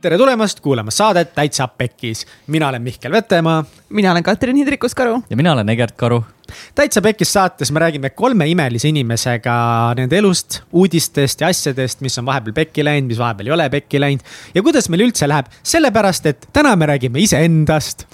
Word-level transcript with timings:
tere 0.00 0.16
tulemast 0.16 0.60
kuulama 0.64 0.90
saadet 0.90 1.34
Täitsa 1.34 1.68
Pekkis. 1.68 2.26
mina 2.46 2.68
olen 2.68 2.82
Mihkel 2.82 3.12
Vetemaa. 3.12 3.64
mina 3.88 4.12
olen 4.12 4.22
Katrin 4.22 4.56
Hindrikus-Karu. 4.56 5.22
ja 5.30 5.36
mina 5.36 5.52
olen 5.52 5.68
Egert 5.68 5.96
Karu. 5.96 6.24
täitsa 6.74 7.00
Pekkis 7.02 7.32
saates 7.32 7.72
me 7.72 7.80
räägime 7.80 8.10
kolme 8.10 8.46
imelise 8.48 8.88
inimesega 8.88 9.94
nende 9.96 10.18
elust, 10.18 10.62
uudistest 10.72 11.40
ja 11.40 11.48
asjadest, 11.48 12.00
mis 12.00 12.18
on 12.18 12.26
vahepeal 12.26 12.52
pekki 12.52 12.84
läinud, 12.84 13.08
mis 13.08 13.18
vahepeal 13.18 13.46
ei 13.46 13.52
ole 13.52 13.68
pekki 13.70 14.00
läinud. 14.00 14.24
ja 14.54 14.62
kuidas 14.62 14.88
meil 14.88 15.04
üldse 15.04 15.28
läheb, 15.28 15.52
sellepärast 15.62 16.26
et 16.26 16.48
täna 16.52 16.76
me 16.76 16.86
räägime 16.86 17.20
iseendast 17.20 18.06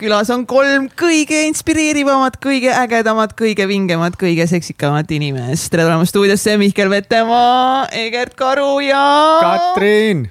külas 0.00 0.30
on 0.30 0.46
kolm 0.46 0.88
kõige 0.96 1.44
inspireerivamat, 1.48 2.40
kõige 2.42 2.72
ägedamat, 2.72 3.36
kõige 3.36 3.68
vingemat, 3.68 4.16
kõige 4.16 4.48
seksikamamat 4.48 5.12
inimest. 5.12 5.70
tere 5.70 5.84
tulemast 5.84 6.16
stuudiosse, 6.16 6.56
Mihkel 6.56 6.90
Vetemaa, 6.90 7.86
Egert 7.92 8.34
Karu 8.34 8.80
ja. 8.80 9.04
Katrin 9.44 10.30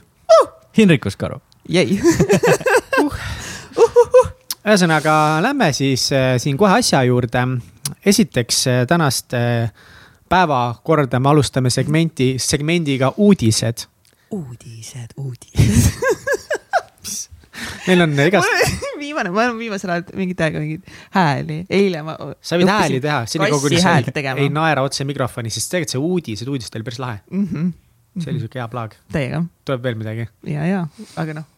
uh!. 0.78 0.82
Hinrikus 0.82 1.18
Karu. 1.18 1.42
jäi 1.70 2.00
uh. 3.02 3.14
ühesõnaga, 4.68 5.42
lähme 5.42 5.72
siis 5.74 6.12
äh, 6.12 6.36
siin 6.38 6.58
kohe 6.58 6.80
asja 6.80 7.04
juurde. 7.04 7.40
esiteks 8.06 8.68
äh, 8.68 8.88
tänast 8.88 9.34
äh, 9.34 9.72
päevakorda 10.30 11.20
me 11.20 11.30
alustame 11.30 11.70
segmenti, 11.70 12.36
segmendiga 12.38 13.14
uudised. 13.18 13.88
uudised, 14.32 15.14
uudised 15.18 15.94
meil 17.88 18.02
on 18.02 18.20
igast. 18.28 18.48
viimane, 19.00 19.32
ma 19.32 19.44
olen 19.46 19.58
viimasel 19.60 19.94
ajal 19.94 20.06
mingit 20.20 20.42
aega 20.46 20.62
mingeid 20.62 20.94
hääli, 21.16 21.60
eile 21.80 22.04
ma. 22.06 22.16
sa 22.42 22.60
võid 22.60 22.72
hääli 22.72 23.02
teha, 23.04 23.24
senikaua 23.30 23.62
kuni 23.64 23.82
sa 23.82 23.98
ei 24.36 24.50
naera 24.54 24.86
otse 24.88 25.08
mikrofoni, 25.08 25.52
sest 25.54 25.72
tegelikult 25.74 25.96
see 25.96 26.04
uudised, 26.12 26.52
uudised 26.52 26.80
oli 26.80 26.88
päris 26.88 27.02
lahe 27.04 27.20
mm. 27.32 27.48
-hmm. 27.52 27.72
See 28.24 28.34
oli 28.34 28.42
sihuke 28.44 28.60
hea 28.62 28.68
plaag. 28.72 28.98
täiega. 29.14 29.44
tuleb 29.66 29.84
veel 29.84 30.02
midagi? 30.02 30.28
ja, 30.48 30.66
ja, 30.68 30.88
aga 31.16 31.40
noh 31.42 31.54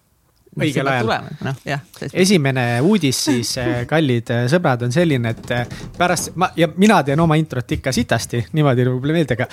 õigel 0.58 0.88
ajal. 0.90 1.12
noh, 1.46 1.58
jah. 1.68 1.84
esimene 2.14 2.66
uudis 2.86 3.20
siis, 3.30 3.54
äh, 3.62 3.84
kallid 3.92 4.32
äh, 4.34 4.46
sõbrad, 4.52 4.84
on 4.88 4.94
selline, 4.94 5.34
et 5.36 5.54
äh, 5.56 5.80
pärast 5.98 6.34
ma 6.40 6.50
ja 6.58 6.70
mina 6.78 7.02
teen 7.06 7.20
oma 7.22 7.38
introt 7.40 7.78
ikka 7.78 7.94
sitasti, 7.96 8.44
niimoodi 8.58 8.88
mulle 8.90 9.16
meeldib, 9.16 9.38
aga. 9.38 9.50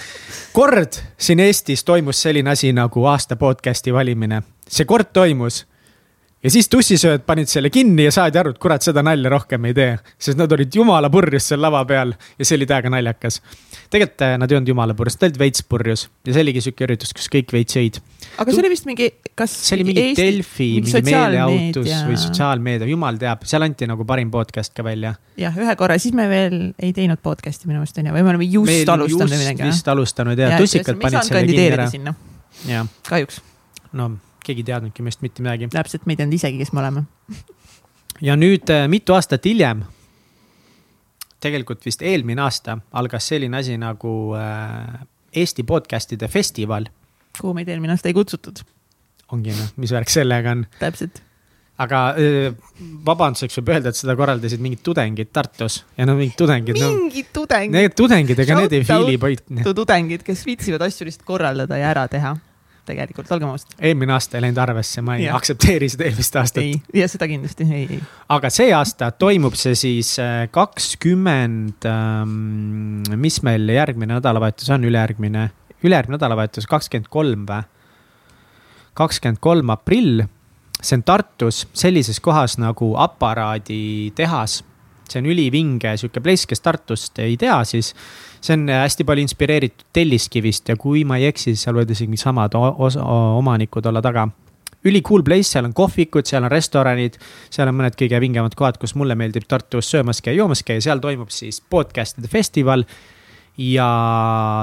kord 0.57 1.01
siin 1.19 1.43
Eestis 1.45 1.85
toimus 1.85 2.23
selline 2.27 2.55
asi 2.55 2.73
nagu 2.77 3.05
aasta 3.11 3.37
podcast'i 3.41 3.95
valimine, 3.95 4.43
see 4.69 4.89
kord 4.89 5.13
toimus 5.13 5.65
ja 6.45 6.53
siis 6.53 6.69
tussisööd 6.73 7.25
panid 7.27 7.49
selle 7.51 7.71
kinni 7.73 8.07
ja 8.07 8.13
saadi 8.15 8.39
aru, 8.41 8.53
et 8.55 8.61
kurat, 8.61 8.85
seda 8.85 9.03
nalja 9.05 9.31
rohkem 9.33 9.69
ei 9.71 9.77
tee. 9.77 9.95
sest 10.21 10.39
nad 10.39 10.53
olid 10.53 10.75
jumala 10.75 11.09
purjus 11.13 11.49
seal 11.51 11.63
lava 11.65 11.81
peal 11.89 12.13
ja 12.13 12.45
see 12.47 12.59
oli 12.59 12.69
täiega 12.69 12.93
naljakas. 12.93 13.41
tegelikult 13.91 14.25
äh, 14.27 14.35
nad 14.41 14.53
ei 14.53 14.59
olnud 14.59 14.73
jumala 14.75 14.97
purjus, 14.99 15.17
nad 15.17 15.31
olid 15.31 15.41
veits 15.41 15.65
purjus 15.65 16.07
ja 16.27 16.35
see 16.37 16.45
oligi 16.45 16.63
sihuke 16.67 16.87
üritus, 16.89 17.15
kus 17.17 17.31
kõik 17.33 17.55
veits 17.57 17.79
jõid. 17.79 18.01
aga 18.37 18.53
see 18.53 18.63
oli 18.63 18.73
vist 18.75 18.89
mingi, 18.89 19.09
kas. 19.39 19.55
see 19.69 19.79
oli 19.79 19.89
mingi 19.89 20.05
Eesti, 20.11 20.27
Delfi, 20.27 20.69
mingi 20.85 21.03
meeleautos 21.09 21.91
või 22.11 22.21
sotsiaalmeedia, 22.27 22.91
jumal 22.93 23.23
teab, 23.23 23.49
seal 23.49 23.65
anti 23.67 23.89
nagu 23.89 24.07
parim 24.09 24.31
podcast 24.35 24.77
ka 24.77 24.85
välja. 24.87 25.17
jah, 25.41 25.57
ühe 25.57 25.79
korra, 25.81 25.97
siis 26.03 26.15
me 26.17 26.29
veel 26.31 26.61
ei 26.77 26.93
teinud 26.97 27.23
podcast'i 27.25 27.71
minu 27.71 27.81
meelest 27.81 28.03
on 28.03 28.13
ju, 28.13 28.19
või 28.19 28.29
me 28.29 28.37
oleme 28.37 28.51
just 28.53 28.93
alustanud 28.93 29.33
või 29.33 29.43
midagi. 29.47 29.67
vist 29.73 29.91
alustanud 29.95 30.45
ja, 30.45 30.53
ja 30.53 30.61
tussikad 30.61 31.01
panid 31.01 31.25
selle 31.25 31.47
kinni 31.49 31.67
ära. 31.73 32.87
kahjuks. 33.09 33.43
no 33.97 34.13
keegi 34.47 34.65
ei 34.65 34.71
teadnudki 34.71 35.05
meist 35.07 35.23
mitte 35.25 35.45
midagi. 35.45 35.69
täpselt, 35.73 36.07
me 36.07 36.15
ei 36.15 36.23
teadnud 36.23 36.39
isegi, 36.39 36.61
kes 36.63 36.73
me 36.77 36.83
oleme. 36.85 37.05
ja 38.25 38.39
nüüd 38.39 38.73
äh, 38.73 38.87
mitu 38.93 39.17
aastat 39.17 39.45
hiljem, 39.49 39.85
tegelikult 41.43 41.85
vist 41.87 42.05
eelmine 42.07 42.43
aasta 42.47 42.79
algas 42.97 43.29
selline 43.33 43.63
asi 43.63 43.77
nagu 43.81 44.17
äh, 44.39 45.05
Eesti 45.37 45.67
podcast'ide 45.69 46.31
festival. 46.33 46.89
kuhu 47.41 47.55
meid 47.57 47.69
eelmine 47.69 47.97
aasta 47.97 48.13
ei 48.13 48.17
kutsutud. 48.17 48.65
ongi 49.33 49.55
noh, 49.57 49.73
mis 49.77 49.95
värk 49.95 50.13
sellega 50.13 50.57
on. 50.57 50.67
täpselt 50.81 51.23
aga 51.83 52.03
äh, 52.17 52.55
vabanduseks 53.05 53.59
võib 53.61 53.75
öelda, 53.75 53.93
et 53.93 53.99
seda 53.99 54.15
korraldasid 54.17 54.63
mingid 54.65 54.81
tudengid 54.87 55.29
Tartus 55.35 55.83
ja 55.99 56.07
no 56.09 56.15
mingid 56.17 56.39
tudengid. 56.41 56.79
mingid 56.81 57.29
no, 57.29 57.33
tudengid. 57.43 57.77
Need 57.77 57.97
tudengid, 57.99 58.45
ega 58.47 58.61
need 58.63 58.77
ei 58.79 58.85
fiili 58.89 59.19
poit. 59.21 59.45
tudengid, 59.67 60.25
kes 60.25 60.47
viitsivad 60.49 60.87
asju 60.89 61.09
lihtsalt 61.09 61.27
korraldada 61.29 61.77
ja 61.81 61.91
ära 61.93 62.07
teha 62.09 62.33
tegelikult, 62.87 63.31
olgem 63.35 63.51
ausad. 63.53 63.75
eelmine 63.79 64.15
aasta 64.17 64.39
ei 64.39 64.47
läinud 64.47 64.61
arvesse, 64.63 65.03
ma 65.05 65.17
ei 65.19 65.27
ja. 65.27 65.37
aktsepteeri 65.39 65.89
seda 65.93 66.07
eelmist 66.09 66.39
aastat. 66.41 66.63
ei, 66.63 67.01
ja 67.03 67.09
seda 67.11 67.29
kindlasti, 67.31 67.67
ei, 67.69 67.87
ei. 67.97 68.01
aga 68.37 68.51
see 68.53 68.71
aasta 68.77 69.11
toimub 69.17 69.57
see 69.59 69.75
siis 69.79 70.15
äh, 70.23 70.47
kakskümmend, 70.55 71.89
ähm, 71.91 73.19
mis 73.21 73.41
meil 73.47 73.69
järgmine 73.75 74.17
nädalavahetus 74.17 74.71
on, 74.75 74.87
ülejärgmine, 74.89 75.49
ülejärgmine 75.83 76.19
nädalavahetus, 76.19 76.69
kakskümmend 76.71 77.11
kolm 77.13 77.49
või? 77.51 77.65
kakskümmend 78.97 79.43
kolm 79.45 79.75
aprill, 79.75 80.25
see 80.81 80.97
on 80.97 81.03
Tartus 81.05 81.67
sellises 81.77 82.23
kohas 82.25 82.57
nagu 82.61 82.95
aparaaditehas 83.01 84.63
see 85.13 85.23
on 85.23 85.31
ülivinge 85.31 85.95
sihuke 85.99 86.23
place, 86.23 86.47
kes 86.49 86.63
Tartust 86.65 87.19
ei 87.23 87.37
tea, 87.41 87.59
siis 87.69 87.93
see 88.47 88.57
on 88.57 88.69
hästi 88.71 89.05
palju 89.07 89.27
inspireeritud 89.27 89.87
Telliskivist 89.97 90.71
ja 90.71 90.77
kui 90.81 91.05
ma 91.09 91.19
ei 91.21 91.29
eksi, 91.31 91.53
siis 91.53 91.67
seal 91.67 91.77
võivad 91.79 91.95
isegi 91.95 92.19
samad 92.21 92.55
omanikud 92.57 93.87
olla 93.91 94.03
taga. 94.05 94.29
üli 94.87 95.01
cool 95.03 95.25
place, 95.27 95.49
seal 95.51 95.67
on 95.67 95.73
kohvikud, 95.75 96.29
seal 96.29 96.45
on 96.47 96.51
restoranid, 96.53 97.17
seal 97.51 97.67
on 97.67 97.75
mõned 97.75 97.97
kõige 97.99 98.21
vingemad 98.23 98.55
kohad, 98.55 98.77
kus 98.79 98.95
mulle 98.95 99.17
meeldib 99.19 99.49
Tartus 99.49 99.89
söömas 99.91 100.21
käia, 100.23 100.37
joomas 100.39 100.63
käia, 100.63 100.81
seal 100.85 101.03
toimub 101.03 101.33
siis 101.35 101.59
podcast'ide 101.61 102.31
festival. 102.31 102.87
ja 103.57 103.89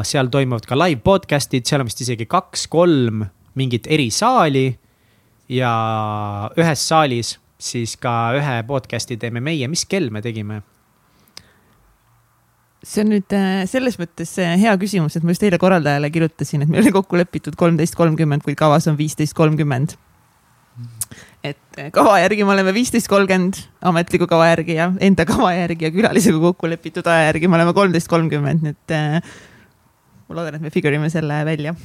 seal 0.05 0.29
toimuvad 0.29 0.67
ka 0.69 0.77
live 0.77 1.01
podcast'id, 1.01 1.65
seal 1.65 1.81
on 1.81 1.89
vist 1.89 2.01
isegi 2.05 2.25
kaks-kolm 2.29 3.25
mingit 3.55 3.87
erisaali. 3.87 4.77
ja 5.49 5.71
ühes 6.57 6.87
saalis 6.87 7.39
siis 7.59 7.97
ka 7.97 8.33
ühe 8.37 8.63
podcast'i 8.67 9.17
teeme 9.17 9.41
meie, 9.41 9.67
mis 9.67 9.85
kell 9.85 10.09
me 10.09 10.21
tegime? 10.21 10.61
See 12.83 13.03
on 13.03 13.13
nüüd 13.13 13.35
äh, 13.35 13.63
selles 13.69 13.97
mõttes 13.99 14.33
äh, 14.43 14.55
hea 14.59 14.73
küsimus, 14.79 15.15
et 15.15 15.25
ma 15.25 15.33
just 15.33 15.45
eile 15.47 15.59
korraldajale 15.61 16.09
kirjutasin, 16.13 16.65
et 16.65 16.71
meil 16.71 16.83
oli 16.83 16.93
kokku 16.95 17.19
lepitud 17.19 17.55
kolmteist 17.59 17.95
kolmkümmend, 17.99 18.43
kuid 18.45 18.59
kavas 18.59 18.89
on 18.91 18.99
viisteist 18.99 19.35
kolmkümmend. 19.37 19.95
et 21.43 21.79
äh, 21.79 21.91
kava 21.95 22.17
järgi 22.19 22.43
me 22.43 22.55
oleme 22.55 22.73
viisteist 22.75 23.07
kolmkümmend 23.11 23.61
ametliku 23.85 24.27
kava 24.27 24.49
järgi 24.51 24.77
ja 24.79 24.91
enda 24.99 25.25
kava 25.29 25.53
järgi 25.55 25.87
ja 25.87 25.91
külalisega 25.95 26.39
kokku 26.49 26.71
lepitud 26.71 27.07
aja 27.07 27.29
järgi 27.31 27.47
me 27.47 27.59
oleme 27.59 27.75
kolmteist 27.77 28.11
kolmkümmend, 28.11 28.65
nii 28.65 28.75
et 28.75 28.97
ma 30.27 30.39
loodan, 30.39 30.57
et 30.57 30.65
me 30.65 30.73
figure 30.73 30.99
ime 30.99 31.11
selle 31.13 31.43
välja 31.47 31.75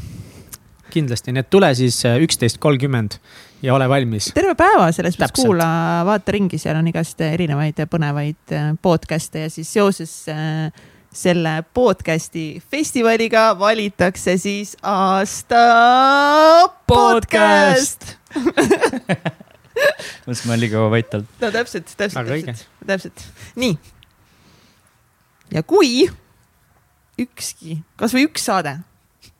kindlasti, 0.92 1.32
nii 1.34 1.44
et 1.44 1.50
tule 1.50 1.70
siis 1.78 2.00
üksteist 2.24 2.58
kolmkümmend 2.62 3.18
ja 3.62 3.74
ole 3.74 3.88
valmis. 3.88 4.30
terve 4.34 4.54
päeva 4.58 4.90
selles 4.94 5.18
mõttes 5.18 5.34
kuula, 5.42 5.68
vaata 6.08 6.34
ringi, 6.34 6.60
seal 6.60 6.78
on 6.78 6.88
igast 6.90 7.20
erinevaid 7.24 7.80
põnevaid 7.90 8.54
äh, 8.54 8.70
podcast'e 8.82 9.46
ja 9.46 9.50
siis 9.52 9.70
seoses 9.72 10.14
äh, 10.32 10.70
selle 11.14 11.62
podcast'i 11.74 12.62
festivaliga 12.70 13.50
valitakse 13.58 14.36
siis 14.38 14.76
aasta 14.82 15.62
podcast 16.86 18.14
mõtlesin, 20.26 20.46
ma 20.46 20.52
olen 20.52 20.62
liiga 20.62 20.78
kaua 20.78 20.92
vait 20.94 21.18
olnud. 21.18 21.36
no 21.42 21.52
täpselt, 21.54 21.94
täpselt, 21.96 22.28
täpselt, 22.28 22.66
täpselt, 22.86 23.26
nii. 23.58 23.78
ja 25.54 25.64
kui 25.66 26.06
ükski, 27.18 27.80
kasvõi 27.98 28.28
üks 28.28 28.46
saade 28.46 28.78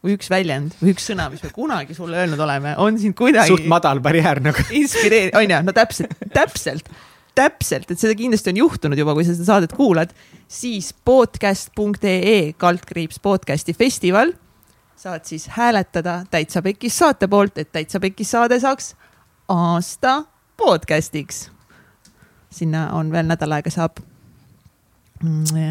või 0.04 0.14
üks 0.14 0.31
väljend 0.31 0.76
või 0.78 0.92
üks 0.94 1.09
sõna, 1.10 1.26
mis 1.32 1.42
me 1.42 1.50
kunagi 1.54 1.97
sulle 1.97 2.20
öelnud 2.22 2.41
oleme, 2.41 2.75
on 2.78 2.98
sind 3.00 3.16
kuidagi. 3.19 3.50
suht 3.50 3.66
madal 3.70 4.00
barjäär 4.04 4.41
nagu. 4.44 4.64
inspireeriv, 4.70 5.34
on 5.38 5.50
ju, 5.50 5.60
no 5.66 5.75
täpselt, 5.75 6.14
täpselt, 6.34 6.91
täpselt, 7.38 7.91
et 7.91 7.98
seda 8.00 8.14
kindlasti 8.19 8.53
on 8.54 8.62
juhtunud 8.62 9.00
juba, 9.00 9.16
kui 9.19 9.26
sa 9.26 9.34
seda 9.34 9.48
saadet 9.53 9.75
kuulad, 9.75 10.14
siis 10.48 10.92
podcast.ee 11.06 12.54
kaldkriips 12.59 13.19
podcast'i 13.25 13.75
festival. 13.75 14.34
saad 14.98 15.27
siis 15.27 15.47
hääletada 15.54 16.24
Täitsa 16.30 16.62
Pekis 16.62 16.98
saate 16.98 17.28
poolt, 17.28 17.59
et 17.59 17.72
Täitsa 17.72 18.00
Pekis 18.00 18.30
saade 18.30 18.60
saaks 18.60 18.95
aasta 19.48 20.22
podcast'iks. 20.56 21.48
sinna 22.50 22.92
on 22.92 23.10
veel 23.12 23.27
nädal 23.27 23.53
aega, 23.59 23.71
saab 23.71 23.98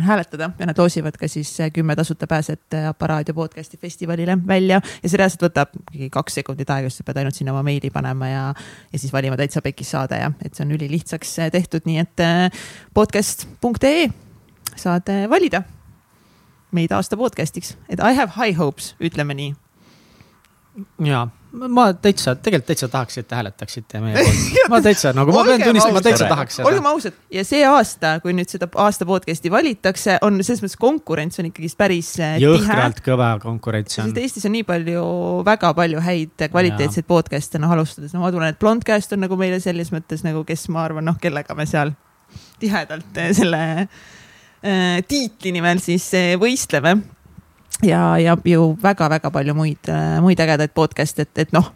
hääletada 0.03 0.49
ja 0.59 0.65
nad 0.65 0.77
loosivad 0.77 1.15
ka 1.19 1.27
siis 1.27 1.51
äh, 1.61 1.71
kümme 1.73 1.95
tasuta 1.95 2.27
pääset 2.27 2.73
äh, 2.73 2.87
Aparaadio 2.87 3.33
podcast'i 3.33 3.77
festivalile 3.77 4.37
välja. 4.47 4.81
Ja 5.03 5.09
see 5.09 5.17
reaalselt 5.17 5.45
võtab 5.47 5.75
mingi 5.91 6.09
kaks 6.11 6.39
sekundit 6.41 6.69
aega, 6.69 6.89
sest 6.89 7.03
sa 7.03 7.07
pead 7.07 7.21
ainult 7.21 7.37
sinna 7.37 7.53
oma 7.55 7.63
meili 7.63 7.89
panema 7.93 8.27
ja, 8.27 8.43
ja 8.91 8.99
siis 8.99 9.13
valima 9.13 9.37
täitsa 9.37 9.61
pekis 9.61 9.91
saade 9.95 10.19
ja 10.19 10.31
et 10.43 10.55
see 10.55 10.65
on 10.65 10.75
ülilihtsaks 10.75 11.37
äh, 11.39 11.51
tehtud, 11.51 11.87
nii 11.87 12.03
et 12.03 12.25
podcast.ee 12.93 14.09
saad 14.77 15.09
valida 15.29 15.63
meid 16.75 16.91
aasta 16.91 17.17
podcast'iks, 17.17 17.75
et 17.89 17.99
I 18.03 18.13
have 18.17 18.35
high 18.35 18.57
hopes, 18.57 18.95
ütleme 18.99 19.33
nii. 19.37 19.55
ja 21.07 21.27
ma 21.57 21.87
täitsa, 21.93 22.35
tegelikult 22.35 22.67
täitsa 22.71 22.89
tahaks, 22.91 23.17
et 23.21 23.27
te 23.27 23.37
hääletaksite 23.37 24.01
meie 24.03 24.23
poolt. 24.23 24.57
ma 24.73 24.81
täitsa 24.85 25.13
nagu, 25.17 25.33
ma 25.35 25.43
pean 25.47 25.63
tunnistama, 25.65 25.97
ma 25.97 26.03
täitsa 26.05 26.29
tahaks 26.29 26.59
seda 26.59 26.69
olgem. 26.69 26.89
ausad 26.91 27.19
ja 27.33 27.43
see 27.47 27.63
aasta, 27.67 28.13
kui 28.23 28.35
nüüd 28.37 28.51
seda 28.51 28.69
aasta 28.83 29.07
podcast'i 29.09 29.51
valitakse, 29.53 30.17
on 30.27 30.39
selles 30.43 30.63
mõttes 30.65 30.79
konkurents 30.81 31.41
on 31.41 31.51
ikkagist 31.51 31.79
päris 31.79 32.13
tihe. 32.17 32.33
jõhkralt 32.43 33.03
kõva 33.05 33.33
konkurents 33.43 34.01
on. 34.03 34.13
Eestis 34.17 34.47
on 34.49 34.55
nii 34.57 34.65
palju, 34.67 35.05
väga 35.47 35.73
palju 35.77 36.03
häid 36.03 36.47
kvaliteetseid 36.51 37.07
podcast'e 37.09 37.61
noh 37.61 37.73
alustades, 37.75 38.15
no 38.15 38.23
ma 38.25 38.33
tunnen, 38.33 38.55
et 38.55 38.59
Blondcast 38.61 39.15
on 39.15 39.25
nagu 39.25 39.39
meile 39.39 39.61
selles 39.63 39.93
mõttes 39.93 40.25
nagu, 40.25 40.43
kes 40.47 40.67
ma 40.73 40.85
arvan, 40.87 41.07
noh, 41.07 41.17
kellega 41.21 41.55
me 41.57 41.67
seal 41.69 41.93
tihedalt 42.59 43.17
eh, 43.21 43.31
selle 43.37 43.61
äh, 43.81 44.97
tiitli 45.07 45.53
nimel 45.55 45.81
siis 45.83 46.07
eh, 46.17 46.33
võistleme. 46.39 46.97
ja, 47.83 48.19
ja 48.19 48.37
ju 48.43 48.71
väga-väga 48.83 49.31
palju 49.31 49.53
muid, 49.57 49.91
muid 50.21 50.39
ägedaid 50.39 50.73
podcast'e, 50.73 51.27
et, 51.27 51.37
et 51.37 51.53
noh. 51.55 51.71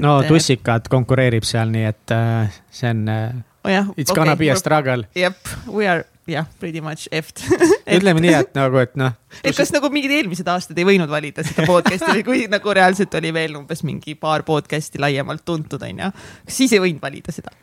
no 0.00 0.14
Tussikat 0.28 0.88
konkureerib 0.92 1.44
seal, 1.44 1.72
nii 1.74 1.84
et 1.90 2.14
äh, 2.14 2.60
see 2.70 2.90
on 2.90 3.08
äh,, 3.08 3.34
oh,. 3.64 3.92
it's 3.96 4.14
gonna 4.14 4.36
be 4.36 4.50
a 4.52 4.56
struggle. 4.56 5.04
Jep, 5.14 5.36
we 5.66 5.88
are, 5.88 6.04
jah, 6.30 6.46
pretty 6.60 6.80
much 6.80 7.08
effed. 7.10 7.42
ütleme 7.98 8.22
nii, 8.22 8.34
et 8.38 8.54
nagu, 8.58 8.78
et 8.82 8.94
noh, 9.00 9.14
et 9.40 9.56
kas 9.56 9.72
nagu 9.74 9.88
mingid 9.92 10.12
eelmised 10.18 10.48
aastad 10.52 10.78
ei 10.78 10.86
võinud 10.86 11.10
valida 11.10 11.44
seda 11.46 11.64
podcast'i 11.68 12.18
või 12.18 12.24
kui 12.26 12.44
nagu 12.52 12.74
reaalselt 12.76 13.14
oli 13.18 13.32
veel 13.34 13.56
umbes 13.58 13.82
mingi 13.86 14.14
paar 14.20 14.44
podcast'i 14.46 15.00
laiemalt 15.02 15.44
tuntud, 15.46 15.82
onju. 15.82 16.10
siis 16.48 16.74
ei 16.76 16.82
võinud 16.82 17.02
valida 17.02 17.34
seda. 17.34 17.54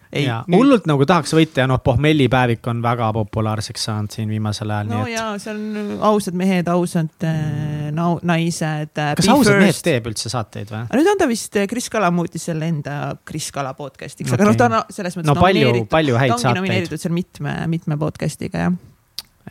hullult 0.50 0.88
nagu 0.89 1.06
tahaks 1.09 1.35
võita 1.38 1.63
ja 1.63 1.69
noh, 1.69 1.81
pohmellipäevik 1.83 2.65
on 2.71 2.81
väga 2.83 3.11
populaarseks 3.15 3.88
saanud 3.89 4.15
siin 4.15 4.31
viimasel 4.31 4.73
ajal, 4.73 4.89
no 4.91 5.03
et. 5.05 5.13
ja 5.13 5.25
see 5.41 5.53
on 5.53 5.94
ausad 6.09 6.38
mehed, 6.39 6.71
ausad 6.71 7.27
äh, 7.27 7.89
no, 7.95 8.12
naised. 8.25 8.94
kas 8.95 9.29
ausad 9.31 9.62
mehed 9.62 9.81
teeb 9.85 10.09
üldse 10.12 10.31
saateid 10.31 10.73
või? 10.73 10.83
aga 10.88 11.00
nüüd 11.00 11.12
on 11.13 11.21
ta 11.21 11.29
vist, 11.29 11.59
Kris 11.69 11.89
Kala 11.94 12.12
muutis 12.13 12.50
selle 12.50 12.69
enda 12.69 12.97
Kris 13.25 13.51
Kala 13.55 13.75
podcast'iks, 13.77 14.33
aga 14.33 14.44
Okei. 14.44 14.51
noh, 14.51 14.59
ta 14.59 14.69
on 14.69 14.95
selles 14.95 15.19
mõttes 15.19 15.31
no 15.31 15.38
palju, 15.39 15.85
palju 15.91 16.17
ta 16.17 16.23
häid 16.23 16.35
ongi 16.35 16.47
saateid, 16.47 16.62
nomineeritud 16.63 17.05
seal 17.05 17.15
mitme, 17.15 17.55
mitme 17.71 18.00
podcast'iga 18.01 18.58
jah. 18.59 18.75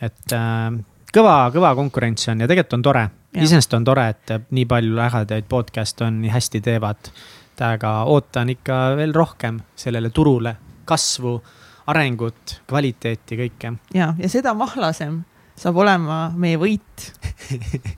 et 0.01 0.35
äh, 0.35 0.77
kõva, 1.13 1.35
kõva 1.53 1.73
konkurents 1.77 2.29
on 2.31 2.43
ja 2.43 2.49
tegelikult 2.49 2.79
on 2.79 2.85
tore. 2.89 3.07
Iseenesest 3.29 3.75
on 3.77 3.83
tore, 3.85 4.07
et 4.09 4.31
nii 4.49 4.65
palju 4.65 4.97
ägedaid 5.05 5.45
podcast'e 5.49 6.07
on, 6.07 6.21
nii 6.23 6.31
hästi 6.33 6.61
teevad. 6.65 7.11
täiega 7.59 7.91
ootan 8.07 8.49
ikka 8.49 8.75
veel 8.97 9.13
rohkem 9.13 9.59
sellele 9.75 10.09
turule 10.15 10.55
kasvu, 10.89 11.35
arengut, 11.91 12.61
kvaliteeti, 12.69 13.37
kõike. 13.37 13.73
ja, 13.93 14.13
ja 14.17 14.29
seda 14.29 14.53
mahlasem 14.57 15.21
saab 15.59 15.77
olema 15.83 16.29
meie 16.39 16.57
võit, 16.57 17.09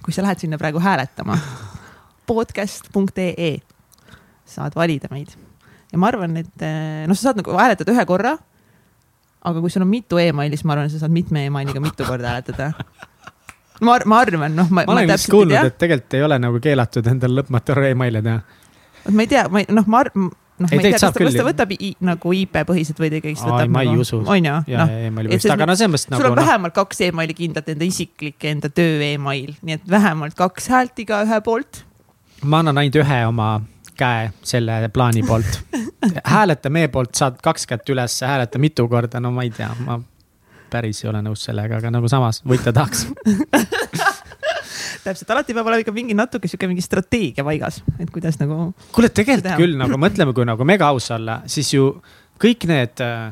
kui 0.04 0.14
sa 0.14 0.26
lähed 0.26 0.42
sinna 0.42 0.60
praegu 0.62 0.82
hääletama. 0.82 1.38
podcast.ee 2.32 3.54
saad 4.52 4.76
valida 4.76 5.08
meid 5.12 5.32
ja 5.92 6.00
ma 6.00 6.10
arvan, 6.12 6.38
et 6.42 6.66
eh, 6.66 7.04
noh, 7.08 7.18
sa 7.18 7.30
saad 7.30 7.42
nagu 7.42 7.56
hääletada 7.58 7.94
ühe 7.94 8.06
korra. 8.08 8.36
Aga 9.42 9.62
kui 9.62 9.74
sul 9.74 9.86
on 9.86 9.90
mitu 9.90 10.20
emaili, 10.22 10.58
siis 10.58 10.68
ma 10.68 10.76
arvan, 10.76 10.92
sa 10.92 11.02
saad 11.02 11.14
mitme 11.14 11.46
emailiga 11.50 11.82
mitu 11.84 12.06
korda 12.08 12.36
hääletada. 12.36 12.72
ma, 13.82 13.98
ma 14.06 14.20
arvan, 14.22 14.54
noh, 14.56 14.70
ma, 14.70 14.86
ma 14.86 14.98
olen 14.98 15.10
vist 15.10 15.30
ei 15.30 15.36
kuulnud, 15.36 15.72
et 15.72 15.80
tegelikult 15.82 16.20
ei 16.20 16.28
ole 16.28 16.38
nagu 16.42 16.62
keelatud 16.64 17.10
endal 17.14 17.40
lõpmatu 17.42 17.76
arvu 17.76 17.90
emaile 17.96 18.22
teha. 18.26 18.38
ma 19.10 19.26
ei 19.26 19.32
tea, 19.32 19.48
ma 19.50 19.64
ei, 19.64 19.68
noh, 19.74 19.90
ma 19.90 20.04
arvan, 20.06 20.30
noh, 20.30 20.68
ma 20.68 20.70
Ei, 20.70 20.78
ei 20.78 20.86
tea, 20.86 21.00
kas 21.00 21.08
ta, 21.08 21.26
kas 21.26 21.40
ta 21.40 21.48
võtab 21.48 21.74
i, 21.74 21.92
nagu 22.06 22.34
IP 22.38 22.62
põhiselt 22.70 23.02
või 23.02 23.10
ta 23.10 23.22
ikkagi 23.22 23.40
Ai, 23.40 23.50
võtab 23.50 23.74
ma 23.74 23.86
ei 23.86 23.92
nagu, 23.94 24.06
usu. 24.06 24.22
on 24.22 24.50
ju, 24.50 24.58
ja 24.70 24.86
noh, 24.86 25.38
aga 25.56 25.70
no 25.70 25.78
selles 25.80 25.96
mõttes 25.96 26.08
sul 26.08 26.18
nagu 26.18 26.30
on 26.30 26.38
noh, 26.38 26.42
vähemalt 26.44 26.78
kaks 26.78 27.06
emaili 27.10 27.38
kindlalt, 27.38 27.74
enda 27.74 27.88
isiklik 27.88 28.38
ja 28.46 28.54
enda 28.54 28.70
töö 28.70 29.02
email, 29.10 29.56
nii 29.66 29.80
et 29.80 29.90
vähemalt 29.90 30.38
kaks 30.38 30.70
häält 30.74 31.02
igaühe 31.02 31.42
poolt. 31.46 31.82
ma 32.46 32.62
annan 32.62 32.84
ainult 32.84 33.02
ühe 33.02 33.22
oma 33.26 33.56
käe 34.02 34.30
selle 34.44 34.82
plaani 34.94 35.24
poolt. 35.28 35.60
hääleta 36.36 36.72
meie 36.74 36.90
poolt, 36.94 37.14
saad 37.18 37.38
kaks 37.44 37.68
kätt 37.70 37.90
üles, 37.94 38.18
hääleta 38.26 38.62
mitu 38.62 38.88
korda, 38.90 39.22
no 39.22 39.32
ma 39.36 39.46
ei 39.46 39.54
tea, 39.56 39.70
ma 39.86 40.00
päris 40.72 41.04
ei 41.04 41.12
ole 41.12 41.22
nõus 41.26 41.44
sellega, 41.48 41.82
aga 41.82 41.92
nagu 41.94 42.10
samas 42.12 42.42
võita 42.48 42.74
tahaks. 42.76 43.06
täpselt, 45.04 45.30
alati 45.34 45.56
peab 45.58 45.68
olema 45.68 45.82
ikka 45.84 45.94
mingi 45.96 46.16
natuke 46.18 46.50
sihuke 46.50 46.70
mingi 46.70 46.84
strateegia 46.86 47.46
paigas, 47.46 47.82
et 48.00 48.10
kuidas 48.14 48.40
nagu. 48.42 48.72
kuule, 48.96 49.12
tegelikult 49.14 49.62
küll 49.62 49.78
nagu 49.80 50.00
mõtleme, 50.02 50.36
kui 50.38 50.48
nagu 50.48 50.68
mega 50.68 50.92
aus 50.94 51.12
olla, 51.14 51.42
siis 51.52 51.74
ju 51.74 51.92
kõik 52.42 52.68
need 52.70 53.04
äh, 53.06 53.32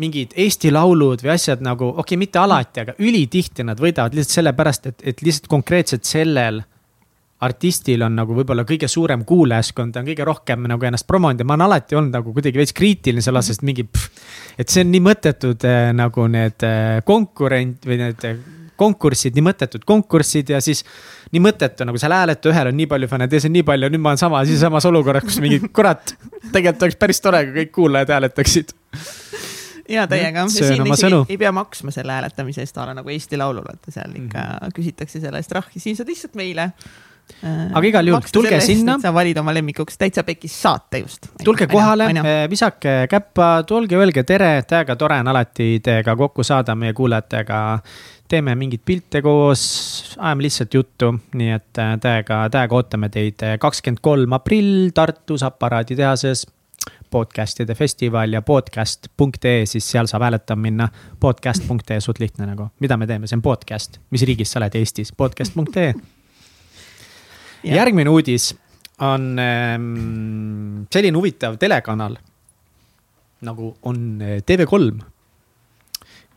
mingid 0.00 0.34
Eesti 0.40 0.72
laulud 0.74 1.22
või 1.22 1.34
asjad 1.36 1.62
nagu, 1.64 1.88
okei 1.92 2.02
okay,, 2.04 2.20
mitte 2.20 2.40
alati, 2.42 2.84
aga 2.84 2.96
ülitihti 2.98 3.66
nad 3.66 3.80
võidavad 3.80 4.16
lihtsalt 4.16 4.40
sellepärast, 4.40 4.88
et, 4.90 5.04
et 5.12 5.26
lihtsalt 5.26 5.50
konkreetselt 5.50 6.08
sellel 6.08 6.62
artistil 7.40 8.02
on 8.06 8.14
nagu 8.16 8.34
võib-olla 8.36 8.64
kõige 8.64 8.88
suurem 8.88 9.24
kuulajaskond, 9.24 9.92
ta 9.92 10.00
on 10.00 10.06
kõige 10.08 10.24
rohkem 10.24 10.68
nagu 10.70 10.86
ennast 10.86 11.06
promonud 11.06 11.40
ja 11.40 11.44
ma 11.44 11.56
olen 11.56 11.66
alati 11.66 11.98
olnud 11.98 12.14
nagu 12.14 12.32
kuidagi 12.32 12.60
veits 12.60 12.72
kriitiline 12.72 13.24
selle 13.24 13.42
osas, 13.42 13.58
et 13.58 13.66
mingi, 13.66 13.86
et 14.58 14.68
see 14.68 14.84
on 14.84 14.92
nii 14.94 15.02
mõttetud 15.04 15.66
äh, 15.68 15.90
nagu 15.96 16.28
need 16.30 16.64
äh, 16.64 17.00
konkurent 17.04 17.84
või 17.88 17.98
need 18.00 18.28
äh, 18.28 18.38
konkursid, 18.76 19.34
nii 19.36 19.44
mõttetud 19.44 19.84
konkursid 19.86 20.50
ja 20.50 20.60
siis 20.64 20.82
nii 21.34 21.42
mõttetu, 21.42 21.86
nagu 21.86 21.98
seal 22.00 22.14
hääleta 22.14 22.50
ühel 22.50 22.70
on 22.70 22.76
nii 22.78 22.88
palju 22.90 23.08
fänne, 23.10 23.28
teisel 23.30 23.52
nii 23.54 23.64
palju, 23.66 23.90
nüüd 23.92 24.02
ma 24.02 24.12
olen 24.12 24.20
sama, 24.20 24.42
siis 24.48 24.62
samas 24.62 24.86
olukorras, 24.88 25.26
kus 25.26 25.40
mingi 25.42 25.60
kurat, 25.74 26.14
tegelikult 26.50 26.88
oleks 26.88 26.98
päris 27.00 27.22
tore, 27.24 27.44
kui 27.48 27.62
kõik 27.62 27.72
kuulajad 27.78 28.14
hääletaksid. 28.16 28.74
ja 29.94 30.06
täiega, 30.10 30.46
siin 30.52 30.86
isegi 30.90 31.22
ei 31.28 31.40
pea 31.40 31.52
maksma 31.54 31.94
selle 31.94 32.14
hääletamise 32.16 32.64
eest, 32.64 32.78
a 32.78 32.88
la 32.90 32.98
nagu 32.98 33.10
Eesti 33.14 33.38
Laulul, 33.40 33.66
vaata 33.66 33.94
seal 33.94 34.14
ikka 34.14 34.38
mm 34.38 34.54
-hmm. 34.54 34.76
küsitakse 34.78 35.20
selle 35.20 35.42
eest 35.42 35.52
rahvi, 35.52 35.80
siin 35.80 35.96
saad 35.96 36.08
lihtsalt 36.08 36.34
meile. 36.34 36.70
Aga 37.44 37.88
igal 37.88 38.08
juhul 38.08 38.32
tulge 38.32 38.58
sinna. 38.64 38.96
sa 39.02 39.12
valid 39.14 39.38
oma 39.40 39.52
lemmikuks 39.56 39.98
täitsa 40.00 40.24
pekis 40.24 40.54
saate 40.62 41.02
just. 41.02 41.28
tulge 41.44 41.66
kohale, 41.70 42.08
visake 42.50 43.04
käppa, 43.10 43.64
tulge, 43.68 43.98
öelge 44.00 44.24
tere, 44.28 44.62
täiega 44.68 44.96
tore 45.00 45.18
on 45.20 45.28
alati 45.32 45.78
teiega 45.84 46.16
kokku 46.16 46.44
saada, 46.44 46.74
meie 46.74 46.92
kuulajatega. 46.96 47.60
teeme 48.28 48.54
mingeid 48.56 48.82
pilte 48.84 49.22
koos, 49.22 49.62
ajame 50.18 50.46
lihtsalt 50.46 50.74
juttu, 50.74 51.12
nii 51.34 51.50
et 51.54 51.78
äh, 51.78 51.94
täiega, 52.00 52.44
täiega 52.50 52.80
ootame 52.80 53.08
teid. 53.08 53.44
kakskümmend 53.60 54.00
kolm 54.04 54.32
aprill 54.32 54.90
Tartus 54.94 55.42
aparaaditehases 55.42 56.46
podcast'ide 57.14 57.74
festival 57.78 58.32
ja 58.32 58.42
podcast.ee, 58.42 59.66
siis 59.70 59.86
seal 59.90 60.08
saab 60.10 60.26
hääletama 60.26 60.62
minna. 60.62 60.88
podcast.ee, 61.20 62.00
suht 62.00 62.18
lihtne 62.18 62.48
nagu, 62.48 62.68
mida 62.80 62.96
me 62.96 63.06
teeme, 63.06 63.30
see 63.30 63.38
on 63.38 63.44
podcast, 63.44 64.00
mis 64.10 64.26
riigis 64.26 64.52
sa 64.52 64.62
oled 64.62 64.80
Eestis, 64.80 65.12
podcast.ee. 65.12 65.94
Järgmine 67.64 68.10
uudis 68.12 68.52
on 69.04 69.34
ähm, 69.40 70.86
selline 70.92 71.18
huvitav 71.18 71.56
telekanal 71.58 72.16
nagu 73.44 73.74
on 73.82 74.20
äh, 74.22 74.40
TV3 74.46 75.00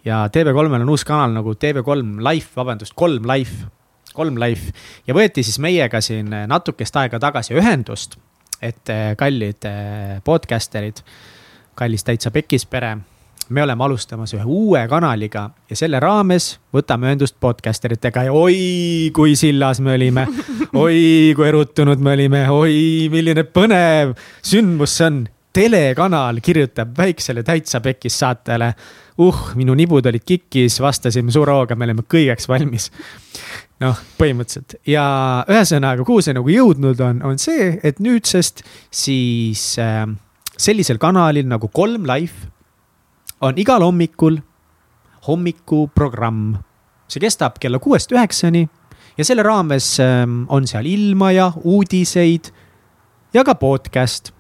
ja 0.08 0.24
TV3-l 0.34 0.80
on 0.82 0.94
uus 0.94 1.04
kanal 1.08 1.34
nagu 1.36 1.54
TV3 1.54 2.24
Life, 2.24 2.54
vabandust, 2.56 2.96
kolm 2.96 3.28
Life, 3.28 3.68
kolm 4.16 4.40
Life. 4.40 4.72
Ja 5.08 5.16
võeti 5.18 5.44
siis 5.44 5.60
meiega 5.60 6.02
siin 6.02 6.32
natukest 6.48 6.96
aega 6.96 7.20
tagasi 7.20 7.58
ühendust, 7.58 8.16
et 8.62 8.90
äh, 8.94 9.12
kallid 9.20 9.68
podcaster'id, 10.24 11.04
kallis 11.78 12.08
täitsa 12.08 12.32
pekis 12.34 12.66
pere, 12.66 12.96
me 13.50 13.64
oleme 13.64 13.84
alustamas 13.84 14.34
ühe 14.36 14.44
uue 14.44 14.82
kanaliga 14.90 15.48
ja 15.70 15.76
selle 15.80 16.00
raames 16.04 16.58
võtame 16.74 17.10
ühendust 17.10 17.38
podcaster 17.40 17.94
itega 17.96 18.28
ja 18.28 18.34
oi 18.36 19.12
kui 19.16 19.36
sillas 19.40 19.80
me 19.84 19.96
olime. 19.96 20.28
oi 20.84 21.34
kui 21.36 21.48
erutunud 21.48 22.02
me 22.04 22.16
olime, 22.18 22.44
oi 22.52 23.08
milline 23.14 23.46
põnev 23.48 24.16
sündmus 24.46 24.98
see 24.98 25.10
on 25.10 25.24
telekanal 25.58 26.42
kirjutab 26.44 26.92
väiksele 26.98 27.44
täitsa 27.44 27.82
pekis 27.82 28.20
saatele. 28.20 28.74
uh, 29.18 29.38
minu 29.56 29.74
nibud 29.74 30.06
olid 30.06 30.22
kikis, 30.26 30.82
vastasime 30.82 31.32
suure 31.32 31.56
hooga, 31.56 31.76
me 31.76 31.88
olime 31.88 32.04
kõigeks 32.06 32.48
valmis. 32.50 32.92
noh, 33.82 33.98
põhimõtteliselt 34.20 34.78
ja 34.90 35.08
ühesõnaga, 35.50 36.04
kuhu 36.06 36.22
see 36.22 36.34
nagu 36.38 36.50
jõudnud 36.50 37.02
on, 37.02 37.24
on 37.24 37.42
see, 37.42 37.80
et 37.84 38.00
nüüdsest 38.02 38.64
siis 38.92 39.78
äh, 39.82 40.06
sellisel 40.58 40.98
kanalil 41.02 41.48
nagu 41.48 41.70
Kolm 41.74 42.06
Life 42.10 42.50
on 43.42 43.58
igal 43.58 43.82
hommikul 43.82 44.38
hommikuprogramm. 45.28 46.56
see 47.08 47.24
kestab 47.24 47.60
kella 47.60 47.80
kuuest 47.80 48.12
üheksani 48.12 48.68
ja 49.18 49.26
selle 49.26 49.44
raames 49.44 50.00
ähm, 50.00 50.44
on 50.48 50.68
seal 50.68 50.86
ilmaja, 50.86 51.52
uudiseid 51.64 52.52
ja 53.34 53.44
ka 53.44 53.56
podcast 53.56 54.34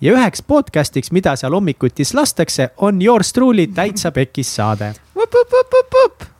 ja 0.00 0.12
üheks 0.12 0.42
podcast'iks, 0.42 1.12
mida 1.12 1.36
seal 1.36 1.54
hommikutis 1.56 2.14
lastakse, 2.14 2.70
on 2.76 3.02
Yours 3.02 3.32
Truly 3.32 3.66
täitsa 3.66 4.12
pekis 4.12 4.54
saade. 4.56 4.94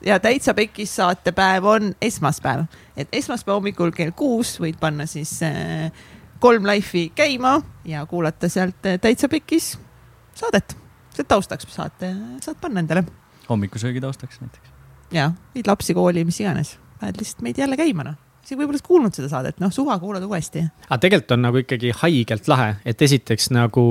ja 0.05 0.19
täitsa 0.19 0.53
pekis 0.53 0.95
saatepäev 0.95 1.65
on 1.65 1.95
esmaspäev, 2.01 2.65
et 2.97 3.07
esmaspäeva 3.11 3.55
hommikul 3.55 3.91
kell 3.91 4.11
kuus 4.15 4.57
võid 4.61 4.79
panna 4.79 5.05
siis 5.05 5.39
äh, 5.43 5.91
kolm 6.39 6.65
life'i 6.65 7.11
käima 7.15 7.61
ja 7.85 8.05
kuulata 8.05 8.49
sealt 8.49 8.85
äh, 8.85 8.99
täitsa 9.01 9.29
pekis 9.29 9.77
saadet. 10.35 10.86
See 11.17 11.27
taustaks 11.27 11.69
saate, 11.73 12.13
saad 12.43 12.61
panna 12.61 12.85
endale 12.85 13.05
hommikusöögi 13.49 14.01
taustaks 14.01 14.41
näiteks. 14.41 14.69
ja 15.11 15.31
viid 15.55 15.67
lapsi 15.67 15.93
kooli, 15.93 16.25
mis 16.25 16.39
iganes, 16.41 16.77
paned 16.99 17.19
lihtsalt 17.19 17.43
meid 17.45 17.59
jälle 17.59 17.77
käima 17.79 18.03
noh. 18.03 18.15
isegi 18.43 18.59
võib-olla 18.61 18.79
kuulnud 18.83 19.15
seda 19.15 19.29
saadet, 19.31 19.57
noh 19.63 19.71
suva 19.73 19.97
kuulad 19.99 20.23
uuesti. 20.23 20.63
aga 20.87 20.97
tegelikult 21.03 21.35
on 21.35 21.45
nagu 21.47 21.61
ikkagi 21.61 21.93
haigelt 22.01 22.49
lahe, 22.51 22.67
et 22.85 23.01
esiteks 23.07 23.49
nagu 23.55 23.83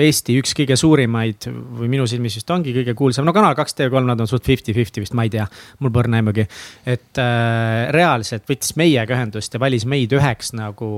Eesti 0.00 0.36
üks 0.40 0.52
kõige 0.56 0.76
suurimaid 0.80 1.48
või 1.80 1.88
minu 1.92 2.06
silmis 2.10 2.36
vist 2.40 2.52
ongi 2.52 2.74
kõige 2.76 2.94
kuulsam, 2.98 3.28
no 3.28 3.34
Kanal 3.36 3.56
kaks 3.58 3.76
TV3, 3.78 4.04
nad 4.12 4.20
on 4.20 4.30
suht 4.30 4.46
fifty-fifty 4.48 5.04
vist, 5.04 5.16
ma 5.16 5.24
ei 5.28 5.32
tea. 5.32 5.48
mul 5.80 5.94
põrna 5.94 6.20
aimugi, 6.20 6.46
et 6.84 7.22
äh, 7.22 7.88
reaalselt 7.96 8.48
võttis 8.50 8.76
meiega 8.80 9.16
ühendust 9.16 9.56
ja 9.56 9.62
valis 9.62 9.88
meid 9.88 10.12
üheks 10.16 10.54
nagu 10.56 10.92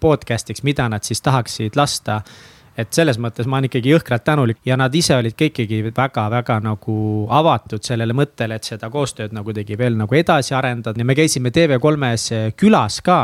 podcast'iks, 0.00 0.64
mida 0.66 0.88
nad 0.90 1.06
siis 1.06 1.22
tahaksid 1.26 1.78
lasta 1.78 2.22
et 2.78 2.92
selles 2.94 3.18
mõttes 3.20 3.48
ma 3.48 3.58
olen 3.58 3.68
ikkagi 3.70 3.92
jõhkralt 3.94 4.24
tänulik 4.26 4.60
ja 4.66 4.78
nad 4.78 4.94
ise 4.94 5.16
olid 5.18 5.36
ka 5.38 5.48
ikkagi 5.50 5.82
väga-väga 5.90 6.60
nagu 6.64 6.96
avatud 7.40 7.84
sellele 7.86 8.16
mõttele, 8.16 8.60
et 8.60 8.70
seda 8.72 8.90
koostööd 8.92 9.34
nagu 9.36 9.54
tegi 9.56 9.78
veel 9.78 9.98
nagu 9.98 10.16
edasi 10.16 10.54
arendada 10.56 11.00
ja 11.00 11.06
me 11.06 11.18
käisime 11.18 11.52
TV3-s 11.54 12.56
külas 12.58 13.00
ka. 13.04 13.20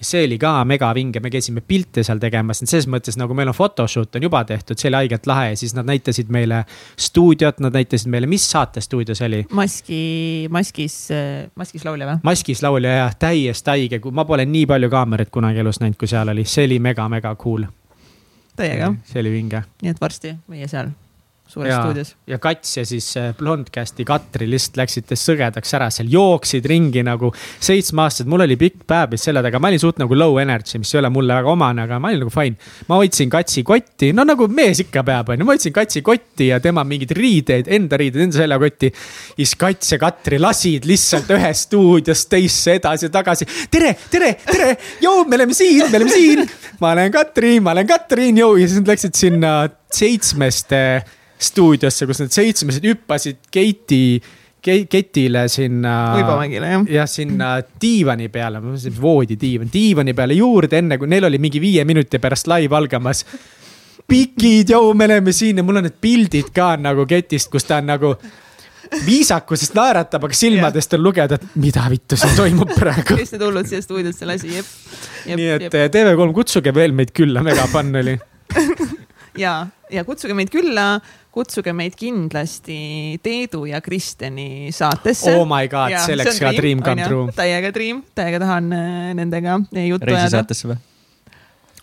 Ja 0.00 0.06
see 0.08 0.22
oli 0.24 0.38
ka 0.40 0.54
megavinge, 0.64 1.20
me 1.20 1.28
käisime 1.28 1.60
pilte 1.60 2.00
seal 2.00 2.16
tegemas, 2.16 2.62
selles 2.64 2.86
mõttes 2.88 3.18
nagu 3.20 3.34
meil 3.36 3.50
on 3.50 3.56
photoshoot 3.56 4.16
on 4.16 4.24
juba 4.24 4.40
tehtud, 4.48 4.78
see 4.80 4.88
oli 4.88 4.96
haigelt 5.02 5.28
lahe. 5.28 5.50
Ja 5.50 5.58
siis 5.60 5.74
nad 5.76 5.84
näitasid 5.84 6.30
meile 6.32 6.62
stuudiot, 6.96 7.60
nad 7.60 7.76
näitasid 7.76 8.08
meile, 8.08 8.24
mis 8.30 8.46
saate 8.48 8.80
stuudio 8.80 9.12
see 9.18 9.28
oli? 9.28 9.42
maski, 9.52 10.00
maskis, 10.56 10.96
maskis 11.52 11.84
laulja 11.84 12.08
või? 12.08 12.22
maskis 12.30 12.64
laulja 12.64 12.94
jah, 12.96 13.18
täiesti 13.26 13.74
haige, 13.74 14.00
ma 14.08 14.24
pole 14.24 14.48
nii 14.48 14.64
palju 14.72 14.88
kaameraid 14.96 15.28
kunagi 15.36 15.60
elus 15.60 15.82
näinud, 15.84 16.00
kui 16.00 16.08
seal 16.08 16.32
oli, 16.32 16.46
see 16.48 16.64
oli 16.70 16.80
mega-mega 16.80 17.34
cool 17.36 17.68
täiega. 18.60 18.92
see 19.08 19.22
oli 19.24 19.32
vinge. 19.34 19.62
nii 19.82 19.94
et 19.94 20.00
varsti 20.02 20.34
meie 20.52 20.68
seal 20.70 20.92
suures 21.50 21.72
ja, 21.72 21.80
stuudios. 21.82 22.12
ja 22.26 22.38
Kats 22.38 22.76
ja 22.76 22.84
siis 22.86 23.06
äh, 23.18 23.32
Blondcasti 23.36 24.04
Katri 24.06 24.46
lihtsalt 24.50 24.78
läksid 24.80 25.10
sõgedaks 25.18 25.74
ära 25.76 25.88
seal, 25.92 26.10
jooksid 26.12 26.66
ringi 26.70 27.02
nagu 27.06 27.32
seitsmeaastased, 27.34 28.28
mul 28.30 28.44
oli 28.46 28.56
pikk 28.60 28.84
päev 28.90 29.16
vist 29.16 29.26
selja 29.26 29.42
taga, 29.44 29.60
ma 29.62 29.70
olin 29.72 29.82
suht 29.82 29.98
nagu 30.02 30.18
low 30.18 30.38
energy, 30.42 30.78
mis 30.80 30.94
ei 30.94 31.00
ole 31.02 31.10
mulle 31.12 31.34
väga 31.40 31.50
omane, 31.50 31.86
aga 31.86 31.98
ma 32.02 32.12
olin 32.12 32.22
nagu 32.24 32.34
fine. 32.34 32.70
ma 32.88 33.00
hoidsin 33.00 33.32
Katsi 33.32 33.64
kotti, 33.66 34.12
no 34.16 34.26
nagu 34.28 34.46
mees 34.50 34.82
ikka 34.84 35.04
peab, 35.06 35.34
onju, 35.34 35.48
ma 35.48 35.56
hoidsin 35.56 35.74
Katsi 35.74 36.04
kotti 36.06 36.50
ja 36.52 36.60
tema 36.62 36.84
mingeid 36.86 37.14
riideid, 37.18 37.70
enda 37.70 37.98
riideid, 38.00 38.28
enda 38.28 38.42
seljakotti. 38.42 38.92
siis 39.36 39.56
Kats 39.58 39.94
ja 39.94 40.00
Katri 40.02 40.38
lasid 40.42 40.86
lihtsalt 40.88 41.30
ühest 41.34 41.68
stuudiost 41.68 42.30
teisse 42.30 42.78
edasi-tagasi. 42.78 43.48
tere, 43.70 43.94
tere, 44.10 44.34
tere, 44.46 44.74
joo, 45.02 45.24
me 45.26 45.40
oleme 45.40 45.56
siin, 45.56 45.90
me 45.90 45.98
oleme 45.98 46.14
siin. 46.14 46.46
ma 46.80 46.94
olen 46.94 47.12
Katri, 47.12 47.58
ma 47.60 47.74
olen 47.74 47.90
Katrin, 47.90 48.38
joo, 48.38 48.54
ja 48.56 48.68
siis 48.68 48.82
nad 48.82 48.94
läksid 48.94 49.18
sinna 49.18 49.54
seitsmest 49.90 50.78
stuudiosse, 51.40 52.06
kus 52.08 52.20
need 52.22 52.36
seitsmesed 52.36 52.86
hüppasid 52.90 53.48
Keiti 53.52 54.02
ketile 54.60 55.46
sinna. 55.48 55.94
Uibomägile 56.18 56.66
jah. 56.66 56.82
jah, 56.88 57.08
sinna 57.08 57.54
diivani 57.82 58.28
peale, 58.28 58.60
voodidiivan, 59.00 59.70
diivani 59.72 60.14
peale 60.14 60.36
juurde, 60.36 60.82
enne 60.82 60.98
kui 61.00 61.08
neil 61.08 61.24
oli 61.30 61.40
mingi 61.40 61.62
viie 61.62 61.84
minuti 61.88 62.20
pärast 62.20 62.50
live 62.50 62.76
algamas. 62.76 63.24
pikid, 64.10 64.70
joo, 64.70 64.92
me 64.94 65.04
oleme 65.04 65.32
siin 65.32 65.56
ja 65.56 65.62
mul 65.62 65.80
on 65.80 65.86
need 65.86 65.96
pildid 66.02 66.48
ka 66.54 66.74
nagu 66.76 67.06
ketist, 67.06 67.50
kus 67.50 67.64
ta 67.64 67.78
on 67.78 67.86
nagu 67.92 68.14
viisakusest 69.06 69.76
naeratab, 69.78 70.24
aga 70.26 70.34
silmadest 70.34 70.96
on 70.96 71.04
lugeda, 71.04 71.38
et 71.38 71.58
mida 71.62 71.84
vittu 71.92 72.18
siin 72.18 72.34
toimub 72.36 72.72
praegu. 72.74 73.16
kes 73.16 73.36
need 73.36 73.44
hullud 73.46 73.68
siia 73.70 73.84
stuudiosse 73.84 74.26
lasi, 74.26 74.50
jep, 74.56 74.72
jep. 75.26 75.36
nii 75.38 75.50
et 75.54 75.66
jep. 75.68 75.76
TV3, 75.94 76.32
kutsuge 76.34 76.74
veel 76.74 76.96
meid 76.96 77.14
külla, 77.14 77.44
mega 77.46 77.68
fun 77.70 77.94
oli 78.02 78.16
ja, 79.44 79.54
ja 79.92 80.04
kutsuge 80.08 80.34
meid 80.34 80.50
külla 80.50 80.96
kutsuge 81.34 81.72
meid 81.76 81.94
kindlasti 81.98 83.18
Teedu 83.22 83.64
ja 83.70 83.80
Kristeni 83.80 84.70
saatesse. 84.74 85.34
Oh 85.38 85.46
my 85.48 85.68
god, 85.70 85.94
see 86.04 86.16
oleks 86.18 86.40
ka 86.42 86.52
dream 86.56 86.82
come 86.84 87.06
true. 87.06 87.34
täiega 87.36 87.72
dream, 87.74 88.02
täiega 88.18 88.40
tahan 88.42 88.70
äh, 88.74 89.10
nendega 89.18 89.58
juttu 89.70 90.10
ajada. 90.10 90.10
reisisaatesse 90.10 90.70
või 90.70 90.78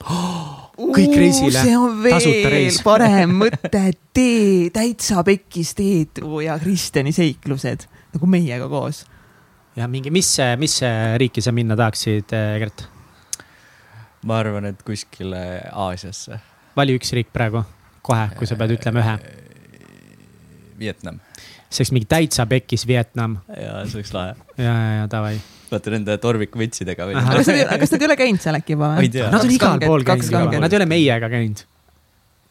oh,? 0.03 0.65
kõik 0.97 1.15
reisile. 1.15 1.63
see 1.63 1.77
on 1.79 2.01
veel 2.03 2.81
parem 2.87 3.37
mõte, 3.43 3.83
tee, 4.15 4.67
täitsa 4.75 5.23
pekkis 5.27 5.73
Teedu 5.77 6.43
ja 6.43 6.59
Kristeni 6.61 7.15
seiklused 7.15 7.87
nagu 8.17 8.29
meiega 8.29 8.67
koos. 8.71 9.05
ja 9.79 9.87
mingi, 9.87 10.11
mis, 10.11 10.35
mis 10.59 10.79
riiki 11.23 11.43
sa 11.43 11.55
minna 11.55 11.79
tahaksid, 11.79 12.35
äh, 12.35 12.59
Gert? 12.65 12.87
ma 14.27 14.41
arvan, 14.43 14.67
et 14.73 14.83
kuskile 14.83 15.47
Aasiasse. 15.71 16.43
vali 16.75 16.99
üks 16.99 17.15
riik 17.15 17.31
praegu 17.31 17.63
kohe, 18.05 18.29
kui 18.37 18.49
sa 18.49 18.57
pead 18.59 18.75
ütlema 18.77 19.03
ühe? 19.03 19.17
Vietnam. 20.79 21.21
see 21.69 21.81
oleks 21.81 21.93
mingi 21.95 22.09
täitsa 22.09 22.45
pekkis 22.49 22.87
Vietnam. 22.87 23.39
ja 23.49 23.83
see 23.85 24.01
oleks 24.01 24.13
lahe. 24.15 24.35
ja, 24.57 24.73
ja, 24.73 24.91
ja 25.01 25.07
davai. 25.11 25.37
vaata 25.71 25.95
nende 25.95 26.17
torvikvitsidega. 26.23 27.09
kas 27.13 27.49
nad, 27.53 27.73
kas 27.79 27.95
nad 27.95 28.05
ei 28.05 28.11
ole 28.11 28.19
käinud 28.19 28.43
seal 28.43 28.59
äkki 28.59 28.77
juba 28.77 28.93
või? 28.99 29.09
Nad 29.17 29.41
on 29.41 29.57
igal 29.57 29.81
pool 29.83 30.07
käinud 30.07 30.31
juba, 30.31 30.61
nad 30.63 30.73
ei 30.73 30.81
ole 30.81 30.89
meiega 30.89 31.31
käinud 31.33 31.65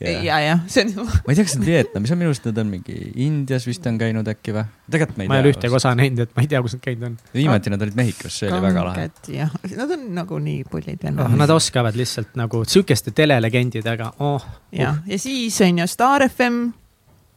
ja, 0.01 0.11
ja, 0.23 0.39
ja 0.41 0.57
see 0.69 0.85
on. 0.85 1.07
ma 1.07 1.33
ei 1.33 1.39
tea, 1.39 1.47
kas 1.47 1.57
nad 1.57 1.67
Vietnamis 1.67 2.13
on, 2.13 2.21
minu 2.21 2.33
arust 2.33 2.47
nad 2.49 2.61
on 2.61 2.69
mingi 2.69 2.97
Indias 3.25 3.67
vist 3.69 3.87
on 3.89 3.99
käinud 4.01 4.29
äkki 4.29 4.55
või? 4.57 4.65
tegelikult 4.93 5.17
ma 5.17 5.25
ei 5.25 5.27
tea. 5.27 5.33
ma 5.33 5.39
ei 5.39 5.45
ole 5.45 5.53
ühtegi 5.55 5.79
osa 5.79 5.93
näinud, 5.97 6.23
et 6.27 6.33
ma 6.37 6.45
ei 6.45 6.51
tea, 6.53 6.63
kus 6.65 6.77
nad 6.77 6.83
käinud 6.85 7.07
on. 7.09 7.19
viimati 7.35 7.73
nad 7.73 7.85
olid 7.87 7.99
Mehhikos, 7.99 8.41
see 8.43 8.51
oli 8.51 8.63
väga 8.67 8.87
lahe. 8.91 9.07
jah, 9.33 9.55
nad 9.77 9.95
on 9.97 10.09
nagu 10.17 10.41
nii 10.49 10.65
pullid 10.71 11.07
veel 11.07 11.21
oh,. 11.23 11.37
Nad 11.37 11.53
oskavad 11.53 11.97
lihtsalt 11.97 12.35
nagu 12.39 12.65
sihukeste 12.69 13.15
telelegendidega, 13.17 14.13
oh, 14.19 14.35
oh.. 14.37 14.51
jah, 14.75 15.01
ja 15.09 15.21
siis 15.21 15.57
on 15.65 15.81
ju 15.81 15.89
Star 15.89 16.27
FM 16.29 16.61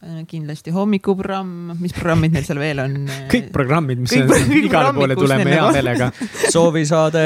äh, 0.04 0.20
kindlasti 0.28 0.74
hommikuprogramm, 0.76 1.72
mis 1.80 1.96
programmid 1.96 2.36
neil 2.36 2.44
seal 2.44 2.60
veel 2.60 2.84
on? 2.84 2.98
kõik 3.32 3.48
programmid, 3.56 4.04
mis 4.04 4.12
kõik, 4.18 4.36
on, 4.36 4.52
igale 4.60 4.92
poole 5.00 5.16
tuleme 5.16 5.56
hea 5.56 5.72
meelega 5.78 6.12
soovisaade 6.58 7.24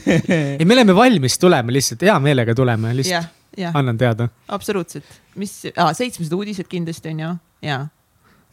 ei, 0.60 0.68
me 0.68 0.76
oleme 0.76 1.00
valmis 1.00 1.40
tulema 1.40 1.72
lihtsalt, 1.72 2.04
hea 2.10 2.20
meelega 2.28 2.56
tuleme 2.58 2.92
lihtsalt 3.00 3.35
annan 3.74 3.98
teada. 3.98 4.28
absoluutselt, 4.48 5.04
mis 5.40 5.52
ah,, 5.76 5.92
seitsmesed 5.96 6.32
uudised 6.32 6.68
kindlasti 6.70 7.12
on 7.14 7.20
ju, 7.20 7.34
ja, 7.66 7.78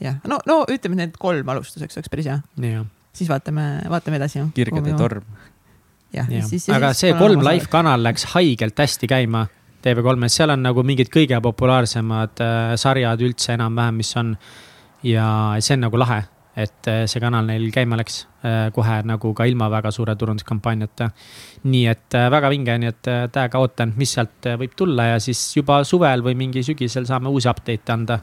ja 0.03 0.15
no, 0.29 0.39
no 0.49 0.63
ütleme 0.71 0.99
need 0.99 1.17
kolm 1.19 1.49
alustuseks 1.55 1.97
oleks 1.99 2.11
päris 2.11 2.29
hea. 2.31 2.83
siis 3.13 3.29
vaatame, 3.29 3.67
vaatame 3.89 4.21
edasi. 4.21 4.45
kirgede 4.55 4.95
torm. 4.99 5.25
jah 6.13 6.29
ja. 6.29 6.39
ja, 6.39 6.47
siis. 6.47 6.69
aga 6.69 6.93
see 6.97 7.13
kolm 7.19 7.43
live 7.45 7.69
kanal 7.71 8.03
läks 8.03 8.29
haigelt 8.35 8.79
hästi 8.79 9.09
käima 9.11 9.47
TV3-s, 9.83 10.37
seal 10.37 10.53
on 10.53 10.61
nagu 10.63 10.83
mingid 10.87 11.09
kõige 11.11 11.39
populaarsemad 11.43 12.39
äh, 12.43 12.75
sarjad 12.79 13.19
üldse 13.25 13.57
enam-vähem, 13.57 13.97
mis 13.99 14.13
on. 14.19 14.37
ja 15.03 15.25
see 15.59 15.75
on 15.75 15.83
nagu 15.89 15.99
lahe 15.99 16.23
et 16.55 16.87
äh, 16.87 17.03
see 17.09 17.21
kanal 17.21 17.47
neil 17.49 17.65
käima 17.73 17.97
läks 17.97 18.19
äh, 18.45 18.67
kohe 18.73 18.99
nagu 19.09 19.31
ka 19.33 19.45
ilma 19.49 19.69
väga 19.73 19.91
suure 19.91 20.13
turunduskampaaniata. 20.15 21.09
nii 21.63 21.85
et 21.89 22.17
äh, 22.17 22.29
väga 22.31 22.49
vinge, 22.53 22.75
nii 22.77 22.91
et 22.91 23.09
täiega 23.33 23.61
ootan, 23.61 23.93
mis 23.97 24.13
sealt 24.13 24.49
võib 24.61 24.75
tulla 24.77 25.13
ja 25.13 25.21
siis 25.23 25.41
juba 25.57 25.81
suvel 25.87 26.23
või 26.25 26.37
mingi 26.37 26.63
sügisel 26.63 27.07
saame 27.09 27.33
uusi 27.33 27.49
update'e 27.49 27.93
anda. 27.93 28.19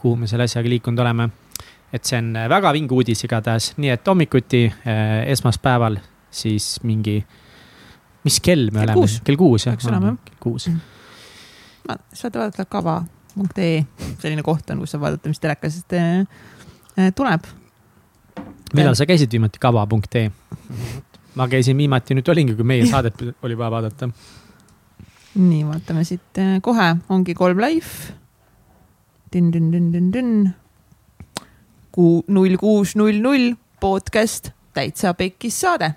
kuhu 0.00 0.16
me 0.16 0.26
selle 0.26 0.48
asjaga 0.48 0.68
liikunud 0.68 0.98
oleme. 0.98 1.28
et 1.92 2.04
see 2.04 2.18
on 2.18 2.32
väga 2.48 2.72
vinge 2.72 2.94
uudis 2.94 3.24
igatahes, 3.24 3.74
nii 3.78 3.90
et 3.94 4.06
hommikuti 4.06 4.64
esmaspäeval 5.26 5.98
siis 6.30 6.80
mingi, 6.82 7.20
mis 8.24 8.40
kell 8.40 8.70
me 8.72 8.86
kell 8.86 8.96
oleme? 8.96 9.22
kell 9.24 9.36
kuus 9.38 9.66
jah? 9.66 9.78
kell 9.78 10.42
kuus. 10.42 10.68
saate 11.86 12.38
vaadata 12.38 12.64
kava.ee, 12.64 13.86
selline 14.18 14.42
koht 14.42 14.74
on, 14.74 14.82
kus 14.82 14.96
saab 14.96 15.06
vaadata, 15.06 15.30
mis 15.30 15.42
telekast 15.42 15.98
tuleb 17.14 17.50
millal 18.76 18.96
sa 18.98 19.06
käisid 19.08 19.32
viimati 19.32 19.60
kava.ee? 19.62 20.30
ma 21.38 21.46
käisin 21.48 21.78
viimati, 21.78 22.16
nüüd 22.16 22.28
olingi, 22.32 22.56
kui 22.58 22.66
meie 22.66 22.86
saadet 22.90 23.20
oli 23.42 23.56
vaja 23.58 23.70
vaadata. 23.70 24.10
nii, 25.34 25.62
vaatame 25.66 26.04
siit 26.04 26.40
äh, 26.42 26.58
kohe, 26.62 26.94
ongi 27.08 27.34
kolm 27.38 27.60
live. 27.62 28.16
Kuu 31.90 32.24
null 32.28 32.56
kuus 32.58 32.96
null 32.98 33.20
null 33.22 33.54
podcast, 33.80 34.50
täitsa 34.74 35.14
pekkis 35.14 35.60
saade. 35.60 35.94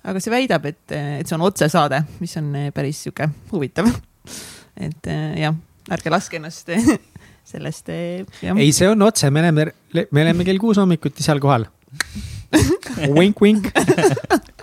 aga 0.00 0.20
see 0.20 0.32
väidab, 0.32 0.64
et, 0.64 0.92
et 0.96 1.28
see 1.28 1.36
on 1.36 1.44
otsesaade, 1.44 1.98
mis 2.24 2.36
on 2.40 2.54
äh, 2.56 2.70
päris 2.72 3.02
sihuke 3.04 3.28
huvitav. 3.52 3.90
et 4.86 5.12
äh, 5.12 5.42
jah, 5.44 5.56
ärge 5.92 6.12
laske 6.12 6.40
ennast 6.40 6.72
sellest. 7.50 7.88
Eh, 7.92 8.26
ei, 8.54 8.70
see 8.76 8.88
on 8.90 9.02
otse, 9.06 9.30
me 9.30 9.42
oleme, 9.44 9.70
me 10.10 10.24
oleme 10.24 10.46
kell 10.46 10.60
kuus 10.62 10.80
hommikuti 10.80 11.24
seal 11.26 11.42
kohal 11.42 11.66
Wink, 13.18 13.40
wink. 13.40 13.70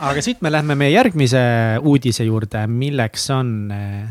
aga 0.03 0.22
siit 0.24 0.41
me 0.44 0.51
lähme 0.51 0.75
meie 0.79 0.91
järgmise 0.94 1.39
uudise 1.79 2.25
juurde, 2.27 2.65
milleks 2.67 3.29
on 3.36 3.51
eh, 3.74 4.06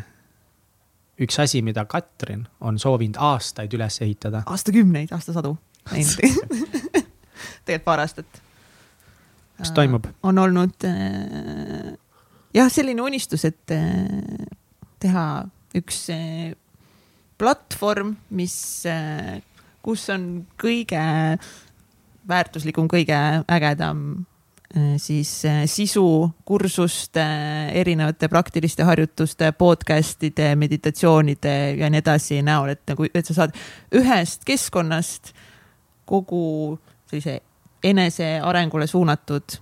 üks 1.25 1.39
asi, 1.45 1.63
mida 1.65 1.85
Katrin 1.89 2.47
on 2.61 2.81
soovinud 2.81 3.21
aastaid 3.21 3.73
üles 3.77 4.01
ehitada. 4.05 4.43
aastakümneid, 4.47 5.13
aastasadu 5.17 5.57
tegelikult 7.67 7.85
paar 7.85 8.03
aastat. 8.03 8.41
mis 9.61 9.73
toimub? 9.77 10.09
Äh, 10.09 10.17
on 10.27 10.41
olnud 10.43 10.89
jah, 12.57 12.73
selline 12.73 13.05
unistus, 13.05 13.45
et 13.49 13.77
teha 15.01 15.27
üks 15.77 16.07
platvorm, 17.39 18.15
mis, 18.31 18.57
kus 19.85 20.09
on 20.11 20.47
kõige 20.61 21.03
väärtuslikum, 22.29 22.89
kõige 22.91 23.17
ägedam 23.53 24.01
äh, 24.77 24.97
siis 25.03 25.45
äh, 25.45 25.65
sisu 25.71 26.31
kursuste, 26.45 27.25
erinevate 27.73 28.29
praktiliste 28.29 28.87
harjutuste, 28.87 29.53
podcast'ide, 29.59 30.55
meditatsioonide 30.59 31.57
ja 31.79 31.91
nii 31.91 32.03
edasi 32.03 32.43
näol, 32.47 32.75
et 32.75 32.83
nagu, 32.91 33.09
et 33.13 33.27
sa 33.27 33.41
saad 33.43 33.57
ühest 33.95 34.47
keskkonnast 34.47 35.33
kogu 36.07 36.79
sellise 37.11 37.41
enesearengule 37.87 38.87
suunatud 38.91 39.61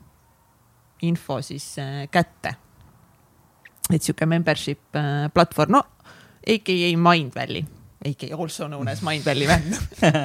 info 1.05 1.41
siis 1.43 1.75
kätte. 2.11 2.55
et 3.93 4.03
sihuke 4.03 4.27
membership 4.27 4.81
platvorm, 5.35 5.73
no 5.77 5.83
AKA 6.45 6.91
Mindvalley, 7.01 7.65
AKA 8.05 8.37
also 8.37 8.69
known 8.69 8.89
as 8.89 9.03
Mindvalley 9.05 9.49
või? 9.49 9.77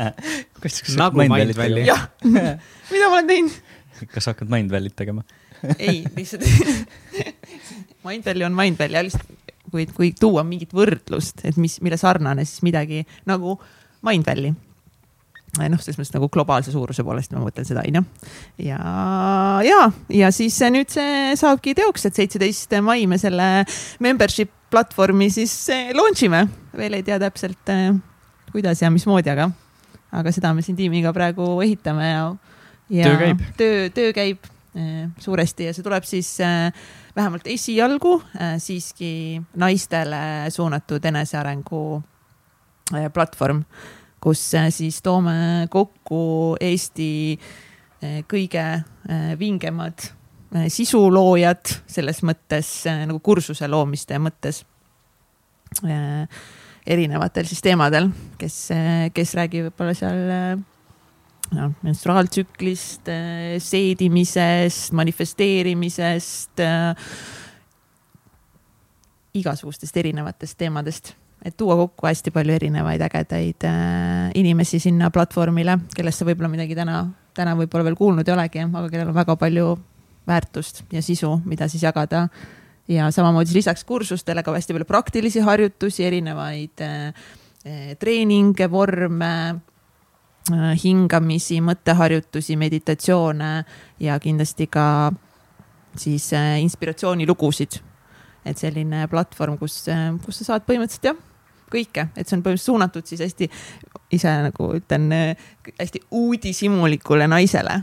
Nagu 0.99 1.21
Mindvalley. 1.23 1.85
jah, 1.87 2.09
mida 2.91 3.07
ma 3.07 3.19
olen 3.19 3.29
teinud? 3.29 3.59
kas 4.13 4.29
hakkad 4.31 4.51
Mindvalley't 4.51 4.97
tegema? 4.99 5.23
ei, 5.77 6.03
lihtsalt 6.15 6.43
Mindvalley 8.07 8.47
on 8.47 8.55
Mindvalley, 8.57 9.07
lihtsalt 9.07 9.37
kui, 9.71 9.85
kui 9.95 10.11
tuua 10.17 10.43
mingit 10.47 10.73
võrdlust, 10.75 11.43
et 11.47 11.59
mis, 11.61 11.77
mille 11.85 11.99
sarnane 11.99 12.45
siis 12.47 12.63
midagi 12.65 13.03
nagu 13.29 13.55
Mindvalley. 14.05 14.55
noh, 15.57 15.81
selles 15.81 15.97
mõttes 15.97 16.13
nagu 16.15 16.29
globaalse 16.31 16.73
suuruse 16.73 17.03
poolest 17.05 17.33
ma 17.33 17.41
mõtlen 17.43 17.67
seda, 17.67 17.83
onju. 17.87 18.03
ja, 18.65 18.79
ja, 19.65 19.79
ja 20.13 20.29
siis 20.35 20.59
nüüd 20.73 20.91
see 20.93 21.33
saabki 21.39 21.75
teoks, 21.77 22.05
et 22.09 22.19
seitseteist 22.19 22.77
mai 22.85 23.07
me 23.09 23.17
selle 23.21 23.49
membership 24.03 24.53
platvormi 24.69 25.31
siis 25.33 25.55
eh, 25.73 25.89
launch 25.97 26.27
ime. 26.27 26.45
veel 26.77 26.99
ei 26.99 27.03
tea 27.03 27.17
täpselt, 27.21 27.73
kuidas 28.53 28.83
ja 28.83 28.93
mismoodi, 28.93 29.33
aga, 29.33 29.49
aga 30.21 30.35
seda 30.35 30.53
me 30.53 30.65
siin 30.65 30.77
tiimiga 30.77 31.13
praegu 31.15 31.57
ehitame 31.65 32.13
ja, 32.13 32.23
ja 32.93 33.09
Töö 33.09 33.19
käib. 33.25 33.45
töö, 33.57 33.83
töö 33.95 34.15
käib 34.15 34.49
eh, 34.77 35.05
suuresti 35.19 35.69
ja 35.69 35.75
see 35.75 35.85
tuleb 35.85 36.05
siis 36.07 36.35
eh, 36.45 36.69
vähemalt 37.19 37.47
esialgu 37.49 38.19
eh, 38.39 38.57
siiski 38.61 39.41
naistele 39.59 40.49
suunatud 40.53 41.05
enesearengu 41.05 41.81
eh, 42.95 43.09
platvorm, 43.13 43.63
kus 44.23 44.41
eh, 44.53 44.69
siis 44.73 45.01
toome 45.05 45.67
kokku 45.71 46.21
Eesti 46.61 47.11
eh, 47.35 48.21
kõige 48.29 48.65
eh, 48.79 49.33
vingemad 49.39 50.15
sisuloojad 50.49 51.69
selles 51.85 52.23
mõttes 52.25 52.69
nagu 52.89 53.19
kursuse 53.21 53.67
loomiste 53.69 54.17
mõttes 54.17 54.63
erinevatel 56.89 57.45
siis 57.45 57.61
teemadel, 57.61 58.07
kes, 58.41 58.55
kes 59.13 59.33
räägib 59.37 59.67
võib-olla 59.67 59.93
seal 59.93 60.17
noh, 61.53 61.75
menstruaaltsüklist, 61.85 63.13
seedimisest, 63.61 64.89
manifesteerimisest, 64.97 66.65
igasugustest 69.37 70.01
erinevatest 70.01 70.57
teemadest, 70.57 71.13
et 71.45 71.55
tuua 71.57 71.75
kokku 71.79 72.07
hästi 72.07 72.31
palju 72.35 72.55
erinevaid 72.57 73.01
ägedaid 73.05 73.65
äh, 73.67 74.31
inimesi 74.35 74.79
sinna 74.83 75.09
platvormile, 75.13 75.77
kellest 75.95 76.21
sa 76.21 76.27
võib-olla 76.27 76.51
midagi 76.51 76.75
täna, 76.75 77.03
täna 77.35 77.55
võib-olla 77.59 77.87
veel 77.87 77.97
kuulnud 77.99 78.27
ei 78.27 78.35
olegi, 78.35 78.65
aga 78.67 78.89
kellel 78.89 79.11
on 79.11 79.15
väga 79.17 79.35
palju 79.39 79.69
väärtust 80.27 80.83
ja 80.93 81.01
sisu, 81.01 81.37
mida 81.45 81.69
siis 81.71 81.83
jagada. 81.83 82.27
ja 82.89 83.11
samamoodi 83.11 83.53
lisaks 83.53 83.83
kursustele 83.85 84.43
ka 84.43 84.51
hästi 84.51 84.73
palju 84.73 84.85
praktilisi 84.89 85.39
harjutusi, 85.39 86.03
erinevaid 86.05 86.83
äh, 86.83 87.13
äh, 87.65 87.95
treeninge, 87.99 88.71
vorme 88.71 89.33
hingamisi, 90.83 91.59
mõtteharjutusi, 91.61 92.55
meditatsioone 92.57 93.49
ja 94.01 94.15
kindlasti 94.19 94.65
ka 94.67 95.11
siis 95.95 96.31
inspiratsioonilugusid. 96.33 97.79
et 98.45 98.57
selline 98.57 99.05
platvorm, 99.11 99.59
kus, 99.59 99.83
kus 100.25 100.37
sa 100.39 100.45
saad 100.47 100.63
põhimõtteliselt 100.65 101.11
jah, 101.11 101.17
kõike, 101.71 102.09
et 102.15 102.27
see 102.27 102.37
on 102.37 102.43
põhimõtteliselt 102.43 102.71
suunatud 102.71 103.07
siis 103.09 103.23
hästi, 103.23 103.49
ise 104.15 104.33
nagu 104.47 104.73
ütlen, 104.77 105.07
hästi 105.79 106.03
uudishimulikule 106.19 107.27
naisele, 107.29 107.79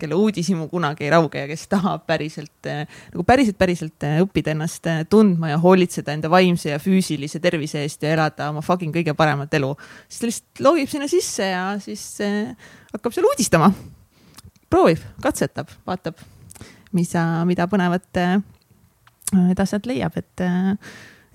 kelle 0.00 0.16
uudishimu 0.16 0.68
kunagi 0.70 1.04
ei 1.04 1.10
rauge 1.12 1.42
ja 1.42 1.48
kes 1.50 1.66
tahab 1.68 2.06
päriselt 2.08 2.68
nagu 2.68 3.24
päriselt, 3.26 3.58
päriselt 3.60 4.06
õppida 4.22 4.54
ennast 4.54 4.86
tundma 5.12 5.52
ja 5.52 5.58
hoolitseda 5.60 6.14
enda 6.16 6.30
vaimse 6.32 6.72
ja 6.72 6.80
füüsilise 6.80 7.40
tervise 7.42 7.82
eest 7.84 8.06
ja 8.06 8.14
elada 8.16 8.48
oma 8.52 8.62
fucking 8.64 8.94
kõige 8.94 9.14
paremat 9.18 9.54
elu. 9.58 9.74
siis 10.08 10.20
ta 10.20 10.30
lihtsalt 10.30 10.64
logib 10.66 10.92
sinna 10.92 11.08
sisse 11.10 11.50
ja 11.50 11.64
siis 11.82 12.04
äh, 12.24 12.54
hakkab 12.94 13.16
seal 13.16 13.28
uudistama. 13.28 13.72
proovib, 14.70 15.02
katsetab, 15.22 15.68
vaatab, 15.86 16.22
mis, 16.96 17.12
mida 17.44 17.66
põnevat 17.68 18.22
äh, 18.22 18.38
ta 19.56 19.66
sealt 19.68 19.86
leiab, 19.90 20.16
et, 20.16 20.46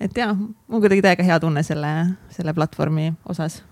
et 0.00 0.18
ja 0.18 0.30
mul 0.34 0.82
kuidagi 0.82 1.04
täiega 1.04 1.24
hea 1.26 1.38
tunne 1.40 1.62
selle, 1.66 1.92
selle 2.34 2.54
platvormi 2.56 3.12
osas. 3.28 3.62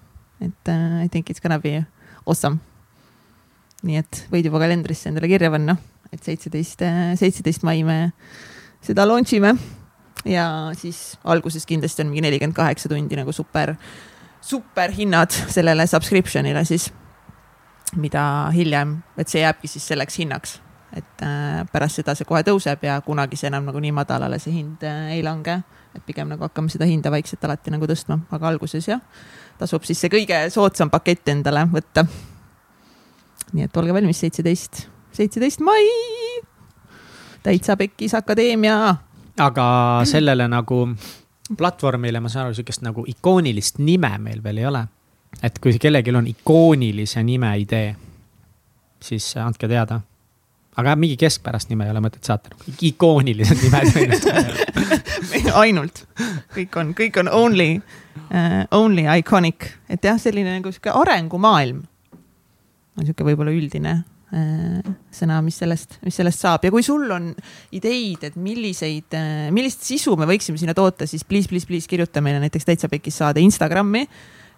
et 0.41 0.69
äh, 0.69 1.05
I 1.05 1.09
think 1.09 1.31
it's 1.31 1.43
gonna 1.43 1.59
be 1.59 1.85
awesome. 2.27 2.59
nii 3.83 4.01
et 4.01 4.25
võid 4.33 4.49
juba 4.49 4.63
kalendrisse 4.63 5.11
endale 5.11 5.29
kirja 5.29 5.51
panna, 5.53 5.77
et 6.13 6.23
seitseteist, 6.25 6.83
seitseteist 7.21 7.65
mai 7.69 7.83
me 7.85 7.99
seda 8.85 9.05
launch 9.07 9.35
ime 9.37 9.55
ja 10.25 10.73
siis 10.79 11.19
alguses 11.25 11.67
kindlasti 11.69 12.03
on 12.03 12.09
mingi 12.13 12.25
nelikümmend 12.25 12.57
kaheksa 12.57 12.89
tundi 12.89 13.17
nagu 13.17 13.33
super, 13.33 13.75
super 14.41 14.93
hinnad 14.97 15.37
sellele 15.53 15.87
subscription'ile 15.87 16.65
siis, 16.65 16.89
mida 18.01 18.25
hiljem, 18.57 19.03
et 19.21 19.29
see 19.29 19.45
jääbki 19.45 19.69
siis 19.69 19.93
selleks 19.93 20.17
hinnaks 20.23 20.59
et 20.95 21.23
äh, 21.23 21.65
pärast 21.73 22.01
seda 22.01 22.15
see 22.15 22.27
kohe 22.29 22.43
tõuseb 22.47 22.85
ja 22.87 22.99
kunagi 23.05 23.39
see 23.39 23.51
enam 23.51 23.67
nagu 23.69 23.81
nii 23.83 23.95
madalale 23.95 24.39
see 24.43 24.55
hind 24.55 24.85
äh, 24.87 25.17
ei 25.17 25.25
lange. 25.27 25.61
Et 25.95 26.03
pigem 26.07 26.29
nagu 26.31 26.45
hakkame 26.47 26.73
seda 26.73 26.87
hinda 26.89 27.11
vaikselt 27.15 27.45
alati 27.47 27.73
nagu 27.75 27.87
tõstma, 27.89 28.19
aga 28.35 28.51
alguses 28.51 28.89
jah, 28.89 29.03
tasub 29.61 29.85
siis 29.87 30.01
see 30.03 30.13
kõige 30.13 30.39
soodsam 30.55 30.91
pakett 30.93 31.29
endale 31.33 31.67
võtta. 31.71 32.07
nii 33.55 33.67
et 33.69 33.77
olge 33.77 33.95
valmis, 33.95 34.21
seitseteist, 34.21 34.87
seitseteist 35.15 35.61
mai. 35.61 35.85
täitsa 37.43 37.77
Pekkis 37.77 38.15
Akadeemia. 38.15 38.97
aga 39.39 39.67
sellele 40.05 40.49
nagu 40.49 40.87
platvormile, 41.57 42.21
ma 42.21 42.29
saan 42.29 42.47
aru, 42.47 42.55
sihukest 42.55 42.83
nagu 42.83 43.05
ikoonilist 43.07 43.79
nime 43.79 44.19
meil 44.19 44.43
veel 44.43 44.59
ei 44.59 44.67
ole. 44.67 44.87
et 45.43 45.59
kui 45.59 45.79
kellelgi 45.79 46.15
on 46.17 46.27
ikoonilise 46.27 47.23
nime 47.23 47.59
idee, 47.59 47.97
siis 49.03 49.37
andke 49.37 49.69
teada. 49.69 50.01
Aga 50.81 50.95
mingi 50.99 51.17
keskpärast 51.21 51.71
nime 51.71 51.87
ei 51.87 51.93
ole 51.95 52.03
mõtet 52.05 52.27
saata, 52.27 52.55
ikoonilised 52.83 53.63
nimed 53.63 55.51
ainult. 55.63 56.05
kõik 56.55 56.79
on, 56.81 56.95
kõik 56.99 57.21
on 57.23 57.31
only 57.31 57.71
uh,, 57.79 58.63
only 58.75 59.07
iconic, 59.19 59.71
et 59.89 60.05
jah, 60.05 60.19
selline 60.21 60.59
nagu 60.59 60.73
sihuke 60.75 60.95
arengumaailm 60.95 61.85
on 62.95 63.07
sihuke 63.07 63.27
võib-olla 63.27 63.55
üldine 63.55 63.95
äh, 64.35 64.93
sõna, 65.15 65.41
mis 65.45 65.59
sellest, 65.63 65.99
mis 66.05 66.17
sellest 66.19 66.45
saab 66.45 66.67
ja 66.67 66.73
kui 66.75 66.85
sul 66.87 67.07
on 67.15 67.33
ideid, 67.75 68.29
et 68.31 68.39
milliseid, 68.41 69.19
millist 69.55 69.85
sisu 69.87 70.17
me 70.19 70.29
võiksime 70.31 70.61
sinna 70.61 70.77
toota, 70.77 71.09
siis 71.11 71.27
please, 71.27 71.51
please, 71.51 71.69
please 71.71 71.91
kirjuta 71.91 72.23
meile 72.25 72.43
näiteks 72.43 72.69
Täitsa 72.69 72.91
Pekis 72.93 73.21
saade 73.23 73.43
Instagrami. 73.45 74.07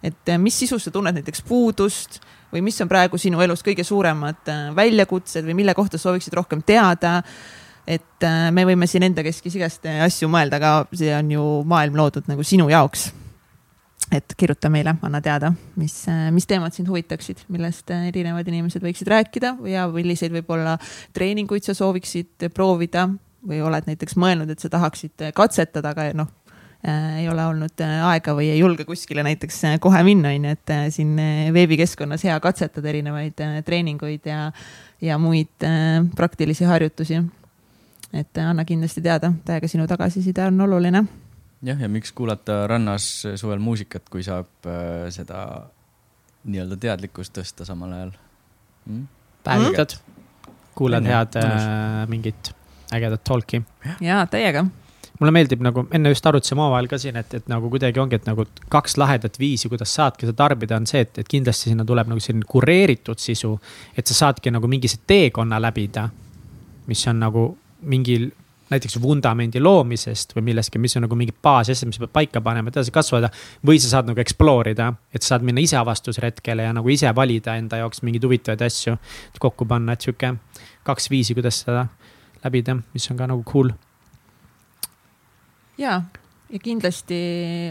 Et 0.03 0.29
äh, 0.29 0.39
mis 0.41 0.57
sisus 0.59 0.87
sa 0.87 0.93
tunned 0.93 1.17
näiteks 1.17 1.43
puudust 1.47 2.19
või 2.53 2.63
mis 2.65 2.79
on 2.83 2.89
praegu 2.89 3.19
sinu 3.21 3.41
elus 3.43 3.63
kõige 3.65 3.85
suuremad 3.87 4.49
äh, 4.51 4.65
väljakutsed 4.77 5.45
või 5.47 5.57
mille 5.61 5.75
kohta 5.77 5.99
sooviksid 6.01 6.35
rohkem 6.37 6.63
teada? 6.65 7.21
Et 7.87 8.25
äh, 8.25 8.49
me 8.51 8.65
võime 8.67 8.87
siin 8.89 9.07
enda 9.07 9.23
keskis 9.25 9.55
igast 9.57 9.87
asju 9.87 10.29
mõelda, 10.31 10.59
aga 10.59 10.73
see 10.91 11.13
on 11.15 11.31
ju 11.31 11.45
maailm 11.67 11.97
loodud 11.97 12.27
nagu 12.29 12.45
sinu 12.45 12.69
jaoks. 12.71 13.09
Et 14.13 14.33
kirjuta 14.39 14.69
meile, 14.71 14.93
anna 15.03 15.19
teada, 15.19 15.49
mis, 15.75 15.93
mis 16.31 16.45
teemad 16.47 16.71
sind 16.71 16.87
huvitaksid, 16.87 17.41
millest 17.51 17.91
erinevad 17.91 18.47
inimesed 18.47 18.79
võiksid 18.79 19.09
rääkida 19.11 19.57
ja 19.67 19.83
milliseid 19.91 20.31
võib-olla 20.31 20.77
treeninguid 21.17 21.67
sa 21.67 21.75
sooviksid 21.75 22.47
proovida 22.55 23.09
või 23.43 23.59
oled 23.67 23.89
näiteks 23.89 24.15
mõelnud, 24.15 24.53
et 24.53 24.63
sa 24.63 24.71
tahaksid 24.71 25.27
katsetada, 25.35 25.91
aga 25.91 26.07
noh 26.15 26.31
ei 27.17 27.29
ole 27.29 27.45
olnud 27.45 27.81
äh, 27.81 28.03
aega 28.11 28.35
või 28.37 28.51
ei 28.51 28.59
julge 28.59 28.85
kuskile 28.85 29.23
näiteks 29.25 29.63
äh, 29.65 29.77
kohe 29.81 30.03
minna, 30.05 30.29
onju, 30.35 30.53
et 30.53 30.73
äh, 30.73 30.83
siin 30.93 31.17
äh, 31.19 31.47
veebikeskkonnas 31.53 32.23
hea 32.27 32.37
katsetada 32.43 32.91
erinevaid 32.91 33.41
äh, 33.43 33.57
treeninguid 33.65 34.27
ja, 34.29 34.51
ja 35.01 35.17
muid 35.17 35.65
äh, 35.65 36.03
praktilisi 36.15 36.67
harjutusi. 36.69 37.23
et 38.13 38.37
äh, 38.37 38.49
anna 38.49 38.65
kindlasti 38.65 39.01
teada, 39.01 39.33
täiega 39.45 39.67
sinu 39.67 39.87
tagasiside 39.87 40.45
on 40.45 40.61
oluline 40.61 41.03
jah, 41.65 41.81
ja 41.81 41.89
miks 41.89 42.13
kuulata 42.13 42.67
rannas 42.67 43.25
suvel 43.35 43.59
muusikat, 43.59 44.09
kui 44.09 44.23
saab 44.23 44.69
äh, 44.69 45.09
seda 45.09 45.43
nii-öelda 46.47 46.77
teadlikkust 46.77 47.35
tõsta 47.39 47.65
samal 47.65 47.93
ajal 47.97 48.11
mm?? 48.85 49.05
päevitad, 49.43 49.97
kuulad 50.75 51.01
On 51.01 51.09
ju, 51.09 51.15
head 51.17 51.41
äh, 51.41 52.03
mingit 52.07 52.53
ägedat 52.93 53.25
talk'i. 53.25 53.65
ja 54.01 54.25
täiega 54.29 54.67
mulle 55.19 55.33
meeldib 55.33 55.61
nagu, 55.65 55.85
enne 55.95 56.11
just 56.13 56.25
arutasime 56.29 56.61
omavahel 56.61 56.89
ka 56.91 56.99
siin, 57.01 57.17
et, 57.19 57.33
et 57.39 57.47
nagu 57.51 57.69
kuidagi 57.73 58.01
ongi, 58.01 58.19
et 58.19 58.27
nagu 58.29 58.45
kaks 58.73 58.97
lahedat 59.01 59.39
viisi, 59.41 59.69
kuidas 59.71 59.93
saadki 59.97 60.27
seda 60.27 60.37
tarbida, 60.45 60.77
on 60.77 60.87
see, 60.89 61.03
et, 61.05 61.21
et 61.23 61.29
kindlasti 61.29 61.71
sinna 61.71 61.85
tuleb 61.87 62.11
nagu 62.11 62.23
selline 62.23 62.47
kureeritud 62.47 63.21
sisu. 63.21 63.55
et 63.97 64.07
sa 64.07 64.17
saadki 64.25 64.53
nagu 64.53 64.69
mingi 64.69 64.91
see 64.91 65.01
teekonna 65.07 65.61
läbida, 65.61 66.09
mis 66.87 67.07
on 67.07 67.23
nagu 67.23 67.47
mingil 67.81 68.29
näiteks 68.69 68.97
vundamendi 69.01 69.61
loomisest 69.63 70.35
või 70.35 70.49
millestki, 70.49 70.79
mis 70.79 70.97
on 70.99 71.05
nagu 71.05 71.15
mingi 71.15 71.33
baasasjad, 71.43 71.87
mis 71.87 71.99
sa 71.99 72.03
pead 72.03 72.13
paika 72.17 72.41
panema, 72.43 72.67
et 72.67 72.77
edasi 72.77 72.91
kasvada. 72.91 73.29
või 73.65 73.79
sa 73.79 73.91
saad 73.93 74.09
nagu 74.09 74.19
explore 74.19 74.73
ida, 74.75 74.91
et 75.13 75.23
sa 75.23 75.35
saad 75.35 75.47
minna 75.47 75.63
ise 75.63 75.77
avastusretkele 75.79 76.67
ja 76.67 76.73
nagu 76.75 76.89
ise 76.89 77.11
valida 77.15 77.55
enda 77.55 77.79
jaoks 77.83 78.03
mingeid 78.03 78.27
huvitavaid 78.27 78.61
asju 78.61 78.97
kokku 79.39 79.65
panna, 79.65 79.93
et 79.93 80.01
sihuke 80.01 80.35
kaks 80.83 81.09
viisi, 81.09 81.33
kuidas 81.33 81.63
seda 81.63 81.87
läbida, 82.43 82.77
mis 82.93 83.11
on 83.11 83.17
ka 83.17 83.27
nagu 83.27 83.43
cool. 83.47 83.71
Ja, 85.77 86.01
ja 86.49 86.59
kindlasti 86.63 87.19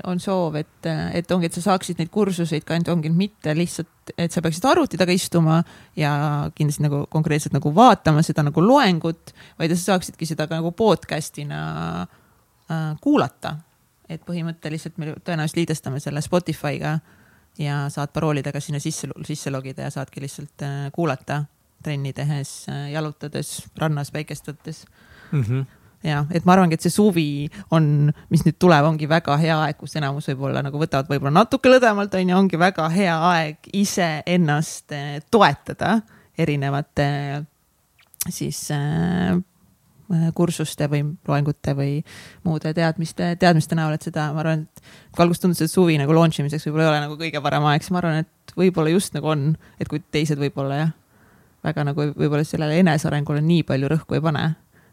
on 0.07 0.21
soov, 0.21 0.59
et, 0.61 0.89
et 1.17 1.33
ongi, 1.33 1.49
et 1.49 1.57
sa 1.57 1.65
saaksid 1.65 2.01
neid 2.01 2.13
kursuseid 2.13 2.67
ka 2.67 2.77
ainult 2.77 2.93
ongi 2.93 3.13
mitte 3.13 3.55
lihtsalt, 3.57 4.15
et 4.17 4.33
sa 4.33 4.43
peaksid 4.45 4.69
arvuti 4.69 5.01
taga 5.01 5.15
istuma 5.17 5.63
ja 5.99 6.13
kindlasti 6.55 6.87
nagu 6.87 7.05
konkreetselt 7.13 7.57
nagu 7.57 7.73
vaatama 7.75 8.25
seda 8.27 8.45
nagu 8.47 8.65
loengut, 8.65 9.35
vaid 9.59 9.75
sa 9.75 9.95
saaksidki 9.95 10.29
seda 10.29 10.49
ka 10.51 10.61
nagu 10.61 10.73
podcast'ina 10.77 11.61
äh, 12.03 12.91
kuulata. 13.01 13.57
et 14.07 14.23
põhimõtteliselt 14.23 15.01
me 15.03 15.17
tõenäoliselt 15.27 15.57
liidestame 15.59 15.99
selle 15.99 16.21
Spotify'ga 16.23 16.93
ja 17.59 17.79
saad 17.91 18.13
paroolidega 18.15 18.61
sinna 18.63 18.79
sisse, 18.79 19.09
sisse 19.27 19.51
logida 19.51 19.83
ja 19.83 19.91
saadki 19.91 20.23
lihtsalt 20.23 20.63
äh, 20.63 20.93
kuulata 20.95 21.45
trenni 21.83 22.13
tehes, 22.13 22.69
äh, 22.71 22.91
jalutades, 22.93 23.65
rannas 23.79 24.13
päikest 24.15 24.47
võttes 24.47 24.85
Mm 25.33 25.43
-hmm. 25.43 25.65
Ja 26.07 26.23
et 26.31 26.47
ma 26.47 26.55
arvangi, 26.55 26.79
et 26.79 26.87
see 26.87 26.95
suvi 26.95 27.27
on, 27.75 28.13
mis 28.33 28.45
nüüd 28.47 28.59
tuleb, 28.63 28.87
ongi 28.93 29.09
väga 29.11 29.37
hea 29.43 29.57
aeg, 29.65 29.79
kus 29.81 29.97
enamus 29.99 30.31
võib-olla 30.31 30.63
nagu 30.67 30.79
võtavad 30.81 31.11
võib-olla 31.11 31.35
natuke 31.41 31.73
lõdvemalt, 31.73 32.15
on 32.15 32.33
ju, 32.33 32.39
ongi 32.39 32.61
väga 32.61 32.87
hea 32.95 33.19
aeg 33.33 33.71
iseennast 33.75 34.95
eh, 34.95 35.19
toetada 35.33 35.99
erinevate 36.39 37.09
siis 38.31 38.69
äh, 38.75 39.37
kursuste 40.35 40.89
või 40.91 41.03
loengute 41.27 41.75
või 41.79 41.95
muude 42.47 42.73
teadmiste, 42.75 43.33
teadmiste 43.41 43.79
näol, 43.79 43.97
et 43.97 44.07
seda, 44.07 44.29
ma 44.35 44.43
arvan, 44.45 44.67
et 44.67 45.23
alguses 45.23 45.43
tundus, 45.43 45.65
et 45.65 45.73
suvi 45.73 45.99
nagu 45.99 46.15
launch 46.15 46.41
imiseks 46.41 46.69
võib-olla 46.69 46.87
ei 46.87 46.93
ole 46.93 47.01
nagu 47.07 47.19
kõige 47.21 47.43
parem 47.43 47.67
aeg, 47.71 47.83
siis 47.83 47.95
ma 47.95 48.03
arvan, 48.03 48.23
et 48.23 48.55
võib-olla 48.59 48.93
just 48.95 49.17
nagu 49.17 49.33
on, 49.33 49.49
et 49.81 49.91
kui 49.91 50.03
teised 50.15 50.39
võib-olla 50.41 50.79
jah, 50.85 50.95
väga 51.67 51.89
nagu 51.89 52.11
võib-olla 52.13 52.47
sellele 52.47 52.79
enesearengule 52.85 53.43
nii 53.43 53.67
palju 53.67 53.91
rõhku 53.91 54.19
ei 54.19 54.23
pane 54.23 54.47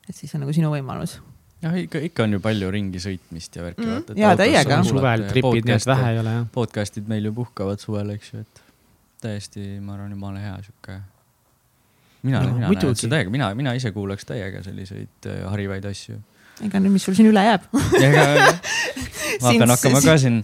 et 0.09 0.17
siis 0.17 0.33
on 0.35 0.43
nagu 0.43 0.55
sinu 0.55 0.71
võimalus. 0.73 1.17
jah, 1.63 1.77
ikka, 1.79 2.01
ikka 2.09 2.27
on 2.27 2.37
ju 2.37 2.41
palju 2.43 2.71
ringi 2.73 3.01
sõitmist 3.03 3.55
ja 3.57 3.65
värki 3.67 3.85
mm,. 3.85 4.19
jaa, 4.19 4.35
täiega. 4.39 4.81
suvel 4.87 5.25
tripid, 5.29 5.69
nii 5.69 5.77
et 5.77 5.89
vähe 5.93 6.11
ei 6.11 6.19
ole 6.23 6.35
jah. 6.39 6.51
podcast'id 6.57 7.09
meil 7.11 7.29
ju 7.29 7.33
puhkavad 7.39 7.83
suvel, 7.83 8.13
eks 8.17 8.33
ju, 8.33 8.43
et 8.43 8.63
täiesti, 9.23 9.65
ma 9.79 9.95
arvan, 9.97 10.11
jumala 10.15 10.43
hea 10.43 10.59
sihuke. 10.65 10.99
mina 12.23 12.43
no,, 12.43 12.59
mina 12.59 12.69
näen 12.73 12.99
seda 12.99 13.17
täiega, 13.17 13.33
mina, 13.33 13.49
mina 13.55 13.75
ise 13.79 13.93
kuulaks 13.95 14.27
täiega 14.27 14.63
selliseid 14.65 15.31
äh, 15.31 15.43
harivaid 15.51 15.87
asju 15.91 16.19
ega 16.61 16.81
nüüd, 16.81 16.93
mis 16.97 17.05
sul 17.07 17.15
siin 17.17 17.29
üle 17.31 17.41
jääb 17.47 17.65
ma 19.41 19.53
pean 19.57 19.73
hakkama 19.75 20.01
ka 20.05 20.15
siin 20.21 20.41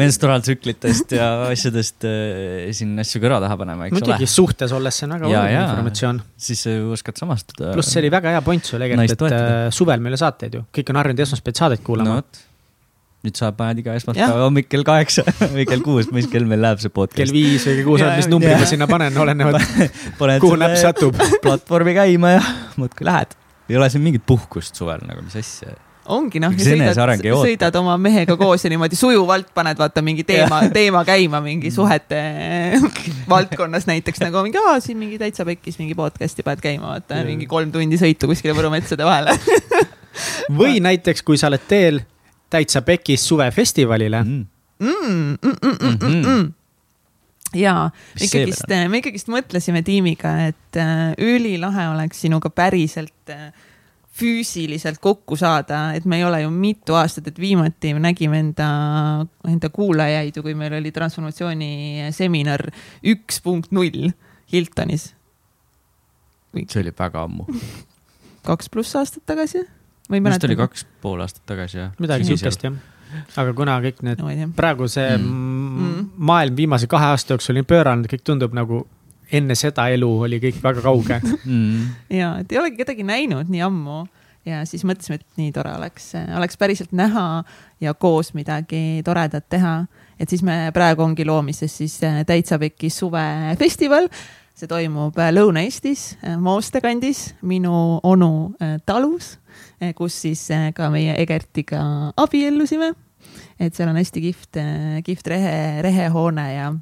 menstruaaltsüklitest 0.00 1.14
ja 1.18 1.28
asjadest 1.48 2.06
äh, 2.08 2.68
siin 2.76 2.94
asju 3.02 3.22
kõrva 3.24 3.40
taha 3.44 3.58
panema, 3.60 3.88
eks 3.88 3.98
Muidugi, 3.98 4.26
ole. 4.26 4.32
suhtes 4.34 4.74
olles 4.76 5.00
see 5.00 5.08
on 5.08 5.16
väga 5.16 5.30
oluline 5.30 5.62
informatsioon. 5.64 6.20
siis 6.48 6.66
oskad 6.98 7.20
samastuda. 7.20 7.72
pluss 7.76 7.94
see 7.94 8.02
oli 8.04 8.12
väga 8.14 8.36
hea 8.36 8.44
point 8.46 8.68
sul 8.68 8.82
tegelikult, 8.84 9.26
et 9.30 9.40
äh, 9.40 9.72
suvel 9.74 10.04
meil 10.04 10.14
ei 10.14 10.18
ole 10.18 10.22
saateid 10.26 10.60
ju, 10.60 10.66
kõik 10.78 10.92
on 10.94 11.02
harjunud 11.02 11.26
esmaspäeval 11.26 11.62
saadet 11.64 11.84
kuulama 11.86 12.20
no, 12.20 12.46
nüüd 13.26 13.38
sa 13.38 13.50
paned 13.56 13.80
iga 13.82 13.96
esmaspäeva 13.98 14.44
hommik 14.44 14.68
kell 14.70 14.86
kaheksa 14.86 15.24
või 15.56 15.66
kell 15.68 15.82
kuus, 15.84 16.12
mis 16.14 16.28
kell 16.30 16.46
meil 16.48 16.62
läheb 16.62 16.82
see 16.82 16.92
podcast? 16.94 17.18
kell 17.18 17.34
viis 17.34 17.66
või 17.66 17.80
kell 17.80 17.88
kuus, 17.90 18.06
mis 18.20 18.30
numbri 18.30 18.54
ma 18.54 18.68
sinna 18.70 18.86
panen, 18.90 19.18
olenevalt 19.24 19.98
kuhu 20.44 20.60
näpp 20.60 20.78
satub. 20.78 21.18
platvormi 21.42 21.96
käima 21.98 22.36
ja 22.36 22.46
muudkui 22.78 23.08
lähed 23.08 23.34
ei 23.68 23.76
ole 23.76 23.90
siin 23.92 24.04
mingit 24.06 24.24
puhkust 24.26 24.78
suvel 24.78 25.02
nagu, 25.08 25.26
mis 25.26 25.36
asja 25.40 25.74
ongi 26.14 26.40
noh, 26.42 26.54
sõidad, 26.56 26.98
sõidad 27.22 27.78
oma 27.80 27.96
mehega 28.00 28.36
koos 28.40 28.64
ja 28.64 28.70
niimoodi 28.72 28.98
sujuvalt 28.98 29.50
paned 29.56 29.78
vaata 29.80 30.02
mingi 30.04 30.24
teema, 30.28 30.62
teema 30.74 31.04
käima 31.08 31.40
mingi 31.44 31.70
suhete 31.74 32.20
valdkonnas 33.32 33.88
näiteks 33.90 34.22
nagu 34.24 34.42
mingi, 34.46 34.60
aa 34.60 34.78
siin 34.84 34.98
mingi 35.00 35.20
täitsa 35.20 35.46
pekkis 35.48 35.78
mingi 35.80 35.96
podcast'i 35.98 36.44
paned 36.46 36.64
käima, 36.64 36.94
vaata 36.94 37.22
mingi 37.28 37.48
kolm 37.50 37.72
tundi 37.74 38.00
sõitu 38.00 38.30
kuskile 38.30 38.56
Võru 38.58 38.72
metsade 38.72 39.06
vahele. 39.06 39.36
Või 40.58 40.80
näiteks, 40.82 41.22
kui 41.22 41.38
sa 41.38 41.50
oled 41.50 41.66
teel 41.70 42.00
täitsa 42.50 42.82
pekis 42.82 43.26
suvefestivalile. 43.28 44.22
Mm.. 44.24 44.46
Mm, 44.78 44.94
mm, 44.94 45.36
mm, 45.42 45.58
mm, 45.62 45.76
mm, 45.82 45.98
mm. 45.98 46.22
mm 46.28 46.46
ja 47.56 47.90
ikkagist, 48.20 48.68
me 48.68 49.00
ikkagist 49.00 49.30
mõtlesime 49.32 49.80
tiimiga, 49.80 50.34
et 50.50 50.76
äh, 50.76 51.14
ülilahe 51.16 51.86
oleks 51.94 52.20
sinuga 52.26 52.50
päriselt 52.52 53.32
äh, 53.32 53.48
füüsiliselt 54.18 54.98
kokku 55.02 55.36
saada, 55.38 55.92
et 55.94 56.06
me 56.08 56.18
ei 56.18 56.24
ole 56.26 56.42
ju 56.42 56.50
mitu 56.50 56.96
aastat, 56.98 57.30
et 57.30 57.38
viimati 57.38 57.92
me 57.96 58.02
nägime 58.08 58.40
enda, 58.42 58.68
enda 59.48 59.70
kuulajaid 59.74 60.36
ju, 60.36 60.44
kui 60.46 60.56
meil 60.58 60.74
oli 60.80 60.92
transformatsiooni 60.94 62.10
seminar 62.16 62.66
üks 63.06 63.42
punkt 63.44 63.72
null 63.74 64.10
Hiltonis. 64.52 65.12
see 66.58 66.80
oli 66.80 66.92
väga 66.98 67.22
ammu 67.28 67.44
kaks 68.48 68.70
pluss 68.72 68.96
aastat 68.96 69.26
tagasi? 69.28 69.66
vist 70.08 70.46
oli 70.48 70.56
kaks 70.56 70.86
pool 71.02 71.20
aastat 71.20 71.44
tagasi, 71.46 71.78
jah. 71.78 71.90
midagi 72.00 72.30
siukest, 72.30 72.64
jah 72.64 72.78
aga 73.38 73.54
kuna 73.56 73.78
kõik 73.84 74.02
need 74.06 74.20
no,, 74.20 74.48
praegu 74.56 74.88
see 74.90 75.08
mm. 75.16 75.28
mm. 75.28 76.06
maailm 76.28 76.56
viimase 76.58 76.88
kahe 76.90 77.12
aasta 77.12 77.34
jooksul 77.34 77.58
nii 77.58 77.68
pööranud, 77.68 78.08
kõik 78.10 78.24
tundub 78.26 78.56
nagu 78.56 78.82
enne 79.32 79.54
seda 79.58 79.88
elu 79.92 80.08
oli 80.26 80.40
kõik 80.42 80.62
väga 80.62 80.84
kauge 80.84 81.20
mm. 81.24 81.88
ja, 82.20 82.38
et 82.40 82.52
ei 82.52 82.60
olegi 82.60 82.80
kedagi 82.80 83.04
näinud 83.06 83.50
nii 83.52 83.64
ammu 83.66 84.04
ja 84.48 84.62
siis 84.68 84.84
mõtlesime, 84.86 85.18
et 85.18 85.40
nii 85.40 85.52
tore 85.54 85.72
oleks, 85.76 86.12
oleks 86.36 86.58
päriselt 86.60 86.92
näha 86.96 87.44
ja 87.82 87.94
koos 87.94 88.32
midagi 88.36 89.02
toredat 89.04 89.48
teha. 89.50 89.86
et 90.18 90.28
siis 90.28 90.42
me 90.42 90.70
praegu 90.74 91.04
ongi 91.04 91.26
loomises 91.26 91.76
siis 91.76 91.98
äh, 92.04 92.24
Täitsa 92.26 92.58
Pekis 92.58 92.98
suvefestival. 92.98 94.08
see 94.58 94.66
toimub 94.66 95.18
äh, 95.18 95.30
Lõuna-Eestis, 95.34 96.16
äh, 96.24 96.38
Mooste 96.40 96.80
kandis, 96.80 97.34
minu 97.42 98.00
onu 98.02 98.54
talus 98.86 99.36
kus 99.94 100.14
siis 100.22 100.48
ka 100.74 100.88
meie 100.90 101.14
Egertiga 101.22 102.12
abiellusime. 102.16 102.92
et 103.60 103.74
seal 103.74 103.90
on 103.90 103.96
hästi 103.98 104.20
kihvt, 104.20 104.58
kihvt 105.04 105.26
rehe, 105.26 105.82
rehehoone 105.82 106.52
ja 106.54 106.72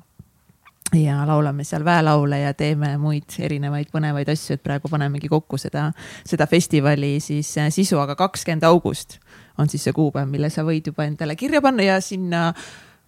ja 0.94 1.24
laulame 1.26 1.64
seal 1.66 1.84
väelaule 1.84 2.40
ja 2.40 2.54
teeme 2.54 2.94
muid 3.00 3.38
erinevaid 3.42 3.90
põnevaid 3.92 4.30
asju, 4.32 4.56
et 4.56 4.62
praegu 4.62 4.90
panemegi 4.92 5.28
kokku 5.28 5.58
seda, 5.58 5.88
seda 6.24 6.46
festivali 6.46 7.16
siis 7.20 7.54
sisu, 7.74 7.98
aga 8.02 8.14
kakskümmend 8.18 8.66
august 8.68 9.18
on 9.58 9.70
siis 9.72 9.86
see 9.88 9.96
kuupäev, 9.96 10.28
mille 10.30 10.50
sa 10.52 10.62
võid 10.66 10.92
juba 10.92 11.08
endale 11.08 11.36
kirja 11.36 11.62
panna 11.64 11.86
ja 11.86 12.00
sinna 12.04 12.48
äh, 12.50 12.66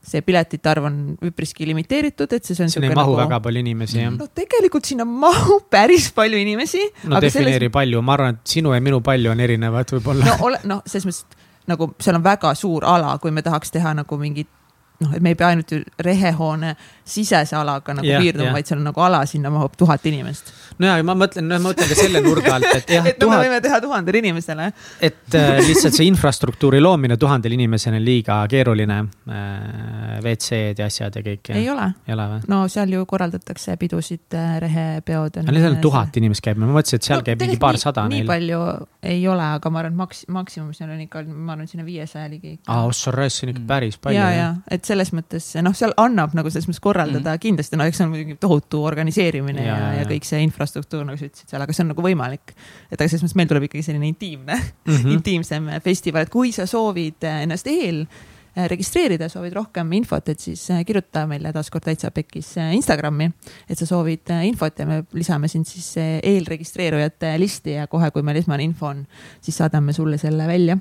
see 0.08 0.22
piletite 0.24 0.70
arv 0.70 0.86
on 0.88 0.98
üpriski 1.26 1.66
limiteeritud, 1.68 2.30
et 2.32 2.46
siis 2.46 2.60
on. 2.62 2.70
sinna 2.72 2.90
ei 2.90 2.96
mahu 2.96 3.14
nagu... 3.14 3.22
väga 3.24 3.40
palju 3.44 3.62
inimesi, 3.64 3.98
jah? 4.00 4.14
no 4.14 4.28
tegelikult 4.34 4.88
sinna 4.88 5.06
mahub 5.08 5.66
päris 5.74 6.10
palju 6.16 6.38
inimesi. 6.38 6.84
no 7.04 7.20
defineeri 7.22 7.66
selles... 7.66 7.74
palju, 7.74 8.02
ma 8.04 8.14
arvan, 8.16 8.38
et 8.38 8.54
sinu 8.56 8.74
ja 8.76 8.80
minu 8.84 9.02
palju 9.04 9.32
on 9.34 9.42
erinevad 9.44 9.96
võib-olla. 9.96 10.30
no 10.30 10.38
ole, 10.48 10.62
noh, 10.70 10.84
selles 10.86 11.08
mõttes 11.10 11.44
nagu 11.68 11.90
seal 12.00 12.16
on 12.16 12.24
väga 12.24 12.54
suur 12.56 12.86
ala, 12.88 13.18
kui 13.20 13.34
me 13.34 13.44
tahaks 13.44 13.74
teha 13.74 13.92
nagu 13.98 14.20
mingit 14.20 14.48
noh, 15.00 15.14
et 15.14 15.22
me 15.22 15.32
ei 15.32 15.38
pea 15.38 15.52
ainult 15.52 15.72
rehehoone 16.04 16.74
sisese 17.06 17.56
alaga 17.56 17.94
nagu 17.94 18.08
yeah, 18.08 18.22
piirduma 18.22 18.48
yeah., 18.48 18.56
vaid 18.56 18.70
seal 18.70 18.80
on 18.80 18.88
nagu 18.90 19.04
ala, 19.04 19.24
sinna 19.26 19.52
mahub 19.54 19.76
tuhat 19.78 20.06
inimest. 20.10 20.52
No 20.78 20.90
ja 20.90 21.04
ma 21.06 21.14
mõtlen, 21.18 21.48
no 21.48 21.58
ma 21.58 21.70
mõtlen 21.70 21.90
ka 21.90 21.98
selle 21.98 22.22
nurga 22.24 22.54
alt, 22.56 22.68
et 22.74 22.92
jah. 22.94 23.06
et 23.10 23.18
no 23.18 23.26
tuhat... 23.26 23.38
me 23.38 23.48
võime 23.48 23.60
teha 23.64 23.80
tuhandele 23.82 24.22
inimesele. 24.22 24.68
et 25.08 25.38
äh, 25.38 25.58
lihtsalt 25.66 25.96
see 25.98 26.08
infrastruktuuri 26.10 26.80
loomine 26.82 27.18
tuhandele 27.20 27.58
inimesele 27.58 27.98
on 27.98 28.06
liiga 28.06 28.40
keeruline 28.50 28.98
äh,. 29.28 30.18
WC-d 30.18 30.82
ja 30.82 30.88
asjad 30.88 31.14
ja 31.14 31.22
kõik. 31.22 31.52
ei 31.54 31.68
ole. 31.70 31.88
ei 32.06 32.14
ole 32.14 32.28
või? 32.32 32.40
no 32.50 32.60
seal 32.72 32.92
ju 32.94 33.04
korraldatakse 33.08 33.76
pidusid 33.80 34.36
äh,, 34.38 34.58
rehepeod. 34.64 35.40
aga 35.42 35.54
neil 35.54 35.68
on 35.70 35.80
tuhat 35.82 36.16
inimest 36.20 36.44
käib, 36.44 36.60
ma 36.60 36.70
mõtlesin, 36.70 37.02
et 37.02 37.10
seal 37.10 37.22
no, 37.22 37.26
käib 37.26 37.42
mingi 37.44 37.58
paarsada 37.62 38.06
neil. 38.08 38.24
nii 38.24 38.30
palju 38.30 38.62
ei 39.08 39.22
ole, 39.30 39.44
aga 39.58 39.70
ma 39.72 39.82
arvan, 39.82 39.94
et 39.94 40.00
maks-, 40.00 40.24
maksimum 40.32 40.72
seal 40.76 40.90
on 40.94 41.02
ikka, 41.04 41.22
ma 41.30 41.54
arvan, 41.54 41.68
sinna 41.70 41.86
viiesaja 41.86 42.28
ligi. 42.30 42.56
aa, 42.66 42.84
Ossaress 42.88 43.44
on 43.44 43.52
ikka 43.54 43.64
päris 43.68 43.98
palju. 44.02 44.18
ja, 44.18 44.30
ja, 44.34 44.48
et 44.70 44.88
selles 44.88 45.12
mõttes 45.16 45.50
noh, 45.62 45.76
seal 45.76 45.94
annab 46.00 46.34
nagu 46.38 46.50
selles 46.52 46.68
mõttes 46.70 46.82
korraldada 46.84 47.34
mm. 47.34 47.42
kindlasti, 47.44 47.78
no 47.78 47.86
eks 47.88 48.00
see 48.00 48.06
on 48.08 48.14
muidugi 48.14 48.38
tohutu 48.40 48.82
organiseerimine 48.88 49.64
ja, 49.64 49.78
ja, 49.78 49.92
ja 50.00 50.08
kõik 50.08 50.26
see 50.28 50.42
infrastruktuur, 50.68 51.06
nagu 51.08 51.18
sa 51.18 51.28
ütlesid 51.28 51.52
seal, 51.52 51.64
aga 51.64 51.74
see 51.74 51.84
on 51.84 51.92
nagu 51.94 52.04
võimalik. 52.04 52.54
et 52.90 52.98
aga 52.98 53.08
selles 53.08 53.24
mõttes 53.24 53.38
meil 53.38 53.50
tuleb 53.50 53.68
ikkagi 53.68 53.86
selline 53.86 54.08
intiimne 54.08 54.56
mm, 54.56 54.96
-hmm. 54.96 55.12
intiimsem 55.16 55.70
festival, 55.84 56.26
et 56.26 56.32
kui 56.32 56.52
sa 56.52 56.66
soovid 56.66 57.24
ennast 57.24 57.66
eel 57.66 58.04
äh, 58.04 58.68
registreerida, 58.68 59.28
soovid 59.28 59.56
rohkem 59.56 59.92
infot, 59.92 60.28
et 60.28 60.40
siis 60.40 60.70
äh, 60.70 60.84
kirjuta 60.84 61.26
meile 61.26 61.52
taaskord 61.52 61.84
täitsa 61.84 62.10
pekis 62.10 62.56
äh, 62.58 62.74
Instagrami. 62.74 63.30
et 63.68 63.78
sa 63.78 63.86
soovid 63.86 64.30
infot 64.44 64.78
ja 64.78 64.86
me 64.86 65.04
lisame 65.12 65.48
sind 65.48 65.66
siis 65.66 65.96
eelregistreerujate 65.98 67.38
listi 67.38 67.78
ja 67.78 67.86
kohe, 67.86 68.10
kui 68.10 68.22
meil 68.22 68.36
esmane 68.36 68.62
info 68.62 68.92
on, 68.92 69.06
siis 69.40 69.56
saadame 69.56 69.92
sulle 69.92 70.18
selle 70.18 70.46
välja 70.46 70.78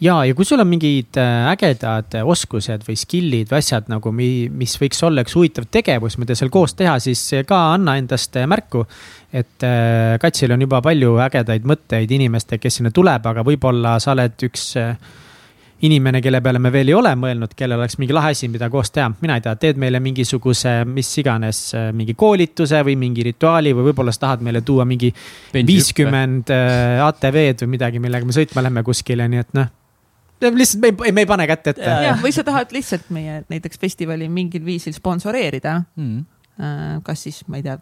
ja, 0.00 0.16
ja 0.24 0.34
kui 0.36 0.46
sul 0.48 0.62
on 0.62 0.68
mingid 0.70 1.18
äh, 1.20 1.48
ägedad 1.52 2.16
oskused 2.24 2.84
või 2.86 2.98
skill'id 2.98 3.50
või 3.50 3.60
asjad 3.60 3.90
nagu, 3.92 4.12
mis 4.14 4.76
võiks 4.80 5.02
olla 5.06 5.24
üks 5.26 5.36
huvitav 5.36 5.68
tegevus, 5.72 6.18
mida 6.20 6.36
seal 6.38 6.52
koos 6.52 6.74
teha, 6.78 6.98
siis 7.02 7.22
ka 7.48 7.60
anna 7.74 7.96
endast 8.00 8.36
äh, 8.40 8.48
märku. 8.50 8.86
et 9.32 9.66
äh, 9.66 10.18
Katsil 10.20 10.52
on 10.52 10.66
juba 10.66 10.80
palju 10.84 11.16
ägedaid 11.26 11.66
mõtteid 11.68 12.10
inimestega, 12.16 12.62
kes 12.62 12.80
sinna 12.80 12.94
tuleb, 12.94 13.26
aga 13.26 13.44
võib-olla 13.46 13.98
sa 14.02 14.14
oled 14.16 14.48
üks 14.48 14.72
inimene, 15.86 16.20
kelle 16.20 16.40
peale 16.44 16.60
me 16.62 16.72
veel 16.72 16.90
ei 16.92 16.96
ole 16.96 17.12
mõelnud, 17.18 17.54
kellel 17.56 17.80
oleks 17.80 17.96
mingi 18.00 18.14
lahe 18.16 18.34
asi, 18.34 18.48
mida 18.52 18.68
koos 18.72 18.92
teha, 18.94 19.08
mina 19.22 19.38
ei 19.38 19.44
tea, 19.44 19.54
teed 19.60 19.80
meile 19.80 20.00
mingisuguse, 20.02 20.80
mis 20.88 21.10
iganes, 21.22 21.62
mingi 21.96 22.14
koolituse 22.18 22.82
või 22.86 22.96
mingi 23.00 23.24
rituaali 23.30 23.72
või 23.76 23.90
võib-olla 23.90 24.14
sa 24.14 24.26
tahad 24.26 24.44
meile 24.46 24.62
tuua 24.66 24.86
mingi 24.88 25.12
viiskümmend 25.54 26.52
ATV-d 27.06 27.64
või 27.64 27.76
midagi, 27.76 28.02
millega 28.02 28.28
me 28.28 28.36
sõitma 28.36 28.64
lähme 28.66 28.84
kuskile, 28.86 29.28
nii 29.30 29.44
et 29.44 29.54
noh. 29.58 29.70
Lihtsalt 30.40 30.80
me 30.80 30.92
ei, 31.04 31.12
me 31.12 31.24
ei 31.24 31.28
pane 31.28 31.44
kätt 31.48 31.74
ette. 31.74 31.94
või 32.22 32.32
sa 32.32 32.44
tahad 32.44 32.72
lihtsalt 32.72 33.10
meie 33.12 33.42
näiteks 33.52 33.80
festivali 33.80 34.28
mingil 34.32 34.64
viisil 34.64 34.96
sponsoreerida. 34.96 35.82
Mm.. 36.00 36.24
kas 37.04 37.24
siis, 37.24 37.42
ma 37.48 37.60
ei 37.60 37.64
tea, 37.64 37.76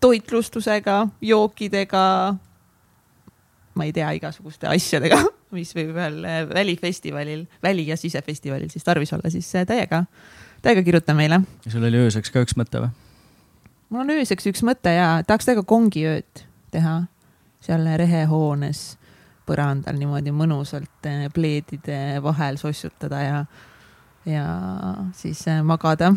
toitlustusega, 0.00 1.00
jookidega, 1.22 2.04
ma 3.74 3.86
ei 3.86 3.94
tea, 3.94 4.10
igasuguste 4.18 4.68
asjadega, 4.70 5.22
mis 5.54 5.74
võib 5.76 5.94
ühel 5.96 6.22
äh, 6.28 6.40
välifestivalil, 6.48 7.46
väli- 7.64 7.88
ja 7.88 7.96
sisefestivalil 7.96 8.70
siis 8.72 8.84
tarvis 8.84 9.12
olla, 9.16 9.30
siis 9.32 9.48
äh, 9.56 9.66
täiega, 9.68 10.04
täiega 10.62 10.82
kirjuta 10.86 11.14
meile. 11.14 11.42
ja 11.64 11.74
sul 11.74 11.84
oli 11.88 12.04
ööseks 12.06 12.34
ka 12.34 12.44
üks 12.44 12.56
mõte 12.58 12.84
või? 12.84 12.90
mul 13.88 14.04
on 14.04 14.16
ööseks 14.18 14.50
üks 14.50 14.64
mõte 14.66 14.92
ja 14.92 15.18
tahaks 15.26 15.48
täiega 15.48 15.64
kongiööd 15.68 16.44
teha 16.74 17.00
seal 17.64 17.86
rehehoones 18.00 18.98
põrandal 19.48 19.96
niimoodi 19.98 20.34
mõnusalt 20.34 21.08
eh, 21.08 21.28
pleedide 21.34 22.18
vahel 22.24 22.58
sossutada 22.60 23.22
ja, 23.24 23.38
ja 24.28 24.44
siis 25.16 25.40
eh, 25.48 25.62
magada. 25.66 26.12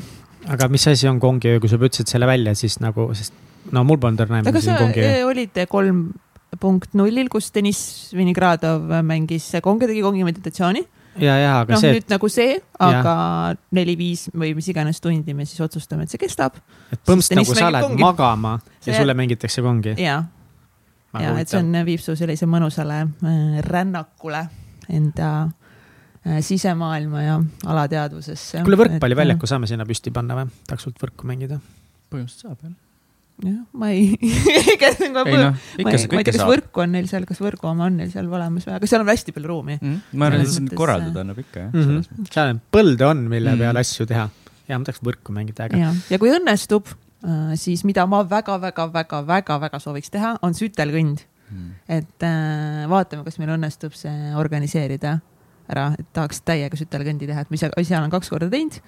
aga 0.52 0.68
mis 0.72 0.88
asi 0.92 1.10
on 1.10 1.22
kongiöö, 1.24 1.62
kui 1.62 1.72
sa 1.72 1.80
juba 1.80 1.90
ütlesid 1.90 2.12
selle 2.12 2.30
välja, 2.30 2.56
siis 2.58 2.80
nagu, 2.84 3.08
sest 3.18 3.38
no 3.72 3.86
mul 3.88 4.02
polnud 4.02 4.26
õrna 4.26 4.42
aimu, 4.42 4.54
mis 4.58 4.70
on 4.72 4.82
kongiöö. 4.88 5.24
olid 5.30 5.64
kolm 5.72 6.10
punkt 6.60 6.96
nullil, 6.98 7.30
kus 7.32 7.52
Deniss 7.56 8.12
Vinogradov 8.16 8.90
mängis 9.08 9.48
kongi, 9.64 9.88
tegi 9.88 10.02
kongi 10.04 10.26
meditatsiooni 10.28 10.82
ja, 11.20 11.38
ja, 11.38 11.54
aga 11.62 11.76
no, 11.76 11.80
see. 11.82 11.94
nüüd 11.96 12.12
nagu 12.12 12.30
see, 12.32 12.58
aga 12.82 13.16
neli-viis 13.76 14.28
või 14.32 14.54
mis 14.58 14.68
iganes 14.72 15.02
tundi 15.04 15.36
me 15.36 15.48
siis 15.48 15.62
otsustame, 15.64 16.06
et 16.08 16.14
see 16.14 16.22
kestab. 16.22 16.60
et 16.92 17.00
põhimõtteliselt 17.08 17.42
nagu 17.42 17.58
sa 17.58 17.72
lähed 17.74 17.90
kongi. 17.90 18.04
magama 18.04 18.54
ja 18.60 18.86
see... 18.86 19.00
sulle 19.00 19.16
mängitakse 19.18 19.64
kongi. 19.66 19.96
jaa 20.02 20.22
ja 21.20 21.34
et 21.40 21.52
see 21.52 21.60
on, 21.60 21.74
viib 21.88 22.04
su 22.04 22.16
sellise 22.20 22.48
mõnusale 22.48 23.02
äh, 23.04 23.58
rännakule 23.68 24.46
enda 24.92 25.32
äh, 25.44 26.40
sisemaailma 26.46 27.26
ja 27.26 27.42
alateadvusesse. 27.68 28.64
kuule, 28.64 28.80
võrkpalliväljaku 28.86 29.50
saame 29.50 29.72
sinna 29.72 29.88
püsti 29.88 30.14
panna 30.16 30.40
või? 30.40 30.54
tahaks 30.70 30.88
sult 30.88 31.04
võrku 31.04 31.28
mängida? 31.32 31.60
põhimõtteliselt 32.12 32.48
saab 32.48 32.64
jah 32.64 32.80
jah, 33.46 33.60
ma 33.74 33.92
ei 33.94 34.10
ei 34.22 35.10
noh, 35.12 35.22
ma 35.26 35.36
ei, 35.36 35.56
ma 35.84 35.94
ei 35.94 36.26
tea, 36.28 36.34
kas 36.34 36.48
võrku 36.48 36.84
on 36.84 36.98
neil 36.98 37.12
seal, 37.12 37.28
kas 37.30 37.42
võrgu 37.44 37.72
oma 37.72 37.88
on 37.90 38.02
neil 38.02 38.12
seal 38.14 38.28
olemas 38.32 38.68
või, 38.68 38.76
aga 38.80 38.90
seal 38.90 39.06
on 39.06 39.14
hästi 39.14 39.36
palju 39.38 39.54
ruumi 39.54 39.78
mm,. 39.80 40.18
ma 40.18 40.32
arvan, 40.32 40.44
et 40.46 40.56
sind 40.56 40.76
korraldada 40.78 41.24
annab 41.26 41.40
ikka 41.44 41.68
jah 41.68 41.72
mm. 41.76 41.88
-hmm. 42.02 42.34
seal 42.34 42.56
on 42.56 42.66
põlde 42.74 43.08
on, 43.08 43.24
mille 43.32 43.56
mm. 43.56 43.64
peal 43.66 43.82
asju 43.84 44.10
teha. 44.10 44.28
ja 44.68 44.82
ma 44.82 44.88
tahaks 44.88 45.04
võrku 45.06 45.36
mängida, 45.36 45.70
aga. 45.70 45.96
ja 46.12 46.22
kui 46.22 46.34
õnnestub 46.34 46.94
Äh, 47.22 47.54
siis 47.56 47.84
mida 47.86 48.08
ma 48.10 48.24
väga-väga-väga-väga-väga 48.26 49.80
sooviks 49.80 50.10
teha, 50.10 50.32
on 50.42 50.56
sütelkõnd 50.58 51.20
mm.. 51.52 51.68
et 51.86 52.26
äh, 52.26 52.88
vaatame, 52.90 53.22
kas 53.28 53.38
meil 53.38 53.52
õnnestub 53.54 53.94
see 53.94 54.32
organiseerida 54.42 55.20
ära, 55.70 55.92
et 56.02 56.08
tahaks 56.18 56.42
täiega 56.42 56.80
sütelkõndi 56.80 57.30
teha, 57.30 57.44
et 57.46 57.52
ma 57.54 57.60
ise, 57.60 57.70
ise 57.78 58.00
olen 58.00 58.10
kaks 58.10 58.34
korda 58.34 58.50
teinud 58.50 58.80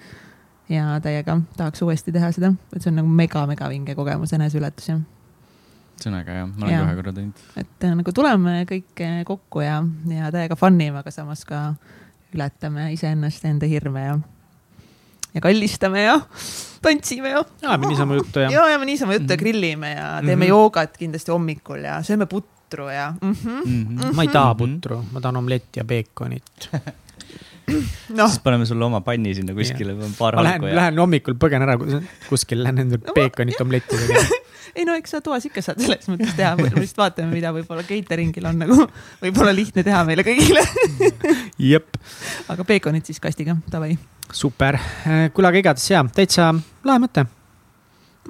ja 0.68 1.00
täiega 1.04 1.38
tahaks 1.56 1.82
uuesti 1.82 2.12
teha 2.12 2.30
seda, 2.32 2.52
et 2.72 2.82
see 2.82 2.92
on 2.92 3.02
nagu 3.02 3.08
mega-mega 3.20 3.68
vinge 3.72 3.96
kogemus, 3.98 4.32
eneseületus 4.36 4.88
ja. 4.88 4.98
see 6.00 6.10
on 6.10 6.18
äge 6.20 6.38
jah, 6.38 6.48
ma 6.48 6.66
olen 6.66 6.78
ka 6.78 6.86
ühe 6.86 7.00
korra 7.00 7.16
teinud. 7.16 7.42
et 7.60 7.88
äh, 7.88 7.96
nagu 7.98 8.14
tuleme 8.16 8.60
kõik 8.70 9.04
kokku 9.28 9.64
ja, 9.64 9.82
ja 10.10 10.30
täiega 10.34 10.56
fun 10.58 10.80
ime, 10.80 11.02
aga 11.02 11.12
samas 11.14 11.44
ka 11.48 11.66
ületame 12.34 12.92
iseennast 12.94 13.44
ja 13.44 13.52
enda 13.54 13.68
hirme 13.70 14.06
ja 14.06 14.16
ja 15.34 15.42
kallistame 15.42 16.02
ja 16.04 16.16
tantsime 16.82 17.34
ja. 17.34 17.44
ajame 17.62 17.86
niisama 17.90 18.14
juttu 18.14 18.40
ja. 18.40 18.50
ja 18.50 18.64
ajame 18.64 18.84
niisama 18.86 19.14
juttu 19.18 19.32
ja 19.32 19.36
mhm. 19.36 19.40
grillime 19.40 19.94
ja 19.94 20.08
teeme 20.20 20.34
mm 20.34 20.42
-hmm. 20.42 20.48
joogat 20.48 20.96
kindlasti 20.96 21.30
hommikul 21.30 21.84
ja 21.84 22.02
sööme 22.02 22.26
putru 22.26 22.88
ja 22.88 23.14
mm. 23.22 23.32
-hmm. 23.32 23.64
Mm 23.66 23.98
-hmm. 23.98 24.14
ma 24.14 24.22
ei 24.22 24.28
taha 24.28 24.54
putru, 24.54 25.04
ma 25.12 25.20
tahan 25.20 25.36
omletti 25.36 25.80
ja 25.80 25.84
peekonit 25.84 26.70
no.. 28.18 28.28
siis 28.28 28.40
paneme 28.44 28.66
sulle 28.68 28.84
oma 28.86 29.00
panni 29.04 29.34
sinna 29.36 29.56
kuskile, 29.56 29.96
paar 30.18 30.38
halku. 30.40 30.48
Lähen 30.48 30.70
ja..., 30.70 30.78
lähen 30.80 31.04
hommikul 31.04 31.38
põgen 31.40 31.64
ära 31.66 31.76
kuskil, 32.28 32.64
lähen 32.64 32.86
endale 32.86 33.04
no, 33.04 33.16
peekonit 33.16 33.60
omletti 33.64 34.00
tegema 34.00 34.40
ei 34.78 34.86
no 34.88 34.96
eks 34.98 35.14
sa 35.14 35.20
toas 35.24 35.44
ikka 35.46 35.62
saad 35.62 35.82
selles 35.82 36.08
mõttes 36.10 36.34
teha, 36.36 36.54
lihtsalt 36.58 37.02
vaatame, 37.02 37.30
mida 37.34 37.52
võib-olla 37.54 37.84
catering'il 37.86 38.48
on 38.50 38.58
nagu 38.64 38.78
võib-olla 39.22 39.54
lihtne 39.54 39.84
teha 39.86 40.02
meile 40.08 40.24
kõigile 40.26 40.64
jep. 41.72 42.00
aga 42.50 42.66
peekonit 42.66 43.06
siis 43.06 43.22
kastiga, 43.22 43.56
davai 43.70 43.94
super, 44.34 44.78
äh, 45.06 45.28
kuule, 45.34 45.50
aga 45.50 45.60
igatahes 45.60 45.90
jaa, 45.90 46.04
täitsa 46.16 46.50
lahe 46.84 47.02
mõte. 47.02 47.26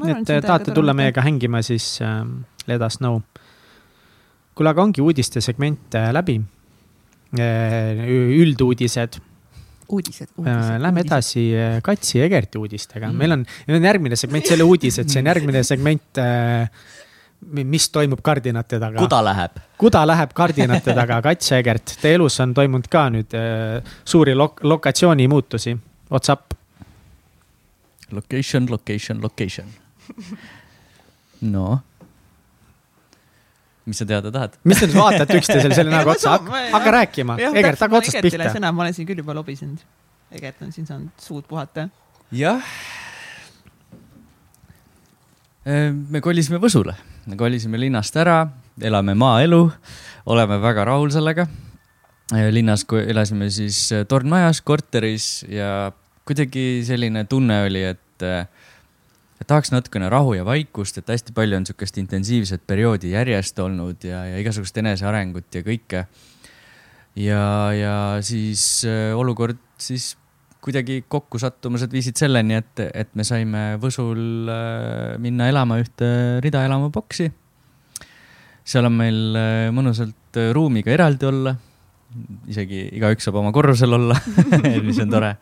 et 0.04 0.30
äh, 0.30 0.42
tahate 0.42 0.74
tulla 0.74 0.94
meiega 0.96 1.24
hängima, 1.24 1.62
siis 1.62 1.98
äh, 2.02 2.24
let 2.66 2.82
us 2.82 2.98
know. 2.98 3.20
kuule, 4.54 4.70
aga 4.70 4.82
ongi 4.82 5.02
uudiste 5.02 5.40
segment 5.40 5.94
äh, 5.94 6.10
läbi. 6.12 6.40
Ülduudised. 7.38 9.20
uudised, 9.88 10.30
uudised. 10.38 10.80
Lähme 10.80 11.04
edasi 11.04 11.46
Katsi 11.84 12.18
ja 12.18 12.28
Egerti 12.28 12.58
uudistega 12.58 13.08
mm., 13.08 13.18
meil 13.20 13.36
on, 13.36 13.46
meil 13.68 13.78
on 13.80 13.88
järgmine 13.90 14.16
segment, 14.16 14.46
see 14.46 14.56
ei 14.56 14.62
ole 14.62 14.68
uudised, 14.74 15.10
see 15.12 15.20
on 15.20 15.32
järgmine 15.32 15.62
segment 15.66 16.22
äh, 16.22 16.68
mis 17.52 17.88
toimub 17.92 18.22
kardinate 18.24 18.78
taga? 18.80 18.98
kuda 19.00 19.20
läheb. 19.24 19.60
kuda 19.78 20.04
läheb 20.06 20.34
kardinate 20.36 20.94
taga, 20.96 21.20
Kats 21.24 21.50
ja 21.52 21.60
Egert, 21.62 21.96
teie 22.00 22.18
elus 22.18 22.38
on 22.42 22.54
toimunud 22.56 22.88
ka 22.90 23.06
nüüd 23.12 23.36
äh, 23.38 23.96
suuri 24.04 24.34
lok 24.36 24.62
lokatsiooni 24.64 25.28
muutusi, 25.30 25.76
what's 26.10 26.32
up? 26.32 26.54
Location, 28.14 28.68
location, 28.70 29.22
location. 29.22 29.66
no. 31.54 31.80
Mis 33.86 34.00
sa 34.00 34.08
teada 34.08 34.32
tahad? 34.34 34.58
mis 34.64 34.80
te 34.80 34.88
nüüd 34.90 34.98
vaatate 34.98 35.38
üksteisele 35.40 35.76
selle 35.76 35.92
näoga 35.96 36.16
otsa, 36.16 36.36
hakka 36.74 36.96
rääkima, 36.98 37.38
Egert, 37.52 37.80
hakka 37.86 38.00
otsast 38.00 38.20
pihta. 38.24 38.50
sõna, 38.54 38.72
ma 38.74 38.86
olen 38.86 38.96
siin 38.96 39.08
küll 39.08 39.22
juba 39.22 39.36
lobisenud. 39.36 39.82
Egert 40.34 40.62
on 40.66 40.72
siin 40.74 40.86
saanud 40.88 41.24
suud 41.24 41.48
puhata. 41.48 41.88
jah. 42.34 42.62
Äh, 45.64 45.90
me 45.92 46.20
kolisime 46.24 46.60
Võsule 46.60 46.96
kolisime 47.36 47.80
linnast 47.80 48.16
ära, 48.20 48.44
elame 48.82 49.14
maaelu, 49.16 49.62
oleme 50.26 50.58
väga 50.60 50.84
rahul 50.90 51.10
sellega. 51.10 51.46
linnas 52.50 52.86
elasime 53.06 53.50
siis 53.50 53.92
äh, 53.92 54.06
tornmajas, 54.08 54.60
korteris 54.60 55.44
ja 55.48 55.92
kuidagi 56.24 56.82
selline 56.84 57.24
tunne 57.24 57.64
oli, 57.66 57.82
et, 57.82 58.22
äh, 58.22 58.40
et 58.40 58.48
tahaks 59.48 59.72
natukene 59.74 60.08
rahu 60.12 60.34
ja 60.38 60.44
vaikust, 60.46 60.98
et 60.98 61.08
hästi 61.08 61.34
palju 61.36 61.58
on 61.60 61.66
sihukest 61.68 61.98
intensiivset 62.02 62.66
perioodi 62.66 63.14
järjest 63.14 63.58
olnud 63.58 64.04
ja, 64.04 64.24
ja 64.30 64.42
igasugust 64.42 64.76
enesearengut 64.82 65.54
ja 65.54 65.64
kõike. 65.66 66.04
ja, 67.16 67.46
ja 67.76 67.96
siis 68.22 68.84
äh, 68.88 69.12
olukord 69.16 69.60
siis 69.78 70.14
kuidagi 70.64 71.02
kokkusattumused 71.08 71.92
viisid 71.92 72.16
selleni, 72.18 72.56
et, 72.62 72.82
et 72.94 73.10
me 73.18 73.24
saime 73.26 73.64
Võsul 73.80 74.48
äh, 74.48 75.16
minna 75.20 75.50
elama 75.52 75.76
ühte 75.82 76.08
ridaelamu 76.44 76.88
boksi. 76.94 77.28
seal 78.64 78.88
on 78.88 78.96
meil 78.96 79.36
äh, 79.36 79.68
mõnusalt 79.76 80.40
äh, 80.40 80.52
ruumiga 80.56 80.92
eraldi 80.94 81.28
olla. 81.28 81.54
isegi 82.48 82.84
igaüks 82.94 83.26
saab 83.26 83.40
oma 83.40 83.50
korrusel 83.52 83.92
olla 83.92 84.16
mis 84.86 85.00
on 85.02 85.10
tore. 85.10 85.34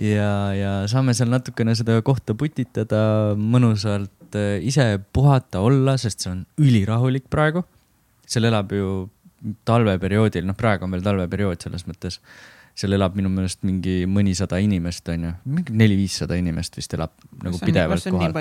Ja, 0.00 0.30
ja 0.56 0.72
saame 0.90 1.14
seal 1.16 1.32
natukene 1.32 1.74
seda 1.78 1.98
kohta 2.04 2.36
putitada, 2.38 3.02
mõnusalt 3.36 4.38
ise 4.64 4.96
puhata, 5.12 5.60
olla, 5.60 5.98
sest 6.00 6.24
see 6.24 6.32
on 6.32 6.44
ülirahulik 6.62 7.28
praegu. 7.32 7.66
seal 8.26 8.48
elab 8.48 8.72
ju 8.72 9.10
talveperioodil, 9.66 10.46
noh, 10.46 10.56
praegu 10.56 10.86
on 10.86 10.94
veel 10.94 11.04
talveperiood 11.04 11.64
selles 11.64 11.84
mõttes 11.88 12.20
seal 12.78 12.94
elab 12.96 13.16
minu 13.18 13.28
meelest 13.32 13.60
mingi 13.68 14.06
mõnisada 14.08 14.56
inimest, 14.62 15.08
on 15.12 15.26
ju, 15.26 15.32
mingi 15.52 15.74
neli-viissada 15.76 16.38
inimest 16.40 16.78
vist 16.78 16.94
elab 16.96 17.12
nagu 17.42 17.58
on, 17.58 17.64
pidevalt 17.68 18.06
kohal. 18.06 18.32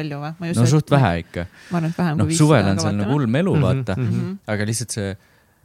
no 0.55 0.67
suht 0.69 0.93
vähe 0.93 1.11
ikka. 1.25 1.45
ma 1.71 1.81
arvan, 1.81 1.89
et 1.91 1.99
vähem 1.99 2.21
no, 2.21 2.23
kui 2.23 2.31
viissada. 2.31 2.47
suvel 2.47 2.69
on 2.71 2.81
seal 2.85 2.95
nagu 3.01 3.17
ulm 3.17 3.37
elu, 3.41 3.55
vaata 3.65 3.97
mm. 3.97 4.07
-hmm. 4.13 4.37
aga 4.55 4.67
lihtsalt 4.69 4.95
see, 4.95 5.09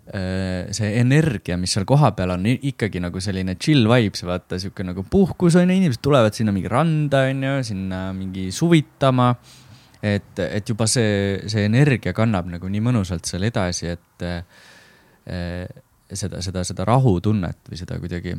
see 0.06 0.90
energia, 1.00 1.56
mis 1.58 1.72
seal 1.74 1.86
kohapeal 1.88 2.36
on, 2.36 2.44
ikkagi 2.46 3.00
nagu 3.02 3.18
selline 3.22 3.56
chill 3.58 3.88
vibes, 3.90 4.22
vaata 4.26 4.58
sihuke 4.62 4.84
nagu 4.86 5.02
puhkus 5.10 5.56
on 5.58 5.66
ju, 5.66 5.78
inimesed 5.80 6.02
tulevad 6.04 6.36
sinna 6.36 6.54
mingi 6.54 6.70
randa, 6.70 7.24
on 7.30 7.42
ju, 7.42 7.54
sinna 7.66 8.02
mingi 8.14 8.48
suvitama. 8.54 9.32
et, 10.06 10.38
et 10.38 10.68
juba 10.68 10.86
see, 10.86 11.40
see 11.50 11.64
energia 11.66 12.12
kannab 12.14 12.46
nagu 12.52 12.68
nii 12.70 12.82
mõnusalt 12.84 13.26
seal 13.26 13.48
edasi, 13.48 13.88
et 13.96 14.22
äh, 14.22 15.66
seda, 16.12 16.42
seda, 16.44 16.62
seda 16.68 16.86
rahutunnet 16.86 17.66
või 17.66 17.80
seda 17.80 17.98
kuidagi, 17.98 18.36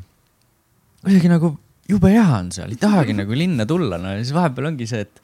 kuidagi 1.03 1.31
nagu 1.31 1.51
jube 1.89 2.11
hea 2.13 2.27
on 2.37 2.51
seal, 2.55 2.71
ei 2.71 2.79
tahagi 2.79 3.15
nagu 3.17 3.35
linna 3.35 3.67
tulla, 3.67 3.99
no 3.99 4.13
ja 4.15 4.21
siis 4.21 4.35
vahepeal 4.35 4.71
ongi 4.71 4.87
see, 4.87 5.03
et 5.03 5.21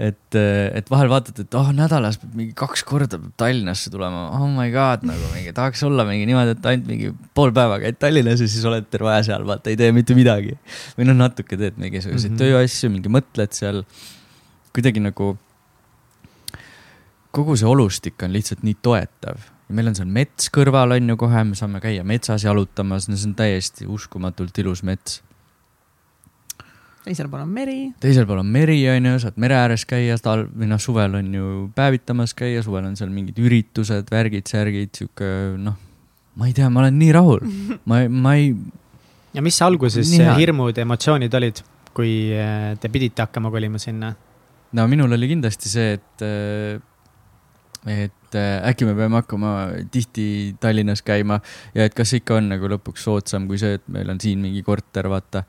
et, 0.00 0.36
et 0.38 0.90
vahel 0.90 1.10
vaatad, 1.12 1.42
et 1.44 1.54
oh 1.58 1.68
nädalas 1.76 2.18
peab 2.20 2.34
mingi 2.38 2.54
kaks 2.58 2.84
korda 2.88 3.18
peab 3.20 3.36
Tallinnasse 3.40 3.92
tulema, 3.92 4.24
oh 4.38 4.48
my 4.50 4.70
god, 4.74 5.06
nagu 5.08 5.30
mingi 5.34 5.52
tahaks 5.56 5.84
olla 5.88 6.06
mingi 6.08 6.26
niimoodi, 6.30 6.56
et 6.56 6.68
ainult 6.72 6.88
mingi 6.88 7.12
pool 7.36 7.54
päeva 7.56 7.78
käid 7.82 8.00
Tallinnas 8.02 8.42
ja 8.42 8.48
siis 8.48 8.64
oled 8.68 8.88
terve 8.92 9.12
aja 9.12 9.28
seal, 9.30 9.46
vaata 9.48 9.72
ei 9.72 9.78
tee 9.80 9.92
mitte 9.92 10.16
midagi. 10.18 10.56
või 10.98 11.08
noh, 11.10 11.18
natuke 11.18 11.58
teed 11.60 11.80
mingisuguseid 11.80 12.32
mm 12.32 12.36
-hmm. 12.36 12.44
tööasju, 12.44 12.92
mingi 12.96 13.12
mõtled 13.12 13.56
seal. 13.56 13.84
kuidagi 14.72 15.00
nagu 15.04 15.36
kogu 17.32 17.56
see 17.56 17.68
olustik 17.68 18.22
on 18.22 18.32
lihtsalt 18.32 18.62
nii 18.62 18.76
toetav 18.82 19.50
meil 19.72 19.88
on 19.88 19.96
seal 19.96 20.08
mets 20.08 20.50
kõrval 20.52 20.96
on 20.96 21.12
ju 21.12 21.16
kohe, 21.20 21.44
me 21.48 21.58
saame 21.58 21.80
käia 21.80 22.04
metsas 22.04 22.44
jalutamas, 22.44 23.08
no 23.08 23.16
see 23.16 23.30
on 23.30 23.36
täiesti 23.38 23.88
uskumatult 23.88 24.58
ilus 24.58 24.82
mets 24.82 25.22
teisel 27.02 27.28
pool 27.30 27.42
on 27.42 27.50
meri. 27.50 27.78
teisel 28.02 28.26
pool 28.28 28.42
on 28.42 28.50
meri, 28.52 28.78
on 28.92 29.08
ju, 29.10 29.14
saad 29.24 29.38
mere 29.42 29.56
ääres 29.58 29.84
käia, 29.88 30.16
tal- 30.22 30.46
või 30.48 30.68
noh, 30.70 30.80
suvel 30.82 31.16
on 31.18 31.32
ju 31.34 31.48
päevitamas 31.76 32.34
käia, 32.38 32.62
suvel 32.64 32.86
on 32.88 32.98
seal 32.98 33.10
mingid 33.14 33.40
üritused, 33.42 34.10
värgid, 34.12 34.46
särgid, 34.50 34.92
sihuke 34.98 35.30
noh, 35.62 35.78
ma 36.38 36.48
ei 36.48 36.54
tea, 36.56 36.70
ma 36.72 36.84
olen 36.84 37.00
nii 37.00 37.10
rahul, 37.16 37.42
ma, 37.90 38.04
ma 38.06 38.36
ei. 38.38 38.52
ja 39.34 39.44
mis 39.44 39.58
alguses 39.66 40.12
hirmud, 40.38 40.78
emotsioonid 40.84 41.34
olid, 41.40 41.64
kui 41.96 42.14
äh, 42.38 42.72
te 42.80 42.92
pidite 42.92 43.26
hakkama 43.26 43.52
kolima 43.52 43.82
sinna? 43.82 44.14
no 44.72 44.86
minul 44.88 45.18
oli 45.18 45.28
kindlasti 45.34 45.72
see, 45.72 45.98
et, 45.98 46.24
äh, 46.24 46.78
et 47.90 48.38
äh, 48.38 48.70
äkki 48.70 48.86
me 48.86 48.94
peame 48.96 49.18
hakkama 49.18 49.56
tihti 49.92 50.54
Tallinnas 50.62 51.02
käima 51.02 51.42
ja 51.74 51.90
et 51.90 51.98
kas 51.98 52.14
ikka 52.16 52.38
on 52.38 52.48
nagu 52.54 52.70
lõpuks 52.76 53.10
soodsam 53.10 53.50
kui 53.50 53.58
see, 53.60 53.74
et 53.80 53.90
meil 53.92 54.14
on 54.14 54.22
siin 54.22 54.40
mingi 54.40 54.62
korter, 54.64 55.10
vaata 55.10 55.42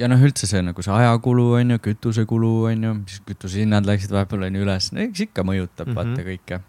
ja 0.00 0.08
noh, 0.10 0.22
üldse 0.22 0.48
see 0.48 0.62
nagu 0.64 0.84
see 0.84 0.94
ajakulu 0.94 1.46
on 1.58 1.74
ju, 1.74 1.82
kütusekulu 1.88 2.52
on 2.70 2.88
ju, 2.88 2.94
mis 3.00 3.20
kütusehinnad 3.28 3.88
läksid 3.88 4.12
vahepeal 4.14 4.46
on 4.48 4.58
ju 4.58 4.64
üles, 4.66 4.90
eks 5.06 5.24
ikka 5.28 5.44
mõjutab 5.46 5.90
mm 5.90 5.96
-hmm. 5.96 6.16
vaata 6.16 6.26
kõike. 6.26 6.60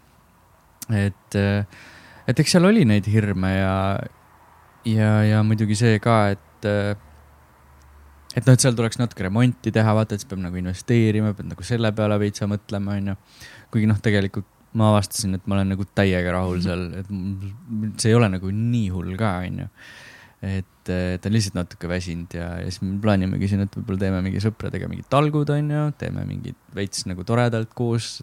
et, 1.04 1.36
äh, 1.36 1.66
et 2.26 2.40
eks 2.40 2.56
seal 2.56 2.64
oli 2.64 2.84
neid 2.88 3.06
hirme 3.06 3.52
ja, 3.56 3.76
ja, 4.84 5.12
ja 5.24 5.42
muidugi 5.42 5.76
see 5.76 5.98
ka, 6.00 6.18
et, 6.36 6.64
äh, 6.64 6.96
et 8.34 8.46
noh, 8.46 8.54
et 8.54 8.60
seal 8.60 8.74
tuleks 8.74 8.98
natuke 8.98 9.26
remonti 9.26 9.72
teha, 9.72 9.94
vaata, 9.94 10.14
et 10.14 10.24
siis 10.24 10.30
peab 10.30 10.40
nagu 10.40 10.56
investeerima, 10.56 11.34
pead 11.34 11.52
nagu 11.52 11.62
selle 11.62 11.92
peale 11.92 12.18
veitsa 12.18 12.48
mõtlema, 12.48 12.96
on 12.96 13.12
ju. 13.12 13.16
kuigi 13.70 13.86
noh, 13.86 14.00
tegelikult 14.00 14.46
ma 14.72 14.92
avastasin, 14.92 15.34
et 15.34 15.46
ma 15.46 15.56
olen 15.56 15.74
nagu 15.74 15.84
täiega 15.84 16.32
rahul 16.32 16.60
seal, 16.60 16.92
et 17.00 17.08
see 18.00 18.10
ei 18.12 18.14
ole 18.14 18.28
nagu 18.28 18.50
nii 18.52 18.88
hull 18.92 19.16
ka, 19.16 19.38
on 19.44 19.64
ju 19.64 19.68
et 20.44 20.88
ta 20.88 21.28
on 21.28 21.34
lihtsalt 21.34 21.56
natuke 21.58 21.90
väsinud 21.90 22.34
ja, 22.38 22.52
ja 22.62 22.70
siis 22.70 22.82
me 22.84 22.96
plaanimegi 23.02 23.50
siin, 23.50 23.64
et 23.66 23.74
võib-olla 23.74 24.04
teeme 24.04 24.24
mingi 24.24 24.42
sõpradega 24.42 24.88
mingid 24.90 25.08
talgud, 25.10 25.50
onju, 25.50 25.86
teeme 26.00 26.24
mingid 26.28 26.58
veits 26.76 27.08
nagu 27.10 27.26
toredalt 27.26 27.74
koos, 27.76 28.20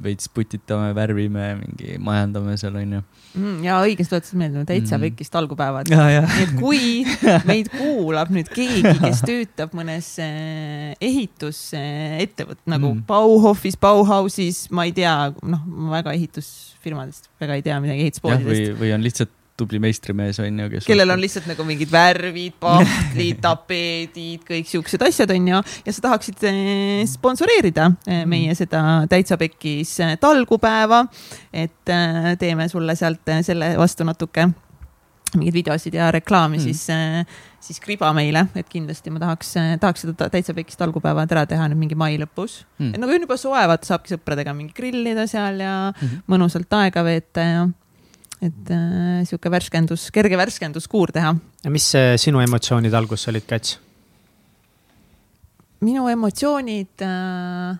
veits 0.00 0.30
putitame, 0.32 0.92
värvime, 0.94 1.48
mingi 1.58 1.96
majandame 2.00 2.54
seal, 2.60 2.76
onju 2.78 3.00
mm,. 3.02 3.56
ja 3.66 3.80
õigesti 3.82 4.14
tuletas 4.14 4.36
meelde, 4.38 4.62
täitsa 4.68 4.94
mm. 4.96 5.08
pekis 5.08 5.34
talgupäevad. 5.34 5.90
nii 5.90 6.44
et 6.44 6.54
kui 6.60 7.02
meid 7.50 7.72
kuulab 7.74 8.30
nüüd 8.34 8.48
keegi, 8.54 8.94
kes 9.02 9.24
töötab 9.26 9.74
mõnes 9.76 10.12
eh, 10.22 10.94
ehitusettevõttes 11.10 12.70
nagu 12.70 12.94
mm. 12.94 13.02
Bauhofis, 13.10 13.76
Bauhausis, 13.80 14.68
ma 14.70 14.86
ei 14.88 14.94
tea, 14.96 15.16
noh, 15.42 15.66
väga 15.90 16.14
ehitusfirmadest 16.14 17.28
väga 17.42 17.58
ei 17.58 17.66
tea 17.66 17.82
midagi 17.82 18.06
ehituspoodidest. 18.06 18.48
või, 18.70 18.80
või 18.84 18.94
on 18.94 19.04
lihtsalt 19.04 19.34
tubli 19.60 19.80
meistrimees 19.82 20.40
on 20.42 20.62
ju, 20.64 20.68
kes. 20.74 20.88
kellel 20.88 21.14
on 21.14 21.20
lihtsalt 21.22 21.48
nagu 21.50 21.66
mingid 21.68 21.92
värvid, 21.92 22.56
pahtlid 22.62 23.42
tapeedid, 23.46 24.44
kõik 24.48 24.70
siuksed 24.70 25.04
asjad 25.06 25.34
on 25.34 25.50
ju, 25.52 25.60
ja 25.86 25.94
sa 25.96 26.06
tahaksid 26.08 26.48
eh, 26.48 27.04
sponsoreerida 27.10 27.90
eh, 28.06 28.22
mm. 28.22 28.32
meie 28.32 28.56
seda 28.58 28.84
täitsa 29.10 29.38
pekkis 29.40 29.94
eh, 30.04 30.16
talgupäeva. 30.20 31.04
et 31.52 31.92
teeme 32.38 32.68
sulle 32.70 32.94
sealt 32.96 33.30
selle 33.44 33.72
vastu 33.78 34.04
natuke 34.06 34.48
mingeid 35.36 35.54
videosid 35.54 35.94
ja 35.94 36.08
reklaami 36.14 36.58
mm., 36.58 36.62
siis, 36.64 36.86
siis 37.62 37.78
kriba 37.82 38.08
meile, 38.16 38.44
et 38.58 38.66
kindlasti 38.70 39.12
ma 39.14 39.20
tahaks, 39.22 39.52
tahaks 39.82 40.02
seda 40.06 40.26
täitsa 40.32 40.54
pekist 40.56 40.80
algupäevad 40.82 41.30
ära 41.30 41.44
teha 41.50 41.68
nüüd 41.70 41.78
mingi 41.84 41.98
mai 41.98 42.16
lõpus 42.18 42.64
mm.. 42.80 42.94
et 42.94 43.02
nagu 43.02 43.14
on 43.14 43.26
juba 43.26 43.38
soe, 43.38 43.60
vaata 43.70 43.92
saabki 43.92 44.16
sõpradega 44.16 44.54
mingi 44.58 44.74
grillida 44.74 45.28
seal 45.30 45.62
ja 45.62 45.74
mm 45.92 46.00
-hmm. 46.00 46.24
mõnusalt 46.34 46.78
aega 46.80 47.04
veeta 47.06 47.46
ja 47.46 47.68
et 48.40 48.72
äh, 48.72 49.20
sihuke 49.28 49.52
värskendus, 49.52 50.08
kerge 50.14 50.38
värskenduskuur 50.40 51.12
teha. 51.12 51.34
ja 51.64 51.72
mis 51.72 51.90
äh, 51.98 52.14
sinu 52.20 52.40
emotsioonid 52.40 52.94
alguses 52.96 53.28
olid, 53.32 53.46
Kats? 53.48 53.76
minu 55.84 56.08
emotsioonid 56.08 57.04
äh,, 57.04 57.78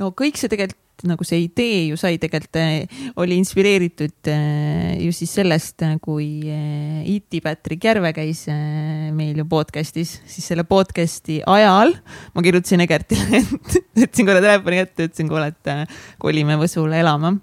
no 0.00 0.12
kõik 0.16 0.40
see 0.40 0.52
tegelikult 0.52 0.82
nagu 1.06 1.26
see 1.28 1.42
idee 1.44 1.90
ju 1.90 1.98
sai 2.00 2.16
tegelikult 2.20 2.56
äh,, 2.56 3.02
oli 3.20 3.36
inspireeritud 3.36 4.30
äh, 4.32 4.94
ju 5.04 5.12
siis 5.12 5.34
sellest, 5.42 5.84
kui 6.04 6.28
äh, 6.48 7.02
Iti 7.12 7.42
Patrick 7.44 7.84
Järve 7.84 8.14
käis 8.16 8.46
meil 8.48 9.36
ju 9.36 9.44
podcast'is, 9.50 10.14
siis 10.24 10.48
selle 10.54 10.64
podcast'i 10.68 11.42
ajal 11.44 11.92
ma 12.32 12.46
kirjutasin 12.46 12.84
Egertile, 12.86 13.42
et 13.42 13.76
võtsin 14.06 14.28
korra 14.28 14.40
telefoni 14.40 14.80
kätte, 14.80 15.10
ütlesin, 15.10 15.28
kuule, 15.28 15.52
et 15.52 15.92
kolime 16.22 16.56
Võsule 16.64 17.04
elama 17.04 17.36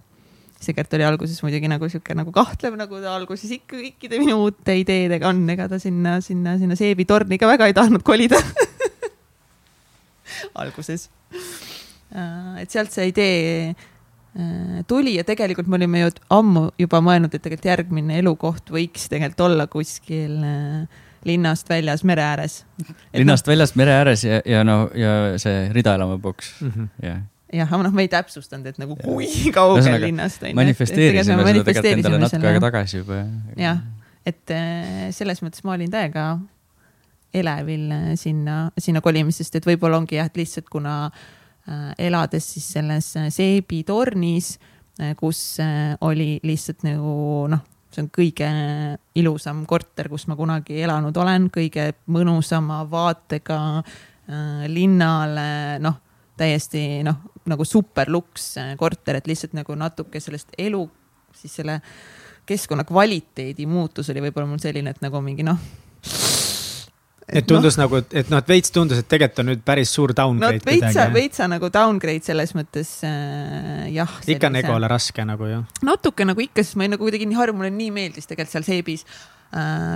Sigert 0.64 0.94
oli 0.98 1.06
alguses 1.08 1.40
muidugi 1.44 1.70
nagu 1.72 1.90
sihuke 1.92 2.16
nagu 2.18 2.34
kahtlev, 2.36 2.78
nagu 2.80 3.00
ta 3.04 3.16
alguses 3.18 3.52
ikka 3.58 3.78
kõikide 3.78 4.20
minu 4.22 4.40
uute 4.46 4.78
ideedega 4.80 5.30
on, 5.30 5.44
ega 5.54 5.68
ta 5.72 5.80
sinna, 5.82 6.20
sinna, 6.26 6.58
sinna 6.62 6.78
seebitorni 6.80 7.40
ka 7.42 7.50
väga 7.52 7.70
ei 7.70 7.76
tahtnud 7.78 8.06
kolida 8.08 8.40
alguses. 10.62 11.10
Äh, 12.14 12.62
et 12.64 12.74
sealt 12.74 12.94
see 12.94 13.10
idee 13.12 13.72
äh, 13.72 14.84
tuli 14.88 15.18
ja 15.18 15.26
tegelikult 15.28 15.70
me 15.72 15.80
olime 15.80 16.06
ju 16.06 16.14
ammu 16.34 16.68
juba 16.82 17.02
mõelnud, 17.06 17.34
et 17.34 17.42
tegelikult 17.42 17.72
järgmine 17.72 18.22
elukoht 18.22 18.72
võiks 18.74 19.10
tegelikult 19.12 19.48
olla 19.48 19.68
kuskil 19.72 20.40
äh, 20.46 21.04
linnast 21.26 21.70
väljas 21.70 22.04
mere 22.04 22.24
ääres. 22.24 22.64
linnast 23.14 23.48
no, 23.48 23.52
väljas 23.52 23.76
mere 23.80 23.96
ääres 24.00 24.24
ja, 24.28 24.42
ja 24.46 24.64
no 24.68 24.90
ja 24.96 25.38
see 25.42 25.70
Ridaelamu 25.74 26.18
boks 26.22 26.56
mm, 26.62 26.72
-hmm. 26.76 26.90
jah 27.04 27.22
jah, 27.54 27.70
aga 27.70 27.82
noh, 27.86 27.94
me 27.96 28.06
ei 28.06 28.12
täpsustanud, 28.12 28.68
et 28.72 28.80
nagu 28.82 28.98
kui 29.00 29.28
kaugel 29.56 30.00
linnast. 30.08 30.46
manifesteerisime 30.58 31.46
seda 31.46 31.66
tegelikult 31.70 31.92
endale 31.92 32.22
natuke 32.24 32.50
aega 32.50 32.64
tagasi 32.68 33.02
juba. 33.02 33.22
jah, 33.60 33.84
et 34.28 34.54
äh, 34.56 35.08
selles 35.16 35.44
mõttes 35.44 35.64
ma 35.68 35.76
olin 35.78 35.92
täiega 35.94 36.28
elevil 37.34 37.90
äh, 37.94 38.10
sinna, 38.20 38.68
sinna 38.78 39.04
kolimisest, 39.06 39.60
et 39.60 39.68
võib-olla 39.68 40.02
ongi 40.02 40.20
jah, 40.20 40.30
et 40.32 40.40
lihtsalt 40.40 40.70
kuna 40.74 40.96
äh, 41.10 41.92
elades 42.10 42.54
siis 42.56 42.72
selles 42.78 43.14
seebitornis, 43.34 44.56
kus 45.18 45.56
oli 46.06 46.36
lihtsalt 46.46 46.84
nagu 46.86 47.14
noh, 47.50 47.64
see 47.90 48.04
on 48.04 48.10
kõige 48.14 48.50
ilusam 49.18 49.64
korter, 49.66 50.06
kus 50.06 50.28
ma 50.30 50.38
kunagi 50.38 50.84
elanud 50.86 51.18
olen, 51.18 51.48
kõige 51.50 51.88
mõnusama 52.14 52.84
vaatega 52.92 53.58
linnale, 54.70 55.48
noh, 55.82 55.98
täiesti 56.38 57.02
noh, 57.08 57.33
nagu 57.52 57.66
super 57.68 58.12
luks 58.12 58.54
äh, 58.62 58.74
korter, 58.80 59.20
et 59.20 59.30
lihtsalt 59.30 59.56
nagu 59.58 59.76
natuke 59.80 60.22
sellest 60.24 60.56
elu, 60.58 60.84
siis 61.38 61.60
selle 61.62 61.80
keskkonna 62.48 62.84
kvaliteedi 62.88 63.66
muutus 63.70 64.10
oli 64.12 64.24
võib-olla 64.26 64.50
mul 64.50 64.62
selline, 64.62 64.94
et 64.94 65.04
nagu 65.04 65.22
mingi 65.24 65.46
noh. 65.48 65.60
et 67.28 67.48
tundus 67.48 67.78
no, 67.78 67.86
nagu, 67.86 68.02
et 68.12 68.32
noh, 68.32 68.42
et 68.44 68.50
veits 68.52 68.74
tundus, 68.76 69.00
et 69.00 69.08
tegelikult 69.10 69.44
on 69.44 69.50
nüüd 69.54 69.64
päris 69.66 69.94
suur 69.96 70.12
downgrade 70.16 70.60
no,. 70.60 70.72
veitsa, 70.72 71.08
veitsa 71.14 71.48
nagu 71.52 71.70
downgrade 71.74 72.26
selles 72.26 72.52
mõttes 72.58 72.98
äh, 73.08 73.88
jah. 73.96 74.18
ikka 74.28 74.52
on 74.52 74.60
egole 74.60 74.92
raske 74.92 75.26
nagu 75.28 75.48
ju. 75.52 75.62
natuke 75.88 76.28
nagu 76.28 76.44
ikka, 76.44 76.66
sest 76.66 76.80
ma 76.80 76.88
olin 76.88 76.98
nagu 76.98 77.08
kuidagi 77.08 77.30
nii 77.30 77.40
harjunud, 77.40 77.64
mulle 77.64 77.76
nii 77.78 77.94
meeldis 77.96 78.28
tegelikult 78.30 78.58
seal 78.58 78.68
seebis 78.68 79.08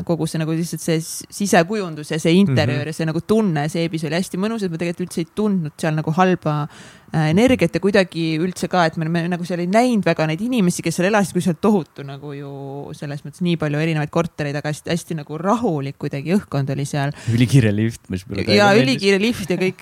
kogu 0.05 0.27
see 0.29 0.37
nagu 0.37 0.53
lihtsalt 0.53 0.83
see 0.83 0.99
sisekujundus 1.01 2.11
ja 2.11 2.19
see 2.21 2.35
interjöör 2.37 2.77
mm 2.77 2.83
-hmm. 2.83 2.87
ja 2.87 2.93
see 2.93 3.05
nagu 3.09 3.21
tunne 3.21 3.63
seebis 3.69 4.03
oli 4.03 4.15
hästi 4.15 4.37
mõnus, 4.37 4.63
et 4.63 4.71
ma 4.71 4.77
tegelikult 4.77 5.07
üldse 5.07 5.21
ei 5.23 5.27
tundnud 5.35 5.73
seal 5.81 5.95
nagu 5.97 6.11
halba 6.13 6.67
äh, 7.13 7.29
energiat 7.31 7.73
ja 7.73 7.79
kuidagi 7.81 8.37
üldse 8.37 8.67
ka, 8.67 8.85
et 8.85 8.97
me 8.97 9.05
oleme 9.05 9.27
nagu 9.27 9.45
seal 9.45 9.59
ei 9.59 9.67
näinud 9.67 10.05
väga 10.05 10.27
neid 10.27 10.41
inimesi, 10.41 10.83
kes 10.85 10.99
seal 10.99 11.09
elasid, 11.09 11.33
kui 11.33 11.41
seal 11.41 11.57
tohutu 11.61 12.05
nagu 12.05 12.33
ju 12.33 12.51
selles 12.93 13.25
mõttes 13.25 13.41
nii 13.41 13.57
palju 13.57 13.79
erinevaid 13.79 14.13
kortereid, 14.13 14.55
aga 14.55 14.69
hästi, 14.69 14.91
hästi 14.93 15.17
nagu 15.23 15.37
rahulik 15.37 15.97
kuidagi 15.97 16.35
õhkkond 16.37 16.69
oli 16.75 16.85
seal. 16.85 17.15
ülikiire 17.33 17.73
lift, 17.75 18.09
mis 18.09 18.27
mulle 18.27 18.45
ja 18.53 18.69
ülikiire 18.77 19.17
lift 19.21 19.49
ja 19.49 19.57
kõik 19.63 19.81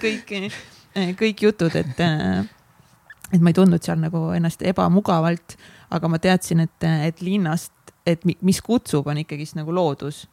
kõik, 0.00 0.54
kõik 1.18 1.42
jutud, 1.42 1.74
et, 1.74 1.98
äh, 1.98 2.46
et 3.32 3.40
ma 3.40 3.50
ei 3.50 3.58
tundnud 3.58 3.82
seal 3.82 3.98
nagu 3.98 4.30
ennast 4.36 4.62
ebamugavalt, 4.62 5.58
aga 5.90 6.08
ma 6.08 6.18
teadsin, 6.22 6.60
et, 6.68 6.90
et 7.10 7.22
linnast 7.26 7.72
et 8.06 8.24
mis 8.24 8.60
kutsub, 8.64 9.06
on 9.06 9.20
ikkagist 9.22 9.58
nagu 9.58 9.74
loodus. 9.74 10.26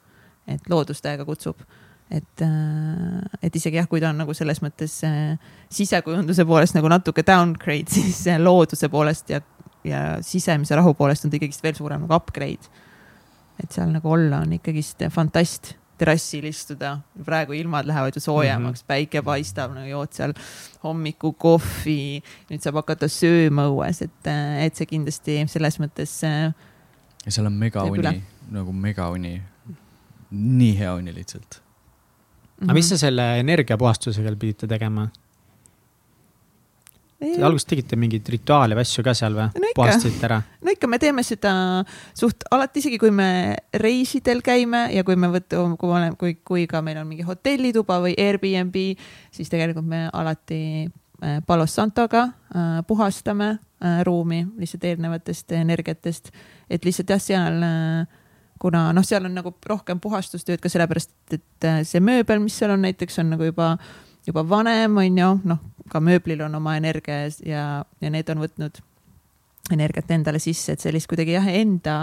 et 0.47 0.69
loodus 0.69 1.01
täiega 1.03 1.25
kutsub. 1.25 1.59
et, 2.11 2.41
äh, 2.41 3.39
et 3.43 3.55
isegi 3.55 3.77
jah, 3.77 3.87
kui 3.87 3.99
ta 3.99 4.09
on 4.09 4.17
nagu 4.17 4.33
selles 4.33 4.61
mõttes 4.63 5.01
äh, 5.03 5.37
sisekujunduse 5.69 6.45
poolest 6.45 6.75
nagu 6.75 6.87
natuke 6.87 7.23
downgrade, 7.27 7.91
siis 7.97 8.23
looduse 8.39 8.89
poolest 8.89 9.29
ja, 9.29 9.41
ja 9.83 10.03
sisemise 10.21 10.75
rahu 10.75 10.93
poolest 10.93 11.25
on 11.25 11.31
ta 11.31 11.39
ikkagist 11.39 11.63
veel 11.63 11.75
suurem 11.75 12.05
nagu 12.05 12.15
upgrade. 12.15 12.71
et 13.63 13.71
seal 13.71 13.91
nagu 13.91 14.11
olla 14.11 14.39
on 14.45 14.53
ikkagist 14.53 15.03
fantast 15.11 15.75
terrassil 15.97 16.45
istuda, 16.45 16.99
praegu 17.25 17.55
ilmad 17.57 17.87
lähevad 17.89 18.15
ju 18.15 18.21
soojemaks 18.21 18.81
mm, 18.81 18.83
-hmm. 18.83 18.87
päike 18.87 19.21
paistab, 19.21 19.73
no 19.73 19.85
jood 19.85 20.13
seal 20.13 20.33
hommikukohvi, 20.83 22.23
nüüd 22.49 22.61
saab 22.61 22.81
hakata 22.81 23.09
sööma 23.09 23.67
õues, 23.71 24.03
et, 24.05 24.31
et 24.61 24.75
see 24.75 24.85
kindlasti 24.85 25.43
selles 25.47 25.79
mõttes. 25.81 26.19
Ja 27.27 27.35
seal 27.35 27.49
on 27.49 27.55
megauni, 27.59 28.17
nagu 28.55 28.73
megauni, 28.73 29.35
nii 30.31 30.73
hea 30.79 30.93
uni 30.95 31.13
lihtsalt 31.15 31.59
mm. 31.59 31.63
-hmm. 32.57 32.69
aga 32.69 32.73
mis 32.79 32.89
te 32.89 32.97
selle 32.97 33.25
energiapuhastusega 33.39 34.35
pidite 34.39 34.67
tegema? 34.67 35.09
Te 37.17 37.41
alguses 37.41 37.65
tegite 37.65 37.97
mingeid 37.97 38.27
rituaale 38.29 38.75
või 38.77 38.85
asju 38.85 39.01
ka 39.01 39.13
seal 39.17 39.33
või 39.33 39.47
no? 39.49 39.69
puhastasite 39.75 40.25
ära? 40.27 40.37
no 40.61 40.73
ikka, 40.73 40.87
me 40.87 40.99
teeme 41.01 41.23
seda 41.25 41.51
suht 42.13 42.45
alati, 42.53 42.83
isegi 42.83 42.99
kui 43.01 43.09
me 43.11 43.55
reisidel 43.73 44.43
käime 44.45 44.83
ja 44.93 45.03
kui 45.03 45.17
me 45.17 45.31
võtame, 45.33 45.79
kui 45.81 45.89
me 45.89 45.95
oleme, 45.97 46.17
kui, 46.21 46.35
kui 46.45 46.67
ka 46.69 46.83
meil 46.85 47.01
on 47.01 47.09
mingi 47.09 47.25
hotellituba 47.25 47.97
või 48.05 48.13
Airbnb, 48.21 48.77
siis 49.33 49.49
tegelikult 49.49 49.89
me 49.89 50.03
alati 50.13 50.61
äh, 50.85 51.41
Palos 51.47 51.73
Santoga 51.73 52.27
äh, 52.27 52.85
puhastame 52.87 53.49
äh, 53.55 54.03
ruumi 54.05 54.43
lihtsalt 54.61 54.85
eelnevatest 54.85 55.57
energiatest, 55.57 56.29
et 56.69 56.85
lihtsalt 56.85 57.13
jah, 57.13 57.21
seal 57.21 57.63
äh, 57.63 58.17
kuna 58.59 58.91
noh, 58.93 59.05
seal 59.05 59.27
on 59.27 59.37
nagu 59.37 59.53
rohkem 59.69 60.01
puhastustööd 60.03 60.61
ka 60.61 60.71
sellepärast, 60.71 61.13
et 61.35 61.67
äh, 61.67 61.81
see 61.87 62.01
mööbel, 62.03 62.41
mis 62.43 62.57
seal 62.57 62.73
on 62.73 62.83
näiteks 62.85 63.21
on 63.23 63.33
nagu 63.35 63.47
juba, 63.47 63.75
juba 64.27 64.43
vanem, 64.47 64.97
on 65.01 65.21
ju, 65.21 65.31
noh, 65.53 65.61
ka 65.91 66.01
mööblil 66.03 66.41
on 66.45 66.57
oma 66.59 66.77
energia 66.79 67.27
ja, 67.45 67.67
ja 68.01 68.11
need 68.13 68.29
on 68.33 68.43
võtnud 68.43 68.81
energiat 69.73 70.11
endale 70.15 70.39
sisse, 70.39 70.75
et 70.75 70.83
sellist 70.83 71.09
kuidagi 71.11 71.35
jah, 71.35 71.47
enda 71.59 71.97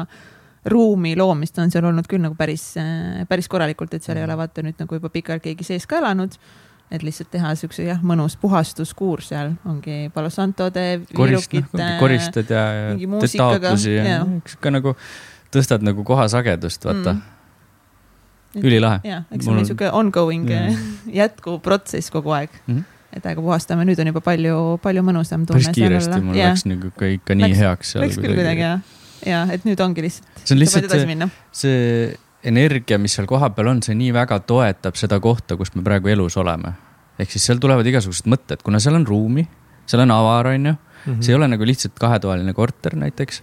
ruumi 0.71 1.13
loomist 1.17 1.59
on 1.61 1.73
seal 1.73 1.85
olnud 1.91 2.07
küll 2.09 2.23
nagu 2.25 2.37
päris, 2.39 2.71
äh, 2.81 3.25
päris 3.29 3.51
korralikult, 3.53 3.97
et 3.97 4.07
seal 4.07 4.21
ei 4.21 4.27
ole 4.27 4.37
vaata 4.39 4.65
nüüd 4.65 4.79
nagu 4.81 5.01
juba 5.01 5.11
pikalt 5.13 5.45
keegi 5.45 5.67
sees 5.67 5.89
ka 5.91 6.01
elanud 6.01 6.39
et 6.95 7.05
lihtsalt 7.05 7.31
teha 7.33 7.53
siukse 7.59 7.85
jah, 7.87 8.01
mõnus 8.07 8.37
puhastuskuur 8.41 9.23
seal 9.25 9.55
ongi 9.69 10.09
Palo 10.15 10.31
Santode, 10.33 10.87
viirukite. 11.11 11.91
koristad 12.01 12.51
ja, 12.51 12.65
ja 12.95 12.97
teed 12.97 13.37
taotlusi 13.39 13.95
ja, 13.97 14.09
ja. 14.09 14.25
sihuke 14.47 14.75
nagu 14.75 14.97
tõstad 15.55 15.87
nagu 15.87 16.05
koha 16.07 16.27
sagedust, 16.31 16.87
vaata 16.87 17.15
mm.. 17.17 18.65
ülilahe. 18.65 19.03
ja, 19.07 19.23
eks 19.35 19.47
see 19.47 19.55
on 19.55 19.63
niisugune 19.63 19.93
ongoing 20.01 20.51
yeah. 20.51 20.83
jätkuv 21.23 21.61
protsess 21.65 22.15
kogu 22.15 22.35
aeg 22.37 22.53
mm. 22.67 22.75
-hmm 22.75 22.91
et 23.15 23.27
aega 23.31 23.39
puhastame, 23.39 23.85
nüüd 23.87 24.01
on 24.03 24.09
juba 24.11 24.19
palju, 24.27 24.55
palju 24.83 25.03
mõnusam 25.07 25.45
tunne. 25.47 25.63
päris 25.63 25.77
kiiresti, 25.77 26.17
mul 26.25 26.35
ja. 26.35 26.49
läks 26.51 26.65
nagu 26.67 26.89
ka 26.99 27.07
ikka 27.15 27.37
nii 27.39 27.47
läks, 27.47 27.61
heaks. 27.63 27.93
Läks 28.03 28.19
küll 28.19 28.35
kuidagi 28.35 28.65
jah, 28.65 28.81
ja 29.23 29.45
et 29.55 29.67
nüüd 29.69 29.79
ongi 29.85 30.03
lihtsalt. 30.03 30.41
see 30.43 30.57
on 30.57 30.59
lihtsalt 30.59 30.91
see, 30.91 31.29
see 31.55 31.77
energia, 32.45 32.99
mis 33.01 33.15
seal 33.17 33.29
kohapeal 33.29 33.71
on, 33.73 33.83
see 33.85 33.97
nii 33.99 34.13
väga 34.15 34.41
toetab 34.49 34.99
seda 35.01 35.21
kohta, 35.23 35.57
kus 35.61 35.73
me 35.77 35.85
praegu 35.87 36.13
elus 36.13 36.37
oleme. 36.41 36.75
Ehk 37.19 37.31
siis 37.31 37.47
seal 37.47 37.63
tulevad 37.63 37.87
igasugused 37.87 38.29
mõtted, 38.31 38.63
kuna 38.67 38.81
seal 38.83 38.99
on 38.99 39.07
ruumi, 39.07 39.47
seal 39.87 40.03
on 40.05 40.15
avar, 40.15 40.53
on 40.53 40.71
ju. 40.73 40.77
Mhm. 41.05 41.21
see 41.21 41.35
ei 41.35 41.37
ole 41.37 41.49
nagu 41.53 41.67
lihtsalt 41.69 41.99
kahetoaline 42.01 42.53
korter 42.57 42.95
näiteks 42.97 43.43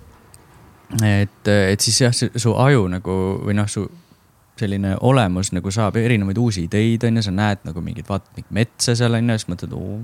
et, 0.99 1.47
et 1.47 1.79
siis 1.79 2.01
jah, 2.01 2.13
su 2.13 2.53
aju 2.57 2.87
nagu 2.91 3.17
või 3.45 3.55
noh, 3.57 3.69
su 3.69 3.85
selline 4.61 4.95
olemus 5.07 5.51
nagu 5.55 5.71
saab 5.73 5.97
erinevaid 5.97 6.37
uusi 6.37 6.65
ideid, 6.67 7.05
on 7.07 7.17
ju, 7.17 7.23
sa 7.25 7.33
näed 7.33 7.63
nagu 7.65 7.81
mingit, 7.81 8.09
vaatad 8.09 8.35
mingit 8.35 8.51
metsa 8.53 8.95
seal 8.97 9.15
on 9.17 9.31
ju, 9.31 9.37
siis 9.39 9.49
mõtled, 9.49 9.73
oo 9.77 9.99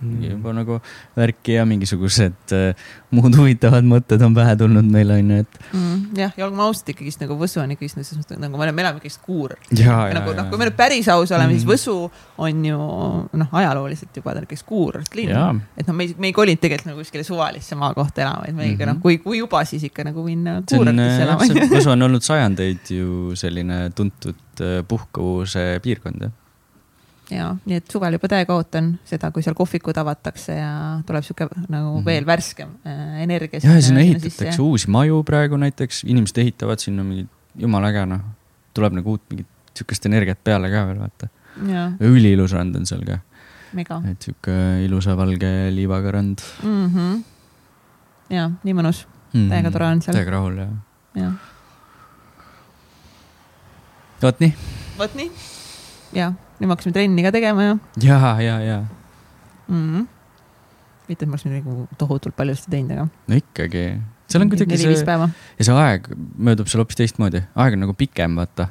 mm. 0.00 0.22
juba 0.30 0.52
nagu 0.56 0.78
värki 1.16 1.56
ja 1.56 1.64
mingisugused 1.68 2.54
äh, 2.54 2.88
muud 3.14 3.36
huvitavad 3.38 3.86
mõtted 3.86 4.22
on 4.26 4.34
pähe 4.36 4.56
tulnud 4.58 4.88
meile 4.92 5.18
onju, 5.20 5.40
et 5.44 5.58
mm,. 5.72 6.02
jah, 6.18 6.34
ja 6.36 6.46
olgem 6.46 6.62
ausad, 6.66 6.92
ikkagist 6.92 7.22
nagu 7.22 7.36
Võsu 7.40 7.60
on 7.62 7.74
ikkagist 7.74 7.98
selles 7.98 8.20
mõttes 8.20 8.40
nagu 8.42 8.60
me 8.60 8.68
elame 8.68 9.00
ikkagist 9.00 9.22
kuurort. 9.24 9.72
nagu 9.72 10.36
noh, 10.36 10.48
kui 10.50 10.60
me 10.60 10.68
nüüd 10.68 10.78
päris 10.78 11.10
aus 11.12 11.32
oleme 11.32 11.52
mm., 11.52 11.58
siis 11.58 11.68
Võsu 11.68 11.96
on 12.46 12.64
ju 12.70 12.78
noh, 13.42 13.52
ajalooliselt 13.60 14.20
juba 14.20 14.34
ta 14.34 14.42
on 14.42 14.48
ikkagist 14.48 14.68
kuurortlinn. 14.68 15.62
et 15.76 15.90
noh, 15.90 15.96
me 15.96 16.08
ei, 16.08 16.16
me 16.18 16.30
ei 16.30 16.36
kolinud 16.36 16.62
tegelikult 16.62 16.92
nagu 16.92 17.04
kuskile 17.04 17.26
suvalisse 17.26 17.78
maakohta 17.78 18.24
elama, 18.24 18.46
vaid 18.46 18.56
me 18.56 18.70
ikka 18.70 18.84
mm 18.84 18.90
-hmm. 18.90 18.94
noh, 18.94 19.02
kui, 19.02 19.18
kui 19.24 19.38
juba, 19.38 19.64
siis 19.64 19.84
ikka 19.88 20.06
nagu 20.10 20.24
minna 20.24 20.60
kuurortisse 20.62 21.28
elama. 21.28 21.52
Võsu 21.76 21.92
on 21.94 22.08
olnud 22.08 22.22
sajandeid 22.22 22.90
ju 22.90 23.36
selline 23.36 23.90
tuntud 23.94 24.60
äh, 24.60 24.82
puhkuvuse 24.88 25.68
piirkond 25.82 26.28
jah 26.28 26.34
ja 27.30 27.48
nii 27.66 27.78
et 27.80 27.90
suvel 27.90 28.16
juba 28.16 28.28
täiega 28.30 28.54
ootan 28.54 28.92
seda, 29.06 29.30
kui 29.34 29.44
seal 29.44 29.56
kohvikud 29.58 29.96
avatakse 29.98 30.56
ja 30.58 30.70
tuleb 31.06 31.24
sihuke 31.26 31.48
nagu 31.68 31.96
-hmm. 31.98 32.04
veel 32.04 32.26
värskem 32.26 32.76
äh, 32.86 33.22
energia. 33.22 33.60
ja, 33.62 33.74
ja 33.74 33.82
sinna 33.82 34.00
ehitatakse 34.00 34.62
uusi 34.62 34.90
maju 34.90 35.22
praegu 35.24 35.56
näiteks, 35.56 36.04
inimesed 36.04 36.38
ehitavad 36.38 36.78
sinna 36.78 37.04
mingit, 37.04 37.30
jumala 37.56 37.90
äge 37.90 38.06
noh, 38.06 38.20
tuleb 38.74 38.92
nagu 39.00 39.10
uut 39.10 39.22
mingit 39.30 39.46
sihukest 39.74 40.06
energiat 40.06 40.38
peale 40.44 40.70
ka 40.70 40.86
veel 40.86 41.00
vaata. 41.00 41.28
üliilus 42.00 42.52
rand 42.52 42.76
on 42.76 42.86
seal 42.86 43.04
ka. 43.04 43.18
et 44.10 44.22
sihuke 44.22 44.84
ilusa 44.84 45.16
valge 45.16 45.70
liivaga 45.70 46.10
rand 46.10 46.38
mm. 46.62 46.86
-hmm. 46.94 47.22
ja 48.30 48.50
nii 48.62 48.74
mõnus 48.74 49.06
mm, 49.06 49.40
-hmm. 49.40 49.50
täiega 49.50 49.70
tore 49.70 49.86
on 49.86 50.02
seal. 50.02 50.14
täiega 50.14 50.30
rahul 50.30 50.58
ja. 50.58 50.68
jah. 51.14 51.32
vot 54.22 54.40
nii. 54.40 54.54
vot 54.98 55.14
nii, 55.14 55.30
jah 56.12 56.45
nüüd 56.56 56.68
me 56.68 56.74
hakkasime 56.74 56.96
trenni 56.96 57.24
ka 57.26 57.32
tegema 57.34 57.70
ju. 57.70 57.78
ja, 58.06 58.20
ja, 58.40 58.58
ja 58.64 58.78
mm. 59.68 59.82
-hmm. 59.82 60.06
mitte, 61.08 61.24
et 61.24 61.28
ma 61.28 61.36
oleks 61.36 61.46
nagu 61.50 61.86
tohutult 61.98 62.36
palju 62.36 62.56
seda 62.56 62.76
teinud, 62.76 62.96
aga. 62.96 63.08
no 63.28 63.40
ikkagi, 63.42 63.84
seal 64.26 64.44
on 64.44 64.50
kuidagi 64.52 64.80
see 64.80 64.96
ja 64.96 65.68
see 65.68 65.78
aeg 65.84 66.10
möödub 66.48 66.70
seal 66.72 66.82
hoopis 66.84 67.00
teistmoodi, 67.02 67.44
aeg 67.54 67.78
on 67.78 67.84
nagu 67.86 67.94
pikem, 67.94 68.36
vaata. 68.36 68.68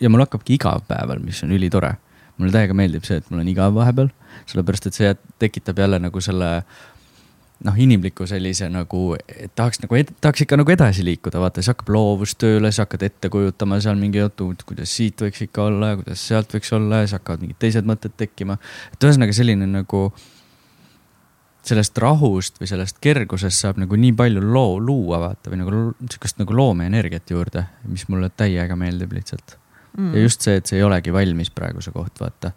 ja 0.00 0.10
mul 0.10 0.24
hakkabki 0.24 0.58
igav 0.58 0.86
päeval, 0.88 1.22
mis 1.24 1.42
on 1.44 1.52
ülitore. 1.52 1.96
mulle 2.38 2.50
täiega 2.52 2.74
meeldib 2.74 3.04
see, 3.06 3.16
et 3.22 3.30
mul 3.30 3.40
on 3.40 3.48
igav 3.48 3.74
vahepeal, 3.74 4.08
sellepärast 4.46 4.86
et 4.90 4.94
see 4.94 5.14
tekitab 5.38 5.78
jälle 5.78 5.98
nagu 6.02 6.20
selle 6.20 6.64
noh, 7.64 7.76
inimliku 7.78 8.26
sellise 8.28 8.66
nagu, 8.72 9.14
et 9.14 9.52
tahaks 9.56 9.80
nagu, 9.84 9.98
tahaks 10.20 10.44
ikka 10.44 10.58
nagu 10.58 10.74
edasi 10.74 11.04
liikuda, 11.06 11.40
vaata, 11.42 11.62
siis 11.62 11.72
hakkab 11.72 11.92
loovus 11.94 12.34
tööle, 12.40 12.70
siis 12.72 12.82
hakkad 12.82 13.06
ette 13.06 13.30
kujutama 13.32 13.78
seal 13.84 13.98
mingi 14.00 14.20
jutu, 14.20 14.50
kuidas 14.66 14.92
siit 14.96 15.22
võiks 15.22 15.44
ikka 15.46 15.68
olla 15.68 15.92
ja 15.92 15.98
kuidas 16.00 16.24
sealt 16.28 16.54
võiks 16.54 16.72
olla 16.76 17.02
ja 17.02 17.08
siis 17.08 17.18
hakkavad 17.18 17.44
mingid 17.44 17.60
teised 17.62 17.88
mõtted 17.88 18.16
tekkima. 18.20 18.58
et 18.92 19.06
ühesõnaga 19.06 19.36
selline 19.36 19.68
nagu 19.70 20.06
sellest 21.64 21.98
rahust 22.02 22.58
või 22.60 22.68
sellest 22.68 22.98
kergusest 23.00 23.62
saab 23.62 23.78
nagu 23.80 23.96
nii 23.96 24.12
palju 24.18 24.42
loo, 24.44 24.76
luua 24.82 25.22
vaata 25.22 25.52
või 25.52 25.62
nagu 25.62 25.84
sihukest 26.02 26.42
nagu 26.42 26.56
loomeenergiat 26.56 27.30
juurde, 27.32 27.64
mis 27.88 28.04
mulle 28.12 28.28
täiega 28.28 28.76
meeldib 28.76 29.14
lihtsalt. 29.16 29.56
Mm.. 29.94 30.10
ja 30.16 30.26
just 30.26 30.42
see, 30.42 30.58
et 30.58 30.66
see 30.66 30.80
ei 30.80 30.84
olegi 30.84 31.12
valmis 31.14 31.52
praegu 31.54 31.80
see 31.84 31.94
koht, 31.94 32.18
vaata 32.18 32.50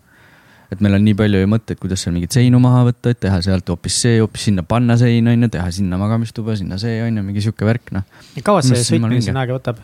et 0.72 0.82
meil 0.84 0.97
on 0.97 1.03
nii 1.05 1.15
palju 1.18 1.41
ju 1.41 1.49
mõtteid, 1.51 1.80
kuidas 1.82 2.03
seal 2.03 2.15
mingeid 2.15 2.36
seinu 2.36 2.59
maha 2.63 2.84
võtta, 2.89 3.13
et 3.13 3.22
teha 3.24 3.39
sealt 3.45 3.70
hoopis 3.72 3.99
see, 4.03 4.18
hoopis 4.22 4.47
sinna 4.49 4.65
panna 4.68 4.97
sein 4.99 5.28
on 5.32 5.47
ju, 5.47 5.51
teha 5.57 5.68
sinna 5.74 5.99
magamistuba, 6.01 6.57
sinna 6.59 6.80
see 6.82 6.99
on 7.05 7.22
ju, 7.22 7.26
mingi 7.30 7.43
sihuke 7.45 7.68
värk 7.68 7.93
noh. 7.95 8.07
kaua 8.43 8.65
see 8.65 8.82
sõitmine 8.84 9.22
siin 9.24 9.39
aega 9.39 9.55
võtab? 9.57 9.84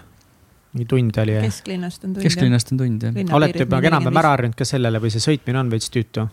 mingi 0.74 0.88
tund 0.90 1.20
oli? 1.24 1.38
kesklinnast 1.46 2.04
on 2.04 2.16
tund. 2.16 2.24
kesklinnast 2.26 2.74
on 2.74 2.82
tund 2.82 3.08
jah. 3.08 3.36
olete 3.38 3.66
juba 3.66 3.82
enam-vähem 3.84 4.24
ära 4.24 4.36
harjunud 4.36 4.58
ka 4.58 4.68
sellele 4.68 5.02
või 5.04 5.14
see 5.14 5.24
sõitmine 5.24 5.62
on 5.62 5.72
veits 5.74 5.92
tüütu? 5.94 6.28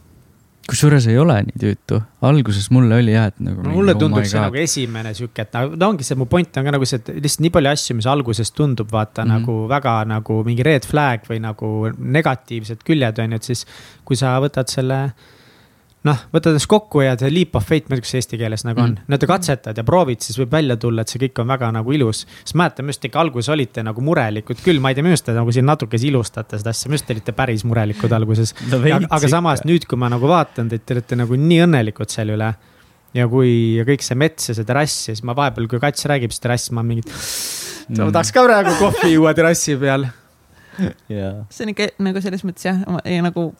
Kusjuures 0.69 1.07
ei 1.11 1.17
ole 1.19 1.37
nii 1.47 1.59
tüütu, 1.61 1.99
alguses 2.29 2.69
mulle 2.75 2.99
oli 3.01 3.15
jah, 3.15 3.31
et 3.33 3.41
nagu 3.43 3.65
mulle 3.73 3.95
tundub 3.99 4.21
oh 4.21 4.29
see 4.29 4.43
nagu 4.43 4.61
esimene 4.61 5.15
sihuke, 5.17 5.47
et 5.47 5.59
no 5.81 5.89
ongi 5.89 6.07
see, 6.07 6.19
mu 6.21 6.29
point 6.31 6.61
on 6.61 6.69
ka 6.69 6.75
nagu 6.77 6.89
see, 6.89 7.01
et 7.01 7.11
lihtsalt 7.17 7.45
nii 7.47 7.55
palju 7.57 7.73
asju, 7.73 7.97
mis 7.99 8.09
alguses 8.11 8.55
tundub 8.55 8.93
vaata 8.93 9.25
mm 9.25 9.31
-hmm. 9.31 9.41
nagu 9.41 9.69
väga 9.73 9.97
nagu 10.11 10.39
mingi 10.47 10.67
red 10.67 10.87
flag 10.87 11.27
või 11.31 11.41
nagu 11.43 11.91
negatiivsed 11.99 12.85
küljed 12.87 13.19
on 13.25 13.37
ju, 13.37 13.43
et 13.43 13.51
siis. 13.53 13.67
kui 14.05 14.17
sa 14.17 14.39
võtad 14.43 14.67
selle 14.67 15.01
noh, 16.09 16.21
võtad 16.33 16.55
ennast 16.55 16.69
kokku 16.71 17.03
ja 17.05 17.13
see 17.21 17.29
leap 17.33 17.57
of 17.59 17.67
faith, 17.69 17.91
ma 17.91 17.97
ei 17.97 18.01
tea, 18.01 18.09
see 18.09 18.23
eesti 18.23 18.39
keeles 18.41 18.65
nagu 18.65 18.81
on 18.81 18.95
mm., 18.95 19.09
no 19.13 19.19
te 19.21 19.29
katsetad 19.29 19.77
ja 19.77 19.85
proovid, 19.87 20.23
siis 20.25 20.39
võib 20.41 20.55
välja 20.55 20.77
tulla, 20.81 21.05
et 21.05 21.13
see 21.13 21.21
kõik 21.21 21.43
on 21.43 21.53
väga 21.53 21.69
nagu 21.77 21.95
ilus. 21.97 22.23
siis 22.41 22.57
mäletan, 22.57 22.87
minu 22.87 22.95
arust 22.95 23.05
ikka 23.11 23.21
alguses 23.21 23.53
olite 23.53 23.85
nagu 23.85 24.05
murelikud 24.05 24.63
küll, 24.65 24.81
ma 24.81 24.93
ei 24.93 24.97
tea, 24.97 25.05
minu 25.05 25.17
arust 25.17 25.29
te 25.29 25.37
nagu 25.37 25.53
siin 25.53 25.69
natuke 25.69 26.01
ilustate 26.01 26.61
seda 26.63 26.73
asja, 26.73 26.89
minu 26.89 26.97
arust 26.97 27.09
te 27.11 27.17
olite 27.19 27.37
päris 27.37 27.67
murelikud 27.69 28.17
alguses 28.17 28.55
no,. 28.71 28.81
aga, 28.81 29.03
aga 29.19 29.33
samas 29.37 29.65
nüüd, 29.69 29.85
kui 29.91 30.01
ma 30.01 30.09
nagu 30.13 30.31
vaatan 30.31 30.73
teid, 30.73 30.87
te 30.89 30.97
olete 30.97 31.21
nagu 31.21 31.37
nii 31.37 31.63
õnnelikud 31.67 32.17
selle 32.17 32.39
üle. 32.39 32.53
ja 33.17 33.29
kui 33.29 33.55
ja 33.77 33.85
kõik 33.89 34.07
see 34.07 34.17
mets 34.17 34.49
ja 34.49 34.57
see 34.57 34.65
terrass 34.65 35.09
ja 35.11 35.17
siis 35.17 35.27
ma 35.29 35.37
vahepeal, 35.37 35.69
kui 35.69 35.83
kats 35.83 36.09
räägib, 36.09 36.33
siis 36.33 36.41
terrass, 36.41 36.73
ma 36.73 36.87
mingit 36.87 37.13
mm.. 37.13 38.01
ma 38.07 38.13
tahaks 38.15 38.33
ka 38.33 38.49
praegu 38.49 38.79
kohvi 38.81 39.19
juua 39.19 39.37
terrassi 39.37 39.77
peal. 39.77 40.09
see 40.81 41.67
on 41.67 41.75
ikka 41.75 41.93
nagu 42.01 42.25
selles 42.25 42.47
mõttes 42.49 42.73
jah, 42.73 42.87
nagu 43.21 43.51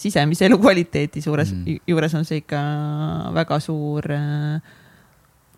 sisemise 0.00 0.46
elukvaliteedi 0.48 1.22
suures 1.22 1.52
mm., 1.54 1.80
juures 1.90 2.14
on 2.18 2.26
see 2.28 2.40
ikka 2.42 2.60
väga 3.36 3.60
suur 3.62 4.06
äh, 4.14 4.60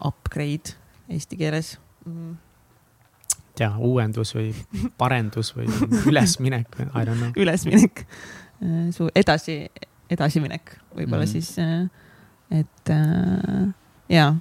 upgrade 0.03 0.75
eesti 1.13 1.39
keeles 1.39 1.77
mm.. 2.07 2.35
ja 3.61 3.73
uuendus 3.79 4.35
või 4.37 4.51
parendus 4.99 5.53
või 5.57 5.69
ülesminek, 6.11 6.79
I 6.91 7.05
don't 7.07 7.19
know. 7.19 7.35
ülesminek, 7.37 8.07
äh, 8.63 8.87
su 8.95 9.11
edasi, 9.15 9.61
edasiminek 10.11 10.77
võib-olla 10.97 11.27
mm. 11.27 11.33
siis, 11.35 11.55
äh, 11.63 11.87
et 12.63 12.97
ja 14.13 14.33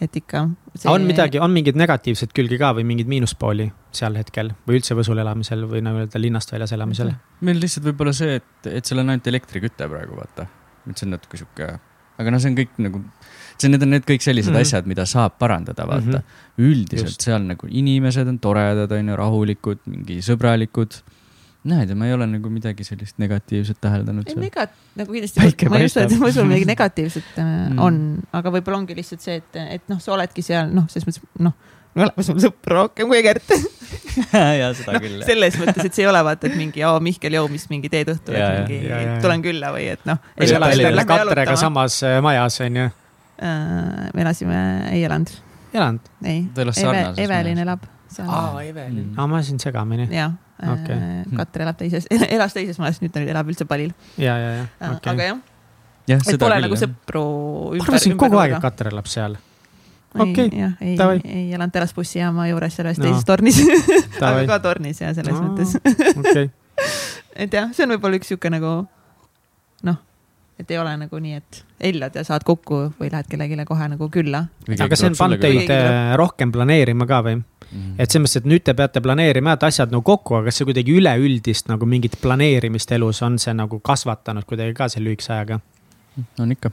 et 0.00 0.16
ikka 0.20 0.44
see.... 0.74 0.88
on 0.90 1.04
midagi, 1.08 1.40
on 1.42 1.52
mingeid 1.54 1.78
negatiivseid 1.78 2.32
külgi 2.36 2.58
ka 2.60 2.70
või 2.76 2.86
mingeid 2.88 3.10
miinuspooli 3.10 3.68
seal 3.94 4.16
hetkel 4.18 4.52
või 4.68 4.78
üldse 4.78 4.96
Võsul 4.98 5.20
elamisel 5.22 5.64
või 5.70 5.82
nagu 5.84 6.02
öelda 6.02 6.22
linnast 6.22 6.52
väljas 6.54 6.74
elamisel? 6.76 7.12
meil 7.44 7.60
lihtsalt 7.62 7.88
võib-olla 7.90 8.14
see, 8.16 8.38
et, 8.40 8.70
et 8.70 8.88
seal 8.88 9.02
on 9.02 9.14
ainult 9.14 9.26
elektriküte 9.30 9.90
praegu, 9.90 10.18
vaata. 10.18 10.48
et 10.86 10.94
see 10.94 11.08
on 11.08 11.16
natuke 11.16 11.40
sihuke, 11.40 11.70
aga 12.18 12.34
noh, 12.34 12.42
see 12.42 12.52
on 12.52 12.58
kõik 12.60 12.80
nagu, 12.86 13.02
see, 13.56 13.70
need 13.72 13.86
on 13.86 13.94
need 13.96 14.08
kõik 14.08 14.24
sellised 14.24 14.52
mm 14.52 14.60
-hmm. 14.60 14.70
asjad, 14.70 14.90
mida 14.90 15.06
saab 15.08 15.38
parandada, 15.42 15.86
vaata 15.86 16.22
mm. 16.22 16.24
-hmm. 16.24 16.68
üldiselt 16.70 17.14
Just. 17.14 17.26
seal 17.26 17.42
nagu 17.46 17.70
inimesed 17.70 18.28
on 18.28 18.38
toredad, 18.38 18.92
on 18.92 19.14
ju, 19.14 19.16
rahulikud, 19.16 19.86
mingi 19.86 20.20
sõbralikud 20.22 21.02
näe, 21.66 21.94
ma 21.98 22.06
ei 22.06 22.14
ole 22.14 22.26
nagu 22.30 22.50
midagi 22.52 22.84
sellist 22.86 23.18
negatiivset 23.18 23.80
täheldanud. 23.82 24.28
negat-, 24.38 24.76
nagu 24.98 25.12
kindlasti, 25.12 25.42
ma 25.70 25.80
ei 25.80 25.88
usu, 25.88 26.00
et 26.04 26.14
ma 26.20 26.30
usun, 26.30 26.46
midagi 26.46 26.68
negatiivset 26.74 27.32
äh, 27.34 27.48
mm. 27.48 27.80
on, 27.82 27.98
aga 28.38 28.52
võib-olla 28.54 28.78
ongi 28.82 28.94
lihtsalt 28.98 29.24
see, 29.24 29.40
et, 29.42 29.58
et 29.78 29.90
noh, 29.90 29.98
sa 30.02 30.14
oledki 30.14 30.44
seal, 30.44 30.70
noh, 30.74 30.86
selles 30.92 31.08
mõttes, 31.08 31.26
noh, 31.42 31.56
me 31.98 32.06
oleme 32.06 32.26
sul 32.26 32.38
sõpru 32.42 32.78
rohkem 32.78 33.10
kui 33.10 33.24
Gert 33.26 33.50
ja 34.60 34.70
seda 34.76 34.94
no, 34.94 35.02
küll. 35.02 35.18
selles 35.26 35.58
mõttes, 35.58 35.90
et 35.90 35.98
see 35.98 36.06
ei 36.06 36.10
ole 36.12 36.22
vaata, 36.30 36.46
et 36.46 36.56
mingi, 36.58 36.86
oo 36.86 37.02
Mihkel 37.02 37.34
Joo, 37.40 37.50
mis 37.50 37.66
mingi 37.72 37.90
teed 37.90 38.14
õhtul, 38.14 38.38
et 38.38 38.62
mingi 38.62 38.80
ja, 38.86 39.02
ja, 39.02 39.20
tulen 39.24 39.42
külla 39.44 39.74
või 39.74 39.90
et 39.96 40.06
noh. 40.08 40.22
või 40.38 40.50
sa 40.50 40.62
elasid 40.62 41.04
Katrega 41.10 41.58
samas 41.58 42.00
äh, 42.06 42.18
majas, 42.24 42.62
on 42.64 42.82
ju? 42.84 42.88
Äh, 43.42 44.10
me 44.14 44.26
elasime, 44.26 44.64
ei 44.94 45.04
elanud. 45.10 45.38
ei 45.74 45.82
elanud? 45.82 46.12
ei. 46.22 46.42
Evelin 47.26 47.66
elab. 47.66 47.88
aa, 48.24 48.52
Evelin. 48.62 49.16
aa, 49.16 49.26
ma 49.26 49.42
ajasin 49.42 49.58
segamini. 49.62 50.12
jah 50.14 50.36
okay.. 50.58 50.96
Äh, 50.96 51.36
Katter 51.36 51.66
elab 51.66 51.78
teises, 51.78 52.08
elas 52.36 52.56
teises 52.56 52.80
majas, 52.82 53.02
nüüd 53.02 53.14
ta 53.14 53.22
nüüd 53.22 53.32
elab 53.34 53.50
üldse 53.50 53.66
Palil. 53.68 53.94
ja, 54.16 54.36
ja, 54.38 54.50
ja 54.60 54.64
äh, 54.66 54.96
okay.. 54.96 55.12
aga 55.12 55.28
jah 55.30 55.38
ja,. 56.08 56.16
et 56.18 56.40
pole 56.40 56.56
küll, 56.56 56.66
nagu 56.66 56.80
sõpru. 56.80 57.24
ma 57.76 57.86
arvasin 57.86 58.16
kogu 58.20 58.40
aeg, 58.42 58.56
et 58.56 58.64
Katter 58.64 58.90
elab 58.92 59.10
seal. 59.10 59.38
okei, 60.18 60.48
ei, 60.80 60.96
ei 60.96 61.44
elanud 61.52 61.74
terasbussijaama 61.74 62.48
juures 62.50 62.78
selles 62.80 63.00
no. 63.00 63.08
teises 63.08 63.28
tornis 63.28 63.60
aga 64.24 64.44
ka 64.48 64.60
tornis 64.64 65.02
ja 65.04 65.12
selles 65.16 65.36
no, 65.36 65.50
mõttes 65.50 65.76
okay. 66.16 66.50
et 67.44 67.54
jah, 67.54 67.70
see 67.76 67.86
on 67.86 67.96
võib-olla 67.96 68.20
üks 68.20 68.32
sihuke 68.32 68.52
nagu 68.52 68.74
noh, 69.86 69.98
et 70.58 70.70
ei 70.74 70.80
ole 70.80 70.96
nagu 71.04 71.22
nii, 71.22 71.42
et 71.42 71.62
hellad 71.80 72.14
ja 72.14 72.24
saad 72.26 72.44
kokku 72.46 72.80
või 72.98 73.10
lähed 73.12 73.28
kellelegi 73.30 73.64
kohe 73.66 73.88
nagu 73.92 74.08
külla. 74.10 74.44
aga 74.80 74.96
see 74.98 75.10
on 75.10 75.16
pannud 75.18 75.42
teid 75.42 75.70
äh, 75.70 76.14
rohkem 76.18 76.52
planeerima 76.52 77.06
ka 77.06 77.20
või? 77.26 77.36
Mm 77.38 77.44
-hmm. 77.70 77.94
et 77.98 78.10
selles 78.10 78.24
mõttes, 78.24 78.36
et 78.40 78.48
nüüd 78.48 78.64
te 78.64 78.74
peate 78.74 79.00
planeerima 79.00 79.54
head 79.54 79.66
asjad 79.68 79.92
nagu 79.92 80.02
kokku, 80.02 80.34
aga 80.34 80.48
kas 80.48 80.58
see 80.58 80.68
kuidagi 80.68 80.94
üleüldist 80.96 81.68
nagu 81.68 81.86
mingit 81.86 82.16
planeerimist 82.22 82.92
elus 82.92 83.22
on 83.22 83.38
see 83.38 83.54
nagu 83.54 83.80
kasvatanud 83.80 84.44
kuidagi 84.44 84.74
ka 84.74 84.88
selle 84.88 85.10
lühikese 85.10 85.32
ajaga? 85.32 85.60
on 86.38 86.52
ikka. 86.52 86.70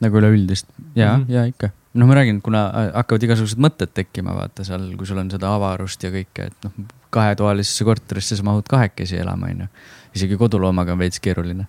nagu 0.00 0.18
üleüldist 0.18 0.66
ja 0.94 1.16
mm, 1.16 1.24
-hmm. 1.24 1.32
ja 1.32 1.44
ikka. 1.44 1.70
noh, 1.94 2.06
ma 2.06 2.14
räägin, 2.14 2.42
kuna 2.42 2.66
äh, 2.66 2.92
hakkavad 2.94 3.22
igasugused 3.22 3.58
mõtted 3.58 3.94
tekkima, 3.94 4.34
vaata 4.34 4.64
seal, 4.64 4.94
kui 4.96 5.06
sul 5.06 5.18
on 5.18 5.30
seda 5.30 5.54
avarust 5.54 6.02
ja 6.02 6.10
kõike, 6.10 6.46
et 6.46 6.64
noh, 6.64 6.72
kahetoalisesse 7.10 7.84
korterisse 7.84 8.36
sa 8.36 8.42
mahud 8.42 8.68
kahekesi 8.68 9.16
elama, 9.16 9.46
on 9.46 9.60
ju. 9.60 9.66
isegi 10.14 10.36
koduloomaga 10.36 10.92
on 10.92 10.98
veits 10.98 11.20
keeruline. 11.20 11.66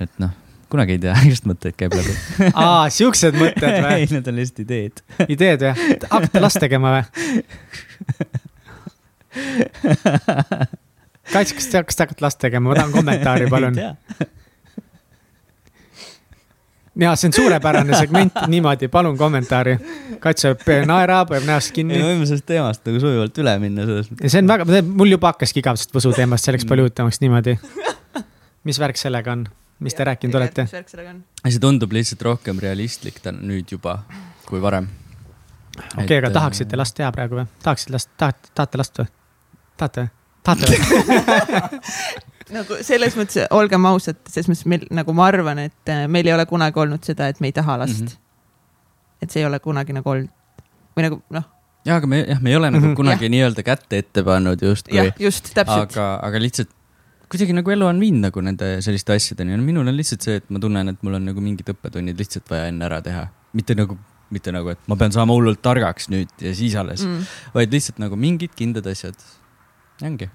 et 0.00 0.18
noh 0.18 0.43
kunagi 0.74 0.98
ei 0.98 1.02
tea, 1.06 1.14
just 1.32 1.46
mõtteid 1.48 1.78
käib 1.78 1.94
läbi 1.96 2.14
aa, 2.52 2.90
siuksed 2.92 3.38
mõtted 3.38 3.78
või? 3.84 4.00
ei, 4.02 4.10
need 4.12 4.30
on 4.30 4.40
lihtsalt 4.40 4.64
ideed. 4.66 5.04
ideed 5.28 5.68
või? 5.68 5.74
hakkate 6.10 6.42
last 6.42 6.62
tegema 6.62 6.98
või? 6.98 7.04
Kats, 11.32 11.54
kas 11.56 11.66
te, 11.70 11.82
kas 11.88 11.96
te 11.96 12.04
hakkate 12.04 12.24
last 12.24 12.40
tegema, 12.42 12.70
ma 12.70 12.78
tahan 12.78 12.92
kommentaari, 12.98 13.48
palun. 13.50 13.78
ja 17.00 17.14
see 17.18 17.30
on 17.30 17.34
suurepärane 17.34 17.96
segment 17.98 18.36
niimoodi, 18.52 18.90
palun 18.92 19.16
kommentaari. 19.18 19.78
Kats 20.22 20.46
hoiab 20.46 21.34
näost 21.48 21.72
kinni. 21.74 21.98
me 21.98 22.12
võime 22.12 22.28
sellest 22.28 22.46
teemast 22.50 22.84
nagu 22.86 23.02
sujuvalt 23.02 23.42
üle 23.42 23.56
minna 23.62 23.88
selles 23.88 24.12
mõttes. 24.12 24.36
see 24.36 24.44
on 24.44 24.52
väga, 24.52 24.84
mul 25.00 25.16
juba 25.16 25.32
hakkaski 25.32 25.64
igavesest 25.64 25.96
Võsu 25.96 26.14
teemast, 26.14 26.46
see 26.46 26.54
läks 26.54 26.68
palju 26.68 26.86
huvitavamaks 26.86 27.20
niimoodi. 27.24 27.58
mis 28.68 28.80
värk 28.80 29.00
sellega 29.00 29.34
on? 29.34 29.48
Mis 29.78 29.94
te 29.94 30.04
rääkinud 30.04 30.34
olete? 30.38 30.66
see 30.70 31.60
tundub 31.60 31.92
lihtsalt 31.92 32.22
rohkem 32.22 32.60
realistlik 32.62 33.20
ta 33.22 33.32
nüüd 33.34 33.72
juba 33.76 33.98
kui 34.46 34.62
varem. 34.62 34.88
okei 35.78 36.04
okay,, 36.04 36.18
aga 36.18 36.28
äh, 36.30 36.36
tahaksite 36.38 36.78
last 36.78 36.96
teha 36.98 37.10
praegu 37.12 37.40
või? 37.40 37.46
tahaksite 37.62 37.96
last, 37.96 38.12
tahate, 38.20 38.52
tahate 38.54 38.80
last 38.80 39.02
või? 39.02 39.10
tahate 39.76 40.06
või? 40.06 40.12
tahate 40.44 40.70
või 40.70 40.78
nagu 42.58 42.78
selles 42.84 43.16
mõttes, 43.18 43.48
olgem 43.56 43.88
ausad, 43.88 44.20
selles 44.28 44.50
mõttes 44.50 44.68
meil 44.68 44.86
nagu 44.94 45.14
ma 45.16 45.26
arvan, 45.30 45.64
et 45.64 45.92
äh, 45.92 46.04
meil 46.10 46.28
ei 46.28 46.36
ole 46.36 46.46
kunagi 46.46 46.80
olnud 46.84 47.06
seda, 47.06 47.28
et 47.32 47.40
me 47.40 47.50
ei 47.50 47.56
taha 47.56 47.78
last 47.80 48.00
mm. 48.02 48.06
-hmm. 48.06 49.24
et 49.24 49.34
see 49.34 49.42
ei 49.42 49.48
ole 49.48 49.58
kunagi 49.64 49.96
nagu 49.96 50.10
olnud 50.10 50.30
või 50.94 51.08
nagu 51.08 51.20
noh. 51.34 51.48
ja, 51.84 51.98
aga 51.98 52.06
me 52.10 52.22
jah, 52.22 52.40
me 52.40 52.52
ei 52.52 52.56
ole 52.56 52.70
nagu 52.70 52.84
mm 52.84 52.90
-hmm. 52.90 52.96
kunagi 52.96 53.28
nii-öelda 53.32 53.62
kätte 53.66 53.98
ette 53.98 54.22
pannud 54.22 54.62
justkui. 54.62 54.96
jah, 54.96 55.12
just, 55.18 55.50
täpselt. 55.54 55.90
aga, 55.90 56.20
aga 56.22 56.40
lihtsalt 56.40 56.70
kuidagi 57.30 57.54
nagu 57.56 57.72
elu 57.74 57.86
on 57.88 58.00
viinud 58.02 58.26
nagu 58.28 58.42
nende 58.44 58.70
selliste 58.84 59.14
asjadeni 59.16 59.54
ja 59.54 59.60
minul 59.62 59.88
on 59.88 59.96
lihtsalt 59.96 60.26
see, 60.26 60.40
et 60.40 60.50
ma 60.52 60.60
tunnen, 60.62 60.92
et 60.92 61.06
mul 61.06 61.18
on 61.18 61.24
nagu 61.30 61.44
mingid 61.44 61.70
õppetunnid 61.72 62.20
lihtsalt 62.20 62.50
vaja 62.50 62.68
enne 62.70 62.86
ära 62.88 63.00
teha. 63.04 63.26
mitte 63.54 63.76
nagu, 63.78 63.96
mitte 64.34 64.54
nagu, 64.54 64.72
et 64.74 64.88
ma 64.90 64.98
pean 65.00 65.14
saama 65.14 65.36
hullult 65.36 65.62
targaks 65.64 66.10
nüüd 66.12 66.30
ja 66.42 66.54
siis 66.56 66.76
alles 66.80 67.04
mm., 67.06 67.34
vaid 67.56 67.74
lihtsalt 67.74 68.00
nagu 68.02 68.18
mingid 68.20 68.54
kindlad 68.58 68.86
asjad. 68.90 69.18
ongi, 70.02 70.28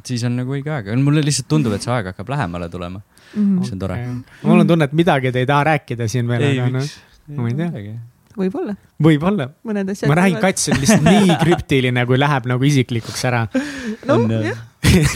et 0.00 0.12
siis 0.12 0.24
on 0.26 0.36
nagu 0.40 0.56
õige 0.56 0.72
aeg, 0.74 0.92
mulle 1.04 1.24
lihtsalt 1.24 1.50
tundub, 1.50 1.76
et 1.76 1.86
see 1.86 1.94
aeg 1.94 2.12
hakkab 2.12 2.34
lähemale 2.34 2.70
tulema 2.72 3.00
mm., 3.00 3.56
mis 3.62 3.74
on 3.74 3.82
tore 3.82 3.98
okay.. 4.02 4.20
mul 4.42 4.64
on 4.64 4.70
tunne, 4.74 4.90
et 4.90 5.00
midagi 5.02 5.34
te 5.34 5.44
ei 5.44 5.50
taha 5.50 5.70
rääkida 5.72 6.08
siin 6.10 6.30
veel, 6.30 6.50
aga 6.54 6.70
noh, 6.78 6.94
ma 7.38 7.50
ei 7.52 7.58
tea 7.58 7.98
võib-olla. 8.38 8.74
võib-olla. 9.02 9.48
mõned 9.66 9.94
asjad. 9.94 10.10
ma 10.10 10.18
räägin, 10.20 10.40
kats 10.42 10.68
on 10.72 10.82
lihtsalt 10.82 11.06
nii 11.06 11.38
krüptiline, 11.42 12.04
kui 12.08 12.18
läheb 12.20 12.46
nagu 12.50 12.68
isiklikuks 12.68 13.24
ära. 13.28 13.46
noh, 14.08 14.26
jah. 14.30 14.60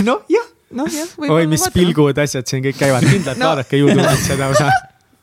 noh, 0.07 0.25
jah 0.31 0.42
nojah. 0.77 1.13
oi, 1.29 1.45
mis 1.51 1.63
vaatame. 1.63 1.75
pilgud, 1.79 2.23
asjad 2.25 2.49
siin 2.49 2.65
kõik 2.65 2.81
käivad, 2.81 3.07
kindlalt 3.13 3.41
no. 3.41 3.53
vaadake 3.53 3.81
Youtube'ist 3.81 4.27
seda 4.31 4.49
osa 4.53 4.71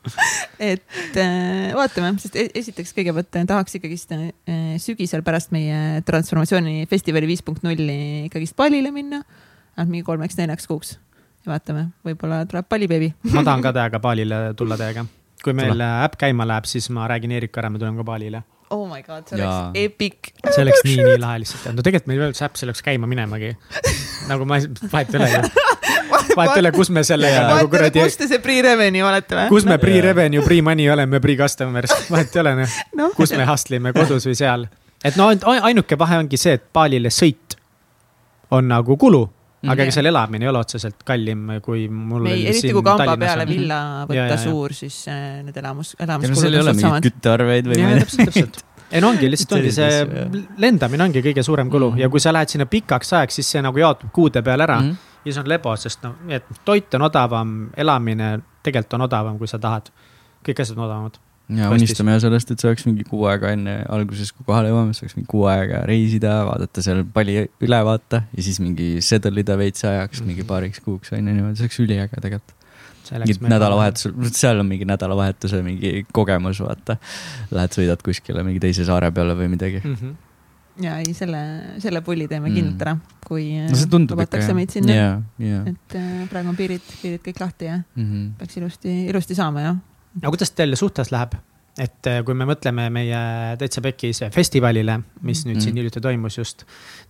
et 0.72 1.18
äh, 1.20 1.70
vaatame, 1.76 2.14
sest 2.22 2.36
e-, 2.40 2.48
esiteks 2.56 2.94
kõigepealt 2.96 3.36
äh, 3.36 3.46
tahaks 3.48 3.76
ikkagist 3.76 4.14
äh, 4.16 4.30
sügisel 4.80 5.24
pärast 5.26 5.52
meie 5.54 6.00
transformatsioonifestivali 6.08 7.28
viis 7.28 7.44
punkt 7.44 7.64
nulli 7.66 8.26
ikkagist 8.30 8.56
pallile 8.56 8.92
minna. 8.94 9.22
vähemalt 9.76 9.92
mingi 9.92 10.06
kolmeks-neljaks 10.06 10.68
kuuks 10.70 10.94
ja 11.44 11.52
vaatame, 11.52 11.90
võib-olla 12.06 12.42
tuleb 12.48 12.68
pallibeebi 12.68 13.12
ma 13.36 13.44
tahan 13.44 13.64
ka 13.64 13.74
täiega 13.76 14.00
paalile 14.00 14.40
tulla 14.56 14.80
teiega. 14.80 15.04
kui 15.44 15.56
meil 15.56 15.84
äpp 15.84 16.16
käima 16.20 16.48
läheb, 16.48 16.68
siis 16.68 16.88
ma 16.94 17.08
räägin 17.10 17.36
Eerika 17.36 17.60
ära, 17.60 17.72
me 17.72 17.82
tuleme 17.82 18.00
ka 18.00 18.08
paalile 18.08 18.42
oh 18.70 18.86
my 18.88 19.02
god, 19.02 19.26
see 19.28 19.38
ja. 19.38 19.48
oleks 19.50 19.80
epic. 19.80 20.32
see 20.50 20.62
oleks 20.62 20.84
nii, 20.86 20.96
nii 21.02 21.18
lahe 21.22 21.42
lihtsalt, 21.42 21.70
no 21.74 21.84
tegelikult 21.86 22.10
meil 22.10 22.18
ei 22.18 22.24
ole 22.24 22.32
üldse 22.32 22.46
äpp, 22.46 22.58
see 22.58 22.68
oleks 22.68 22.84
käima 22.86 23.08
minemagi. 23.10 23.52
nagu 24.30 24.46
ma, 24.48 24.60
vahet 24.92 25.14
ei 25.14 25.20
ole 25.20 25.30
ju. 25.32 25.42
vahet 26.38 26.54
ei 26.54 26.62
ole, 26.62 26.72
kus 26.76 26.92
me 26.94 27.04
sellega 27.06 27.42
nagu 27.48 27.70
kuradi. 27.72 28.04
kus 28.04 28.18
te 28.20 28.28
see 28.30 28.42
pre-revenue 28.44 29.06
olete 29.06 29.38
või? 29.38 29.48
kus 29.50 29.66
me 29.68 29.80
pre-revenue, 29.82 30.44
pre-money 30.46 30.90
oleme, 30.92 31.22
pre-customers, 31.24 31.96
vahet 32.12 32.36
ei 32.36 32.44
ole 32.44 32.54
noh 32.62 32.78
no.. 33.00 33.10
kus 33.16 33.34
me 33.36 33.48
hustle 33.48 33.80
ime, 33.82 33.94
kodus 33.96 34.28
või 34.30 34.38
seal. 34.38 34.68
et 35.04 35.18
no 35.20 35.30
ainuke 35.30 35.98
vahe 35.98 36.22
ongi 36.22 36.40
see, 36.40 36.58
et 36.60 36.70
paalile 36.72 37.12
sõit 37.14 37.58
on 38.54 38.70
nagu 38.70 38.96
kulu 39.00 39.24
aga 39.68 39.74
ega 39.76 39.86
mhm. 39.90 39.94
seal 39.96 40.08
elamine 40.08 40.46
ei 40.46 40.50
ole 40.50 40.62
otseselt 40.62 41.04
kallim, 41.06 41.44
kui 41.64 41.84
mul. 41.92 42.26
eriti 42.32 42.72
kui 42.72 42.84
kamba 42.86 43.16
peale 43.20 43.46
villa 43.48 43.80
võtta 44.08 44.16
ja, 44.16 44.24
ja, 44.30 44.36
ja. 44.36 44.40
suur, 44.40 44.74
siis 44.76 44.96
äh, 45.12 45.40
need 45.44 45.60
elamus, 45.60 45.94
elamuskulud 46.00 46.60
on 46.62 46.72
suht 46.72 46.84
samad. 46.86 47.08
küttearveid 47.08 47.70
või 47.70 47.84
ma 47.84 47.92
ei 47.98 48.04
tea. 48.32 48.46
ei 48.90 49.04
no 49.04 49.12
ongi, 49.12 49.30
lihtsalt 49.32 49.56
ongi 49.58 49.72
see 49.76 50.26
lendamine 50.64 51.08
ongi 51.08 51.24
kõige 51.28 51.44
suurem 51.46 51.70
kulu 51.70 51.90
mm 51.90 51.96
-hmm. 51.96 52.06
ja 52.06 52.12
kui 52.12 52.24
sa 52.24 52.32
lähed 52.32 52.56
sinna 52.56 52.66
pikaks 52.66 53.12
ajaks, 53.20 53.40
siis 53.40 53.52
see 53.56 53.62
nagu 53.62 53.78
jaotub 53.78 54.12
kuude 54.12 54.42
peale 54.42 54.64
ära 54.64 54.80
mm. 54.80 54.90
-hmm. 54.90 55.16
ja 55.24 55.32
siis 55.32 55.42
on 55.44 55.48
lebo, 55.48 55.76
sest 55.76 56.02
noh, 56.08 56.16
et 56.28 56.44
toit 56.64 56.94
on 56.94 57.08
odavam, 57.10 57.58
elamine 57.76 58.38
tegelikult 58.62 58.94
on 58.94 59.08
odavam, 59.08 59.38
kui 59.38 59.48
sa 59.48 59.58
tahad. 59.58 59.92
kõik 60.40 60.60
asjad 60.62 60.78
on 60.78 60.84
odavamad 60.84 61.20
ja 61.56 61.70
unistame 61.72 62.14
sellest, 62.22 62.52
et 62.54 62.62
saaks 62.62 62.86
mingi 62.88 63.04
kuu 63.08 63.24
aega 63.30 63.52
enne 63.56 63.80
alguses, 63.92 64.30
kui 64.36 64.46
kohale 64.46 64.70
jõuame, 64.70 64.94
saaks 64.96 65.16
mingi 65.18 65.28
kuu 65.30 65.46
aega 65.50 65.82
reisida, 65.88 66.36
vaadata 66.48 66.84
seal 66.84 67.02
palli 67.14 67.42
üle 67.66 67.82
vaata 67.86 68.24
ja 68.30 68.46
siis 68.46 68.60
mingi 68.62 68.92
settle 69.04 69.42
ida 69.42 69.58
veits 69.60 69.84
ajaks 69.84 70.20
mm 70.20 70.22
-hmm. 70.22 70.32
mingi 70.32 70.48
paariks 70.48 70.80
kuuks 70.86 71.12
on 71.12 71.20
ju 71.20 71.34
niimoodi, 71.34 71.58
see 71.58 71.68
oleks 71.68 71.80
üliäge 71.80 72.20
tegelikult. 72.20 72.56
nädalavahetusel, 73.42 74.12
seal 74.32 74.60
on 74.60 74.66
mingi 74.66 74.84
nädalavahetuse 74.86 75.62
mingi 75.62 76.06
kogemus, 76.12 76.60
vaata. 76.62 76.96
Lähed 77.50 77.72
sõidad 77.74 78.02
kuskile 78.04 78.42
mingi 78.46 78.60
teise 78.60 78.84
saare 78.84 79.10
peale 79.10 79.34
või 79.34 79.48
midagi 79.48 79.80
mm. 79.84 79.94
-hmm 79.94 80.18
ja 80.80 80.96
ei, 80.96 81.14
selle, 81.14 81.38
selle 81.78 82.00
pulli 82.00 82.28
teeme 82.28 82.48
mm. 82.48 82.54
kindlalt 82.54 82.82
ära, 82.82 82.96
kui 83.26 83.44
no, 83.60 83.98
lubatakse 83.98 84.54
meid 84.54 84.70
sinna 84.70 84.92
yeah,. 84.92 85.22
Yeah. 85.38 85.66
et 85.66 85.96
äh, 85.98 86.28
praegu 86.30 86.48
on 86.48 86.56
piirid, 86.56 86.86
piirid 87.02 87.20
kõik 87.26 87.40
lahti 87.40 87.64
ja 87.64 87.76
mm 87.76 88.04
-hmm. 88.04 88.30
peaks 88.38 88.56
ilusti, 88.56 88.94
ilusti 89.06 89.34
saama 89.34 89.60
jah 89.60 89.76
aga 90.18 90.32
kuidas 90.34 90.52
teil 90.56 90.76
suhtes 90.78 91.12
läheb? 91.14 91.36
et 91.80 92.08
äh, 92.10 92.18
kui 92.26 92.34
me 92.36 92.44
mõtleme 92.48 92.88
meie 92.92 93.20
Täitsa 93.60 93.80
Pekis 93.84 94.24
festivalile, 94.34 94.98
mis 95.22 95.44
nüüd 95.46 95.56
mm. 95.56 95.64
siin 95.64 95.78
hiljuti 95.78 96.02
toimus 96.02 96.36
just, 96.40 96.64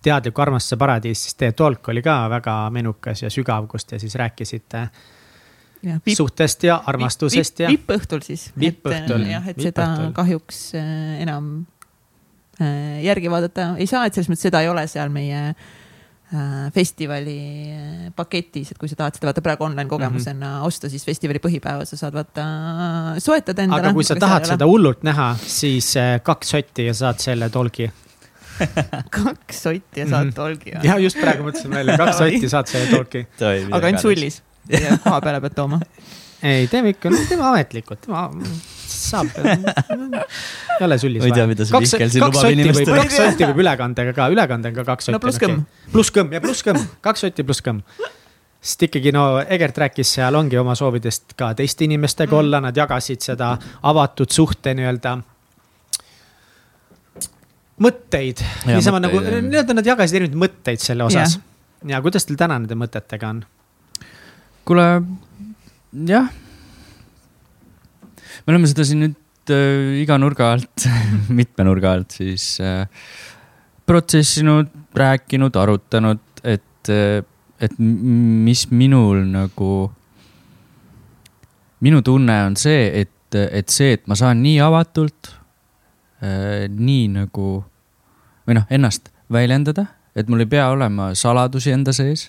teadliku 0.05 0.43
armastuse 0.43 0.77
paradiis, 0.79 1.23
siis 1.25 1.35
teie 1.39 1.55
talk 1.57 1.89
oli 1.91 2.03
ka 2.05 2.19
väga 2.31 2.55
menukas 2.71 3.25
ja 3.25 3.31
sügav, 3.33 3.65
kus 3.71 3.89
te 3.89 3.99
siis 3.99 4.15
rääkisite 4.21 4.83
jah, 4.85 5.97
vipp- 5.97 6.15
suhtest 6.15 6.63
ja 6.69 6.77
armastusest 6.87 7.65
ja 7.65 7.73
vippõhtul 7.73 8.23
siis. 8.23 8.51
Vippõhtul, 8.59 9.25
jah, 9.33 9.49
et 9.49 9.59
seda 9.65 9.89
kahjuks 10.15 10.63
äh, 10.79 10.95
enam 11.25 11.51
äh, 12.61 13.01
järgi 13.09 13.33
vaadata 13.33 13.73
ei 13.81 13.89
saa, 13.89 14.05
et 14.05 14.15
selles 14.15 14.29
mõttes 14.31 14.47
seda 14.51 14.61
ei 14.61 14.71
ole 14.71 14.85
seal 14.93 15.11
meie 15.11 15.43
äh, 15.49 15.69
festivali 16.73 17.37
äh, 17.75 18.11
paketis, 18.15 18.71
et 18.71 18.77
kui 18.79 18.87
sa 18.87 18.95
tahad 18.95 19.17
seda 19.17 19.27
vaata 19.27 19.41
praegu 19.43 19.65
online 19.67 19.89
kogemusena 19.89 20.47
mm 20.47 20.61
-hmm. 20.61 20.67
osta, 20.67 20.89
siis 20.89 21.03
festivali 21.05 21.39
põhipäeval 21.43 21.85
sa 21.85 21.97
saad 21.97 22.13
vaata 22.13 22.45
soetada 23.19 23.63
endale. 23.63 23.81
aga 23.81 23.93
kui 23.93 24.03
sa 24.03 24.15
tahad 24.15 24.45
seda 24.45 24.65
hullult 24.65 25.03
näha, 25.03 25.35
siis 25.47 25.95
äh, 25.97 26.21
kaks 26.23 26.49
sotti 26.49 26.85
ja 26.85 26.93
saad 26.93 27.19
selle 27.19 27.49
tolgi. 27.49 27.91
kaks 29.23 29.63
sotti 29.63 29.99
ja 29.99 30.07
saad 30.07 30.25
Mhm. 30.25 30.33
tolgi. 30.33 30.71
ja 30.83 30.97
just 30.97 31.17
praegu 31.19 31.43
mõtlesin 31.43 31.69
välja, 31.75 31.97
kaks 31.97 32.17
sotti 32.17 32.49
saad 32.49 32.67
selle 32.67 32.87
tolgi. 32.95 33.27
aga 33.75 33.85
ainult 33.85 34.01
sullis 34.01 34.41
ja 34.69 34.97
koha 35.03 35.21
peale 35.21 35.41
pead 35.41 35.53
tooma. 35.55 35.79
ei, 36.43 36.67
teeme 36.67 36.89
ikka, 36.89 37.09
teeme 37.29 37.43
ametlikult, 37.43 38.07
tema 39.01 39.25
saab. 39.25 40.15
ei 40.79 40.85
ole 40.85 40.97
sullis 41.01 41.23
Ma 41.23 41.29
ei 41.29 41.35
tea, 41.35 41.47
mida 41.49 41.67
see 41.67 41.83
Mihkel 41.83 42.13
siin 42.13 42.25
lubab 42.25 42.49
inimestele. 42.53 42.97
kaks 43.03 43.19
sotti 43.19 43.49
võib 43.51 43.61
ülekandega 43.65 44.15
ka, 44.17 44.29
ülekande 44.33 44.71
on 44.71 44.79
ka 44.79 44.87
kaks 44.93 45.09
sotti. 45.09 45.17
No 45.17 45.21
pluss 45.23 45.41
kõmm. 45.41 45.63
pluss 45.91 46.13
kõmm 46.15 46.35
ja 46.37 46.41
pluss 46.43 46.65
kõmm, 46.67 46.89
kaks 47.05 47.25
sotti 47.25 47.45
pluss 47.47 47.65
kõmm. 47.65 47.81
sest 48.61 48.87
ikkagi 48.87 49.13
no 49.15 49.25
Egert 49.41 49.77
rääkis 49.81 50.15
seal 50.19 50.37
ongi 50.37 50.59
oma 50.61 50.75
soovidest 50.77 51.33
ka 51.39 51.53
teiste 51.57 51.85
inimestega 51.87 52.31
Mm. 52.31 52.39
olla, 52.39 52.61
nad 52.61 52.77
jagasid 52.77 53.21
seda 53.25 53.55
avatud 53.89 54.29
suhte 54.29 54.75
nii-öelda 54.77 55.17
mõtteid, 57.81 58.43
niisama 58.69 58.99
nagu, 59.01 59.21
nii-öelda 59.25 59.73
nad 59.77 59.87
jagasid 59.87 60.21
erinevaid 60.21 60.43
mõtteid 60.43 60.83
selle 60.83 61.07
osas. 61.07 61.39
ja 61.87 62.01
kuidas 62.01 62.27
teil 62.29 62.37
täna 62.37 62.59
nende 62.59 62.77
mõtetega 62.77 63.31
on? 63.33 63.41
kuule, 64.65 64.85
jah. 66.07 66.29
Me 68.51 68.57
oleme 68.57 68.67
seda 68.67 68.83
siin 68.83 68.99
nüüd 69.05 69.51
äh, 69.55 70.01
iga 70.01 70.17
nurga 70.19 70.49
alt 70.57 70.87
mitme 71.39 71.63
nurga 71.63 71.93
alt 71.95 72.17
siis 72.17 72.57
äh, 72.59 72.83
protsessinud, 73.87 74.67
rääkinud, 74.95 75.55
arutanud, 75.55 76.19
et 76.43 76.91
äh,, 76.91 77.23
et 77.61 77.77
mis 77.79 78.65
minul 78.71 79.21
nagu. 79.29 79.91
minu 81.81 82.01
tunne 82.01 82.35
on 82.45 82.55
see, 82.57 83.01
et, 83.01 83.35
et 83.39 83.69
see, 83.69 83.93
et 83.93 84.03
ma 84.09 84.17
saan 84.19 84.41
nii 84.43 84.59
avatult 84.61 85.31
äh,, 86.21 86.67
nii 86.67 87.07
nagu 87.15 87.47
või 88.47 88.57
noh, 88.57 88.67
ennast 88.69 89.13
väljendada, 89.31 89.85
et 90.15 90.27
mul 90.27 90.43
ei 90.43 90.49
pea 90.51 90.67
olema 90.73 91.13
saladusi 91.15 91.71
enda 91.71 91.93
sees 91.95 92.27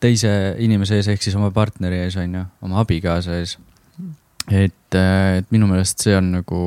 teise 0.00 0.32
inimese 0.58 0.96
ees 0.98 1.12
ehk 1.12 1.22
siis 1.22 1.36
oma 1.36 1.52
partneri 1.54 2.00
ees 2.06 2.16
on 2.16 2.40
ju, 2.40 2.46
oma 2.64 2.80
abikaasa 2.80 3.36
ees. 3.42 3.58
Et, 4.50 4.96
et 4.96 5.52
minu 5.54 5.68
meelest 5.70 6.02
see 6.02 6.16
on 6.16 6.32
nagu 6.38 6.62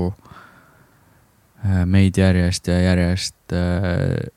äh, 1.66 1.84
meid 1.86 2.18
järjest 2.18 2.68
ja 2.72 2.80
järjest 2.80 3.54
äh, 3.54 4.32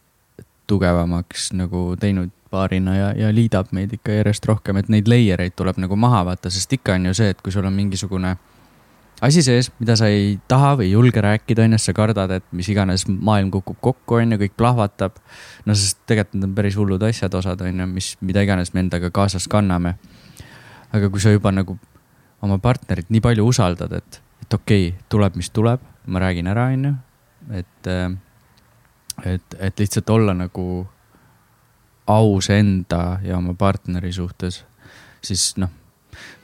tugevamaks 0.66 1.52
nagu 1.56 1.94
teinud 2.00 2.34
paarina 2.50 2.96
ja, 2.96 3.08
ja 3.16 3.32
liidab 3.34 3.72
meid 3.76 3.92
ikka 3.92 4.20
järjest 4.20 4.46
rohkem, 4.48 4.80
et 4.80 4.88
neid 4.92 5.08
layer 5.08 5.40
eid 5.44 5.56
tuleb 5.56 5.80
nagu 5.80 5.96
maha 5.96 6.24
vaata, 6.30 6.50
sest 6.50 6.72
ikka 6.78 6.96
on 6.96 7.10
ju 7.10 7.18
see, 7.20 7.34
et 7.34 7.42
kui 7.44 7.52
sul 7.52 7.66
on 7.68 7.76
mingisugune 7.76 8.36
asi 9.20 9.42
sees, 9.42 9.70
mida 9.80 9.96
sa 9.98 10.08
ei 10.12 10.38
taha 10.48 10.76
või 10.78 10.88
ei 10.88 10.92
julge 10.92 11.22
rääkida, 11.24 11.66
on 11.66 11.74
ju, 11.74 11.80
sa 11.82 11.94
kardad, 11.96 12.32
et 12.38 12.46
mis 12.54 12.68
iganes 12.70 13.04
maailm 13.08 13.50
kukub 13.54 13.78
kokku, 13.82 14.20
on 14.20 14.34
ju, 14.34 14.40
kõik 14.44 14.54
plahvatab. 14.60 15.18
no 15.66 15.74
sest 15.74 15.98
tegelikult 16.06 16.38
need 16.38 16.48
on 16.48 16.54
päris 16.54 16.78
hullud 16.78 17.02
asjad, 17.02 17.34
osad 17.34 17.62
on 17.66 17.82
ju, 17.82 17.86
mis, 17.90 18.12
mida 18.20 18.44
iganes 18.46 18.72
me 18.74 18.84
endaga 18.86 19.10
kaasas 19.10 19.48
kanname. 19.48 19.96
aga 20.92 21.10
kui 21.10 21.20
sa 21.20 21.34
juba 21.34 21.52
nagu 21.52 21.78
oma 22.42 22.58
partnerit 22.62 23.10
nii 23.10 23.22
palju 23.24 23.46
usaldad, 23.50 23.92
et, 23.98 24.20
et 24.42 24.54
okei 24.54 24.88
okay,, 24.88 25.00
tuleb, 25.08 25.38
mis 25.38 25.50
tuleb, 25.50 25.82
ma 26.06 26.22
räägin 26.22 26.50
ära, 26.50 26.68
on 26.74 26.86
ju, 26.88 26.94
et, 27.58 27.90
et, 29.24 29.58
et 29.58 29.82
lihtsalt 29.82 30.10
olla 30.10 30.34
nagu 30.36 30.86
aus 32.08 32.50
enda 32.50 33.18
ja 33.24 33.36
oma 33.36 33.54
partneri 33.58 34.12
suhtes, 34.12 34.62
siis 35.22 35.50
noh 35.60 35.74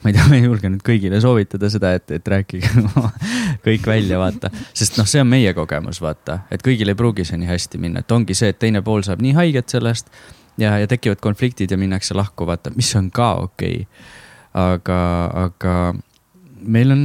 ma 0.03 0.09
ei 0.09 0.13
tea, 0.13 0.25
ma 0.29 0.37
ei 0.37 0.45
julge 0.45 0.69
nüüd 0.69 0.83
kõigile 0.85 1.19
soovitada 1.23 1.69
seda, 1.71 1.95
et, 1.97 2.11
et 2.13 2.27
rääkige 2.31 2.69
kõik 3.65 3.87
välja, 3.89 4.19
vaata. 4.21 4.51
sest 4.73 4.99
noh, 4.99 5.07
see 5.09 5.23
on 5.23 5.29
meie 5.31 5.51
kogemus, 5.57 5.99
vaata, 6.03 6.43
et 6.53 6.63
kõigil 6.63 6.91
ei 6.91 6.97
pruugi 6.97 7.25
see 7.27 7.39
nii 7.41 7.49
hästi 7.49 7.81
minna, 7.81 8.03
et 8.05 8.15
ongi 8.15 8.37
see, 8.37 8.53
et 8.53 8.59
teine 8.61 8.83
pool 8.85 9.03
saab 9.07 9.23
nii 9.25 9.33
haiget 9.37 9.75
sellest 9.75 10.11
ja, 10.61 10.77
ja 10.79 10.87
tekivad 10.87 11.23
konfliktid 11.23 11.73
ja 11.73 11.79
minnakse 11.81 12.15
lahku, 12.17 12.47
vaata, 12.47 12.73
mis 12.75 12.91
on 12.99 13.09
ka 13.11 13.33
okei 13.47 13.81
okay. 13.83 14.23
Aga, 14.55 14.99
aga 15.45 15.75
meil 16.65 16.95
on 16.95 17.03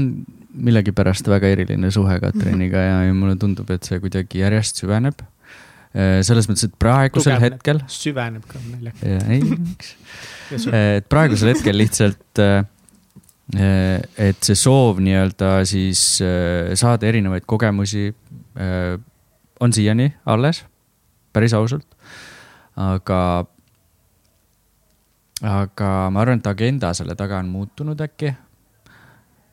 millegipärast 0.50 1.28
väga 1.30 1.50
eriline 1.54 1.90
suhe 1.94 2.16
Katriniga 2.22 2.82
ja, 2.82 2.96
ja 3.08 3.14
mulle 3.14 3.36
tundub, 3.40 3.70
et 3.74 3.86
see 3.86 4.00
kuidagi 4.02 4.42
järjest 4.42 4.82
süveneb. 4.82 5.22
selles 5.90 6.46
mõttes, 6.46 6.68
et 6.68 6.74
praegusel 6.78 7.34
Tugevneb. 7.34 7.56
hetkel. 7.58 7.80
süveneb 7.90 8.44
ka 8.46 8.60
meil. 8.62 8.92
ei, 9.02 9.40
miks 9.42 9.96
et 10.74 11.06
praegusel 11.10 11.52
hetkel 11.52 11.78
lihtsalt, 11.78 12.42
et 13.50 14.46
see 14.46 14.58
soov 14.58 15.00
nii-öelda 15.02 15.52
siis 15.68 16.02
saada 16.78 17.08
erinevaid 17.10 17.46
kogemusi 17.50 18.08
on 19.60 19.74
siiani 19.74 20.10
alles, 20.30 20.64
päris 21.34 21.54
ausalt. 21.54 21.86
aga, 22.80 23.46
aga 25.46 25.90
ma 26.12 26.22
arvan, 26.22 26.40
et 26.40 26.48
agenda 26.50 26.92
selle 26.96 27.16
taga 27.18 27.40
on 27.40 27.50
muutunud 27.52 28.00
äkki. 28.00 28.32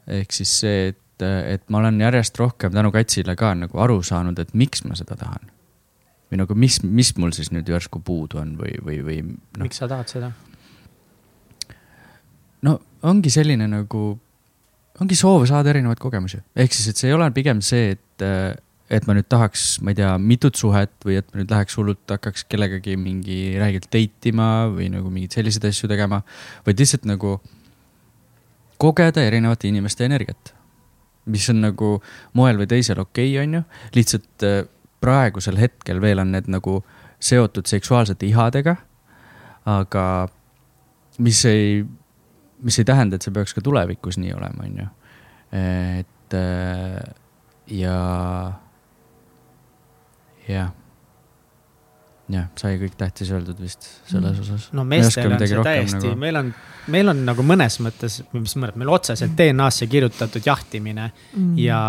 ehk 0.07 0.31
siis 0.31 0.53
see, 0.61 0.87
et, 0.91 1.23
et 1.23 1.69
ma 1.69 1.81
olen 1.81 2.01
järjest 2.01 2.39
rohkem 2.39 2.71
tänu 2.71 2.91
Katsile 2.91 3.35
ka 3.35 3.53
nagu 3.55 3.79
aru 3.83 4.01
saanud, 4.03 4.39
et 4.39 4.53
miks 4.53 4.83
ma 4.87 4.95
seda 4.95 5.15
tahan. 5.19 5.51
või 6.31 6.41
nagu, 6.43 6.55
mis, 6.55 6.81
mis 6.83 7.13
mul 7.17 7.31
siis 7.35 7.51
nüüd 7.55 7.69
järsku 7.69 8.01
puudu 8.03 8.41
on 8.41 8.55
või, 8.59 8.75
või, 8.83 9.01
või 9.03 9.17
no.. 9.23 9.63
miks 9.63 9.79
sa 9.79 9.87
tahad 9.87 10.11
seda? 10.11 10.31
no 12.67 12.79
ongi 13.07 13.31
selline 13.31 13.67
nagu, 13.71 14.05
ongi 15.01 15.15
soov 15.15 15.45
saada 15.47 15.71
erinevaid 15.71 15.99
kogemusi, 16.01 16.41
ehk 16.55 16.73
siis, 16.73 16.91
et 16.91 16.99
see 16.99 17.11
ei 17.11 17.15
ole 17.15 17.29
pigem 17.31 17.61
see, 17.63 17.95
et, 17.95 18.27
et 18.89 19.07
ma 19.07 19.15
nüüd 19.17 19.27
tahaks, 19.29 19.65
ma 19.83 19.91
ei 19.91 19.97
tea, 19.99 20.13
mitut 20.21 20.55
suhet 20.55 20.93
või 21.05 21.17
et 21.19 21.27
ma 21.31 21.41
nüüd 21.41 21.51
läheks 21.51 21.75
hullult, 21.79 22.03
hakkaks 22.11 22.45
kellegagi 22.47 22.95
mingi 22.99 23.57
räigelt 23.59 23.89
date 23.91 24.31
ima 24.31 24.67
või 24.71 24.87
nagu 24.93 25.11
mingeid 25.11 25.35
selliseid 25.35 25.67
asju 25.67 25.89
tegema. 25.91 26.21
vaid 26.65 26.79
lihtsalt 26.79 27.07
nagu 27.09 27.37
kogeda 28.79 29.23
erinevate 29.25 29.67
inimeste 29.67 30.05
energiat, 30.05 30.53
mis 31.27 31.49
on 31.51 31.61
nagu 31.65 31.97
moel 32.37 32.61
või 32.61 32.69
teisel 32.71 33.01
okei 33.03 33.33
okay,, 33.33 33.43
on 33.43 33.59
ju, 33.59 33.63
lihtsalt 33.97 34.47
äh, 34.47 34.63
praegusel 35.03 35.59
hetkel 35.59 36.01
veel 36.01 36.23
on 36.23 36.31
need 36.31 36.47
nagu 36.47 36.79
seotud 37.19 37.67
seksuaalsete 37.67 38.25
ihadega. 38.29 38.75
aga 39.67 40.03
mis 41.19 41.45
ei 41.45 41.83
mis 42.63 42.79
ei 42.79 42.85
tähenda, 42.85 43.17
et 43.17 43.25
see 43.25 43.33
peaks 43.33 43.53
ka 43.53 43.61
tulevikus 43.61 44.17
nii 44.17 44.31
olema, 44.33 44.63
on 44.63 44.79
ju. 44.81 44.87
et 45.51 46.35
ja, 47.67 47.97
jah. 50.47 50.71
jah, 52.31 52.49
sai 52.59 52.79
kõik 52.81 52.97
tähtis 52.99 53.31
öeldud 53.31 53.59
vist 53.63 53.87
selles 54.09 54.41
osas. 54.43 54.71
no 54.75 54.83
meestel 54.87 55.31
on 55.31 55.43
see 55.43 55.67
täiesti 55.69 56.01
nagu..., 56.01 56.15
meil 56.23 56.41
on, 56.41 56.51
meil 56.93 57.13
on 57.13 57.23
nagu 57.27 57.45
mõnes 57.45 57.79
mõttes, 57.83 58.19
mis 58.33 58.57
mõttes, 58.59 58.79
meil 58.79 58.91
otseselt 58.95 59.37
DNA-sse 59.37 59.87
kirjutatud 59.91 60.51
jahtimine 60.51 61.11
mm. 61.11 61.55
ja 61.61 61.79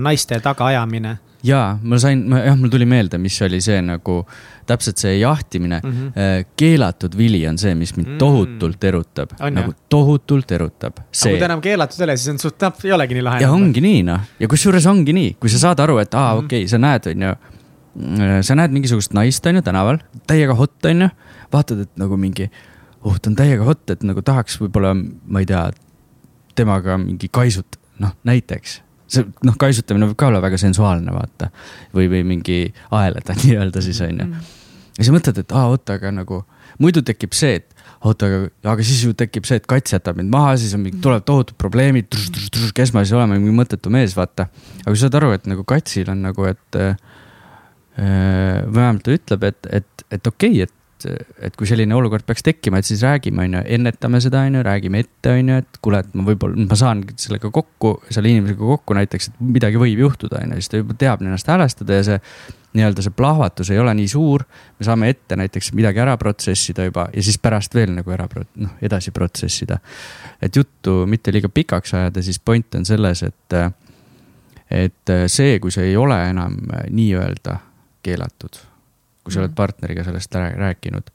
naiste 0.00 0.40
tagaajamine 0.44 1.18
jaa, 1.46 1.76
ma 1.82 1.98
sain, 2.00 2.22
jah, 2.30 2.56
mul 2.58 2.70
tuli 2.72 2.86
meelde, 2.88 3.18
mis 3.22 3.36
oli 3.44 3.60
see 3.62 3.78
nagu 3.84 4.20
täpselt 4.68 5.00
see 5.02 5.16
jahtimine 5.18 5.80
mm. 5.82 5.92
-hmm. 5.92 6.50
keelatud 6.56 7.16
vili 7.18 7.42
on 7.48 7.58
see, 7.58 7.74
mis 7.74 7.94
mind 7.96 8.16
tohutult 8.18 8.84
erutab, 8.84 9.34
nagu 9.50 9.74
tohutult 9.88 10.52
erutab. 10.52 11.02
kui 11.22 11.38
ta 11.38 11.48
enam 11.50 11.60
keelatud 11.60 12.00
ei 12.00 12.04
ole, 12.04 12.16
siis 12.16 12.34
on 12.34 12.38
suht, 12.38 12.68
ei 12.84 12.92
olegi 12.92 13.18
nii 13.18 13.26
lahe. 13.26 13.42
ja 13.42 13.50
ongi 13.50 13.80
nii, 13.80 14.02
noh, 14.06 14.20
ja 14.40 14.48
kusjuures 14.48 14.86
ongi 14.86 15.12
nii, 15.12 15.34
kui 15.40 15.50
sa 15.50 15.58
saad 15.66 15.82
aru, 15.82 15.98
et 15.98 16.14
aa, 16.14 16.34
okei 16.38 16.62
okay,, 16.62 16.70
sa 16.70 16.78
näed, 16.78 17.10
on 17.14 17.28
ju. 17.28 17.34
Sa 18.46 18.56
näed 18.58 18.74
mingisugust 18.74 19.16
naist, 19.16 19.46
on 19.46 19.58
ju, 19.58 19.64
tänaval, 19.66 19.98
täiega 20.30 20.56
hot, 20.58 20.78
on 20.88 21.06
ju. 21.06 21.10
vaatad, 21.52 21.82
et 21.86 22.00
nagu 22.00 22.16
mingi, 22.20 22.48
oh, 23.02 23.18
ta 23.18 23.32
on 23.32 23.36
täiega 23.38 23.66
hot, 23.68 23.84
et 23.92 24.06
nagu 24.06 24.24
tahaks 24.24 24.56
võib-olla, 24.62 24.94
ma 24.96 25.42
ei 25.42 25.48
tea, 25.50 25.66
temaga 26.56 26.96
mingi 27.00 27.28
kaisut, 27.32 27.78
noh, 28.02 28.16
näiteks 28.28 28.80
see 29.12 29.28
noh, 29.46 29.56
kaisutamine 29.60 30.08
võib 30.10 30.18
ka 30.20 30.30
olla 30.30 30.40
väga 30.42 30.58
sensuaalne, 30.60 31.12
vaata. 31.14 31.50
või, 31.94 32.08
või 32.12 32.22
mingi 32.34 32.58
aelada 32.94 33.36
nii-öelda 33.42 33.84
siis 33.84 34.00
on 34.04 34.22
ju. 34.22 34.28
ja 34.98 35.06
sa 35.06 35.14
mõtled, 35.14 35.42
et 35.42 35.54
aa, 35.56 35.68
oota, 35.72 35.98
aga 36.00 36.12
nagu 36.14 36.42
muidu 36.82 37.02
tekib 37.06 37.36
see, 37.36 37.60
et 37.60 37.84
oota, 38.02 38.28
aga, 38.28 38.50
aga 38.74 38.86
siis 38.86 39.04
ju 39.06 39.12
tekib 39.18 39.46
see, 39.48 39.60
et 39.60 39.68
kats 39.70 39.94
jätab 39.94 40.18
mind 40.18 40.32
maha, 40.32 40.56
siis 40.60 40.72
on 40.76 40.84
mingi, 40.86 41.00
tulevad 41.04 41.26
tohutud 41.28 41.58
probleemid, 41.60 42.16
kes 42.76 42.94
ma 42.96 43.04
siis 43.04 43.14
olen, 43.18 43.36
mingi 43.36 43.56
mõttetu 43.56 43.92
mees, 43.92 44.16
vaata. 44.18 44.48
aga 44.84 44.94
sa 44.94 45.04
saad 45.04 45.20
aru, 45.20 45.32
et 45.36 45.50
nagu 45.50 45.66
katsil 45.68 46.12
on 46.12 46.24
nagu, 46.30 46.48
et 46.50 46.80
äh,. 46.80 46.96
Vähemalt 47.96 49.02
ta 49.04 49.12
ütleb, 49.12 49.42
et, 49.44 49.66
et, 49.80 50.06
et 50.10 50.26
okei 50.26 50.62
okay,, 50.62 50.68
et 50.68 50.78
et, 51.10 51.34
et 51.48 51.56
kui 51.56 51.68
selline 51.68 51.94
olukord 51.96 52.24
peaks 52.26 52.44
tekkima, 52.46 52.80
et 52.80 52.88
siis 52.88 53.02
räägime, 53.04 53.46
on 53.46 53.58
ju, 53.58 53.62
ennetame 53.76 54.20
seda, 54.22 54.44
on 54.46 54.58
ju, 54.58 54.62
räägime 54.66 55.02
ette, 55.02 55.34
on 55.34 55.52
ju, 55.52 55.58
et 55.62 55.78
kuule, 55.84 56.02
et 56.02 56.16
ma 56.18 56.24
võib-olla, 56.26 56.66
ma 56.68 56.78
saan 56.78 57.02
sellega 57.20 57.50
kokku, 57.54 57.94
selle 58.10 58.32
inimesega 58.32 58.62
kokku 58.72 58.96
näiteks, 58.96 59.30
et 59.30 59.44
midagi 59.58 59.80
võib 59.80 60.02
juhtuda, 60.06 60.42
on 60.42 60.54
ju, 60.54 60.60
siis 60.60 60.72
ta 60.72 60.82
juba 60.82 60.98
teab 60.98 61.24
ennast 61.24 61.50
häälestada 61.52 61.98
ja 61.98 62.06
see 62.08 62.20
nii-öelda 62.72 63.04
see 63.04 63.12
plahvatus 63.16 63.70
ei 63.72 63.80
ole 63.82 63.92
nii 63.98 64.08
suur. 64.08 64.44
me 64.78 64.86
saame 64.86 65.10
ette 65.12 65.36
näiteks 65.36 65.72
midagi 65.76 66.00
ära 66.00 66.16
protsessida 66.16 66.86
juba 66.86 67.08
ja 67.12 67.22
siis 67.22 67.36
pärast 67.38 67.74
veel 67.74 67.92
nagu 67.92 68.14
ära, 68.14 68.28
noh, 68.56 68.78
edasi 68.80 69.12
protsessida. 69.12 69.78
et 70.40 70.56
juttu 70.56 71.02
mitte 71.06 71.32
liiga 71.32 71.48
pikaks 71.48 71.94
ajada, 71.94 72.22
siis 72.22 72.38
point 72.38 72.74
on 72.74 72.88
selles, 72.88 73.22
et, 73.22 73.58
et 74.70 75.14
see, 75.26 75.58
kui 75.60 75.70
see 75.70 75.90
ei 75.90 75.96
ole 75.96 76.16
enam 76.30 76.56
nii-öelda 76.88 77.58
keelatud, 78.02 78.60
kui 79.24 79.32
sa 79.32 79.42
oled 79.42 79.52
mm. 79.52 79.58
partneriga 79.58 80.04
sellest 80.06 80.34
rääkinud, 80.36 81.10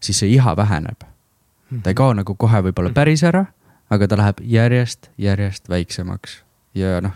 siis 0.00 0.22
see 0.22 0.34
iha 0.34 0.56
väheneb. 0.56 1.06
ta 1.82 1.90
ei 1.90 1.98
kao 1.98 2.14
nagu 2.16 2.34
kohe 2.34 2.62
võib-olla 2.66 2.92
päris 2.94 3.22
ära, 3.26 3.44
aga 3.90 4.08
ta 4.08 4.18
läheb 4.18 4.40
järjest, 4.42 5.10
järjest 5.18 5.68
väiksemaks. 5.68 6.40
Ja 6.74 7.00
noh 7.04 7.14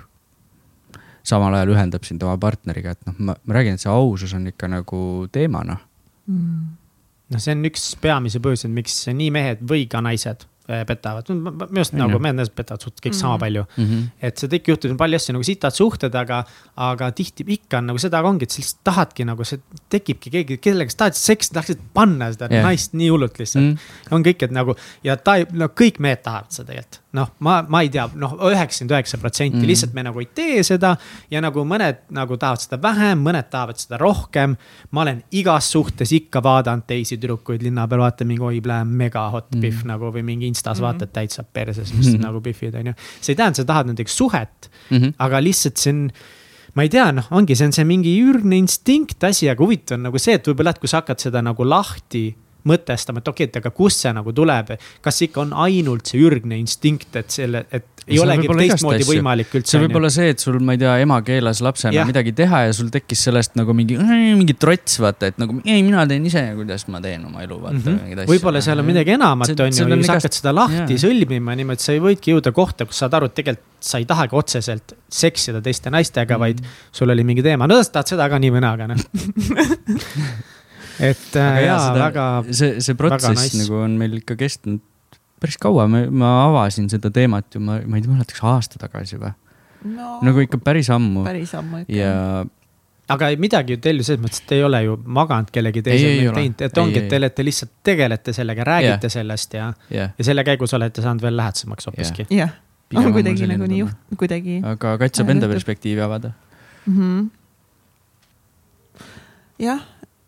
samal 1.25 1.57
ajal 1.57 1.72
ühendab 1.75 2.05
sind 2.07 2.22
oma 2.25 2.37
partneriga, 2.41 2.95
et 2.95 3.07
noh, 3.09 3.16
ma, 3.31 3.37
räägin, 3.57 3.79
et 3.79 3.83
see 3.83 3.93
ausus 3.93 4.35
on 4.37 4.49
ikka 4.51 4.68
nagu 4.70 5.01
teema, 5.33 5.62
noh 5.66 5.81
mm.. 6.29 6.66
noh, 7.33 7.41
see 7.41 7.55
on 7.57 7.64
üks 7.70 7.87
peamisi 8.01 8.43
põhjuseid, 8.45 8.75
miks 8.75 8.99
nii 9.09 9.31
mehed 9.35 9.64
või 9.64 9.87
ka 9.91 10.03
naised 10.05 10.45
petavad, 10.65 11.29
minu 11.29 11.67
arust 11.77 11.97
nagu 11.97 12.19
mehed 12.23 12.39
naised 12.39 12.55
petavad 12.57 12.81
suht 12.81 12.97
kõik 12.97 13.12
mm 13.12 13.17
-hmm. 13.17 13.21
sama 13.21 13.39
palju 13.39 13.65
mm. 13.77 13.85
-hmm. 13.85 14.05
et 14.23 14.39
seda 14.39 14.57
ikka 14.57 14.73
juhtub, 14.73 14.91
on 14.91 14.97
palju 14.97 15.17
asju 15.17 15.35
nagu 15.37 15.45
sitad 15.45 15.77
suhted, 15.77 16.15
aga, 16.15 16.45
aga 16.77 17.11
tihti 17.12 17.45
ikka 17.47 17.79
on 17.79 17.87
nagu 17.93 17.99
seda 17.99 18.23
ka 18.23 18.29
ongi, 18.29 18.45
et 18.45 18.51
sa 18.51 18.62
lihtsalt 18.62 18.85
tahadki 18.85 19.25
nagu 19.25 19.45
see 19.45 19.61
tekibki 19.91 20.31
keegi, 20.31 20.59
kellega 20.59 20.91
sa 20.91 20.97
tahad 21.05 21.19
seksi, 21.21 21.53
tahaksid 21.53 21.81
panna 21.95 22.33
seda 22.33 22.49
yeah. 22.51 22.65
naist 22.65 22.95
nii 22.95 23.09
hullult 23.11 23.39
lihtsalt 23.39 23.65
mm. 23.65 23.75
-hmm. 23.75 24.15
on 24.17 24.25
kõik, 24.25 24.45
et 24.45 24.51
nagu 24.51 24.77
ja 25.05 25.17
ta, 25.17 25.37
no 25.53 25.69
kõik 25.69 26.01
mehed 26.01 26.23
tahavad 26.23 26.51
seda 26.51 26.73
tegelikult. 26.73 27.01
noh, 27.15 27.31
ma, 27.39 27.61
ma 27.69 27.81
ei 27.85 27.91
tea, 27.95 28.09
noh, 28.19 28.33
üheksakümmend 28.51 28.95
üheksa 28.97 29.19
protsenti, 29.23 29.59
mhm. 29.61 29.69
lihtsalt 29.71 29.93
me 29.95 30.03
nagu 30.03 30.21
ei 30.21 30.29
tee 30.35 30.62
seda. 30.67 30.97
ja 31.31 31.41
nagu 31.45 31.62
mõned 31.65 32.01
nagu 32.11 32.37
tahavad 32.41 32.65
seda 32.65 32.81
vähem, 32.83 33.23
mõned 33.23 33.51
tahavad 33.51 33.79
seda 33.79 33.99
rohkem. 34.01 34.57
ma 34.91 35.05
olen 35.05 35.23
igas 35.31 35.71
suhtes 35.71 36.12
ikka 36.12 36.43
vaadanud 36.43 36.87
teisi 36.87 37.19
tüdrukuid 37.19 37.62
linna 37.62 37.87
peal, 37.89 38.01
vaatan 38.01 38.27
mingi 38.27 38.43
oi, 38.43 38.61
mega 38.85 39.29
hot 39.31 39.51
mm 39.51 39.59
-hmm. 39.59 39.61
pihv 39.61 39.87
nagu 39.87 40.11
või 40.11 40.23
mingi 40.23 40.47
instas 40.55 40.78
mm 40.78 40.80
-hmm. 40.80 40.86
vaatad 40.86 41.12
täitsa 41.12 41.44
perses, 41.44 41.92
mis 41.92 42.07
mm 42.07 42.14
-hmm. 42.14 42.22
nagu 42.28 42.40
pihvid 42.40 42.78
on 42.80 42.86
ju. 42.92 42.94
see 43.20 43.32
ei 43.32 43.36
tähenda, 43.36 43.57
sa 43.57 43.64
tahad 43.64 43.86
näiteks 43.90 44.16
suhet 44.16 44.70
mm, 44.90 44.98
-hmm. 44.98 45.12
aga 45.18 45.42
lihtsalt 45.42 45.76
see 45.76 45.92
on 45.92 46.11
ma 46.74 46.82
ei 46.82 46.88
tea, 46.88 47.12
noh, 47.12 47.26
ongi, 47.30 47.57
see 47.57 47.66
on 47.66 47.72
see 47.72 47.84
mingi 47.84 48.14
ürgne 48.22 48.59
instinkt 48.59 49.24
asi, 49.24 49.48
aga 49.50 49.62
huvitav 49.62 49.98
on 49.98 50.09
nagu 50.09 50.18
see, 50.18 50.34
et 50.34 50.48
võib-olla, 50.48 50.74
et 50.74 50.80
kui 50.82 50.90
sa 50.90 51.02
hakkad 51.02 51.22
seda 51.22 51.42
nagu 51.42 51.66
lahti 51.68 52.34
mõtestama, 52.69 53.23
et 53.23 53.29
okei 53.29 53.47
okay,, 53.47 53.53
et 53.53 53.61
aga 53.62 53.75
kust 53.75 54.05
see 54.05 54.12
nagu 54.17 54.33
tuleb, 54.37 54.75
kas 55.05 55.25
ikka 55.27 55.43
on 55.45 55.57
ainult 55.67 56.11
see 56.11 56.23
ürgne 56.25 56.59
instinkt, 56.61 57.11
et 57.21 57.35
selle, 57.35 57.67
et 57.71 57.95
ei 58.05 58.19
see 58.19 58.25
olegi 58.25 58.49
teistmoodi 58.59 59.07
võimalik 59.09 59.53
üldse. 59.57 59.73
see 59.75 59.81
võib 59.81 59.97
olla 60.01 60.11
see, 60.12 60.33
et 60.35 60.43
sul, 60.43 60.59
ma 60.65 60.75
ei 60.77 60.81
tea, 60.81 60.95
ema 61.05 61.19
keelas 61.25 61.62
lapsena 61.65 61.95
ja. 61.97 62.05
midagi 62.09 62.35
teha 62.37 62.65
ja 62.67 62.75
sul 62.77 62.91
tekkis 62.93 63.25
sellest 63.29 63.57
nagu 63.59 63.77
mingi, 63.77 63.97
mingi 63.97 64.57
trots, 64.61 64.99
vaata, 65.01 65.31
et 65.33 65.41
nagu 65.41 65.57
ei, 65.62 65.81
mina 65.87 66.05
teen 66.09 66.27
ise, 66.29 66.43
kuidas 66.59 66.85
ma 66.93 67.01
teen 67.05 67.25
oma 67.29 67.45
elu, 67.45 67.61
vaata 67.62 67.79
mm 67.79 68.01
-hmm.. 68.01 68.25
võib-olla 68.29 68.61
seal 68.65 68.83
on 68.83 68.89
midagi 68.89 69.17
enamat, 69.17 69.55
on 69.57 69.73
ju, 69.73 69.89
ja 69.89 70.01
sa 70.05 70.19
hakkad 70.19 70.41
seda 70.41 70.55
lahti 70.57 70.99
yeah. 70.99 71.05
sõlmima 71.07 71.57
niimoodi, 71.57 71.85
sa 71.85 71.97
võidki 72.09 72.37
jõuda 72.37 72.53
kohta, 72.57 72.89
kus 72.89 73.01
saad 73.05 73.17
aru, 73.17 73.33
et 73.33 73.39
tegelikult 73.41 73.71
sa 73.85 74.01
ei 74.01 74.07
tahagi 74.09 74.37
otseselt 74.37 74.95
seksida 75.12 75.61
teiste 75.65 75.91
naistega 75.93 76.39
mm, 76.39 76.41
-hmm. 76.41 76.41
vaid 76.41 76.93
sul 76.93 77.11
oli 77.11 77.25
mingi 77.25 77.43
teema, 77.45 77.69
no 77.69 77.83
sa 77.83 77.99
tahad 77.99 78.15
seda 78.15 78.29
ka 78.33 78.41
nii 78.41 78.53
või 78.53 78.65
naa, 78.65 78.77
aga 78.77 78.93
noh 78.93 79.01
et 81.01 81.38
äh, 81.40 81.61
jaa, 81.66 81.86
väga. 81.99 82.26
see, 82.51 82.80
see 82.84 82.99
protsess 82.99 83.38
nice. 83.38 83.62
nagu 83.62 83.80
on 83.84 83.97
meil 84.01 84.18
ikka 84.20 84.36
kestnud 84.40 84.82
päris 85.42 85.59
kaua, 85.61 85.86
ma 85.90 86.34
avasin 86.47 86.88
seda 86.92 87.11
teemat 87.12 87.55
ju, 87.55 87.62
ma, 87.64 87.80
ma 87.84 87.99
ei 87.99 88.07
mäleta, 88.09 88.36
kas 88.36 88.45
aasta 88.49 88.80
tagasi 88.80 89.18
või 89.20 89.32
no,? 89.95 90.18
nagu 90.24 90.45
ikka 90.45 90.61
päris 90.64 90.90
ammu. 90.95 91.24
päris 91.26 91.55
ammu 91.59 91.84
ikka. 91.84 91.97
ja 91.99 92.45
aga 93.14 93.28
midagi 93.40 93.76
ju 93.76 93.80
teil 93.84 94.01
ju 94.01 94.07
selles 94.07 94.22
mõttes, 94.24 94.40
et 94.45 94.55
ei 94.57 94.62
ole 94.64 94.80
ju 94.86 94.97
maganud 95.05 95.51
kellegi 95.53 95.82
teisega 95.84 96.32
teinud, 96.38 96.64
et 96.64 96.78
ongi, 96.80 97.01
et 97.03 97.11
te 97.12 97.20
olete 97.20 97.45
lihtsalt 97.45 97.72
tegelete 97.84 98.32
sellega, 98.36 98.64
räägite 98.70 99.11
yeah. 99.11 99.16
sellest 99.18 99.57
ja 99.59 99.70
yeah., 99.92 100.14
ja 100.18 100.28
selle 100.30 100.45
käigus 100.47 100.72
olete 100.76 101.05
saanud 101.05 101.24
veel 101.24 101.36
lähedasemaks 101.36 101.90
hoopiski. 101.90 102.26
jah, 102.32 102.55
on 102.97 103.12
kuidagi 103.12 103.49
nagu 103.51 103.68
nii 103.68 103.82
juht-, 103.84 104.18
kuidagi. 104.20 104.61
aga 104.72 104.97
Kats 105.03 105.20
saab 105.20 105.34
enda 105.34 105.51
perspektiivi 105.51 106.01
avada 106.05 106.32
mm. 106.86 106.97
-hmm. 106.97 107.28
jah, 109.66 109.84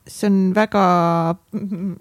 see 0.07 0.28
on 0.30 0.38
väga 0.54 0.84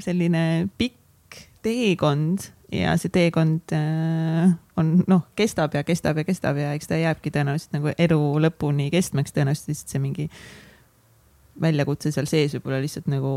selline 0.04 0.44
pikk 0.78 1.40
teekond 1.66 2.50
ja 2.74 2.94
see 3.00 3.12
teekond 3.14 3.74
äh, 3.76 4.54
on 4.78 4.92
noh, 5.10 5.26
kestab 5.38 5.76
ja 5.78 5.84
kestab 5.88 6.20
ja 6.20 6.26
kestab 6.28 6.60
ja 6.60 6.74
eks 6.76 6.90
ta 6.90 7.00
jääbki 7.00 7.32
tõenäoliselt 7.34 7.76
nagu 7.78 7.94
elu 7.94 8.22
lõpuni 8.46 8.90
kestmaks, 8.94 9.34
tõenäoliselt 9.36 9.72
lihtsalt 9.72 9.94
see 9.94 10.04
mingi 10.04 10.28
väljakutse 11.62 12.12
seal 12.12 12.28
sees 12.30 12.56
võib-olla 12.58 12.82
lihtsalt 12.84 13.08
nagu 13.12 13.34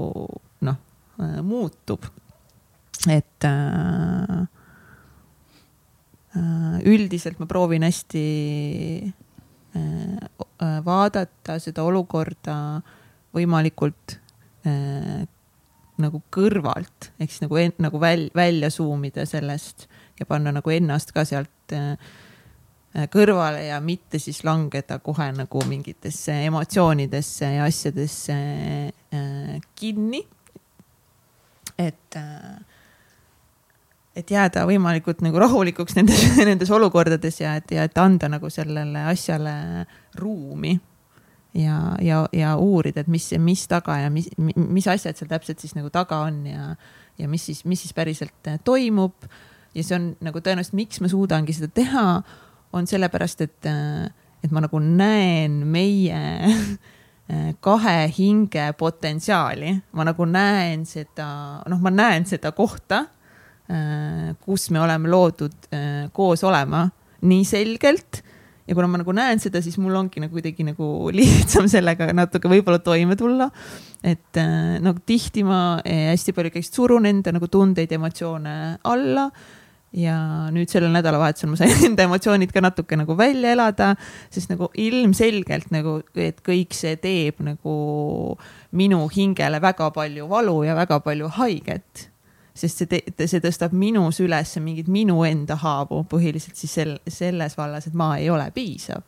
noh 0.66 0.78
äh,, 1.22 1.40
muutub. 1.46 2.08
et 3.08 3.44
äh, 3.46 4.46
äh 6.36 6.78
üldiselt 6.88 7.38
ma 7.38 7.46
proovin 7.46 7.86
hästi 7.86 8.24
äh, 9.76 10.80
vaadata 10.84 11.58
seda 11.62 11.84
olukorda 11.86 12.80
võimalikult 13.34 14.18
nagu 15.98 16.20
kõrvalt, 16.34 17.10
ehk 17.18 17.32
siis 17.32 17.42
nagu, 17.44 17.58
nagu 17.82 18.00
väl, 18.00 18.28
välja 18.36 18.70
zoom 18.70 19.04
ida 19.08 19.26
sellest 19.26 19.88
ja 20.18 20.26
panna 20.26 20.52
nagu 20.54 20.70
ennast 20.70 21.12
ka 21.14 21.24
sealt 21.26 21.74
äh, 21.74 21.94
kõrvale 23.12 23.66
ja 23.68 23.80
mitte 23.84 24.20
siis 24.22 24.40
langeda 24.46 24.98
kohe 25.04 25.28
nagu 25.34 25.62
mingitesse 25.68 26.40
emotsioonidesse 26.48 27.52
ja 27.58 27.68
asjadesse 27.68 28.38
äh, 29.14 29.60
kinni. 29.78 30.24
et 31.78 32.16
äh,, 32.16 32.58
et 34.18 34.30
jääda 34.30 34.64
võimalikult 34.66 35.20
nagu 35.22 35.38
rahulikuks 35.38 35.94
nendes, 35.98 36.24
nendes 36.48 36.70
olukordades 36.74 37.40
ja 37.40 37.54
et, 37.58 37.70
ja 37.70 37.84
et 37.86 37.98
anda 37.98 38.30
nagu 38.30 38.50
sellele 38.50 39.04
asjale 39.12 39.54
ruumi 40.18 40.78
ja, 41.54 41.96
ja, 42.00 42.28
ja 42.32 42.56
uurida, 42.56 43.02
et 43.02 43.10
mis, 43.10 43.30
mis 43.40 43.64
taga 43.68 43.98
ja 44.02 44.10
mis, 44.12 44.28
mis 44.38 44.88
asjad 44.88 45.16
seal 45.18 45.30
täpselt 45.30 45.62
siis 45.62 45.74
nagu 45.76 45.90
taga 45.92 46.22
on 46.28 46.42
ja, 46.46 46.74
ja 47.18 47.28
mis 47.30 47.46
siis, 47.48 47.64
mis 47.68 47.82
siis 47.82 47.94
päriselt 47.96 48.50
äh, 48.50 48.58
toimub. 48.64 49.28
ja 49.74 49.84
see 49.84 49.96
on 49.98 50.10
nagu 50.24 50.40
tõenäoliselt, 50.42 50.76
miks 50.78 51.00
ma 51.04 51.10
suudangi 51.12 51.54
seda 51.54 51.68
teha, 51.74 52.06
on 52.76 52.88
sellepärast, 52.88 53.44
et, 53.44 53.68
äh, 53.68 54.08
et 54.44 54.54
ma 54.54 54.62
nagu 54.64 54.80
näen 54.82 55.60
meie 55.68 56.22
äh, 56.48 57.52
kahe 57.66 57.98
hinge 58.16 58.70
potentsiaali, 58.78 59.74
ma 59.92 60.08
nagu 60.08 60.28
näen 60.28 60.86
seda, 60.88 61.28
noh, 61.68 61.80
ma 61.84 61.92
näen 61.94 62.28
seda 62.28 62.52
kohta, 62.56 63.06
kus 64.40 64.70
me 64.72 64.80
oleme 64.80 65.10
loodud 65.12 65.66
koos 66.16 66.40
olema 66.48 66.86
nii 67.28 67.42
selgelt 67.44 68.22
ja 68.68 68.76
kuna 68.76 68.88
ma 68.90 69.00
nagu 69.00 69.14
näen 69.16 69.40
seda, 69.40 69.62
siis 69.64 69.78
mul 69.80 69.96
ongi 69.96 70.20
nagu 70.20 70.34
kuidagi 70.36 70.66
nagu 70.66 71.08
lihtsam 71.14 71.68
sellega 71.70 72.10
natuke 72.16 72.50
võib-olla 72.52 72.82
toime 72.84 73.16
tulla. 73.16 73.48
et 74.04 74.38
nagu 74.84 75.00
tihti 75.06 75.42
ma 75.46 75.80
äh, 75.82 76.12
hästi 76.12 76.34
palju 76.36 76.52
käiks 76.54 76.70
surun 76.70 77.08
enda 77.08 77.32
nagu 77.34 77.48
tundeid, 77.50 77.90
emotsioone 77.96 78.52
alla 78.86 79.30
ja 79.96 80.18
nüüd 80.52 80.68
sellel 80.68 80.92
nädalavahetusel 80.92 81.50
ma 81.52 81.58
sain 81.58 81.72
enda 81.88 82.04
emotsioonid 82.08 82.52
ka 82.52 82.62
natuke 82.64 82.98
nagu 82.98 83.16
välja 83.18 83.54
elada, 83.56 83.94
sest 84.34 84.52
nagu 84.52 84.68
ilmselgelt 84.76 85.72
nagu, 85.74 85.98
et 86.14 86.42
kõik 86.44 86.76
see 86.76 86.98
teeb 87.00 87.40
nagu 87.44 87.74
minu 88.76 89.00
hingele 89.14 89.62
väga 89.64 89.90
palju 89.96 90.28
valu 90.30 90.60
ja 90.68 90.76
väga 90.78 91.00
palju 91.04 91.32
haiget 91.40 92.07
sest 92.58 92.82
see, 92.84 93.00
see 93.26 93.42
tõstab 93.44 93.74
minus 93.76 94.20
üles 94.24 94.56
mingit 94.62 94.90
minu 94.90 95.22
enda 95.26 95.56
haavu 95.60 96.02
põhiliselt 96.10 96.58
siis 96.58 96.74
sel, 96.80 96.96
selles 97.08 97.56
vallas, 97.58 97.86
et 97.86 97.96
ma 97.96 98.16
ei 98.18 98.30
ole 98.30 98.50
piisav. 98.54 99.02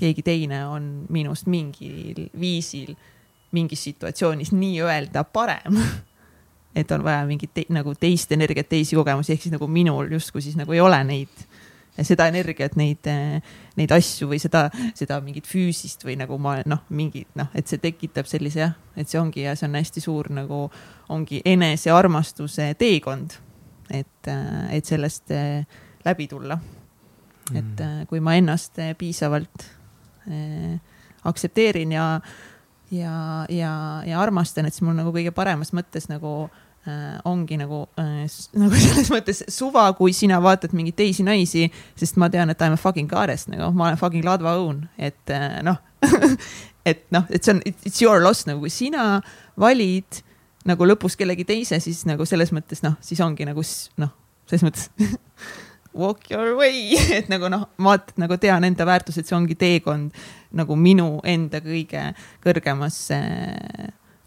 keegi 0.00 0.22
teine 0.24 0.64
on 0.66 0.90
minust 1.12 1.46
mingil 1.46 2.28
viisil 2.40 2.94
mingis 3.52 3.82
situatsioonis 3.84 4.52
nii-öelda 4.52 5.24
parem 5.24 5.76
et 6.74 6.90
on 6.90 7.04
vaja 7.04 7.26
mingit 7.26 7.52
te, 7.54 7.64
nagu 7.68 7.94
teist 7.98 8.32
energiat, 8.32 8.68
teisi 8.68 8.96
kogemusi, 8.96 9.34
ehk 9.34 9.42
siis 9.42 9.54
nagu 9.54 9.66
minul 9.66 10.10
justkui 10.14 10.42
siis 10.42 10.56
nagu 10.58 10.72
ei 10.72 10.80
ole 10.80 11.02
neid 11.04 11.46
seda 12.06 12.26
energiat, 12.30 12.76
neid, 12.80 13.06
neid 13.78 13.94
asju 13.94 14.30
või 14.30 14.40
seda, 14.42 14.66
seda 14.96 15.20
mingit 15.24 15.48
füüsist 15.48 16.04
või 16.06 16.16
nagu 16.20 16.38
ma 16.42 16.58
noh, 16.68 16.84
mingi 16.94 17.24
noh, 17.38 17.50
et 17.56 17.70
see 17.70 17.80
tekitab 17.82 18.28
sellise 18.30 18.62
jah, 18.62 18.76
et 18.96 19.10
see 19.10 19.20
ongi 19.20 19.44
ja 19.44 19.56
see 19.58 19.68
on 19.68 19.78
hästi 19.78 20.04
suur 20.04 20.30
nagu 20.34 20.62
ongi 21.12 21.42
enesearmastuse 21.44 22.72
teekond. 22.80 23.38
et, 23.90 24.30
et 24.70 24.86
sellest 24.86 25.32
läbi 26.04 26.28
tulla. 26.30 26.58
et 27.54 27.64
mm. 27.64 28.06
kui 28.08 28.20
ma 28.20 28.36
ennast 28.38 28.78
piisavalt 28.98 29.66
aktsepteerin 31.24 31.92
ja, 31.92 32.20
ja, 32.90 33.46
ja, 33.48 33.72
ja 34.06 34.20
armastan, 34.20 34.66
et 34.66 34.74
siis 34.74 34.86
mul 34.86 34.94
nagu 34.96 35.12
kõige 35.12 35.32
paremas 35.34 35.72
mõttes 35.76 36.06
nagu 36.08 36.44
äh, 36.46 36.69
ongi 37.28 37.58
nagu 37.60 37.84
äh,, 38.00 38.24
nagu 38.58 38.80
selles 38.84 39.12
mõttes 39.12 39.44
suva, 39.52 39.88
kui 39.98 40.14
sina 40.16 40.40
vaatad 40.42 40.74
mingeid 40.76 40.98
teisi 41.00 41.26
naisi, 41.26 41.66
sest 41.98 42.18
ma 42.20 42.30
tean, 42.32 42.52
et 42.52 42.60
I 42.60 42.72
m 42.72 42.78
a 42.78 42.80
fucking 42.80 43.10
goddess 43.10 43.50
nagu, 43.50 43.72
ma 43.76 43.90
olen 43.90 44.00
fucking 44.00 44.26
Ladva 44.26 44.56
õun, 44.60 44.84
et 44.98 45.34
äh, 45.34 45.60
noh 45.66 45.80
et 46.90 47.04
noh, 47.12 47.26
et 47.30 47.44
see 47.44 47.54
on, 47.54 47.62
it's 47.66 48.00
your 48.02 48.22
loss 48.24 48.46
nagu, 48.48 48.62
kui 48.62 48.72
sina 48.72 49.20
valid 49.60 50.22
nagu 50.68 50.86
lõpus 50.88 51.16
kellegi 51.18 51.46
teise, 51.48 51.80
siis 51.80 52.04
nagu 52.08 52.26
selles 52.28 52.52
mõttes 52.56 52.84
noh, 52.84 52.96
siis 53.04 53.20
ongi 53.24 53.46
nagu 53.48 53.64
noh, 54.00 54.12
selles 54.48 54.64
mõttes 54.66 54.88
walk 56.00 56.30
your 56.30 56.54
way, 56.58 56.94
et 57.16 57.30
nagu 57.32 57.50
noh, 57.52 57.66
ma 57.82 57.96
nagu 58.20 58.36
tean 58.40 58.64
enda 58.68 58.86
väärtused, 58.88 59.26
see 59.26 59.36
ongi 59.36 59.56
teekond 59.58 60.14
nagu 60.56 60.76
minu 60.78 61.18
enda 61.26 61.62
kõige 61.64 62.10
kõrgemasse 62.44 63.20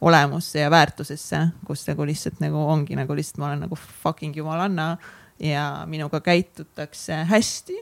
olemusse 0.04 0.60
ja 0.60 0.70
väärtusesse, 0.72 1.40
kus 1.68 1.86
nagu 1.88 2.06
lihtsalt 2.08 2.42
nagu 2.44 2.60
ongi 2.74 2.98
nagu 3.00 3.16
lihtsalt 3.16 3.40
ma 3.42 3.52
olen 3.52 3.66
nagu 3.68 3.78
fucking 4.04 4.36
jumalanna 4.36 4.98
ja 5.40 5.86
minuga 5.90 6.20
käitutakse 6.24 7.24
hästi 7.30 7.80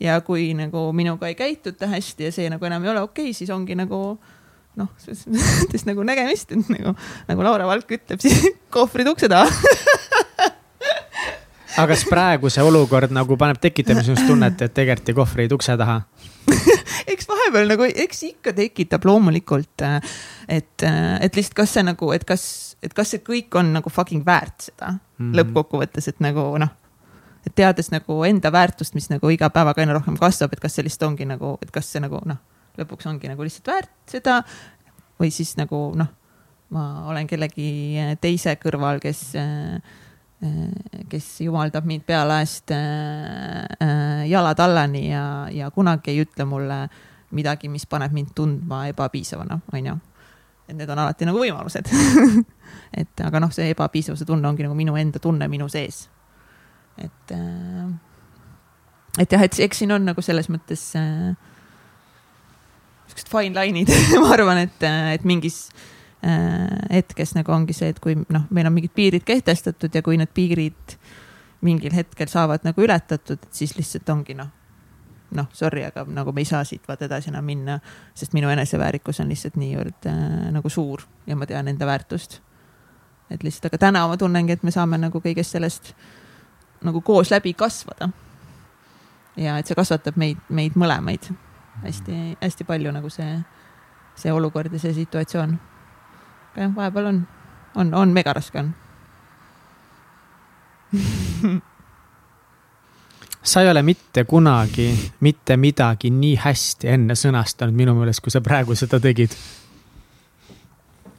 ja 0.00 0.20
kui 0.24 0.50
nagu 0.56 0.88
minuga 0.92 1.28
ei 1.28 1.36
käituta 1.38 1.86
hästi 1.90 2.28
ja 2.28 2.32
see 2.32 2.50
nagu 2.50 2.64
enam 2.64 2.84
ei 2.84 2.92
ole 2.94 3.04
okei 3.04 3.30
okay,, 3.30 3.36
siis 3.36 3.50
ongi 3.50 3.76
nagu 3.78 4.18
noh, 4.78 4.90
selles 5.02 5.26
mõttes 5.26 5.86
nagu 5.88 6.04
nägemist, 6.06 6.52
et 6.54 6.70
nagu, 6.72 6.94
nagu 7.28 7.46
Laura 7.46 7.66
Valk 7.68 7.90
ütleb, 7.98 8.22
siis 8.22 8.44
kohvrid 8.74 9.10
ukse 9.10 9.30
taha. 9.30 9.48
aga 11.78 11.88
kas 11.92 12.04
praegu 12.08 12.50
see 12.52 12.64
olukord 12.64 13.12
nagu 13.14 13.38
paneb 13.40 13.60
tekitama 13.62 14.04
sinust 14.06 14.26
tunnet, 14.28 14.60
et 14.62 14.74
tegelikult 14.74 15.10
jäi 15.10 15.18
kohvreid 15.18 15.56
ukse 15.58 15.76
taha? 15.80 16.00
eks 17.12 17.28
vahepeal 17.28 17.70
nagu, 17.70 17.86
eks 17.88 18.22
ikka 18.30 18.52
tekitab 18.56 19.06
loomulikult, 19.08 19.84
et, 20.48 20.84
et 20.84 21.38
lihtsalt 21.38 21.56
kas 21.62 21.76
see 21.76 21.84
nagu, 21.86 22.10
et 22.14 22.24
kas, 22.28 22.44
et 22.84 22.94
kas 22.96 23.14
see 23.14 23.24
kõik 23.24 23.58
on 23.60 23.72
nagu 23.76 23.92
fucking 23.92 24.26
väärt 24.26 24.70
seda 24.70 24.92
mm. 24.94 25.00
-hmm. 25.18 25.34
lõppkokkuvõttes, 25.40 26.08
et 26.08 26.20
nagu 26.24 26.50
noh, 26.60 26.72
et 27.46 27.54
teades 27.54 27.90
nagu 27.94 28.20
enda 28.24 28.52
väärtust, 28.52 28.94
mis 28.94 29.10
nagu 29.10 29.30
iga 29.32 29.50
päevaga 29.50 29.82
aina 29.82 29.96
rohkem 29.96 30.16
kasvab, 30.20 30.52
et 30.52 30.60
kas 30.60 30.78
see 30.78 30.86
lihtsalt 30.86 31.10
ongi 31.10 31.28
nagu, 31.28 31.56
et 31.62 31.70
kas 31.74 31.92
see 31.92 32.02
nagu 32.04 32.20
noh, 32.24 32.40
lõpuks 32.78 33.08
ongi 33.10 33.30
nagu 33.30 33.46
lihtsalt 33.46 33.72
väärt 33.72 33.94
seda 34.10 34.42
või 35.18 35.30
siis 35.34 35.56
nagu 35.58 35.88
noh, 35.98 36.10
ma 36.74 37.08
olen 37.10 37.26
kellegi 37.26 37.70
teise 38.20 38.54
kõrval, 38.60 39.00
kes 39.02 39.34
kes 41.08 41.40
jumaldab 41.40 41.86
mind 41.88 42.04
pealaest 42.06 42.70
äh, 42.70 42.78
äh, 43.82 44.28
jalad 44.30 44.60
allani 44.62 45.08
ja, 45.10 45.48
ja 45.50 45.70
kunagi 45.70 46.12
ei 46.12 46.22
ütle 46.22 46.46
mulle 46.46 46.84
midagi, 47.34 47.68
mis 47.68 47.86
paneb 47.90 48.14
mind 48.14 48.30
tundma 48.36 48.86
ebapiisavana, 48.92 49.58
onju. 49.72 49.96
et 50.68 50.76
need 50.76 50.90
on 50.90 51.02
alati 51.02 51.26
nagu 51.26 51.42
võimalused. 51.42 51.90
et 53.00 53.24
aga 53.24 53.42
noh, 53.42 53.50
see 53.52 53.72
ebapiisavuse 53.74 54.28
tunne 54.28 54.48
ongi 54.48 54.64
nagu 54.64 54.78
minu 54.78 54.96
enda 54.96 55.18
tunne 55.18 55.48
minu 55.48 55.68
sees. 55.68 56.06
et 56.98 57.34
äh,, 57.34 57.90
et 59.18 59.32
jah, 59.32 59.42
et 59.42 59.60
eks 59.66 59.82
siin 59.82 59.92
on 59.92 60.06
nagu 60.06 60.22
selles 60.22 60.48
mõttes 60.48 60.92
äh, 60.96 61.34
siuksed 63.10 63.34
fine 63.34 63.58
line'id, 63.58 63.90
ma 64.22 64.34
arvan, 64.38 64.62
et, 64.68 64.86
et 65.18 65.26
mingis 65.26 65.64
äh, 65.72 65.97
hetkes 66.18 67.36
nagu 67.36 67.52
ongi 67.54 67.76
see, 67.76 67.92
et 67.92 68.00
kui 68.02 68.16
noh, 68.18 68.48
meil 68.50 68.66
on 68.66 68.74
mingid 68.74 68.90
piirid 68.94 69.22
kehtestatud 69.26 69.94
ja 69.94 70.02
kui 70.02 70.16
need 70.18 70.32
piirid 70.34 70.96
mingil 71.62 71.94
hetkel 71.94 72.30
saavad 72.30 72.66
nagu 72.66 72.82
ületatud, 72.82 73.46
siis 73.54 73.76
lihtsalt 73.78 74.10
ongi 74.10 74.34
noh, 74.38 74.50
noh, 75.38 75.48
sorry, 75.52 75.84
aga 75.86 76.04
nagu 76.10 76.32
me 76.34 76.42
ei 76.42 76.48
saa 76.48 76.64
siit 76.66 76.86
vaata 76.88 77.06
edasi 77.08 77.30
enam 77.32 77.46
minna, 77.46 77.78
sest 78.18 78.34
minu 78.36 78.50
eneseväärikus 78.50 79.20
on 79.22 79.30
lihtsalt 79.30 79.58
niivõrd 79.60 80.08
äh, 80.10 80.22
nagu 80.54 80.70
suur 80.72 81.04
ja 81.26 81.36
ma 81.36 81.46
tean 81.46 81.68
enda 81.68 81.86
väärtust. 81.86 82.40
et 83.30 83.42
lihtsalt, 83.42 83.68
aga 83.68 83.78
täna 83.78 84.06
ma 84.08 84.16
tunnengi, 84.16 84.56
et 84.56 84.62
me 84.62 84.72
saame 84.74 84.98
nagu 84.98 85.20
kõigest 85.20 85.54
sellest 85.54 85.92
nagu 86.82 87.00
koos 87.00 87.30
läbi 87.30 87.52
kasvada. 87.54 88.10
ja 89.36 89.58
et 89.58 89.66
see 89.66 89.76
kasvatab 89.76 90.16
meid, 90.16 90.38
meid 90.48 90.74
mõlemaid 90.74 91.30
hästi-hästi 91.82 92.64
palju 92.64 92.92
nagu 92.92 93.10
see, 93.10 93.38
see 94.18 94.32
olukord 94.32 94.72
ja 94.72 94.80
see 94.82 94.94
situatsioon. 94.94 95.58
Aga 96.58 96.66
jah, 96.66 96.74
vahepeal 96.74 97.06
on, 97.06 97.26
on, 97.78 97.94
on 97.94 98.12
mega 98.14 98.32
raske 98.34 98.58
on. 98.58 98.74
sa 103.48 103.60
ei 103.62 103.70
ole 103.70 103.82
mitte 103.82 104.24
kunagi 104.24 105.12
mitte 105.20 105.56
midagi 105.56 106.10
nii 106.10 106.36
hästi 106.42 106.88
enne 106.88 107.14
sõnastanud 107.16 107.76
minu 107.76 107.94
meelest, 107.98 108.22
kui 108.24 108.32
sa 108.32 108.40
praegu 108.44 108.74
seda 108.76 109.00
tegid. 109.00 109.32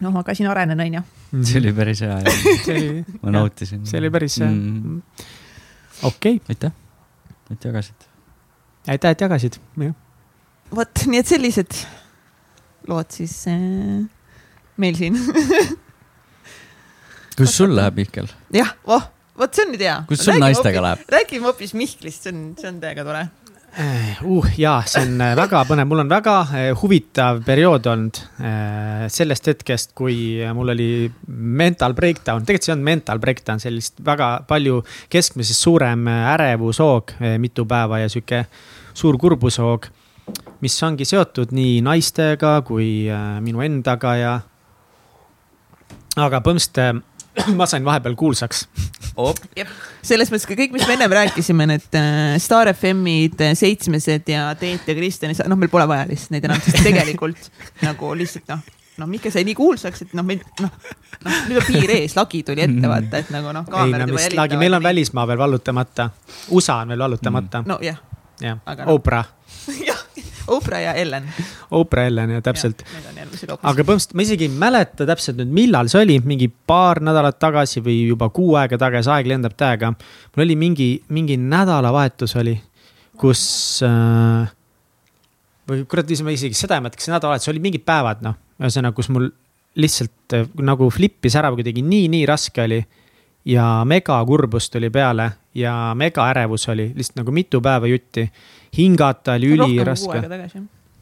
noh, 0.01 0.11
ma 0.11 0.23
ka 0.25 0.33
siin 0.35 0.49
arenen, 0.49 0.79
onju. 0.79 1.01
see 1.45 1.61
oli 1.61 1.73
päris 1.77 2.01
hea 2.03 2.19
ja 2.19 2.35
see 2.65 2.75
oli, 2.75 3.05
ma 3.21 3.31
nautisin. 3.37 3.85
see 3.87 4.01
oli 4.01 4.09
päris 4.11 4.39
mm.. 4.41 5.01
okei, 6.11 6.41
aitäh, 6.49 6.71
et 7.53 7.65
jagasid. 7.69 8.09
aitäh, 8.87 9.11
et 9.15 9.21
jagasid. 9.21 9.61
vot, 10.75 11.05
nii 11.05 11.19
et 11.23 11.27
sellised 11.37 11.71
lood 12.89 13.09
siis 13.13 13.35
äh, 13.47 14.09
meil 14.79 14.97
siin. 14.99 15.17
kuidas 17.35 17.55
sul 17.55 17.75
läheb, 17.75 17.99
Mihkel? 17.99 18.29
jah, 18.53 18.73
voh, 18.87 19.03
vot 19.39 19.53
see 19.55 19.67
on 19.67 19.75
nüüd 19.75 19.83
hea. 19.85 19.99
kuidas 20.07 20.25
sul 20.27 20.39
naistega 20.41 20.81
läheb? 20.83 21.03
räägime 21.11 21.47
hoopis 21.47 21.75
Mihklist, 21.77 22.25
see 22.25 22.33
on, 22.35 22.49
see 22.59 22.71
on 22.71 22.79
täiega 22.81 23.05
tore. 23.07 23.27
uh,. 24.25 24.49
ja 24.59 24.79
see 24.89 25.05
on 25.05 25.21
äh, 25.23 25.35
väga 25.39 25.61
põnev, 25.69 25.87
mul 25.87 26.03
on 26.03 26.11
väga 26.11 26.35
äh, 26.43 26.65
huvitav 26.81 27.43
periood 27.47 27.87
olnud 27.91 28.19
sellest 29.13 29.47
hetkest, 29.51 29.93
kui 29.97 30.17
mul 30.55 30.73
oli 30.75 30.89
mental 31.27 31.95
breakdown, 31.97 32.43
tegelikult 32.43 32.67
see 32.67 32.73
ei 32.73 32.77
olnud 32.77 32.89
mental 32.89 33.23
breakdown, 33.23 33.63
sellist 33.63 34.03
väga 34.05 34.33
palju 34.49 34.81
keskmisest 35.11 35.67
suurem 35.67 36.07
ärevushoog, 36.09 37.15
mitu 37.41 37.65
päeva 37.69 38.03
ja 38.03 38.11
sihuke 38.11 38.43
suur 38.93 39.17
kurbushoog, 39.21 39.87
mis 40.59 40.75
ongi 40.83 41.07
seotud 41.07 41.53
nii 41.55 41.79
naistega 41.85 42.59
kui 42.67 43.07
minu 43.45 43.63
endaga 43.65 44.15
ja. 44.19 44.37
Aga 46.17 46.41
põhimõtteliselt 46.45 46.81
äh, 46.83 47.53
ma 47.59 47.67
sain 47.69 47.85
vahepeal 47.85 48.15
kuulsaks 48.19 48.65
selles 50.05 50.31
mõttes 50.31 50.47
ka 50.47 50.55
kõik, 50.55 50.73
mis 50.75 50.85
me 50.87 50.95
ennem 50.95 51.13
rääkisime, 51.19 51.67
need 51.69 51.97
äh, 51.97 52.35
Star 52.41 52.71
FM-id, 52.71 53.41
Seitsmesed 53.59 54.29
ja 54.31 54.49
Teet 54.59 54.87
ja 54.87 54.95
Kristjan, 54.95 55.33
noh, 55.51 55.59
meil 55.59 55.71
pole 55.71 55.87
vaja 55.89 56.07
lihtsalt 56.09 56.35
neid 56.35 56.47
enam, 56.47 56.61
sest 56.63 56.83
tegelikult 56.85 57.49
nagu 57.87 58.13
lihtsalt 58.17 58.51
noh, 58.53 58.61
noh, 59.01 59.09
Mihkel 59.09 59.33
sai 59.33 59.45
nii 59.47 59.57
kuulsaks, 59.57 60.05
et 60.05 60.15
noh, 60.17 60.25
meil 60.27 60.41
noh, 60.63 60.91
noh 61.25 61.39
nüüd 61.49 61.61
on 61.61 61.67
piir 61.67 61.95
ees, 61.97 62.15
lagi 62.19 62.43
tuli 62.47 62.63
ette, 62.65 62.85
vaata, 62.91 63.23
et 63.23 63.33
nagu 63.35 63.53
noh, 63.55 63.65
ei 63.65 63.73
no 63.73 63.77
kaamerad 63.77 64.13
mis 64.13 64.29
lagi, 64.37 64.59
meil 64.61 64.79
on. 64.79 64.83
välismaa 64.83 65.27
veel 65.29 65.41
vallutamata, 65.41 66.09
USA 66.55 66.81
on 66.83 66.93
veel 66.93 67.05
vallutamata 67.07 67.63
mm., 67.63 67.71
nojah, 67.73 68.03
jah 68.43 68.61
aga, 68.65 68.85
noh. 68.85 68.99
Oprah, 68.99 69.33
jah, 69.73 69.88
Oprah 70.55 70.81
ja 70.83 70.93
Ellen. 70.97 71.27
Oprah 71.77 72.09
Ellen 72.09 72.35
ja 72.35 72.43
täpselt. 72.45 72.83
Aga 72.85 73.83
põhimõtteliselt 73.85 74.15
ma 74.17 74.25
isegi 74.25 74.47
ei 74.47 74.53
mäleta 74.53 75.07
täpselt 75.09 75.39
nüüd, 75.41 75.51
millal 75.55 75.89
see 75.91 76.01
oli, 76.03 76.19
mingi 76.25 76.49
paar 76.49 77.01
nädalat 77.05 77.39
tagasi 77.41 77.83
või 77.85 77.97
juba 78.09 78.31
kuu 78.33 78.55
aega 78.59 78.79
tagasi, 78.81 79.11
aeg 79.13 79.29
lendab 79.31 79.57
täiega. 79.59 79.93
mul 80.35 80.45
oli 80.45 80.55
mingi, 80.59 80.89
mingi 81.13 81.37
nädalavahetus 81.41 82.35
oli, 82.41 82.55
kus 83.19 83.43
äh,. 83.85 84.49
või 85.69 85.85
kurat, 85.89 86.15
ma 86.25 86.33
isegi 86.33 86.57
seda 86.57 86.79
ei 86.79 86.85
mäleta, 86.85 86.97
kas 86.97 87.09
see 87.09 87.15
nädalavahetus 87.15 87.53
oli 87.53 87.63
mingid 87.63 87.85
päevad, 87.85 88.25
noh, 88.25 88.39
ühesõnaga, 88.59 88.97
kus 88.97 89.11
mul 89.13 89.29
lihtsalt 89.79 90.33
äh, 90.33 90.47
nagu 90.65 90.89
flippis 90.93 91.35
ära 91.39 91.51
kuidagi 91.53 91.83
nii, 91.85 92.07
nii 92.11 92.25
raske 92.29 92.63
oli. 92.63 92.81
ja 93.45 93.83
mega 93.87 94.17
kurbus 94.27 94.67
tuli 94.69 94.89
peale 94.91 95.31
ja 95.55 95.93
mega 95.95 96.25
ärevus 96.29 96.67
oli 96.69 96.91
lihtsalt 96.95 97.21
nagu 97.21 97.31
mitu 97.31 97.61
päeva 97.61 97.87
jutti. 97.87 98.29
Hingata 98.77 99.33
oli 99.39 99.47
üliraske 99.55 100.21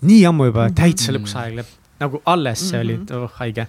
nii 0.01 0.25
ammu 0.29 0.45
juba 0.51 0.67
Mhm. 0.67 0.75
täitsa 0.77 1.11
lõpuks 1.15 1.35
aeg 1.41 1.55
lõpp, 1.59 1.71
nagu 1.99 2.21
alles 2.25 2.69
see 2.69 2.79
oli 2.79 2.97
Mhm., 2.97 3.15
oh 3.23 3.31
haige. 3.39 3.67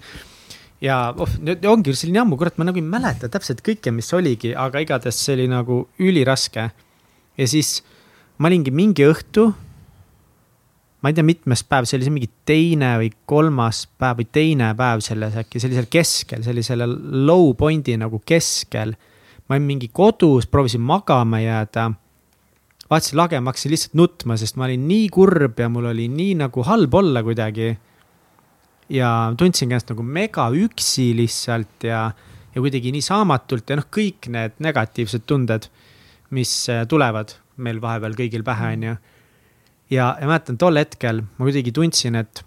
ja 0.80 1.14
oh, 1.16 1.28
nüüd 1.40 1.64
ongi 1.66 1.94
selline 1.94 2.20
ammu, 2.20 2.36
kurat, 2.36 2.58
ma 2.58 2.64
nagu 2.68 2.76
ei 2.78 2.82
mäleta 2.84 3.28
täpselt 3.28 3.62
kõike, 3.66 3.90
mis 3.92 4.12
oligi, 4.14 4.54
aga 4.54 4.78
igatahes 4.84 5.16
see 5.24 5.34
oli 5.34 5.48
nagu 5.48 5.88
üliraske. 5.98 6.70
ja 7.38 7.46
siis 7.46 7.82
ma 8.38 8.48
olingi 8.48 8.70
mingi 8.70 9.02
õhtu. 9.08 9.52
ma 11.02 11.08
ei 11.10 11.14
tea, 11.14 11.22
mitmes 11.24 11.62
päev, 11.62 11.84
see 11.86 11.96
oli 11.96 12.04
see 12.08 12.10
mingi 12.14 12.28
teine 12.44 12.96
või 12.98 13.12
kolmas 13.26 13.86
päev 13.98 14.16
või 14.18 14.26
teine 14.32 14.72
päev 14.74 15.00
selles 15.00 15.34
äkki, 15.38 15.60
see 15.60 15.68
oli 15.70 15.76
seal 15.78 15.86
keskel, 15.90 16.42
see 16.42 16.50
oli 16.52 16.62
selle 16.66 16.86
low 17.26 17.52
point'i 17.54 17.96
nagu 17.96 18.18
keskel. 18.26 18.94
ma 19.48 19.54
olin 19.56 19.66
mingi 19.66 19.88
kodus, 19.88 20.46
proovisin 20.46 20.80
magama 20.84 21.38
jääda 21.40 21.92
vaatasin 22.90 23.18
lage, 23.18 23.40
ma 23.40 23.52
hakkasin 23.52 23.72
lihtsalt 23.74 23.98
nutma, 23.98 24.36
sest 24.40 24.56
ma 24.56 24.66
olin 24.68 24.86
nii 24.88 25.08
kurb 25.12 25.60
ja 25.60 25.68
mul 25.72 25.90
oli 25.90 26.08
nii 26.12 26.38
nagu 26.42 26.64
halb 26.64 26.94
olla 26.94 27.22
kuidagi. 27.22 27.76
ja 28.88 29.08
tundsin 29.36 29.68
ennast 29.68 29.90
nagu 29.92 30.02
mega 30.02 30.46
üksi 30.48 31.10
lihtsalt 31.16 31.84
ja, 31.84 32.10
ja 32.54 32.60
kuidagi 32.60 32.92
nii 32.92 33.04
saamatult 33.04 33.68
ja 33.68 33.76
noh, 33.76 33.88
kõik 33.92 34.30
need 34.32 34.56
negatiivsed 34.64 35.26
tunded, 35.28 35.68
mis 36.32 36.52
äh, 36.72 36.86
tulevad 36.88 37.34
meil 37.56 37.80
vahepeal 37.82 38.16
kõigil 38.16 38.44
pähe, 38.46 38.72
onju. 38.76 38.94
ja, 39.90 40.12
ja 40.20 40.26
mäletan 40.26 40.56
tol 40.56 40.80
hetkel 40.80 41.24
ma 41.36 41.48
kuidagi 41.48 41.74
tundsin, 41.76 42.16
et, 42.16 42.44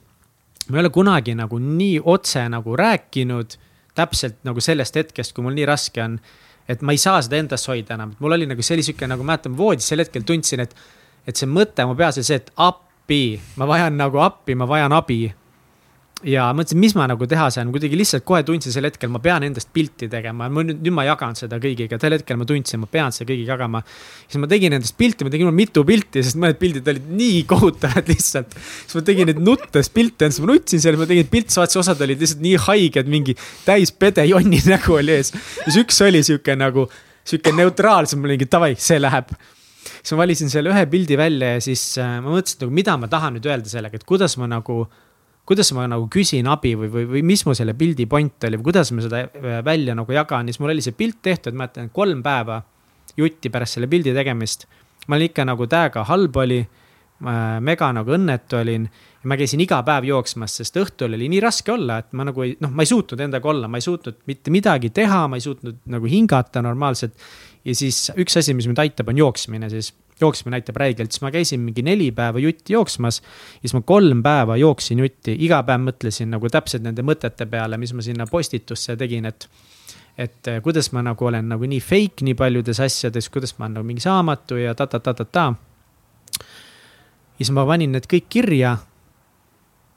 ma 0.70 0.80
ei 0.80 0.86
ole 0.86 0.94
kunagi 0.94 1.36
nagu 1.38 1.60
nii 1.62 2.00
otse 2.02 2.48
nagu 2.50 2.76
rääkinud 2.80 3.60
täpselt 3.96 4.40
nagu 4.48 4.62
sellest 4.64 4.98
hetkest, 4.98 5.36
kui 5.36 5.46
mul 5.46 5.56
nii 5.58 5.68
raske 5.70 6.04
on. 6.04 6.18
Et 6.72 6.82
ma 6.86 6.96
ei 6.96 7.02
saa 7.02 7.20
seda 7.26 7.40
endas 7.42 7.68
hoida 7.70 7.98
enam, 7.98 8.16
mul 8.20 8.38
oli 8.38 8.48
nagu 8.50 8.64
see 8.66 8.78
oli 8.78 8.88
sihuke 8.88 9.10
nagu 9.10 9.26
mäletan 9.28 9.58
voodis 9.58 9.90
sel 9.92 10.04
hetkel 10.04 10.26
tundsin, 10.28 10.64
et, 10.64 10.76
et 11.28 11.38
see 11.38 11.50
mõte 11.50 11.86
mu 11.88 11.98
peas 12.00 12.20
oli 12.20 12.28
see, 12.28 12.40
et 12.42 12.52
appi, 12.62 13.24
ma 13.60 13.68
vajan 13.70 14.00
nagu 14.00 14.24
appi, 14.24 14.56
ma 14.58 14.70
vajan 14.70 14.96
abi 14.96 15.24
ja 16.28 16.48
mõtlesin, 16.56 16.80
mis 16.82 16.94
ma 16.98 17.08
nagu 17.10 17.26
teha 17.30 17.48
saan, 17.54 17.72
kuidagi 17.74 17.98
lihtsalt 17.98 18.26
kohe 18.28 18.42
tundsin 18.46 18.74
sel 18.74 18.86
hetkel, 18.86 19.10
ma 19.14 19.22
pean 19.24 19.44
endast 19.46 19.72
pilti 19.74 20.10
tegema, 20.12 20.48
ma 20.54 20.64
nüüd, 20.66 20.82
nüüd 20.84 20.96
ma 20.96 21.06
jagan 21.08 21.38
seda 21.38 21.58
kõigiga, 21.62 21.98
tol 22.02 22.16
hetkel 22.16 22.40
ma 22.40 22.48
tundsin, 22.50 22.82
ma 22.84 22.90
pean 22.92 23.14
seda 23.16 23.30
kõigiga 23.32 23.56
jagama. 23.56 23.82
siis 24.28 24.42
ma 24.42 24.50
tegin 24.52 24.76
endast 24.78 24.98
pilti, 25.00 25.26
ma 25.26 25.34
tegin 25.34 25.54
mitu 25.56 25.84
pilti, 25.88 26.24
sest 26.26 26.40
mõned 26.42 26.60
pildid 26.62 26.88
olid 26.94 27.08
nii 27.22 27.44
kohutavad 27.52 28.12
lihtsalt. 28.12 28.58
siis 28.58 28.98
ma 29.00 29.06
tegin 29.08 29.32
neid 29.32 29.42
nuttes 29.42 29.90
pilte, 29.94 30.30
siis 30.30 30.44
ma 30.44 30.52
nutsin 30.54 30.84
seal, 30.84 31.00
ma 31.02 31.10
tegin 31.10 31.30
pilte, 31.32 31.56
vaatasin, 31.58 31.84
osad 31.84 32.06
olid 32.06 32.22
lihtsalt 32.22 32.44
nii 32.46 32.58
haiged, 32.68 33.10
mingi 33.12 33.38
täis 33.66 33.94
pede 33.94 34.28
jonni 34.30 34.62
nägu 34.74 35.00
oli 35.00 35.18
ees. 35.18 35.34
siis 35.64 35.82
üks 35.84 36.04
oli 36.06 36.22
sihuke 36.28 36.58
nagu, 36.60 36.86
sihuke 37.26 37.56
neutraalsem, 37.56 38.22
mingi 38.22 38.50
davai, 38.50 38.76
see 38.80 39.02
läheb 39.02 39.34
siis 39.82 40.14
ma 40.14 40.24
valisin 40.24 40.50
selle 40.50 40.70
ühe 40.74 40.82
pildi 40.90 41.18
välja 41.18 41.56
ja 41.56 41.62
siis 41.64 41.82
äh, 42.02 42.20
ma 42.22 42.34
mõtlesin, 42.36 42.62
nagu 42.64 42.74
mida 42.74 42.98
ma 43.02 43.10
tahan 43.10 43.38
nüüd 43.38 43.48
öelda 43.50 43.70
sellega, 43.70 43.98
et 43.98 44.06
kuidas 44.08 44.38
ma 44.42 44.50
nagu 44.50 44.84
kuidas 45.48 45.72
ma 45.76 45.88
nagu 45.90 46.08
küsin 46.12 46.48
abi 46.52 46.76
või, 46.78 46.92
või, 46.94 47.08
või 47.16 47.24
mis 47.34 47.46
mu 47.48 47.56
selle 47.58 47.74
pildi 47.78 48.06
point 48.10 48.48
oli 48.48 48.60
või 48.60 48.70
kuidas 48.70 48.92
ma 48.96 49.06
seda 49.06 49.24
äh, 49.26 49.62
välja 49.66 49.96
nagu 49.98 50.14
jagan, 50.16 50.50
siis 50.50 50.62
mul 50.62 50.76
oli 50.76 50.86
see 50.86 50.98
pilt 50.98 51.22
tehtud, 51.26 51.58
mäletan, 51.58 51.90
kolm 51.94 52.24
päeva 52.26 52.62
jutti 53.18 53.52
pärast 53.52 53.78
selle 53.78 53.90
pildi 53.92 54.14
tegemist. 54.16 54.68
ma 55.08 55.18
olin 55.18 55.32
ikka 55.32 55.46
nagu 55.46 55.66
täiega 55.68 56.04
halb 56.08 56.36
oli, 56.38 56.62
mega 57.62 57.90
nagu 57.94 58.14
õnnetu 58.16 58.58
olin 58.62 58.86
ma 59.30 59.38
käisin 59.38 59.62
iga 59.62 59.82
päev 59.86 60.08
jooksmas, 60.10 60.56
sest 60.62 60.78
õhtul 60.82 61.16
oli 61.18 61.28
nii 61.30 61.42
raske 61.44 61.74
olla, 61.74 62.00
et 62.02 62.14
ma 62.18 62.26
nagu 62.26 62.46
ei, 62.46 62.56
noh, 62.64 62.72
ma 62.74 62.86
ei 62.86 62.90
suutnud 62.90 63.22
endaga 63.22 63.50
olla, 63.52 63.70
ma 63.70 63.78
ei 63.78 63.86
suutnud 63.86 64.24
mitte 64.30 64.54
midagi 64.54 64.90
teha, 64.96 65.26
ma 65.30 65.38
ei 65.38 65.46
suutnud 65.46 65.84
nagu 65.94 66.10
hingata 66.10 66.64
normaalselt. 66.66 67.14
ja 67.66 67.76
siis 67.78 68.08
üks 68.18 68.40
asi, 68.42 68.56
mis 68.58 68.70
mind 68.70 68.82
aitab, 68.82 69.12
on 69.14 69.22
jooksmine 69.22 69.70
siis 69.70 69.92
jooksmine 70.22 70.58
näitab 70.58 70.78
räigelt, 70.82 71.12
siis 71.12 71.24
ma 71.24 71.32
käisin 71.34 71.62
mingi 71.64 71.84
neli 71.86 72.12
päeva 72.16 72.40
jutti 72.40 72.74
jooksmas. 72.74 73.22
siis 73.62 73.74
ma 73.74 73.82
kolm 73.82 74.24
päeva 74.24 74.58
jooksin 74.58 75.00
jutti, 75.00 75.36
iga 75.40 75.64
päev 75.68 75.84
mõtlesin 75.88 76.32
nagu 76.36 76.50
täpselt 76.50 76.84
nende 76.84 77.06
mõtete 77.06 77.46
peale, 77.50 77.78
mis 77.78 77.94
ma 77.94 78.06
sinna 78.06 78.28
postitusse 78.30 78.98
tegin, 78.98 79.26
et 79.26 79.50
et 80.18 80.48
eh, 80.48 80.62
kuidas 80.62 80.92
ma 80.92 81.02
nagu 81.02 81.26
olen 81.26 81.48
nagu 81.54 81.66
nii 81.66 81.80
fake 81.80 82.26
nii 82.28 82.36
paljudes 82.38 82.80
asjades, 82.84 83.30
kuidas 83.30 83.56
ma 83.58 83.66
olen 83.66 83.80
nagu 83.80 83.88
mingi 83.88 84.04
saamatu 84.04 84.60
ja 84.60 84.76
ta-ta-ta-ta-ta. 84.76 85.54
siis 87.38 87.52
ma 87.52 87.66
panin 87.66 87.92
need 87.96 88.08
kõik 88.12 88.28
kirja 88.30 88.78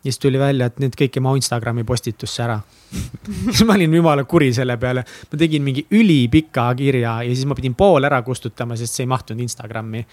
ja 0.04 0.12
siis 0.12 0.18
tuli 0.18 0.38
välja, 0.38 0.66
et 0.66 0.78
need 0.82 0.96
kõik 1.00 1.16
ei 1.16 1.22
mahu 1.24 1.40
Instagrami 1.40 1.84
postitusse 1.88 2.42
ära 2.44 2.58
siis 3.50 3.64
ma 3.66 3.76
olin 3.78 3.94
jumala 3.94 4.24
kuri 4.28 4.52
selle 4.54 4.76
peale, 4.80 5.04
ma 5.32 5.38
tegin 5.38 5.64
mingi 5.64 5.86
ülipika 5.90 6.68
kirja 6.76 7.16
ja 7.24 7.34
siis 7.34 7.46
ma 7.48 7.56
pidin 7.56 7.74
pool 7.74 8.04
ära 8.04 8.20
kustutama, 8.22 8.76
sest 8.76 8.94
see 8.94 9.06
ei 9.06 9.10
mahtunud 9.10 9.42
Instagrami. 9.42 10.04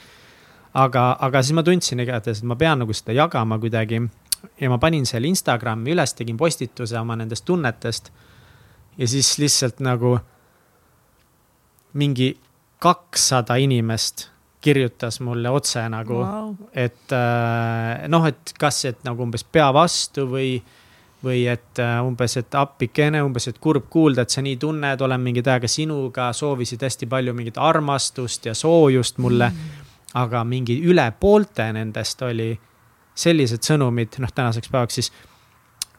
aga, 0.74 1.06
aga 1.20 1.44
siis 1.44 1.56
ma 1.56 1.64
tundsin 1.64 2.00
igatahes, 2.00 2.40
et 2.40 2.48
ma 2.48 2.56
pean 2.56 2.80
nagu 2.80 2.94
seda 2.94 3.16
jagama 3.18 3.60
kuidagi 3.60 4.02
ja 4.62 4.70
ma 4.70 4.78
panin 4.78 5.06
selle 5.06 5.28
Instagrami 5.28 5.92
üles, 5.92 6.14
tegin 6.16 6.38
postituse 6.38 7.00
oma 7.00 7.16
nendest 7.16 7.46
tunnetest. 7.46 8.12
ja 8.98 9.08
siis 9.08 9.38
lihtsalt 9.38 9.80
nagu 9.80 10.18
mingi 11.94 12.38
kakssada 12.80 13.56
inimest 13.56 14.30
kirjutas 14.62 15.20
mulle 15.26 15.50
otse 15.50 15.84
nagu 15.90 16.22
wow., 16.22 16.54
et 16.74 17.14
äh, 17.16 18.08
noh, 18.12 18.26
et 18.30 18.54
kas, 18.60 18.84
et 18.90 19.02
nagu 19.08 19.26
umbes 19.26 19.44
pea 19.44 19.72
vastu 19.74 20.28
või, 20.30 20.56
või 21.26 21.46
et 21.50 21.82
äh, 21.82 21.98
umbes, 22.06 22.38
et 22.38 22.58
appikene, 22.58 23.24
umbes, 23.26 23.50
et 23.50 23.60
kurb 23.62 23.90
kuulda, 23.90 24.26
et 24.26 24.34
sa 24.34 24.44
nii 24.46 24.60
tunned, 24.62 25.02
olen 25.02 25.22
mingi 25.22 25.44
täiega 25.46 25.70
sinuga, 25.72 26.30
soovisid 26.38 26.86
hästi 26.86 27.10
palju 27.10 27.34
mingit 27.38 27.58
armastust 27.58 28.46
ja 28.50 28.56
soojust 28.58 29.22
mulle. 29.22 29.50
Mm.. 29.50 29.88
aga 30.20 30.42
mingi 30.44 30.76
üle 30.84 31.06
poolte 31.20 31.70
nendest 31.72 32.20
oli 32.28 32.50
sellised 33.16 33.64
sõnumid, 33.64 34.18
noh, 34.20 34.32
tänaseks 34.36 34.68
päevaks 34.68 34.98
siis 35.00 35.12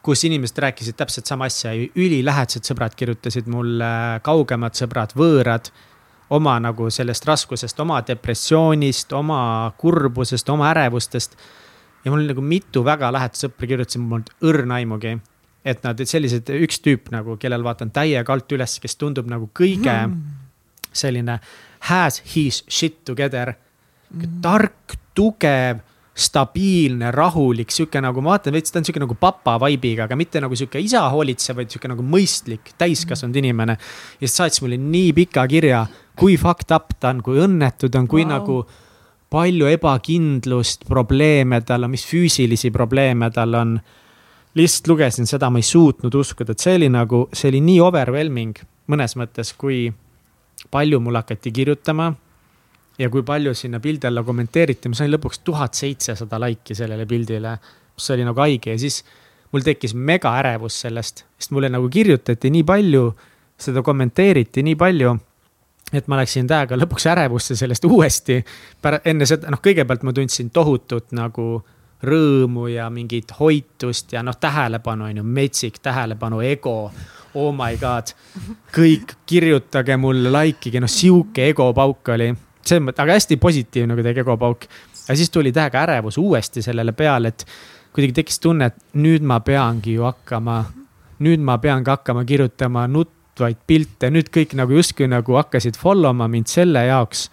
kus 0.03 0.25
inimesed 0.27 0.59
rääkisid 0.59 0.99
täpselt 0.99 1.31
sama 1.31 1.47
asja, 1.49 1.73
ülilähedased 1.73 2.67
sõbrad 2.67 2.95
kirjutasid 2.99 3.49
mulle, 3.51 3.89
kaugemad 4.27 4.77
sõbrad, 4.77 5.15
võõrad 5.17 5.71
oma 6.33 6.55
nagu 6.63 6.89
sellest 6.91 7.27
raskusest, 7.29 7.81
oma 7.81 8.01
depressioonist, 8.07 9.13
oma 9.13 9.73
kurbusest, 9.79 10.49
oma 10.49 10.71
ärevustest. 10.71 11.37
ja 12.05 12.11
mul 12.11 12.25
nagu 12.27 12.43
mitu 12.43 12.83
väga 12.85 13.13
lähedast 13.13 13.45
sõpra 13.45 13.69
kirjutasid, 13.69 14.01
mul 14.03 14.23
polnud 14.23 14.33
õrna 14.49 14.81
aimugi. 14.81 15.19
et 15.65 15.85
nad 15.85 16.01
sellised, 16.05 16.49
üks 16.65 16.81
tüüp 16.83 17.13
nagu, 17.15 17.37
kellel 17.39 17.63
vaatan 17.63 17.91
täiega 17.95 18.33
alt 18.33 18.53
üles, 18.53 18.79
kes 18.83 18.97
tundub 18.97 19.29
nagu 19.31 19.51
kõige 19.55 19.93
mm. 19.93 20.17
selline 20.93 21.39
has 21.91 22.23
his 22.35 22.65
shit 22.69 23.05
together 23.05 23.55
mm.. 24.11 24.41
tark, 24.43 24.97
tugev 25.15 25.85
stabiilne, 26.13 27.09
rahulik, 27.15 27.71
sihuke 27.73 28.01
nagu 28.05 28.21
ma 28.21 28.35
vaatan 28.35 28.53
veits, 28.53 28.73
ta 28.73 28.81
on 28.81 28.85
sihuke 28.85 29.01
nagu 29.01 29.17
papa 29.17 29.55
vibe'iga, 29.63 30.05
aga 30.05 30.17
mitte 30.21 30.43
nagu 30.45 30.57
sihuke 30.59 30.81
isa 30.85 31.07
hoolitsev, 31.13 31.57
vaid 31.57 31.73
sihuke 31.73 31.89
nagu 31.89 32.05
mõistlik, 32.05 32.75
täiskasvanud 32.79 33.39
inimene. 33.41 33.79
ja 34.21 34.27
siis 34.27 34.37
saatis 34.37 34.63
mulle 34.65 34.77
nii 34.77 35.13
pika 35.17 35.47
kirja, 35.49 35.87
kui 36.19 36.37
fucked 36.37 36.75
up 36.77 36.93
ta 37.01 37.15
on, 37.15 37.23
kui 37.25 37.41
õnnetu 37.41 37.89
ta 37.89 38.03
on, 38.03 38.09
kui 38.13 38.27
wow. 38.27 38.33
nagu 38.35 38.59
palju 39.33 39.71
ebakindlust, 39.73 40.85
probleeme 40.89 41.63
tal 41.65 41.89
on, 41.89 41.95
mis 41.95 42.05
füüsilisi 42.05 42.71
probleeme 42.73 43.31
tal 43.33 43.57
on. 43.57 43.79
lihtsalt 44.55 44.89
lugesin 44.93 45.25
seda, 45.27 45.49
ma 45.49 45.63
ei 45.63 45.65
suutnud 45.65 46.13
uskuda, 46.13 46.53
et 46.53 46.61
see 46.61 46.75
oli 46.77 46.91
nagu, 46.93 47.25
see 47.33 47.49
oli 47.49 47.63
nii 47.65 47.81
overwhelming 47.81 48.59
mõnes 48.93 49.17
mõttes, 49.17 49.55
kui 49.57 49.87
palju 50.71 51.01
mulle 51.01 51.23
hakati 51.23 51.53
kirjutama 51.53 52.13
ja 53.03 53.11
kui 53.11 53.25
palju 53.27 53.55
sinna 53.57 53.81
pildi 53.83 54.07
alla 54.07 54.23
kommenteeriti, 54.27 54.91
ma 54.91 54.99
sain 54.99 55.11
lõpuks 55.11 55.43
tuhat 55.45 55.75
seitsesada 55.79 56.39
laiki 56.41 56.77
sellele 56.79 57.07
pildile, 57.11 57.57
mis 57.97 58.11
oli 58.15 58.27
nagu 58.27 58.43
haige 58.45 58.75
ja 58.75 58.79
siis 58.79 59.03
mul 59.53 59.65
tekkis 59.67 59.95
mega 59.95 60.33
ärevus 60.41 60.81
sellest, 60.85 61.25
sest 61.39 61.53
mulle 61.55 61.71
nagu 61.73 61.89
kirjutati 61.93 62.51
nii 62.53 62.65
palju, 62.69 63.05
seda 63.61 63.83
kommenteeriti 63.85 64.65
nii 64.67 64.79
palju. 64.79 65.19
et 65.93 66.07
ma 66.09 66.17
läksin 66.17 66.47
täiega 66.49 66.77
lõpuks 66.79 67.05
ärevusse 67.13 67.57
sellest 67.57 67.85
uuesti. 67.85 68.45
enne 69.05 69.27
seda, 69.27 69.51
noh, 69.51 69.61
kõigepealt 69.61 70.03
ma 70.03 70.13
tundsin 70.13 70.51
tohutut 70.51 71.13
nagu 71.13 71.63
rõõmu 72.03 72.67
ja 72.73 72.89
mingit 72.91 73.35
hoitust 73.39 74.13
ja 74.13 74.23
noh, 74.23 74.37
tähelepanu 74.41 75.05
on 75.05 75.17
ju, 75.17 75.23
metsik 75.23 75.79
tähelepanu, 75.83 76.41
ego. 76.41 76.91
Oh 77.35 77.53
my 77.53 77.77
god, 77.77 78.15
kõik 78.73 79.15
kirjutage 79.27 79.97
mulle, 79.97 80.33
likeige, 80.33 80.81
noh 80.81 80.91
sihuke 80.91 81.51
egopauk 81.53 82.09
oli 82.09 82.33
selles 82.67 82.85
mõttes, 82.87 83.03
aga 83.03 83.17
hästi 83.19 83.39
positiivne 83.43 83.97
kuidagi 83.99 84.23
egopauk. 84.23 84.67
ja 85.09 85.17
siis 85.17 85.31
tuli 85.31 85.53
täiega 85.53 85.83
ärevus 85.83 86.19
uuesti 86.19 86.63
sellele 86.63 86.93
peale, 86.93 87.29
et 87.29 87.47
kuidagi 87.93 88.13
tekkis 88.21 88.41
tunne, 88.41 88.71
et 88.71 88.77
nüüd 88.95 89.23
ma 89.23 89.41
peangi 89.41 89.97
ju 89.99 90.07
hakkama, 90.07 90.65
nüüd 91.19 91.41
ma 91.41 91.59
peangi 91.59 91.91
hakkama 91.91 92.25
kirjutama 92.25 92.87
nutvaid 92.87 93.57
pilte, 93.67 94.11
nüüd 94.11 94.31
kõik 94.33 94.55
nagu 94.59 94.79
justkui 94.79 95.09
nagu 95.11 95.37
hakkasid 95.41 95.79
follow 95.79 96.15
ma 96.15 96.29
mind 96.29 96.47
selle 96.47 96.87
jaoks. 96.87 97.31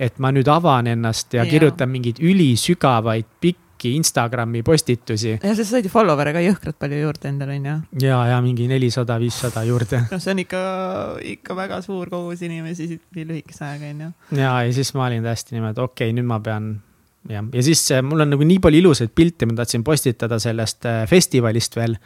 et 0.00 0.18
ma 0.18 0.32
nüüd 0.32 0.48
avan 0.48 0.86
ennast 0.86 1.34
ja, 1.34 1.44
ja. 1.44 1.50
kirjutan 1.50 1.88
mingeid 1.88 2.18
ülisügavaid 2.18 3.26
pikki 3.40 3.71
pikki 3.82 3.96
Instagrami 3.96 4.62
postitusi. 4.62 5.38
ja 5.42 5.54
sa 5.54 5.64
said 5.64 5.84
ju 5.84 5.90
follower'e 5.90 6.32
ka 6.32 6.42
jõhkralt 6.42 6.78
palju 6.78 7.00
juurde 7.02 7.28
endale 7.28 7.56
onju. 7.58 7.74
ja, 8.00 8.20
ja 8.30 8.38
mingi 8.42 8.68
nelisada, 8.70 9.18
viissada 9.18 9.64
juurde. 9.66 10.04
noh, 10.10 10.22
see 10.22 10.32
on 10.32 10.42
ikka, 10.44 10.62
ikka 11.34 11.56
väga 11.56 11.82
suur 11.82 12.10
kogus 12.10 12.42
inimesi 12.42 13.00
nii 13.16 13.26
lühikese 13.26 13.66
ajaga 13.66 13.90
onju. 13.90 14.12
ja, 14.38 14.54
ja 14.62 14.72
siis 14.72 14.94
ma 14.94 15.06
olin 15.08 15.26
täiesti 15.26 15.56
niimoodi, 15.56 15.82
okei 15.82 16.10
okay,, 16.10 16.16
nüüd 16.16 16.28
ma 16.30 16.40
pean 16.40 16.72
jah, 17.28 17.44
ja 17.52 17.62
siis 17.62 17.84
mul 18.06 18.22
on 18.22 18.34
nagu 18.36 18.46
nii 18.46 18.62
palju 18.62 18.82
ilusaid 18.84 19.14
pilte, 19.14 19.46
ma 19.50 19.58
tahtsin 19.58 19.84
postitada 19.84 20.38
sellest 20.42 20.86
äh, 20.86 21.04
festivalist 21.10 21.78
veel 21.78 21.98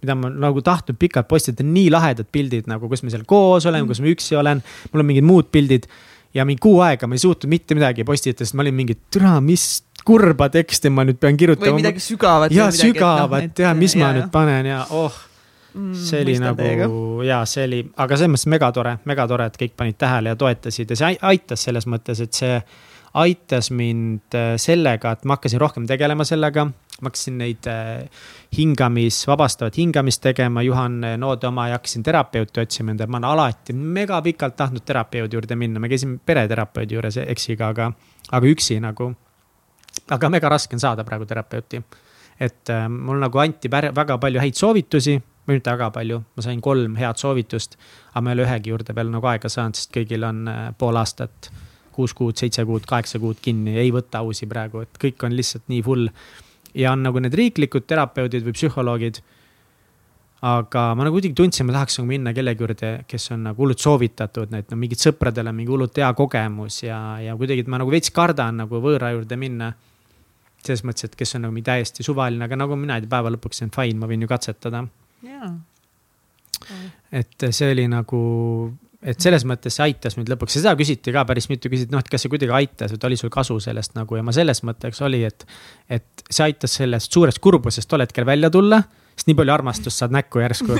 mida 0.00 0.14
ma 0.16 0.30
nagu 0.32 0.62
tahtnud 0.64 0.96
pikalt 0.98 1.28
postitada, 1.28 1.68
nii 1.68 1.90
lahedad 1.92 2.28
pildid 2.32 2.70
nagu, 2.70 2.88
kus 2.88 3.04
me 3.04 3.12
seal 3.12 3.26
koos 3.28 3.66
oleme 3.68 3.84
mm., 3.84 3.90
kus 3.92 4.00
ma 4.00 4.14
üksi 4.14 4.38
olen. 4.40 4.62
mul 4.90 5.04
on 5.04 5.12
mingid 5.12 5.26
muud 5.28 5.50
pildid 5.52 5.86
ja 6.34 6.46
mingi 6.48 6.62
kuu 6.62 6.78
aega 6.86 7.08
ma 7.10 7.18
ei 7.18 7.22
suutnud 7.22 7.50
mitte 7.52 7.76
midagi 7.76 8.06
postitada, 8.08 8.46
sest 8.46 8.56
ma 8.56 8.64
olin 8.64 8.76
mingi, 8.78 8.96
türa, 9.12 9.36
mis 9.44 9.66
kurba 10.10 10.50
teksti 10.52 10.92
ma 10.92 11.06
nüüd 11.06 11.18
pean 11.22 11.38
kirjutama. 11.40 11.72
või 11.72 11.82
midagi 11.84 12.04
sügavat. 12.04 12.54
ja 12.54 12.70
sügavat 12.74 13.50
no, 13.50 13.64
ja 13.64 13.74
mis 13.78 13.96
ja, 13.96 14.04
ma 14.04 14.14
nüüd 14.18 14.30
panen 14.34 14.70
ja 14.72 14.84
oh 14.90 15.26
mm,. 15.74 15.94
see 15.94 16.22
oli 16.22 16.36
nagu 16.42 16.60
teiega. 16.60 16.90
ja 17.26 17.40
see 17.48 17.66
oli, 17.68 17.80
aga 17.96 18.18
selles 18.18 18.34
mõttes 18.34 18.50
megatore, 18.56 18.98
megatore, 19.08 19.50
et 19.50 19.58
kõik 19.64 19.74
panid 19.78 19.98
tähele 20.00 20.34
ja 20.34 20.38
toetasid 20.38 20.94
ja 20.94 21.00
see 21.02 21.18
aitas 21.32 21.66
selles 21.68 21.88
mõttes, 21.90 22.22
et 22.24 22.36
see 22.36 22.60
aitas 23.20 23.72
mind 23.74 24.36
äh, 24.38 24.52
sellega, 24.60 25.16
et 25.16 25.24
ma 25.26 25.34
hakkasin 25.34 25.58
rohkem 25.60 25.86
tegelema 25.90 26.24
sellega. 26.26 26.68
ma 27.00 27.08
hakkasin 27.08 27.38
neid 27.40 27.66
äh, 27.70 28.04
hingamis, 28.58 29.22
vabastavat 29.26 29.78
hingamist 29.80 30.22
tegema, 30.22 30.62
Juhan 30.62 31.00
Noode 31.18 31.48
oma 31.48 31.68
ja 31.70 31.78
hakkasin 31.78 32.04
terapeuti 32.06 32.60
otsima 32.60 32.92
endale, 32.92 33.10
ma 33.10 33.18
olen 33.18 33.30
alati 33.30 33.72
mega 33.72 34.20
pikalt 34.22 34.56
tahtnud 34.56 34.84
terapeudi 34.86 35.38
juurde 35.38 35.56
minna, 35.56 35.80
me 35.80 35.88
käisime 35.88 36.18
pereterapeudi 36.26 36.98
juures 36.98 37.18
eksiga, 37.24 37.72
aga, 37.74 37.90
aga 38.30 38.52
üksi 38.52 38.78
nagu 38.84 39.14
aga 40.10 40.30
mega 40.30 40.48
raske 40.48 40.74
on 40.76 40.82
saada 40.82 41.04
praegu 41.04 41.26
terapeuti. 41.26 41.82
et 42.40 42.70
äh, 42.70 42.88
mul 42.88 43.18
nagu 43.20 43.38
anti 43.38 43.68
väga 43.70 44.18
palju 44.18 44.40
häid 44.40 44.56
soovitusi 44.56 45.20
või 45.50 45.58
mitte 45.58 45.72
väga 45.72 45.90
palju, 45.94 46.20
ma 46.36 46.44
sain 46.44 46.60
kolm 46.60 46.94
head 47.00 47.18
soovitust. 47.20 47.76
aga 48.12 48.22
ma 48.24 48.30
ei 48.30 48.38
ole 48.38 48.46
ühegi 48.46 48.72
juurde 48.72 48.94
veel 48.96 49.10
nagu 49.10 49.26
aega 49.26 49.48
saanud, 49.48 49.78
sest 49.78 49.92
kõigil 49.94 50.24
on 50.26 50.46
äh, 50.48 50.62
pool 50.78 50.96
aastat, 51.00 51.50
kuus 51.94 52.14
kuud, 52.14 52.36
seitse 52.38 52.64
kuud, 52.64 52.86
kaheksa 52.88 53.20
kuud 53.22 53.40
kinni, 53.42 53.76
ei 53.78 53.90
võta 53.92 54.22
uusi 54.26 54.48
praegu, 54.50 54.84
et 54.86 55.02
kõik 55.02 55.26
on 55.26 55.36
lihtsalt 55.36 55.66
nii 55.68 55.82
full. 55.82 56.08
ja 56.74 56.92
on 56.92 57.02
nagu 57.02 57.18
need 57.18 57.34
riiklikud 57.34 57.86
terapeudid 57.86 58.46
või 58.46 58.54
psühholoogid. 58.54 59.22
Aga 60.40 60.86
ma 60.96 61.04
nagu 61.04 61.18
kuidagi 61.18 61.36
tundsin, 61.36 61.66
ma 61.68 61.74
tahaks 61.76 61.98
nagu 62.00 62.08
minna 62.08 62.32
kellegi 62.36 62.64
juurde, 62.64 62.90
kes 63.08 63.30
on 63.34 63.44
nagu 63.50 63.60
hullult 63.60 63.82
soovitatud, 63.82 64.52
need 64.54 64.70
no 64.72 64.78
mingid 64.80 65.02
sõpradel 65.02 65.50
on 65.50 65.58
mingi 65.58 65.72
hullult 65.72 66.00
hea 66.00 66.08
kogemus 66.16 66.82
ja, 66.86 66.98
ja 67.20 67.36
kuidagi, 67.36 67.66
et 67.66 67.72
ma 67.72 67.80
nagu 67.82 67.92
veits 67.92 68.12
kardan 68.16 68.62
nagu 68.62 68.80
võõra 68.80 69.12
juurde 69.12 69.36
minna 69.40 69.72
selles 70.64 70.84
mõttes, 70.84 71.08
et 71.08 71.16
kes 71.16 71.36
on 71.36 71.46
nagu 71.46 71.64
täiesti 71.64 72.04
suvaline, 72.04 72.44
aga 72.44 72.56
nagu 72.58 72.76
mina 72.76 72.98
ei 72.98 73.04
tea, 73.04 73.12
päeva 73.12 73.32
lõpuks 73.32 73.60
see 73.60 73.68
on 73.68 73.74
fine, 73.74 73.98
ma 74.00 74.08
võin 74.08 74.24
ju 74.24 74.30
katsetada. 74.30 74.84
jaa. 75.24 75.50
et 77.20 77.48
see 77.50 77.70
oli 77.72 77.86
nagu, 77.90 78.20
et 79.00 79.20
selles 79.20 79.44
mõttes 79.48 79.76
see 79.76 79.86
aitas 79.88 80.16
mind 80.16 80.32
lõpuks 80.32 80.56
ja 80.56 80.64
seda 80.64 80.74
küsiti 80.78 81.12
ka 81.16 81.24
päris 81.28 81.48
mitu, 81.52 81.72
küsiti, 81.72 81.92
noh, 81.92 82.04
et 82.04 82.08
kas 82.12 82.24
see 82.24 82.32
kuidagi 82.32 82.56
aitas, 82.56 82.96
et 82.96 83.04
oli 83.08 83.16
sul 83.20 83.32
kasu 83.32 83.56
sellest 83.60 83.96
nagu 83.96 84.16
ja 84.16 84.24
ma 84.24 84.32
selles 84.36 84.64
mõtteks 84.64 85.00
oli, 85.04 85.22
et. 85.28 85.46
et 85.88 86.24
see 86.30 86.44
aitas 86.46 86.76
sellest 86.80 87.12
suurest 87.12 87.40
kurbusest 87.42 87.88
tol 87.90 88.04
hetkel 88.04 88.28
välja 88.28 88.52
tulla, 88.52 88.82
sest 89.20 89.28
nii 89.28 89.36
palju 89.36 89.52
armastust 89.52 90.00
saad 90.00 90.14
näkku 90.16 90.40
järsku 90.40 90.78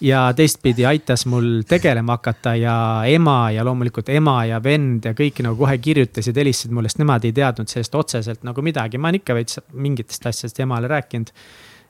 ja 0.00 0.32
teistpidi 0.36 0.86
aitas 0.86 1.26
mul 1.26 1.62
tegelema 1.68 2.12
hakata 2.12 2.54
ja 2.54 3.02
ema 3.06 3.50
ja 3.50 3.64
loomulikult 3.64 4.08
ema 4.08 4.44
ja 4.46 4.62
vend 4.62 5.04
ja 5.04 5.12
kõik 5.18 5.42
nagu 5.42 5.58
kohe 5.58 5.78
kirjutasid, 5.82 6.36
helistasid 6.38 6.74
mulle, 6.74 6.90
sest 6.90 7.02
nemad 7.02 7.26
ei 7.26 7.34
teadnud 7.34 7.70
sellest 7.70 7.94
otseselt 7.98 8.46
nagu 8.46 8.62
midagi, 8.62 8.98
ma 8.98 9.10
olen 9.10 9.18
ikka 9.18 9.34
veits 9.34 9.58
mingitest 9.72 10.30
asjadest 10.30 10.60
emale 10.62 10.88
rääkinud. 10.88 11.34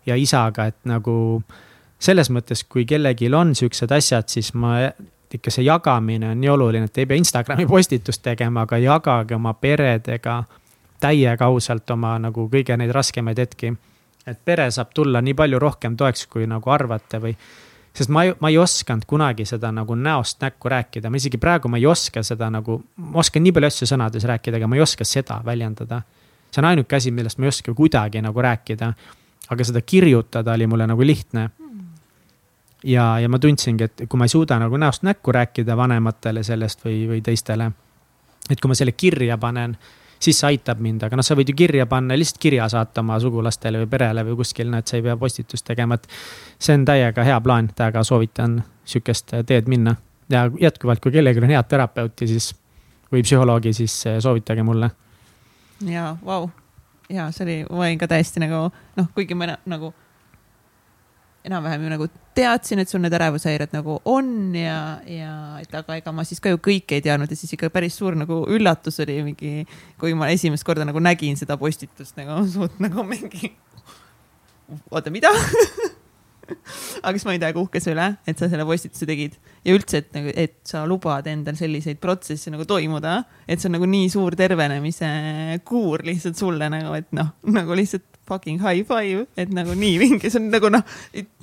ja 0.06 0.16
isaga, 0.16 0.64
et 0.70 0.78
nagu 0.88 1.42
selles 2.00 2.30
mõttes, 2.32 2.62
kui 2.64 2.86
kellelgi 2.88 3.28
on 3.34 3.54
siuksed 3.54 3.90
asjad, 3.92 4.28
siis 4.28 4.54
ma 4.54 4.78
ikka 5.34 5.50
see 5.52 5.66
jagamine 5.66 6.30
on 6.30 6.40
nii 6.40 6.48
oluline, 6.48 6.88
et 6.88 6.98
ei 6.98 7.06
pea 7.06 7.18
Instagrami 7.20 7.66
postitust 7.66 8.22
tegema, 8.22 8.64
aga 8.64 8.78
jagage 8.78 9.34
oma 9.34 9.52
peredega 9.54 10.44
täiega 11.00 11.44
ausalt 11.44 11.90
oma 11.90 12.16
nagu 12.18 12.48
kõige 12.48 12.76
neid 12.76 12.94
raskemaid 12.94 13.38
hetki. 13.38 13.74
Et 14.30 14.44
pere 14.44 14.70
saab 14.70 14.92
tulla 14.94 15.22
nii 15.24 15.34
palju 15.34 15.58
rohkem 15.58 15.96
toeks, 15.96 16.26
kui 16.26 16.46
nagu 16.46 16.70
arvate 16.70 17.20
või 17.22 17.34
sest 17.98 18.10
ma 18.14 18.24
ei, 18.24 18.32
ma 18.40 18.50
ei 18.52 18.58
osanud 18.58 19.06
kunagi 19.08 19.46
seda 19.48 19.70
nagu 19.74 19.96
näost 19.98 20.42
näkku 20.42 20.70
rääkida, 20.70 21.10
ma 21.10 21.18
isegi 21.18 21.38
praegu 21.40 21.70
ma 21.72 21.80
ei 21.80 21.86
oska 21.86 22.22
seda 22.22 22.50
nagu, 22.52 22.78
ma 22.96 23.22
oskan 23.22 23.42
nii 23.42 23.54
palju 23.56 23.70
asju 23.72 23.88
sõnades 23.90 24.26
rääkida, 24.28 24.60
aga 24.60 24.68
ma 24.70 24.78
ei 24.78 24.84
oska 24.84 25.06
seda 25.08 25.40
väljendada. 25.44 26.02
see 26.50 26.62
on 26.62 26.68
ainuke 26.70 26.96
asi, 26.96 27.10
millest 27.10 27.38
ma 27.38 27.44
ei 27.44 27.48
oska 27.48 27.74
kuidagi 27.74 28.22
nagu 28.22 28.42
rääkida. 28.42 28.92
aga 29.48 29.64
seda 29.64 29.80
kirjutada 29.80 30.52
oli 30.52 30.66
mulle 30.66 30.86
nagu 30.86 31.02
lihtne. 31.06 31.50
ja, 32.84 33.18
ja 33.20 33.28
ma 33.28 33.38
tundsingi, 33.38 33.84
et 33.84 34.02
kui 34.08 34.18
ma 34.18 34.24
ei 34.24 34.28
suuda 34.28 34.58
nagu 34.58 34.76
näost 34.76 35.02
näkku 35.02 35.32
rääkida 35.32 35.76
vanematele 35.76 36.42
sellest 36.42 36.84
või, 36.84 37.08
või 37.08 37.22
teistele. 37.22 37.72
et 38.50 38.60
kui 38.60 38.68
ma 38.68 38.74
selle 38.74 38.92
kirja 38.92 39.38
panen 39.38 39.76
siis 40.18 40.40
see 40.40 40.48
aitab 40.52 40.80
mind, 40.82 41.04
aga 41.06 41.18
noh, 41.18 41.26
sa 41.26 41.36
võid 41.38 41.52
ju 41.52 41.56
kirja 41.58 41.86
panna, 41.86 42.16
lihtsalt 42.18 42.40
kirja 42.42 42.68
saata 42.72 43.02
oma 43.04 43.18
sugulastele 43.22 43.82
või 43.84 43.90
perele 43.90 44.24
või 44.26 44.38
kuskil, 44.40 44.70
no 44.70 44.80
et 44.82 44.90
sa 44.90 44.98
ei 44.98 45.04
pea 45.06 45.16
postitust 45.16 45.66
tegema, 45.66 45.98
et. 45.98 46.08
see 46.58 46.74
on 46.74 46.84
täiega 46.88 47.24
hea 47.24 47.40
plaan, 47.40 47.70
täiega 47.74 48.02
soovitan 48.04 48.62
sihukest 48.84 49.34
teed 49.46 49.68
minna 49.70 49.94
ja 50.30 50.48
jätkuvalt, 50.60 51.00
kui 51.00 51.12
kellelgi 51.12 51.42
on 51.42 51.54
head 51.54 51.68
terapeuti, 51.68 52.28
siis 52.28 52.50
või 53.12 53.22
psühholoogi, 53.22 53.72
siis 53.72 53.94
soovitage 54.20 54.62
mulle. 54.62 54.90
ja, 55.86 56.16
vau, 56.24 56.50
ja 57.08 57.30
see 57.32 57.44
oli, 57.44 57.56
ma 57.70 57.86
olin 57.86 57.98
ka 57.98 58.10
täiesti 58.10 58.42
nagu 58.42 58.68
noh, 58.96 59.10
kuigi 59.14 59.38
ma 59.38 59.54
nagu 59.66 59.94
enam-vähem 61.48 61.84
ju 61.84 61.92
nagu 61.92 62.08
teadsin, 62.38 62.82
et 62.82 62.90
sul 62.90 63.02
need 63.02 63.16
ärevushäired 63.18 63.74
nagu 63.74 63.98
on 64.08 64.54
ja, 64.56 64.78
ja 65.08 65.34
et 65.62 65.74
aga 65.74 65.98
ega 65.98 66.14
ma 66.14 66.24
siis 66.28 66.42
ka 66.44 66.52
ju 66.52 66.60
kõike 66.62 66.98
ei 66.98 67.04
teadnud 67.04 67.30
ja 67.30 67.38
siis 67.38 67.54
ikka 67.56 67.72
päris 67.74 67.98
suur 67.98 68.16
nagu 68.18 68.42
üllatus 68.54 69.00
oli 69.04 69.20
mingi, 69.30 69.52
kui 70.00 70.14
ma 70.18 70.30
esimest 70.34 70.66
korda 70.68 70.86
nagu 70.88 71.02
nägin 71.02 71.38
seda 71.40 71.58
postitust 71.60 72.18
nagu 72.20 72.40
suht 72.50 72.78
nagu 72.82 73.04
mingi. 73.06 73.54
oota, 74.90 75.10
mida 75.10 75.32
aga 77.02 77.14
siis 77.14 77.26
ma 77.26 77.32
olin 77.32 77.42
täiega 77.42 77.60
uhke 77.60 77.80
selle 77.82 77.96
üle, 77.98 78.06
et 78.30 78.40
sa 78.40 78.48
selle 78.50 78.64
postituse 78.68 79.08
tegid 79.08 79.36
ja 79.66 79.74
üldse, 79.76 80.02
et 80.02 80.14
nagu, 80.16 80.32
et 80.32 80.56
sa 80.68 80.84
lubad 80.88 81.26
endal 81.30 81.58
selliseid 81.58 82.00
protsesse 82.02 82.52
nagu 82.52 82.66
toimuda, 82.68 83.20
et 83.48 83.60
see 83.60 83.70
on 83.70 83.76
nagu 83.78 83.88
nii 83.90 84.08
suur 84.12 84.36
tervenemise 84.38 85.10
kuur 85.68 86.04
lihtsalt 86.06 86.40
sulle 86.40 86.70
nagu, 86.72 86.94
et 86.98 87.10
noh, 87.16 87.34
nagu 87.52 87.76
lihtsalt 87.78 88.07
fucking 88.28 88.60
high 88.62 88.84
five, 88.86 89.26
et 89.40 89.52
nagu 89.54 89.74
nii 89.78 89.98
vinge, 90.02 90.30
see 90.30 90.40
on 90.40 90.48
nagu 90.52 90.70
noh, 90.72 90.84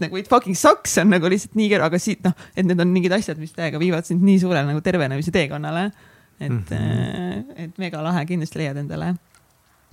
nagu 0.04 0.22
it 0.22 0.30
fucking 0.32 0.58
sucks 0.60 0.98
on 1.02 1.12
nagu 1.14 1.30
lihtsalt 1.32 1.58
nii 1.58 1.70
keeruline, 1.72 1.92
aga 1.92 2.02
siit 2.02 2.26
noh, 2.26 2.36
et 2.56 2.66
need 2.68 2.82
on 2.82 2.92
mingid 2.94 3.16
asjad, 3.18 3.42
mis 3.42 3.56
täiega 3.56 3.82
viivad 3.82 4.08
sind 4.08 4.24
nii 4.26 4.40
suurele 4.44 4.66
nagu 4.70 4.84
tervenemise 4.86 5.34
teekonnale. 5.36 5.92
et 6.40 6.52
mm, 6.52 6.64
-hmm. 6.70 7.44
et 7.64 7.78
mega 7.78 8.04
lahe, 8.04 8.26
kindlasti 8.26 8.60
leiad 8.60 8.78
endale 8.78 9.14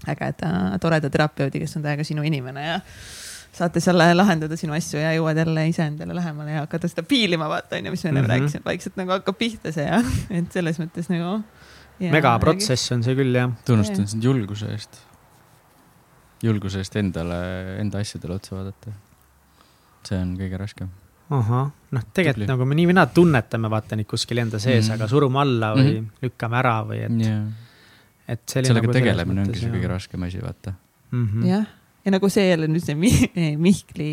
ägeda, 0.08 0.78
toreda 0.80 1.10
terapeudi, 1.10 1.60
kes 1.62 1.76
on 1.78 1.84
täiega 1.84 2.04
sinu 2.04 2.24
inimene 2.26 2.64
ja 2.66 2.80
saate 3.52 3.80
seal 3.84 4.00
lahendada 4.16 4.56
sinu 4.56 4.74
asju 4.74 4.98
ja 4.98 5.12
jõuad 5.16 5.38
jälle 5.38 5.66
iseendale 5.68 6.16
lähemale 6.16 6.56
ja 6.56 6.64
hakata 6.64 6.88
seda 6.88 7.04
piilima, 7.06 7.48
vaata 7.52 7.76
onju, 7.78 7.92
mis 7.92 8.04
me 8.04 8.08
enne 8.08 8.22
mm 8.22 8.26
-hmm. 8.26 8.30
rääkisime, 8.32 8.64
vaikselt 8.64 8.96
nagu 8.96 9.10
hakkab 9.10 9.38
pihta 9.38 9.72
see 9.72 9.86
ja, 9.86 10.02
et 10.38 10.52
selles 10.52 10.80
mõttes 10.80 11.12
nagu. 11.12 11.42
megaprotsess 12.00 12.92
on 12.92 13.02
see 13.02 13.14
küll 13.14 13.36
jah. 13.36 13.52
tunnustan 13.64 14.08
sind 14.08 14.24
julguse 14.24 14.66
eest 14.72 15.11
julguse 16.42 16.82
eest 16.82 16.96
endale, 17.00 17.38
enda 17.82 18.02
asjadele 18.02 18.36
otsa 18.38 18.56
vaadata. 18.56 18.92
see 20.02 20.18
on 20.18 20.34
kõige 20.38 20.58
raskem. 20.58 20.88
ahah, 21.32 21.68
noh, 21.90 22.06
tegelikult 22.12 22.42
Tubli. 22.42 22.52
nagu 22.52 22.68
me 22.68 22.78
nii 22.78 22.88
või 22.90 22.96
naa 22.98 23.10
tunnetame, 23.18 23.70
vaata 23.72 23.98
neid 23.98 24.10
kuskil 24.10 24.42
enda 24.42 24.58
sees 24.58 24.84
mm, 24.84 24.88
-hmm. 24.88 24.96
aga 24.98 25.08
surume 25.08 25.40
alla 25.40 25.74
või 25.76 25.92
mm 25.92 25.98
-hmm. 25.98 26.24
lükkame 26.26 26.58
ära 26.58 26.78
või 26.88 27.04
et 27.06 27.20
yeah.. 27.26 27.44
et 28.28 28.42
sellega 28.46 28.80
nagu 28.80 28.92
tegelemine 28.92 29.46
ongi 29.46 29.60
see 29.60 29.70
kõige 29.70 29.94
raskem 29.94 30.28
asi, 30.28 30.42
vaata 30.42 30.74
mm 31.10 31.28
-hmm.. 31.28 31.46
jah 31.48 31.70
ja 32.04 32.10
nagu 32.10 32.28
see 32.32 32.48
jälle 32.48 32.68
nüüd 32.70 32.84
see 32.84 32.96
Mihkli 33.66 34.08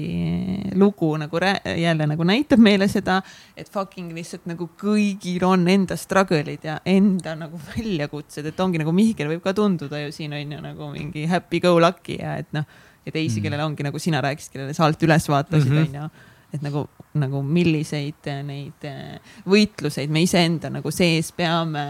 lugu 0.77 1.09
nagu 1.17 1.41
jälle 1.77 2.07
nagu 2.09 2.27
näitab 2.27 2.61
meile 2.61 2.87
seda, 2.91 3.19
et 3.57 3.69
fucking 3.71 4.13
lihtsalt 4.15 4.45
nagu 4.49 4.69
kõigil 4.79 5.43
on 5.47 5.65
enda 5.71 5.97
struggle'id 5.97 6.67
ja 6.69 6.79
enda 6.85 7.35
nagu 7.39 7.59
väljakutsed, 7.71 8.51
et 8.51 8.59
ongi 8.59 8.81
nagu 8.81 8.93
Mihkel 8.95 9.31
võib 9.31 9.43
ka 9.45 9.55
tunduda 9.57 10.03
ju 10.05 10.13
siin 10.15 10.35
on 10.37 10.57
ju 10.57 10.61
nagu 10.63 10.91
mingi 10.93 11.25
happy 11.29 11.61
go 11.63 11.77
lucky 11.81 12.19
ja 12.21 12.37
et 12.43 12.53
noh, 12.55 12.67
ja 13.05 13.15
teisi 13.15 13.39
mm., 13.39 13.47
kellel 13.47 13.65
ongi 13.65 13.87
nagu 13.87 14.01
sina 14.01 14.21
rääkisid, 14.25 14.53
kellele 14.53 14.77
sa 14.77 14.85
alt 14.85 15.07
üles 15.07 15.29
vaatasid, 15.31 15.73
mhm. 15.73 15.87
on 15.87 16.01
ju 16.03 16.27
et 16.49 16.63
nagu, 16.65 16.87
nagu 17.21 17.43
milliseid 17.45 18.25
neid 18.45 18.85
võitluseid 19.49 20.09
me 20.09 20.23
iseenda 20.25 20.71
nagu 20.73 20.89
sees 20.93 21.29
peame, 21.37 21.83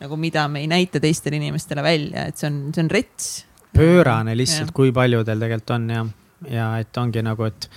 nagu 0.00 0.16
mida 0.18 0.48
me 0.50 0.64
ei 0.64 0.70
näita 0.70 1.02
teistele 1.02 1.38
inimestele 1.38 1.84
välja, 1.84 2.26
et 2.26 2.40
see 2.40 2.50
on, 2.50 2.58
see 2.74 2.82
on 2.82 2.90
rets 2.90 3.30
pöörane 3.76 4.36
lihtsalt, 4.36 4.74
kui 4.74 4.92
paljudel 4.92 5.40
tegelikult 5.40 5.74
on 5.76 5.88
ja, 5.90 6.04
ja 6.50 6.68
et 6.82 6.96
ongi 7.00 7.22
nagu, 7.22 7.48
et. 7.48 7.68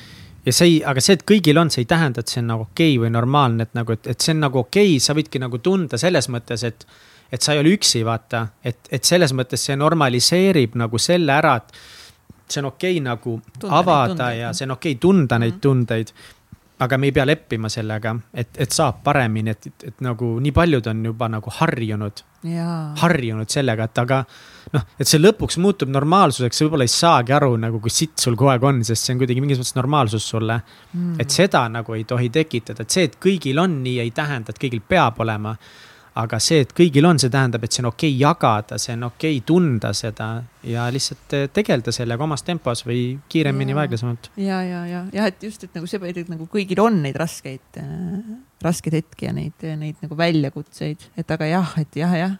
ja 0.45 0.53
see 0.53 0.69
ei, 0.69 0.77
aga 0.85 1.01
see, 1.03 1.17
et 1.19 1.25
kõigil 1.29 1.59
on, 1.59 1.71
see 1.73 1.83
ei 1.85 1.89
tähenda, 1.89 2.23
et 2.23 2.31
see 2.31 2.41
on 2.43 2.51
nagu 2.53 2.67
okei 2.67 2.97
okay 2.97 3.01
või 3.05 3.13
normaalne, 3.13 3.67
et 3.67 3.73
nagu, 3.77 3.95
et, 3.95 4.07
et 4.13 4.19
see 4.19 4.35
on 4.35 4.45
nagu 4.45 4.63
okei 4.63 4.93
okay,, 4.95 5.01
sa 5.03 5.15
võidki 5.17 5.41
nagu 5.43 5.59
tunda 5.63 5.99
selles 6.01 6.29
mõttes, 6.33 6.67
et. 6.67 6.87
et 7.33 7.41
sa 7.41 7.55
ei 7.55 7.63
ole 7.63 7.73
üksi, 7.73 8.03
vaata, 8.05 8.47
et, 8.63 8.87
et 8.93 9.03
selles 9.03 9.33
mõttes 9.33 9.63
see 9.65 9.75
normaliseerib 9.79 10.75
nagu 10.77 10.99
selle 11.01 11.33
ära, 11.33 11.57
et. 11.57 11.83
see 12.47 12.61
on 12.61 12.71
okei 12.73 12.97
okay, 12.99 13.03
nagu 13.03 13.39
tunda 13.59 13.75
avada 13.79 14.31
ja 14.35 14.53
see 14.53 14.67
on 14.67 14.77
okei 14.77 14.97
okay, 14.97 15.01
tunda 15.01 15.39
neid 15.41 15.57
mhm. 15.57 15.61
tundeid 15.61 16.15
aga 16.83 16.97
me 16.97 17.07
ei 17.07 17.13
pea 17.15 17.25
leppima 17.25 17.69
sellega, 17.69 18.15
et, 18.33 18.57
et 18.59 18.71
saab 18.73 19.03
paremini, 19.05 19.53
et, 19.53 19.67
et, 19.69 19.85
et 19.91 20.01
nagu 20.03 20.33
nii 20.43 20.51
paljud 20.55 20.87
on 20.91 21.05
juba 21.05 21.29
nagu 21.31 21.53
harjunud. 21.59 22.23
harjunud 22.99 23.49
sellega, 23.49 23.87
et 23.87 24.01
aga 24.03 24.23
noh, 24.73 24.89
et 24.99 25.09
see 25.09 25.21
lõpuks 25.21 25.59
muutub 25.61 25.91
normaalsuseks, 25.93 26.59
sa 26.59 26.67
võib-olla 26.67 26.87
ei 26.87 26.93
saagi 26.93 27.35
aru 27.35 27.53
nagu, 27.61 27.79
kui 27.83 27.93
sitt 27.93 28.17
sul 28.21 28.37
kogu 28.39 28.53
aeg 28.53 28.67
on, 28.67 28.83
sest 28.87 29.05
see 29.05 29.15
on 29.15 29.23
kuidagi 29.23 29.43
mingis 29.43 29.61
mõttes 29.61 29.77
normaalsus 29.77 30.27
sulle. 30.33 30.59
Mm.. 30.93 31.15
et 31.21 31.33
seda 31.33 31.65
nagu 31.71 31.97
ei 31.97 32.05
tohi 32.09 32.29
tekitada, 32.33 32.85
et 32.85 32.93
see, 32.93 33.07
et 33.09 33.17
kõigil 33.21 33.59
on 33.61 33.81
nii, 33.85 33.99
ei 34.03 34.13
tähenda, 34.15 34.53
et 34.53 34.61
kõigil 34.61 34.83
peab 34.87 35.21
olema. 35.23 35.57
aga 36.13 36.37
see, 36.37 36.59
et 36.61 36.69
kõigil 36.77 37.07
on, 37.09 37.17
see 37.17 37.31
tähendab, 37.33 37.63
et 37.65 37.73
see 37.73 37.81
on 37.81 37.87
okei 37.89 38.11
okay 38.11 38.19
jagada, 38.21 38.77
see 38.77 38.93
on 38.93 39.07
okei 39.07 39.39
okay 39.39 39.45
tunda 39.49 39.89
seda 39.97 40.27
ja 40.69 40.83
lihtsalt 40.93 41.33
eh, 41.33 41.47
tegeleda 41.49 41.89
sellega 41.89 42.21
omas 42.21 42.45
tempos 42.45 42.83
või 42.85 43.15
kiiremini 43.33 43.73
või 43.73 43.81
aeglasemalt. 43.81 44.29
ja, 44.37 44.59
ja, 44.61 44.83
ja, 44.85 45.01
jah, 45.15 45.31
et 45.31 45.41
just, 45.41 45.65
et 45.65 45.73
nagu 45.73 45.89
see, 45.89 45.97
et 46.13 46.29
nagu 46.29 46.45
kõigil 46.53 46.83
on 46.85 47.01
neid 47.01 47.17
raskeid 47.17 47.81
äh,, 47.81 48.21
raskeid 48.61 48.99
hetki 48.99 49.25
ja 49.25 49.33
neid, 49.33 49.65
neid 49.81 50.05
nagu 50.05 50.19
väljakutseid, 50.19 51.09
et 51.17 51.33
aga 51.33 51.49
jah, 51.49 51.73
et 51.81 51.97
jah, 52.03 52.13
jah 52.21 52.37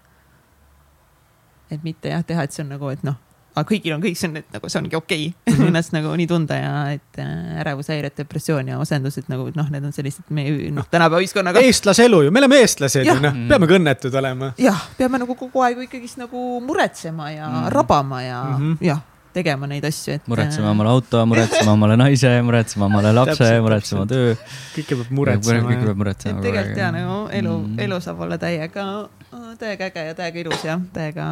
et 1.77 1.85
mitte 1.85 2.11
jah, 2.13 2.23
teha, 2.25 2.43
et 2.43 2.55
see 2.55 2.63
on 2.65 2.73
nagu, 2.75 2.89
et 2.93 3.03
noh, 3.07 3.19
aga 3.53 3.65
kõigil 3.69 3.93
on 3.93 4.01
kõik, 4.01 4.17
see 4.17 4.29
on, 4.29 4.39
et 4.41 4.55
nagu 4.55 4.69
see 4.71 4.79
ongi 4.81 4.97
okei 4.97 5.27
okay. 5.29 5.53
mm 5.53 5.59
-hmm. 5.59 5.67
ennast 5.69 5.93
nagu 5.93 6.15
nii 6.17 6.27
tunda 6.27 6.57
ja 6.57 6.73
et 6.95 7.21
äh, 7.21 7.61
ärevushäired, 7.61 8.17
depressioon 8.17 8.67
ja 8.67 8.79
asendused 8.81 9.29
nagu 9.29 9.49
noh, 9.55 9.69
need 9.69 9.85
on 9.85 9.93
sellised 9.93 10.29
meie 10.29 10.71
noh, 10.71 10.87
tänapäeva 10.89 11.21
ühiskonnaga. 11.21 11.61
eestlase 11.61 12.05
elu 12.09 12.23
ju, 12.23 12.31
me 12.31 12.41
oleme 12.41 12.61
eestlased 12.63 13.05
ju 13.05 13.19
noh, 13.21 13.39
peame 13.49 13.69
ka 13.69 13.77
õnnetud 13.77 14.19
olema. 14.19 14.53
jah, 14.57 14.89
peame 14.97 15.21
nagu 15.21 15.35
kogu 15.35 15.61
aeg 15.61 15.85
ikkagist 15.87 16.17
nagu 16.17 16.61
muretsema 16.61 17.31
ja 17.31 17.49
mm 17.49 17.69
rabama 17.73 18.21
ja 18.21 18.43
mm 18.43 18.73
-hmm. 18.73 18.77
jah 18.85 19.01
tegema 19.33 19.67
neid 19.67 19.85
asju, 19.85 20.13
et. 20.13 20.27
muretsema 20.27 20.71
omale 20.71 20.89
auto, 20.89 21.25
muretsema 21.25 21.73
omale 21.77 21.97
naise, 21.97 22.41
muretsema 22.45 22.85
omale 22.85 23.13
lapse, 23.13 23.49
muretsema 23.65 24.05
töö. 24.09 24.35
kõike 24.75 24.99
peab 24.99 25.09
muretsema. 25.09 25.69
kõike 25.69 25.87
peab 25.89 25.97
muretsema. 26.03 26.37
et 26.37 26.45
tegelikult 26.47 26.77
ja 26.77 26.91
nagu 26.91 27.17
elu 27.39 27.57
mm., 27.57 27.81
elu 27.87 27.99
saab 28.05 28.23
olla 28.27 28.37
täiega, 28.37 28.85
täiega 29.59 29.89
äge 29.89 30.05
ja 30.11 30.15
täiega 30.21 30.39
ilus 30.45 30.65
ja 30.65 30.79
täiega 30.93 31.29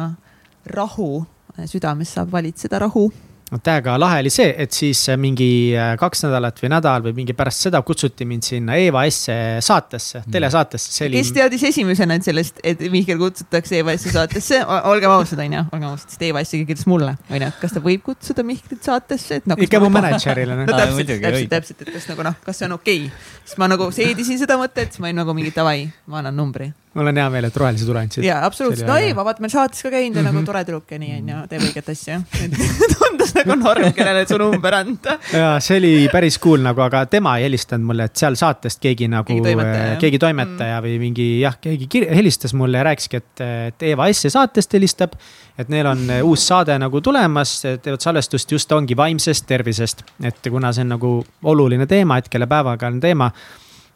rahu, 0.66 1.24
südames 1.68 2.14
saab 2.16 2.32
valitseda 2.32 2.78
rahu 2.82 3.10
no 3.52 3.60
täiega 3.60 3.98
lahe 4.00 4.20
oli 4.22 4.30
see, 4.32 4.48
et 4.64 4.72
siis 4.72 5.00
mingi 5.20 5.46
äh, 5.76 5.92
kaks 6.00 6.24
nädalat 6.24 6.60
või 6.62 6.70
nädal 6.72 7.04
või 7.04 7.14
mingi 7.18 7.36
pärast 7.36 7.66
seda 7.66 7.82
kutsuti 7.84 8.24
mind 8.28 8.46
sinna 8.48 8.78
Eva 8.80 9.04
S-e 9.10 9.36
saatesse, 9.64 10.22
mm. 10.22 10.32
telesaatesse. 10.32 11.08
Oli... 11.08 11.20
kes 11.20 11.32
teadis 11.36 11.66
esimesena 11.68 12.16
sellest, 12.24 12.62
et 12.64 12.80
Mihkel 12.92 13.20
kutsutakse 13.20 13.82
Eva 13.82 13.96
S-i 13.98 14.14
saatesse, 14.14 14.62
olgem 14.88 15.12
ausad, 15.12 15.44
onju, 15.44 15.66
olgem 15.68 15.88
ausad, 15.90 16.14
sest 16.14 16.26
Eva 16.30 16.44
S-i 16.44 16.62
kirjutas 16.62 16.88
mulle, 16.90 17.16
onju, 17.28 17.50
et 17.52 17.60
kas 17.60 17.76
ta 17.76 17.84
võib 17.84 18.04
kutsuda 18.08 18.46
Mihklit 18.46 18.88
saatesse, 18.88 19.42
et 19.42 19.50
noh. 19.50 19.60
ikka 19.60 19.82
mu 19.82 19.92
mänedžerile. 19.92 20.62
no 20.62 20.68
täpselt, 20.72 21.12
täpselt, 21.12 21.50
täpselt, 21.52 21.84
et 21.84 21.96
kas 21.98 22.08
nagu 22.12 22.28
noh, 22.30 22.38
kas 22.46 22.62
see 22.62 22.70
on 22.70 22.78
okei 22.78 23.08
okay.. 23.08 23.34
siis 23.44 23.60
ma 23.60 23.68
nagu 23.68 23.90
seedisin 23.92 24.40
seda 24.40 24.56
mõtet, 24.60 24.94
siis 24.94 25.04
ma 25.04 25.10
olin 25.10 25.20
nagu 25.24 25.36
mingi 25.36 25.52
davai, 25.52 25.90
ma 26.08 26.24
annan 26.24 26.40
numbri 26.40 26.72
mul 26.94 27.08
on 27.08 27.16
hea 27.16 27.28
meel, 27.32 27.46
et 27.48 27.56
rohelise 27.56 27.86
tule 27.88 28.00
andsid. 28.02 28.24
jaa, 28.26 28.40
absoluutselt, 28.46 28.88
no 28.88 28.96
Eva, 29.00 29.24
vaata 29.24 29.42
meil 29.44 29.52
saates 29.52 29.80
ka 29.84 29.90
käinud 29.92 30.16
ja 30.16 30.22
mm 30.22 30.28
-hmm. 30.28 30.28
nagu 30.28 30.38
mhm. 30.38 30.46
tore 30.46 30.64
tüdruk 30.64 30.90
ja 30.92 30.98
nii 31.00 31.14
onju, 31.18 31.38
teeb 31.48 31.62
õiget 31.68 31.88
asja 31.92 32.18
tundus 32.92 33.32
nagu 33.38 33.56
norm, 33.60 33.92
kellele 33.96 34.26
su 34.28 34.38
number 34.38 34.76
anda. 34.76 35.16
jaa, 35.32 35.54
see 35.60 35.78
oli 35.80 35.92
päris 36.12 36.38
cool 36.42 36.60
nagu, 36.64 36.80
aga 36.84 37.04
tema 37.06 37.36
ei 37.38 37.46
helistanud 37.48 37.86
mulle, 37.86 38.08
et 38.10 38.16
seal 38.16 38.36
saatest 38.36 38.80
keegi 38.82 39.08
nagu, 39.08 39.26
keegi 39.28 39.46
toimetaja, 39.46 39.96
keegi 40.02 40.18
toimetaja 40.18 40.80
mm. 40.80 40.86
või 40.86 40.98
mingi 41.06 41.28
jah, 41.40 41.56
keegi 41.60 42.04
helistas 42.10 42.54
mulle 42.54 42.82
ja 42.82 42.84
rääkiski, 42.90 43.22
et, 43.22 43.46
et 43.68 43.88
Eva 43.94 44.12
S 44.12 44.28
saatest 44.28 44.72
helistab. 44.72 45.16
et 45.58 45.68
neil 45.68 45.86
on 45.86 46.06
uus 46.22 46.46
saade 46.48 46.78
nagu 46.78 47.00
tulemas, 47.00 47.62
teevad 47.82 48.00
salvestust 48.00 48.52
just 48.52 48.72
ongi 48.72 48.96
vaimsest 48.96 49.46
tervisest, 49.46 50.02
et 50.24 50.48
kuna 50.50 50.72
see 50.72 50.82
on 50.82 50.96
nagu 50.96 51.10
oluline 51.42 51.86
teema, 51.86 52.16
hetkel 52.20 52.40
ja 52.40 52.46
päevakajaline 52.46 53.00
teema 53.00 53.30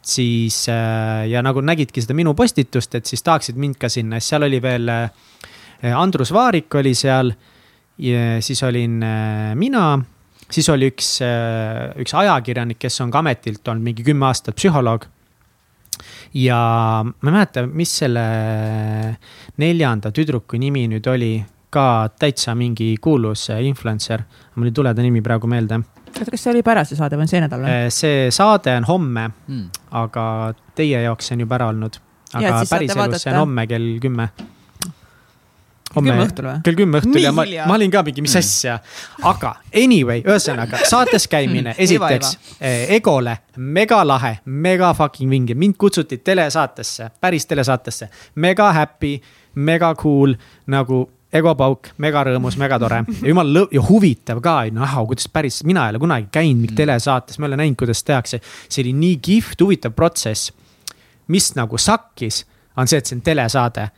siis 0.07 0.65
äh, 0.71 1.27
ja 1.29 1.41
nagu 1.43 1.61
nägidki 1.63 2.01
seda 2.03 2.15
minu 2.17 2.33
postitust, 2.37 2.95
et 2.95 3.09
siis 3.09 3.23
tahaksid 3.25 3.59
mind 3.59 3.79
ka 3.79 3.89
sinna, 3.91 4.21
siis 4.21 4.33
seal 4.33 4.47
oli 4.47 4.61
veel 4.63 4.91
äh, 4.93 5.09
Andrus 5.93 6.31
Vaarik 6.33 6.73
oli 6.79 6.95
seal. 6.97 7.33
siis 7.97 8.63
olin 8.63 9.03
äh, 9.03 9.55
mina, 9.55 9.97
siis 10.51 10.69
oli 10.69 10.91
üks, 10.91 11.19
üks 11.97 12.13
ajakirjanik, 12.13 12.77
kes 12.79 13.01
on 13.01 13.11
ka 13.11 13.19
ametilt 13.19 13.67
olnud 13.67 13.83
mingi 13.83 14.03
kümme 14.05 14.27
aastat 14.29 14.55
psühholoog. 14.55 15.07
ja 16.33 16.59
ma 17.03 17.29
ei 17.29 17.33
mäleta, 17.33 17.65
mis 17.67 17.97
selle 18.03 18.25
neljanda 19.57 20.11
tüdruku 20.11 20.59
nimi 20.61 20.87
nüüd 20.87 21.07
oli, 21.09 21.43
ka 21.69 22.09
täitsa 22.19 22.55
mingi 22.55 22.95
kuulus 23.01 23.49
influencer, 23.59 24.23
mul 24.55 24.69
ei 24.69 24.71
tule 24.71 24.93
ta 24.93 25.01
nimi 25.01 25.21
praegu 25.21 25.49
meelde 25.49 25.81
oota, 26.21 26.33
kas 26.33 26.43
see 26.43 26.51
oli 26.53 26.63
juba 26.63 26.75
ära, 26.75 26.83
see 26.87 26.99
saade 26.99 27.17
või 27.17 27.27
on 27.27 27.31
see 27.31 27.41
nädal 27.43 27.63
või? 27.63 27.71
Äh, 27.71 27.87
see 27.93 28.27
saade 28.33 28.75
on 28.81 28.89
homme 28.89 29.29
mm., 29.29 29.63
aga 30.01 30.27
teie 30.77 31.01
jaoks 31.05 31.31
see 31.31 31.37
on 31.37 31.47
juba 31.47 31.57
ära 31.59 31.71
olnud. 31.73 31.97
aga 32.33 32.61
päriselus 32.69 33.23
see 33.23 33.33
on 33.33 33.43
homme 33.45 33.67
kell 33.69 33.97
kümme. 34.03 34.29
Homme, 35.95 36.11
kümme 36.11 36.23
õhtul 36.27 36.45
või? 36.49 36.55
kell 36.65 36.77
kümme 36.77 36.99
õhtul 36.99 37.21
ja 37.23 37.31
ma, 37.31 37.45
ma 37.69 37.75
olin 37.77 37.91
ka 37.91 38.01
mingi, 38.03 38.21
mis 38.21 38.33
mm. 38.35 38.43
asja. 38.43 38.73
aga 39.29 39.53
anyway, 39.71 40.19
ühesõnaga 40.27 40.81
saates 40.85 41.29
käimine 41.31 41.71
mm., 41.71 41.83
esiteks 41.85 42.57
eh, 42.59 42.91
Egole 42.97 43.37
megalahe, 43.57 44.37
mega 44.45 44.91
fucking 44.93 45.31
vinge, 45.31 45.55
mind 45.57 45.77
kutsuti 45.79 46.19
telesaatesse, 46.19 47.09
päris 47.21 47.47
telesaatesse, 47.47 48.09
mega 48.43 48.67
happy, 48.75 49.15
mega 49.55 49.93
cool 49.95 50.35
nagu 50.67 51.05
Ego 51.33 51.51
Pauk, 51.59 51.89
megarõõmus, 51.99 52.55
megatore 52.55 53.01
ja 53.03 53.27
jumal 53.27 53.49
lõõ- 53.51 53.73
ja 53.75 53.81
huvitav 53.83 54.39
ka, 54.43 54.61
näha, 54.71 55.03
kuidas 55.09 55.27
päris, 55.27 55.59
mina 55.67 55.83
ei 55.85 55.95
ole 55.95 55.99
kunagi 55.99 56.29
käinud 56.31 56.61
mingi 56.61 56.71
mm. 56.71 56.77
telesaates, 56.79 57.39
ma 57.39 57.45
ei 57.45 57.49
ole 57.49 57.57
näinud, 57.59 57.77
kuidas 57.79 58.03
tehakse. 58.03 58.39
see 58.69 58.83
oli 58.85 58.93
nii 58.93 59.17
kihvt, 59.17 59.61
huvitav 59.61 59.91
protsess. 59.91 60.53
mis 61.27 61.55
nagu 61.55 61.77
sakkis, 61.77 62.45
on 62.77 62.87
see, 62.87 62.97
et 62.97 63.05
see 63.05 63.17
on 63.17 63.21
telesaade. 63.21 63.89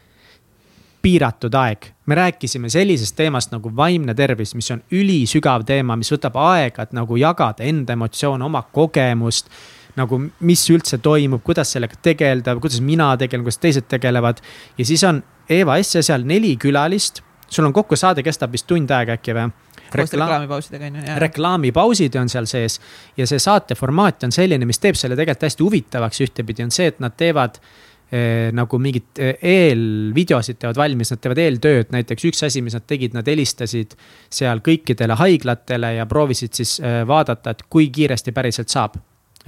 piiratud 1.02 1.54
aeg, 1.54 1.86
me 2.06 2.16
rääkisime 2.16 2.70
sellisest 2.70 3.16
teemast 3.16 3.52
nagu 3.52 3.72
vaimne 3.76 4.14
tervis, 4.14 4.56
mis 4.56 4.72
on 4.72 4.82
ülisügav 4.92 5.64
teema, 5.66 5.96
mis 5.96 6.12
võtab 6.12 6.36
aega, 6.36 6.84
et 6.84 6.94
nagu 6.94 7.16
jagada 7.16 7.64
enda 7.64 7.94
emotsioone, 7.94 8.44
oma 8.44 8.66
kogemust 8.74 9.48
nagu, 9.96 10.20
mis 10.40 10.70
üldse 10.70 10.98
toimub, 10.98 11.44
kuidas 11.44 11.72
sellega 11.72 11.96
tegeleda, 12.02 12.56
kuidas 12.56 12.82
mina 12.82 13.16
tegelen, 13.18 13.46
kuidas 13.46 13.62
teised 13.62 13.88
tegelevad. 13.88 14.42
ja 14.78 14.86
siis 14.86 15.04
on 15.04 15.24
Eva 15.50 15.80
S-e 15.82 16.04
seal 16.06 16.26
neli 16.30 16.56
külalist, 16.62 17.24
sul 17.50 17.66
on 17.66 17.74
kokku 17.74 17.98
saade 17.98 18.24
kestab 18.26 18.54
vist 18.54 18.68
tund 18.70 18.92
aega 18.94 19.18
äkki 19.18 19.36
või? 19.38 19.50
reklaamipausidega 19.90 20.86
on 20.86 20.96
ju. 20.96 21.04
reklaamipausid 21.18 22.16
on 22.22 22.30
seal 22.30 22.46
sees 22.50 22.80
ja 23.18 23.28
see 23.30 23.40
saate 23.42 23.76
formaat 23.76 24.28
on 24.28 24.34
selline, 24.36 24.68
mis 24.70 24.78
teeb 24.82 24.98
selle 25.00 25.18
tegelikult 25.18 25.48
hästi 25.48 25.66
huvitavaks. 25.66 26.20
Ühtepidi, 26.26 26.66
on 26.66 26.74
see, 26.74 26.90
et 26.92 27.00
nad 27.02 27.16
teevad 27.18 27.58
eh, 27.58 28.50
nagu 28.56 28.80
mingit 28.82 29.22
eh, 29.22 29.40
eelvideosid 29.54 30.60
teevad 30.62 30.78
valmis, 30.78 31.14
nad 31.14 31.24
teevad 31.24 31.42
eeltööd, 31.42 31.94
näiteks 31.96 32.28
üks 32.30 32.46
asi, 32.46 32.62
mis 32.66 32.78
nad 32.78 32.86
tegid, 32.90 33.16
nad 33.18 33.28
helistasid 33.30 33.96
seal 34.30 34.62
kõikidele 34.66 35.18
haiglatele 35.20 35.96
ja 35.98 36.06
proovisid 36.10 36.62
siis 36.62 36.78
eh, 36.84 37.02
vaadata, 37.10 37.56
et 37.56 37.66
kui 37.70 37.90
kiiresti 37.94 38.36
päriselt 38.36 38.70
saab 38.70 39.00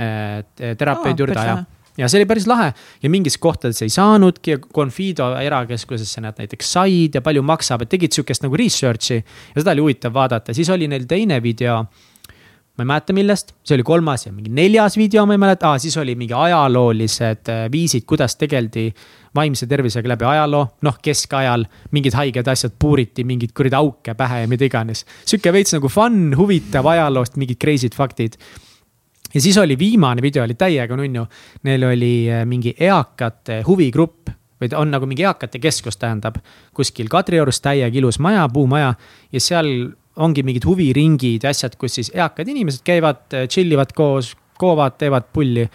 terapeudi 0.02 1.22
juurde 1.22 1.38
aja 1.38 1.60
ja 1.97 2.09
see 2.09 2.22
oli 2.22 2.27
päris 2.30 2.47
lahe 2.49 2.72
ja 3.03 3.09
mingis 3.11 3.38
kohtades 3.41 3.81
ei 3.84 3.91
saanudki 3.91 4.55
ja 4.55 4.59
Confido 4.76 5.31
erakeskusesse 5.39 6.23
nad 6.23 6.39
näiteks 6.39 6.72
said 6.77 7.18
ja 7.18 7.23
palju 7.26 7.43
maksab, 7.43 7.84
et 7.84 7.91
tegid 7.91 8.15
sihukest 8.15 8.45
nagu 8.45 8.57
research'i. 8.59 9.19
ja 9.55 9.63
seda 9.63 9.76
oli 9.76 9.85
huvitav 9.88 10.15
vaadata, 10.15 10.55
siis 10.55 10.69
oli 10.69 10.88
neil 10.88 11.07
teine 11.09 11.41
video. 11.43 11.84
ma 12.77 12.85
ei 12.85 12.88
mäleta, 12.88 13.13
millest, 13.13 13.51
see 13.68 13.76
oli 13.76 13.84
kolmas 13.84 14.26
ja 14.26 14.31
mingi 14.31 14.49
neljas 14.55 14.95
video, 14.97 15.26
ma 15.27 15.35
ei 15.35 15.41
mäleta 15.43 15.73
ah,, 15.73 15.80
siis 15.80 15.97
oli 15.99 16.15
mingi 16.15 16.34
ajaloolised 16.34 17.51
äh, 17.51 17.65
viisid, 17.72 18.07
kuidas 18.07 18.38
tegeldi 18.39 18.88
vaimse 19.35 19.68
tervisega 19.68 20.13
läbi 20.13 20.26
ajaloo, 20.26 20.63
noh 20.88 20.97
keskajal 21.03 21.68
mingid 21.91 22.15
haiged 22.15 22.47
asjad 22.47 22.73
puuriti 22.80 23.27
mingeid 23.27 23.51
kuradi 23.55 23.76
auke 23.76 24.15
pähe 24.15 24.41
ja 24.45 24.47
mida 24.47 24.65
iganes. 24.65 25.05
sihuke 25.26 25.53
veits 25.53 25.76
nagu 25.76 25.91
fun, 25.91 26.31
huvitav 26.39 26.88
ajaloost 26.95 27.35
mingid 27.38 27.59
crazy'd 27.59 27.95
faktid 27.95 28.39
ja 29.33 29.41
siis 29.41 29.57
oli 29.57 29.77
viimane 29.79 30.21
video 30.21 30.43
oli 30.43 30.53
täiega 30.53 30.97
nunnu. 30.97 31.25
Neil 31.63 31.83
oli 31.83 32.13
äh, 32.31 32.45
mingi 32.45 32.75
eakate 32.79 33.61
huvigrupp 33.67 34.29
või 34.61 34.69
on 34.77 34.91
nagu 34.93 35.07
mingi 35.09 35.25
eakate 35.25 35.59
keskus, 35.59 35.97
tähendab. 35.97 36.37
kuskil 36.73 37.09
Kadriorus 37.09 37.61
täiega 37.61 37.97
ilus 37.97 38.19
maja, 38.19 38.47
puumaja 38.53 38.93
ja 39.31 39.39
seal 39.39 39.91
ongi 40.15 40.43
mingid 40.43 40.65
huviringid 40.67 41.43
ja 41.43 41.49
asjad, 41.49 41.75
kus 41.79 41.95
siis 41.95 42.11
eakad 42.13 42.47
inimesed 42.47 42.83
käivad, 42.85 43.25
äh, 43.33 43.47
chill 43.47 43.71
ivad 43.71 43.95
koos, 43.95 44.35
koovad, 44.57 44.99
teevad 45.01 45.31
pulli 45.33 45.69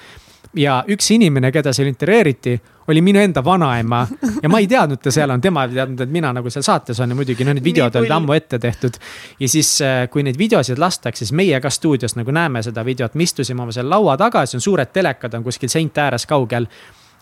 ja 0.56 0.80
üks 0.92 1.10
inimene, 1.14 1.50
keda 1.52 1.72
seal 1.76 1.88
intervjueeriti, 1.90 2.56
oli 2.88 3.02
minu 3.02 3.20
enda 3.20 3.42
vanaema 3.44 4.02
ja 4.42 4.48
ma 4.48 4.60
ei 4.62 4.68
teadnud, 4.70 5.00
ta 5.02 5.12
seal 5.14 5.30
on, 5.34 5.40
tema 5.42 5.64
ei 5.66 5.74
teadnud, 5.74 6.00
et 6.04 6.12
mina 6.12 6.32
nagu 6.36 6.50
seal 6.52 6.64
saates 6.66 7.00
on 7.02 7.12
ja 7.12 7.18
muidugi 7.18 7.46
noh, 7.46 7.56
need 7.56 7.64
videod 7.64 7.98
olid 8.00 8.14
ammu 8.16 8.36
ette 8.36 8.58
tehtud. 8.62 8.98
ja 9.40 9.48
siis, 9.48 9.72
äh, 9.84 10.04
kui 10.10 10.24
neid 10.26 10.38
videosid 10.38 10.78
lastakse, 10.78 11.24
siis 11.24 11.34
meie 11.36 11.60
ka 11.60 11.70
stuudios 11.70 12.16
nagu 12.16 12.34
näeme 12.34 12.62
seda 12.62 12.84
videot, 12.86 13.14
me 13.14 13.26
istusime 13.26 13.62
oma 13.62 13.74
seal 13.74 13.90
laua 13.90 14.16
taga, 14.16 14.46
siis 14.46 14.60
on 14.60 14.66
suured 14.68 14.92
telekad 14.92 15.34
on 15.34 15.44
kuskil 15.46 15.72
seinte 15.72 16.00
ääres 16.00 16.26
kaugel. 16.26 16.70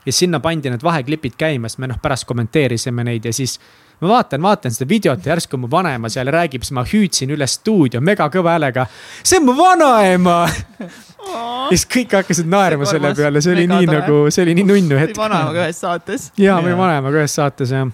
Ja 0.06 0.12
sinna 0.12 0.40
pandi 0.40 0.70
need 0.70 0.84
vaheklipid 0.84 1.38
käima, 1.38 1.70
siis 1.70 1.80
me 1.82 1.90
noh, 1.90 1.98
pärast 2.02 2.26
kommenteerisime 2.28 3.04
neid 3.06 3.24
ja 3.24 3.32
siis 3.32 3.58
ma 4.00 4.08
vaatan, 4.08 4.42
vaatan 4.42 4.74
seda 4.74 4.88
videot 4.88 5.26
ja 5.26 5.32
järsku 5.34 5.58
mu 5.60 5.70
vanaema 5.70 6.10
seal 6.12 6.30
räägib, 6.32 6.64
siis 6.64 6.74
ma 6.76 6.84
hüüdsin 6.88 7.32
üle 7.34 7.46
stuudio 7.50 8.02
mega 8.04 8.28
kõva 8.32 8.56
häälega. 8.56 8.86
see 9.22 9.40
on 9.40 9.48
mu 9.48 9.56
vanaema 9.58 10.38
ja 10.84 11.72
siis 11.72 11.86
kõik 11.96 12.16
hakkasid 12.18 12.48
naerma 12.50 12.88
selle 12.88 13.14
peale, 13.16 13.42
see 13.44 13.54
oli 13.54 13.66
nii 13.70 13.88
tore. 13.88 13.98
nagu, 14.00 14.22
see 14.34 14.46
oli 14.46 14.56
nii 14.60 14.70
nunnu 14.70 15.00
hetk. 15.00 15.18
vanaemaga 15.18 15.66
ühes 15.66 15.84
saates. 15.84 16.30
ja, 16.40 16.58
või 16.64 16.76
vanaemaga 16.78 17.22
ühes 17.22 17.36
saates 17.40 17.74
jah. 17.74 17.92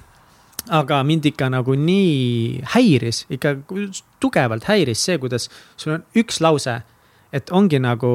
aga 0.81 1.03
mind 1.07 1.31
ikka 1.33 1.51
nagu 1.53 1.77
nii 1.79 2.63
häiris, 2.75 3.25
ikka 3.31 3.57
tugevalt 4.23 4.67
häiris 4.71 5.05
see, 5.07 5.19
kuidas 5.23 5.51
sul 5.77 5.99
on 5.99 6.07
üks 6.19 6.41
lause 6.45 6.81
et 7.33 7.51
ongi 7.55 7.79
nagu, 7.79 8.11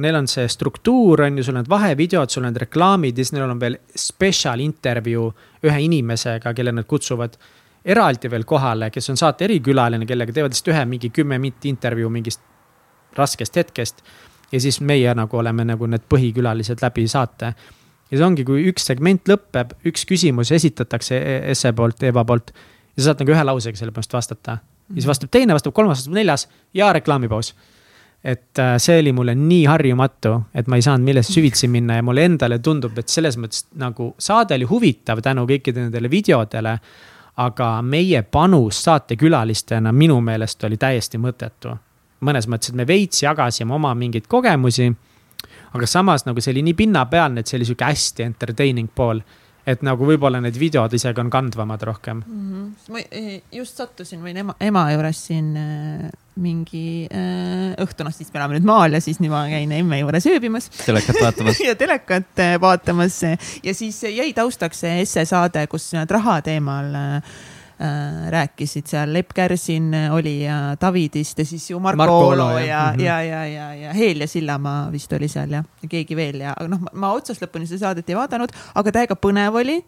neil 0.00 0.16
on 0.16 0.28
see 0.30 0.46
struktuur 0.48 1.24
on 1.26 1.38
ju, 1.38 1.44
sul 1.44 1.54
on 1.54 1.60
need 1.62 1.70
vahevideod, 1.70 2.32
sul 2.32 2.44
on 2.44 2.52
need 2.52 2.62
reklaamid 2.64 3.18
ja 3.18 3.24
siis 3.24 3.34
neil 3.36 3.50
on 3.50 3.60
veel 3.60 3.76
special 3.98 4.62
intervjuu 4.64 5.26
ühe 5.68 5.82
inimesega, 5.84 6.54
kelle 6.56 6.72
nad 6.72 6.88
kutsuvad 6.88 7.36
eraldi 7.84 8.30
veel 8.32 8.46
kohale, 8.48 8.88
kes 8.90 9.10
on 9.12 9.20
saate 9.20 9.44
erikülaline, 9.44 10.08
kellega 10.08 10.32
teevad 10.32 10.54
lihtsalt 10.54 10.72
ühe 10.72 10.84
mingi 10.88 11.12
kümme 11.12 11.38
minti 11.38 11.68
intervjuu 11.68 12.08
mingist 12.12 12.40
raskest 13.18 13.56
hetkest 13.60 14.00
ja 14.52 14.60
siis 14.60 14.80
meie 14.80 15.12
nagu 15.14 15.38
oleme 15.38 15.66
nagu 15.68 15.88
need 15.90 16.06
põhikülalised 16.08 16.80
läbi 16.82 17.04
saate. 17.08 17.52
ja 18.10 18.16
see 18.16 18.24
ongi, 18.24 18.44
kui 18.48 18.64
üks 18.70 18.88
segment 18.88 19.28
lõpeb, 19.28 19.76
üks 19.84 20.06
küsimus 20.08 20.52
esitatakse 20.56 21.20
Esse 21.52 21.72
poolt, 21.76 22.02
Eva 22.02 22.24
poolt 22.24 22.54
ja 22.96 23.02
sa 23.02 23.10
saad 23.10 23.24
nagu 23.24 23.36
ühe 23.36 23.44
lausega 23.44 23.76
selle 23.76 23.92
põhimõtteliselt 23.92 24.16
vastata. 24.16 24.58
ja 24.88 24.96
siis 25.00 25.12
vastab 25.12 25.30
teine, 25.30 25.52
vastab 25.52 25.76
kolmas, 25.76 26.00
vastab 26.00 26.16
neljas 26.16 26.48
ja 26.74 26.92
reklaamipaus 26.96 27.52
et 28.24 28.58
äh, 28.58 28.76
see 28.78 28.98
oli 29.00 29.12
mulle 29.12 29.34
nii 29.36 29.64
harjumatu, 29.68 30.34
et 30.56 30.68
ma 30.68 30.78
ei 30.80 30.84
saanud 30.84 31.04
millest 31.04 31.34
süvitsi 31.34 31.68
minna 31.68 31.98
ja 31.98 32.02
mulle 32.02 32.24
endale 32.24 32.58
tundub, 32.64 32.96
et 32.98 33.12
selles 33.12 33.36
mõttes 33.40 33.66
nagu 33.80 34.14
saade 34.18 34.56
oli 34.56 34.68
huvitav 34.70 35.20
tänu 35.22 35.44
kõikidele 35.50 35.90
nendele 35.90 36.10
videodele. 36.10 36.78
aga 37.36 37.82
meie 37.82 38.20
panus 38.22 38.84
saatekülalistena 38.84 39.92
minu 39.92 40.20
meelest 40.20 40.64
oli 40.64 40.76
täiesti 40.76 41.18
mõttetu. 41.18 41.76
mõnes 42.20 42.46
mõttes, 42.48 42.68
et 42.68 42.74
me 42.74 42.86
veits 42.86 43.22
jagasime 43.22 43.74
oma 43.74 43.94
mingeid 43.94 44.26
kogemusi. 44.26 44.94
aga 45.74 45.86
samas 45.86 46.26
nagu 46.26 46.40
see 46.40 46.52
oli 46.52 46.62
nii 46.62 46.74
pinnapealne, 46.74 47.40
et 47.40 47.46
see 47.46 47.58
oli 47.58 47.64
sihuke 47.64 47.84
hästi 47.84 48.22
entertaining 48.22 48.88
pool 48.94 49.20
et 49.66 49.84
nagu 49.86 50.06
võib-olla 50.08 50.40
need 50.44 50.58
videod 50.60 50.92
isegi 50.96 51.22
on 51.22 51.30
kandvamad 51.32 51.82
rohkem 51.88 52.20
mm. 52.20 52.50
-hmm. 52.50 52.92
ma 52.92 53.04
eh, 53.10 53.40
just 53.52 53.80
sattusin 53.80 54.22
või 54.24 54.36
ema, 54.36 54.56
ema 54.60 54.84
juures 54.92 55.22
siin 55.28 55.54
äh, 55.56 56.10
mingi 56.36 57.06
äh, 57.08 57.72
õhtu, 57.80 58.04
noh 58.04 58.14
siis 58.14 58.32
me 58.32 58.40
elame 58.40 58.58
nüüd 58.58 58.68
maal 58.68 58.92
ja 58.92 59.00
siis 59.00 59.20
nüüd 59.22 59.32
ma 59.32 59.44
käin 59.48 59.72
emme 59.72 60.00
juures 60.02 60.26
ööbimas. 60.26 60.68
telekat 60.84 61.20
vaatamas 61.22 61.60
ja 61.68 61.74
telekat 61.74 62.44
vaatamas 62.60 63.22
ja 63.62 63.74
siis 63.74 64.02
jäi 64.02 64.32
taustaks 64.36 64.84
see 64.84 65.00
esse 65.02 65.24
saade, 65.24 65.66
kus 65.66 65.92
nad 65.96 66.10
raha 66.10 66.40
teemal 66.42 66.94
äh, 66.94 67.34
rääkisid 68.30 68.88
seal, 68.88 69.12
Lepp 69.12 69.34
Kärsin 69.34 69.90
oli 70.14 70.36
ja 70.44 70.76
Davidist 70.80 71.38
ja 71.38 71.46
siis 71.46 71.66
ju 71.70 71.80
Marko, 71.80 72.00
Marko 72.02 72.18
Olo 72.28 72.48
ja, 72.58 72.64
ja, 72.66 72.94
ja, 72.98 73.18
ja, 73.22 73.44
ja, 73.46 73.66
ja 73.74 73.92
Helja 73.92 74.28
Sillamaa 74.28 74.86
vist 74.92 75.12
oli 75.12 75.28
seal 75.28 75.52
ja, 75.56 75.64
ja 75.82 75.90
keegi 75.90 76.16
veel 76.16 76.40
ja 76.44 76.54
noh, 76.68 76.86
ma 76.92 77.12
otsast 77.16 77.42
lõpuni 77.44 77.68
seda 77.68 77.88
saadet 77.88 78.08
ei 78.10 78.18
vaadanud, 78.18 78.54
aga 78.74 78.94
täiega 78.94 79.18
põnev 79.18 79.60
oli. 79.60 79.80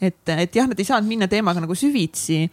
et, 0.00 0.22
et 0.28 0.56
jah, 0.56 0.68
nad 0.68 0.78
ei 0.78 0.88
saanud 0.88 1.08
minna 1.08 1.28
teemaga 1.28 1.62
nagu 1.64 1.74
süvitsi, 1.78 2.44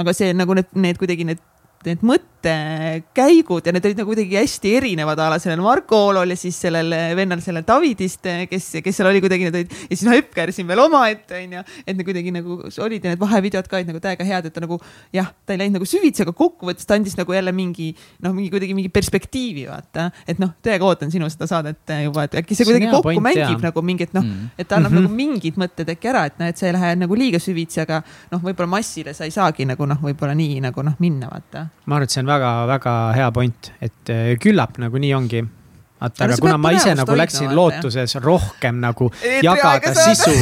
aga 0.00 0.14
see 0.16 0.34
nagu 0.36 0.56
need, 0.56 0.72
need 0.76 1.00
kuidagi 1.00 1.26
need 1.28 1.44
need 1.86 2.02
mõttekäigud 2.04 3.64
ja 3.64 3.72
need 3.72 3.86
olid 3.88 4.00
nagu 4.02 4.12
kuidagi 4.12 4.36
hästi 4.36 4.72
erinevad 4.76 5.20
a 5.24 5.30
la 5.32 5.38
sellel 5.40 5.62
Marko 5.64 5.96
Oolol 6.08 6.34
ja 6.34 6.36
siis 6.36 6.58
sellel 6.60 6.92
vennal, 7.16 7.40
sellel 7.40 7.64
Davidist, 7.64 8.26
kes, 8.50 8.66
kes 8.84 8.98
seal 8.98 9.08
oli 9.08 9.22
kuidagi, 9.24 9.46
need 9.48 9.56
olid 9.56 9.72
ja 9.88 9.96
siis 9.96 10.10
Epker 10.18 10.52
siin 10.52 10.68
veel 10.68 10.82
omaette 10.84 11.38
onju. 11.38 11.62
et 11.86 11.96
need 11.96 12.04
kuidagi 12.04 12.34
nagu 12.36 12.58
olid 12.84 13.06
ja 13.06 13.14
need 13.14 13.22
vahevideod 13.22 13.70
ka 13.70 13.78
olid 13.78 13.88
nagu 13.88 14.02
täiega 14.04 14.26
head, 14.28 14.50
et 14.50 14.56
ta 14.56 14.64
nagu 14.64 14.76
jah, 15.16 15.30
ta 15.46 15.56
ei 15.56 15.62
läinud 15.62 15.78
nagu 15.78 15.88
süvitsi, 15.88 16.26
aga 16.26 16.34
kokkuvõttes 16.36 16.88
ta 16.88 16.98
andis 17.00 17.16
nagu 17.16 17.32
jälle 17.32 17.56
mingi 17.56 17.88
noh, 18.26 18.36
mingi 18.36 18.52
kuidagi 18.52 18.76
mingi 18.76 18.92
perspektiivi 18.92 19.64
vaata. 19.70 20.10
et 20.28 20.42
noh, 20.42 20.52
täiega 20.60 20.84
ootan 20.84 21.12
sinu 21.14 21.32
seda 21.32 21.48
saadet 21.48 21.96
juba, 22.04 22.28
et 22.28 22.38
äkki 22.42 22.60
see 22.60 22.68
kuidagi 22.68 22.92
kokku 22.92 23.08
point, 23.08 23.24
mängib 23.30 23.56
jah. 23.56 23.66
nagu 23.70 23.86
mingit 23.88 24.12
noh 24.16 24.26
mm., 24.26 24.52
et 24.60 24.68
ta 24.68 24.76
annab 24.76 24.92
mm 24.92 25.00
-hmm. 25.00 25.08
nagu 25.08 25.16
mingid 25.16 25.56
mõtted 25.64 25.96
äkki 25.96 26.12
ära, 26.12 26.28
et 26.28 26.36
noh, 26.36 26.52
et 26.52 26.60
sa 26.60 26.68
ei 26.68 26.76
lähe 26.76 26.92
nagu 27.06 27.16
liiga 27.16 27.40
süvitsi, 27.40 27.80
aga 27.88 28.02
noh, 28.34 28.44
võib-olla 28.44 28.76
massile 28.76 29.16
sa 29.16 29.24
ei 29.24 29.32
saagi 29.32 29.64
nagu 29.64 29.88
noh, 29.88 29.96
võib-olla 30.04 30.36
nii 30.36 30.60
nagu 30.68 30.84
noh 30.84 31.00
minna 31.00 31.32
vaata 31.32 31.69
ma 31.90 31.96
arvan, 31.96 32.06
et 32.06 32.14
see 32.14 32.22
on 32.22 32.28
väga-väga 32.30 32.98
hea 33.16 33.30
point, 33.34 33.72
et 33.82 34.12
eh, 34.12 34.34
küllap 34.42 34.78
nagu 34.82 35.00
nii 35.02 35.16
ongi. 35.16 35.46
Vaata, 36.00 36.24
aga 36.24 36.36
kuna 36.40 36.56
ma 36.56 36.70
ise 36.72 36.94
nagu 36.96 37.12
läksin 37.12 37.50
lootuses 37.52 38.14
rohkem 38.24 38.78
nagu 38.80 39.10
et 39.20 39.42
jagada 39.44 39.90
sisu 39.92 40.32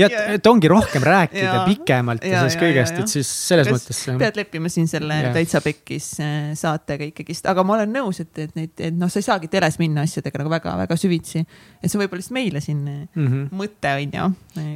ja 0.00 0.08
et 0.34 0.48
ongi 0.50 0.66
rohkem 0.66 1.06
rääkida 1.06 1.60
pikemalt 1.68 2.24
ja, 2.26 2.32
ja 2.32 2.40
sellest 2.40 2.58
kõigest, 2.58 2.98
et 2.98 3.12
siis 3.12 3.30
selles 3.52 3.70
Kas 3.70 3.76
mõttes. 3.76 4.00
pead 4.24 4.40
leppima 4.40 4.72
siin 4.74 4.90
selle 4.90 5.20
ja. 5.20 5.30
täitsa 5.36 5.62
pekkis 5.62 6.08
eh, 6.18 6.50
saatega 6.58 7.06
ikkagist, 7.12 7.46
aga 7.46 7.62
ma 7.62 7.76
olen 7.76 7.94
nõus, 7.94 8.24
et, 8.26 8.32
et 8.42 8.58
neid, 8.58 8.74
et 8.74 8.98
noh, 8.98 9.12
sa 9.12 9.22
ei 9.22 9.28
saagi 9.28 9.52
teles 9.52 9.78
minna 9.78 10.02
asjadega 10.02 10.42
nagu 10.42 10.50
väga-väga 10.50 10.98
süvitsi. 10.98 11.46
et 11.78 11.86
see 11.86 12.00
võib-olla 12.00 12.18
lihtsalt 12.18 12.40
meile 12.40 12.64
siin 12.64 12.82
mm 12.82 13.26
-hmm. 13.28 13.48
mõte 13.54 13.94
on 13.94 14.18
ju, 14.18 14.30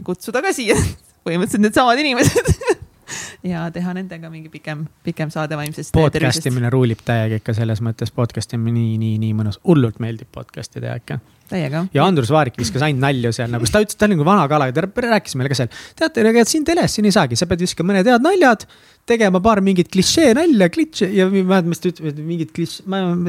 kutsuda 0.06 0.44
ka 0.44 0.54
siia. 0.54 0.78
Põhimõtteliselt 1.26 1.66
needsamad 1.66 1.98
inimesed 1.98 2.54
ja 3.52 3.64
teha 3.74 3.94
nendega 3.96 4.30
mingi 4.32 4.52
pikem, 4.52 4.86
pikem 5.04 5.32
saade 5.34 5.56
vaimsest 5.58 5.94
podcast 5.96 6.46
imine 6.50 6.70
ruulib 6.74 7.02
täiega 7.04 7.40
ikka 7.40 7.54
selles 7.56 7.82
mõttes, 7.84 8.12
podcast 8.14 8.54
imine 8.56 8.78
nii, 8.78 8.98
nii, 9.02 9.18
nii 9.24 9.34
mõnus, 9.38 9.60
hullult 9.66 10.00
meeldib 10.02 10.30
podcast'i 10.34 10.82
teha 10.84 10.98
ikka. 11.02 11.20
Täiega. 11.50 11.84
ja 11.94 12.06
Andrus 12.06 12.32
Vaarik 12.34 12.58
viskas 12.60 12.84
ainult 12.86 13.04
nalju 13.06 13.32
seal 13.36 13.50
nagu, 13.52 13.68
ta 13.70 13.82
ütles, 13.84 13.98
ta 13.98 14.08
oli 14.08 14.18
nagu 14.18 14.28
vana 14.28 14.46
kala, 14.50 14.70
ta 14.74 14.84
rääkis 14.84 15.38
meile 15.38 15.52
ka 15.52 15.58
seal. 15.62 15.72
teate, 15.98 16.26
ega 16.32 16.46
siin 16.48 16.66
teles 16.68 16.94
siin 16.94 17.08
ei 17.08 17.14
saagi, 17.14 17.38
sa 17.38 17.48
pead 17.50 17.66
viskama 17.66 17.92
mõned 17.92 18.12
head 18.12 18.24
naljad 18.24 18.68
tegema 19.08 19.40
paar 19.42 19.60
mingit 19.64 19.88
klišee 19.92 20.32
nalja, 20.36 20.68
klitše 20.72 21.08
ja 21.14 21.26
ma 21.28 21.38
ei 21.38 21.44
mäleta, 21.46 21.70
mis 21.70 21.80
ta 21.82 21.90
ütleb, 21.90 22.18
mingit 22.24 22.52
kliš-, 22.56 22.80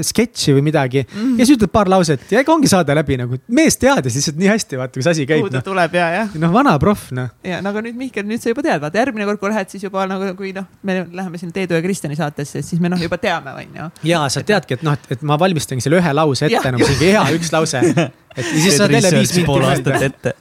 sketši 0.10 0.56
või 0.58 0.64
midagi 0.70 1.04
mm.. 1.06 1.38
ja 1.40 1.48
siis 1.48 1.56
ütled 1.58 1.72
paar 1.74 1.90
lauset 1.92 2.26
ja 2.34 2.44
ega 2.44 2.54
ongi 2.54 2.70
saade 2.72 2.96
läbi 2.98 3.20
nagu, 3.22 3.40
mees 3.56 3.80
teadis 3.80 4.18
lihtsalt 4.20 4.40
nii 4.42 4.52
hästi, 4.52 4.80
vaata, 4.80 5.00
kus 5.00 5.10
asi 5.12 5.28
käib. 5.30 5.46
kuhu 5.46 5.54
ta 5.54 5.62
no. 5.62 5.68
tuleb 5.70 5.96
ja, 6.00 6.10
jah. 6.18 6.36
noh, 6.42 6.54
vana 6.54 6.76
proff, 6.82 7.14
noh. 7.16 7.32
ja 7.46 7.62
no 7.64 7.74
aga 7.74 7.84
nüüd 7.86 8.00
Mihkel, 8.00 8.28
nüüd 8.28 8.44
sa 8.44 8.52
juba 8.52 8.66
tead, 8.66 8.82
vaata 8.84 9.02
järgmine 9.02 9.28
kord, 9.30 9.42
kui 9.42 9.52
lähed, 9.54 9.72
siis 9.72 9.86
juba 9.88 10.06
nagu, 10.10 10.34
kui 10.40 10.52
noh, 10.56 10.68
me 10.84 11.02
läheme 11.06 11.42
siin 11.42 11.54
Teedu 11.56 11.78
ja 11.78 11.84
Kristjani 11.84 12.20
saatesse, 12.20 12.64
siis 12.66 12.84
me 12.84 12.92
noh, 12.92 13.00
juba 13.00 13.20
teame, 13.22 13.56
on 13.56 13.80
ju. 13.82 13.90
ja 14.12 14.26
sa 14.32 14.44
teadki, 14.46 14.80
et 14.80 14.86
noh, 14.88 15.00
et 15.12 15.24
ma 15.24 15.40
valmistangi 15.40 15.86
selle 15.86 16.02
ühe 16.02 16.16
lause 16.16 16.50
ette, 16.50 16.76
nagu 16.76 16.84
mingi 16.84 17.14
hea 17.14 17.24
üks 17.38 17.54
lause 17.56 17.84
et 18.40 18.52
siis 18.52 18.78
saad 18.80 18.94
jälle 18.96 19.14
viis 19.16 19.34
minti 19.38 19.48
mõelda. 19.52 20.36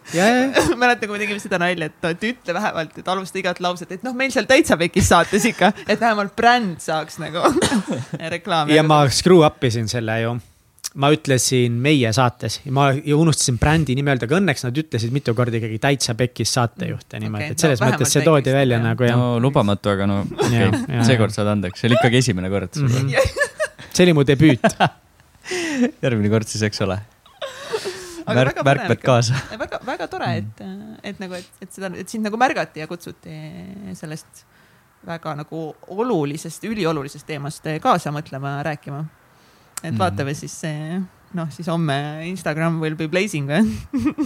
mäletan, 0.78 1.06
kui 1.06 1.14
me 1.14 1.22
tegime 1.22 1.40
seda 1.42 1.60
nalja, 1.62 1.90
et, 1.90 2.10
et 2.12 2.28
ütle 2.32 2.58
vähemalt, 2.58 2.98
et 3.00 3.14
alusta 3.14 3.42
igat 3.42 3.62
lauset, 3.64 3.96
et 3.98 4.06
noh, 4.06 4.16
meil 4.18 4.34
seal 4.34 4.48
täitsa 4.50 4.78
pekis 4.80 5.10
saates 5.12 5.48
ikka, 5.52 5.72
et 5.86 5.98
vähemalt 6.00 6.36
bränd 6.38 6.78
saaks 6.84 7.20
nagu 7.22 7.42
reklaami. 8.36 8.76
ja 8.76 8.86
ma 8.86 9.04
screw 9.12 9.44
up 9.46 9.64
isin 9.64 9.90
selle 9.90 10.20
ju 10.22 10.38
ma 10.98 11.10
ütlesin 11.12 11.74
meie 11.82 12.10
saates 12.16 12.60
ja 12.64 12.72
ma 12.74 12.88
ja 12.92 13.16
unustasin 13.18 13.58
brändi 13.60 13.94
nime 13.98 14.14
öelda, 14.14 14.26
aga 14.28 14.38
õnneks 14.38 14.64
nad 14.64 14.78
ütlesid 14.80 15.12
mitu 15.14 15.34
korda 15.36 15.58
ikkagi 15.60 15.78
täitsa 15.82 16.14
pekis 16.18 16.54
saatejuht 16.56 17.12
ja 17.12 17.20
niimoodi 17.22 17.50
okay,, 17.50 17.56
et 17.56 17.64
selles 17.64 17.82
no, 17.82 17.90
mõttes 17.90 18.14
see 18.14 18.24
toodi 18.24 18.54
välja 18.54 18.78
jah. 18.78 18.86
nagu 18.86 19.06
jah. 19.06 19.20
no 19.20 19.36
lubamatu, 19.42 19.92
aga 19.92 20.08
no 20.08 20.22
okay. 20.24 20.70
seekord 21.06 21.34
saad 21.34 21.52
andeks, 21.52 21.82
see 21.82 21.90
oli 21.90 21.98
ikkagi 22.00 22.22
esimene 22.22 22.50
kord 22.52 22.80
mm. 22.80 22.88
-hmm. 22.88 23.84
see 23.92 24.06
oli 24.06 24.16
mu 24.16 24.24
debüüt 24.26 24.64
järgmine 26.04 26.32
kord 26.32 26.48
siis, 26.48 26.64
eks 26.70 26.82
ole 26.86 26.98
märk, 28.34 28.62
märkmed 28.64 29.02
kaasa. 29.04 29.40
väga, 29.58 29.80
väga 29.86 30.08
tore, 30.10 30.30
et, 30.42 30.62
et 31.02 31.20
nagu, 31.22 31.38
et, 31.38 31.62
et 31.62 31.72
seda, 31.72 31.90
et 31.96 32.08
sind 32.08 32.26
nagu 32.26 32.40
märgati 32.40 32.82
ja 32.82 32.88
kutsuti 32.90 33.36
sellest 33.98 34.44
väga 35.08 35.34
nagu 35.38 35.62
olulisest, 35.94 36.64
üliolulisest 36.68 37.26
teemast 37.26 37.66
kaasa 37.82 38.12
mõtlema, 38.14 38.58
rääkima. 38.66 39.04
et 39.82 39.92
mm. 39.92 39.98
vaatame 40.00 40.34
siis 40.34 40.56
noh, 41.34 41.50
siis 41.54 41.68
homme 41.68 41.98
Instagram 42.28 42.80
will 42.82 42.96
be 42.98 43.08
blazing 43.08 43.48
või 43.48 43.62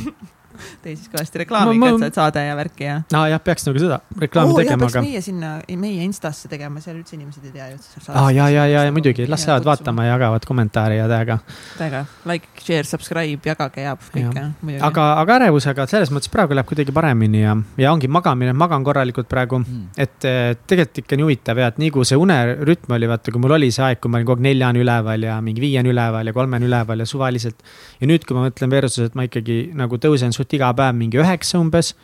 tee 0.83 0.97
siis 0.97 1.11
kõvasti 1.13 1.45
reklaami 1.45 1.79
ma, 1.79 1.93
ma... 1.93 1.99
ka, 2.03 2.11
et 2.11 2.19
sa 2.19 2.27
oled 2.27 2.33
saade 2.33 2.45
ja 2.47 2.57
värki 2.57 2.87
ja. 2.87 2.97
aa 3.17 3.29
jah, 3.33 3.43
peaks 3.43 3.67
nagu 3.69 3.81
seda 3.83 3.99
reklaami 4.25 4.55
oh, 4.55 4.61
tegema, 4.61 4.89
aga. 4.89 5.03
meie 5.05 5.23
sinna, 5.25 5.53
meie 5.83 6.07
Instasse 6.07 6.51
tegema, 6.51 6.83
seal 6.85 6.99
üldse 6.99 7.17
inimesed 7.17 7.47
ei 7.49 7.55
tea 7.55 7.69
ju. 7.73 7.79
aa 8.13 8.31
ja, 8.35 8.49
ja, 8.53 8.67
ja, 8.71 8.85
ja 8.89 8.95
muidugi, 8.95 9.27
las 9.31 9.47
lähevad 9.49 9.67
vaatama 9.69 10.07
ja 10.07 10.15
jagavad 10.17 10.47
kommentaare 10.49 10.99
ja 10.99 11.09
täiega. 11.11 11.39
täiega, 11.79 12.05
like, 12.29 12.51
share, 12.63 12.87
subscribe, 12.89 13.41
jagage 13.47 13.87
ja 13.87 13.95
kõike 13.97 14.47
muidugi. 14.61 14.83
aga, 14.89 15.09
aga 15.23 15.39
ärevusega 15.41 15.87
selles 15.91 16.13
mõttes 16.15 16.33
praegu 16.33 16.57
läheb 16.57 16.69
kuidagi 16.69 16.95
paremini 16.95 17.45
ja, 17.45 17.57
ja 17.81 17.93
ongi 17.95 18.11
magamine, 18.13 18.55
magan 18.57 18.85
korralikult 18.87 19.31
praegu 19.31 19.63
mm.. 19.63 19.93
et 19.97 20.19
tegelikult 20.23 21.03
ikka 21.05 21.19
nii 21.19 21.29
huvitav 21.29 21.63
ja, 21.63 21.71
et 21.73 21.81
nii 21.83 21.93
kui 21.95 22.09
see 22.09 22.19
unerütm 22.21 22.97
oli, 22.97 23.11
vaata, 23.11 23.35
kui 23.35 23.43
mul 23.43 23.57
oli 23.59 23.71
see 23.75 23.85
aeg, 23.87 24.01
kui 24.03 24.13
ma 24.13 24.21
olin 24.21 24.29
kogu 24.29 24.41
aeg 24.41 24.49
neljani 24.49 24.83
üleval 24.85 25.29
ja 25.29 25.39
mingi 25.45 25.63
viieni 25.65 25.93
üleval 25.93 26.29
ja 26.29 26.37
kolmeni 26.37 26.69
üleval 26.69 27.03
ja 27.03 27.09
suvaliselt. 27.09 27.63
ja 28.01 28.09
nüüd, 28.11 28.27
kui 28.27 28.37
ma 28.37 28.47
mõtlen 28.49 28.73
versus, 28.73 29.11
et 29.11 29.19
ma 29.19 29.27
ikkagi 29.29 29.59
nagu 29.79 29.99
tõusen 30.03 30.35
suht 30.43 30.59
iga 30.59 30.73
päev 30.77 30.99
mingi 30.99 31.23
üheksa 31.23 31.63
umbes. 31.63 31.95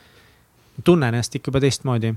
tunnen 0.85 1.11
ennast 1.11 1.35
ikka 1.35 1.51
juba 1.51 1.61
teistmoodi 1.67 2.15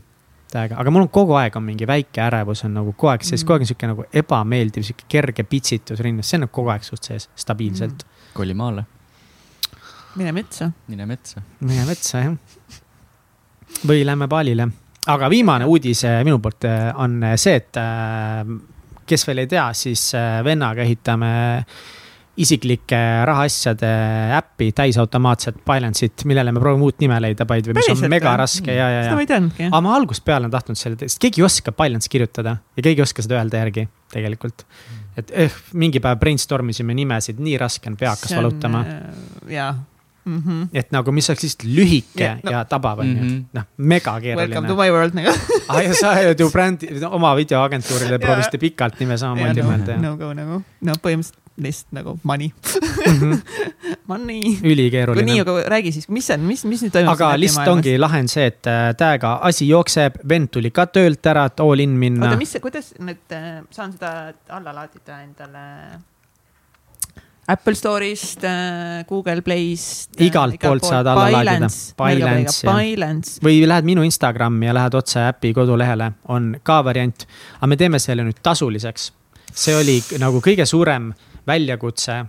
täiega, 0.51 0.77
aga 0.81 0.91
mul 0.93 1.05
on 1.05 1.11
kogu 1.13 1.35
aeg 1.39 1.55
on 1.57 1.65
mingi 1.65 1.87
väike 1.87 2.21
ärevus 2.25 2.65
on 2.67 2.75
nagu 2.77 2.93
kogu 2.93 3.11
aeg 3.13 3.25
sees 3.25 3.41
mm., 3.41 3.47
kogu 3.47 3.55
aeg 3.55 3.65
on 3.65 3.69
sihuke 3.71 3.91
nagu 3.91 4.05
ebameeldiv, 4.21 4.85
sihuke 4.87 5.07
kerge 5.11 5.45
pitsitus 5.47 6.01
rinnas, 6.03 6.29
see 6.29 6.39
on 6.39 6.45
nagu 6.45 6.55
kogu 6.55 6.73
aeg 6.73 6.85
suht 6.85 7.07
sees, 7.09 7.29
stabiilselt 7.39 8.03
mm.. 8.05 8.33
koli 8.35 8.57
maale. 8.57 8.85
mine 10.19 10.35
metsa. 10.35 10.71
mine 10.91 11.07
metsa. 11.09 11.43
mine 11.59 11.87
metsa, 11.87 12.25
jah. 12.25 12.81
või 13.87 14.05
lähme 14.07 14.27
baalile. 14.31 14.67
aga 15.15 15.31
viimane 15.31 15.69
uudis 15.69 16.03
eh, 16.09 16.19
minu 16.27 16.41
poolt 16.43 16.67
eh, 16.69 16.91
on 16.99 17.17
see, 17.35 17.55
et 17.63 17.81
eh, 17.81 18.53
kes 19.07 19.27
veel 19.27 19.45
ei 19.45 19.51
tea, 19.51 19.65
siis 19.75 20.11
vennaga 20.45 20.83
ehitame 20.85 21.31
isiklike 22.37 22.99
rahaasjade 23.27 23.89
äppi, 24.37 24.71
täisautomaatset 24.75 25.59
Balance'it, 25.67 26.23
millele 26.29 26.53
me 26.55 26.63
proovime 26.63 26.87
uut 26.87 27.03
nime 27.03 27.19
leida, 27.23 27.45
by 27.45 27.61
the 27.61 27.73
way, 27.73 27.81
mis 27.81 27.91
on 27.91 28.11
mega 28.11 28.35
raske 28.39 28.71
ja, 28.71 28.87
ja, 28.87 29.01
ja. 29.01 29.03
seda 29.09 29.17
ma 29.19 29.25
ei 29.25 29.29
teadnudki. 29.29 29.67
aga 29.67 29.83
ma 29.83 29.93
algusest 29.97 30.25
peale 30.27 30.45
olen 30.45 30.55
tahtnud 30.55 30.79
selle, 30.79 30.99
sest 31.03 31.21
keegi 31.21 31.43
ei 31.43 31.47
oska 31.49 31.75
Balance 31.75 32.11
kirjutada 32.11 32.55
ja 32.55 32.87
keegi 32.87 33.03
ei 33.03 33.07
oska 33.07 33.25
seda 33.25 33.41
öelda 33.41 33.63
järgi 33.65 33.87
tegelikult. 34.15 34.65
et 35.19 35.31
eh, 35.43 35.61
mingi 35.73 35.99
päev 36.03 36.19
brainstorm 36.23 36.71
isime 36.71 36.95
nimesid, 36.95 37.39
nii 37.43 37.57
raske 37.59 37.91
on, 37.91 37.99
pea 37.99 38.15
hakkas 38.15 38.35
valutama. 38.37 38.85
Äh, 38.87 39.23
jaa 39.59 39.73
Mm 40.25 40.43
-hmm. 40.45 40.67
et 40.73 40.91
nagu, 40.91 41.11
mis 41.11 41.29
oleks 41.29 41.43
lihtsalt 41.43 41.63
lühike 41.65 42.23
ja, 42.23 42.35
no. 42.43 42.51
ja 42.51 42.65
tabav 42.65 42.99
on 42.99 43.07
ju 43.07 43.13
mm 43.13 43.29
-hmm., 43.29 43.43
noh, 43.53 43.63
mega 43.77 44.19
keeruline. 44.21 44.53
Welcome 44.53 44.67
to 44.67 44.75
my 44.75 44.89
world 44.91 45.13
nagu 45.13 45.29
ah, 45.67 45.81
ja 45.83 45.93
sa 45.93 46.21
ju 46.21 46.49
brändi, 46.49 47.05
oma 47.09 47.35
videoagentuurile 47.35 48.19
proovisite 48.19 48.57
pikalt 48.57 48.99
nime 48.99 49.17
samamoodi 49.17 49.61
mõelda. 49.61 49.97
no 50.01 50.17
go 50.17 50.33
nagu, 50.33 50.61
no 50.81 50.93
põhimõtteliselt 50.93 51.40
lihtsalt 51.57 51.91
nagu 51.91 52.19
money 52.23 52.47
mm. 52.47 53.19
-hmm. 53.19 53.41
Money. 54.11 54.41
ülikeeruline. 54.63 55.25
nii, 55.25 55.39
aga 55.41 55.55
räägi 55.67 55.91
siis, 55.91 56.09
mis 56.09 56.29
on, 56.29 56.39
mis, 56.39 56.65
mis 56.65 56.83
nüüd 56.83 56.91
toimub? 56.91 57.13
aga 57.13 57.33
lihtsalt 57.39 57.67
ongi 57.67 57.97
lahend 57.99 58.31
see, 58.31 58.45
et 58.51 58.67
äh, 58.67 58.91
täiega 58.97 59.37
asi 59.47 59.67
jookseb, 59.67 60.21
vend 60.29 60.51
tuli 60.51 60.71
ka 60.71 60.85
töölt 60.87 61.25
ära, 61.25 61.45
et 61.51 61.59
all 61.59 61.79
in 61.79 61.97
minna. 61.99 62.25
oota, 62.27 62.39
mis, 62.39 62.55
kuidas 62.61 62.93
nüüd 62.99 63.35
äh, 63.35 63.61
saan 63.71 63.93
seda 63.95 64.33
alla 64.49 64.75
laadida 64.75 65.21
endale 65.23 65.67
Apple 67.51 67.75
Store'ist 67.75 68.43
äh,, 68.43 69.05
Google 69.09 69.41
Play'st. 69.41 70.21
Igalt 70.21 70.59
poolt 70.61 70.85
saad 70.85 71.07
alla 71.07 71.25
laadida. 71.31 71.67
Bylance. 71.97 72.67
Bylance. 72.67 73.39
või 73.43 73.63
lähed 73.67 73.87
minu 73.87 74.05
Instagrami 74.07 74.69
ja 74.69 74.75
lähed 74.77 74.95
otse 74.95 75.25
äpi 75.31 75.51
kodulehele, 75.57 76.11
on 76.31 76.53
ka 76.63 76.79
variant. 76.85 77.25
aga 77.57 77.67
me 77.67 77.77
teeme 77.77 77.99
selle 77.99 78.23
nüüd 78.27 78.39
tasuliseks. 78.43 79.11
See 79.53 79.75
oli 79.75 79.97
nagu 80.21 80.41
kõige 80.43 80.65
suurem 80.65 81.11
väljakutse 81.47 82.25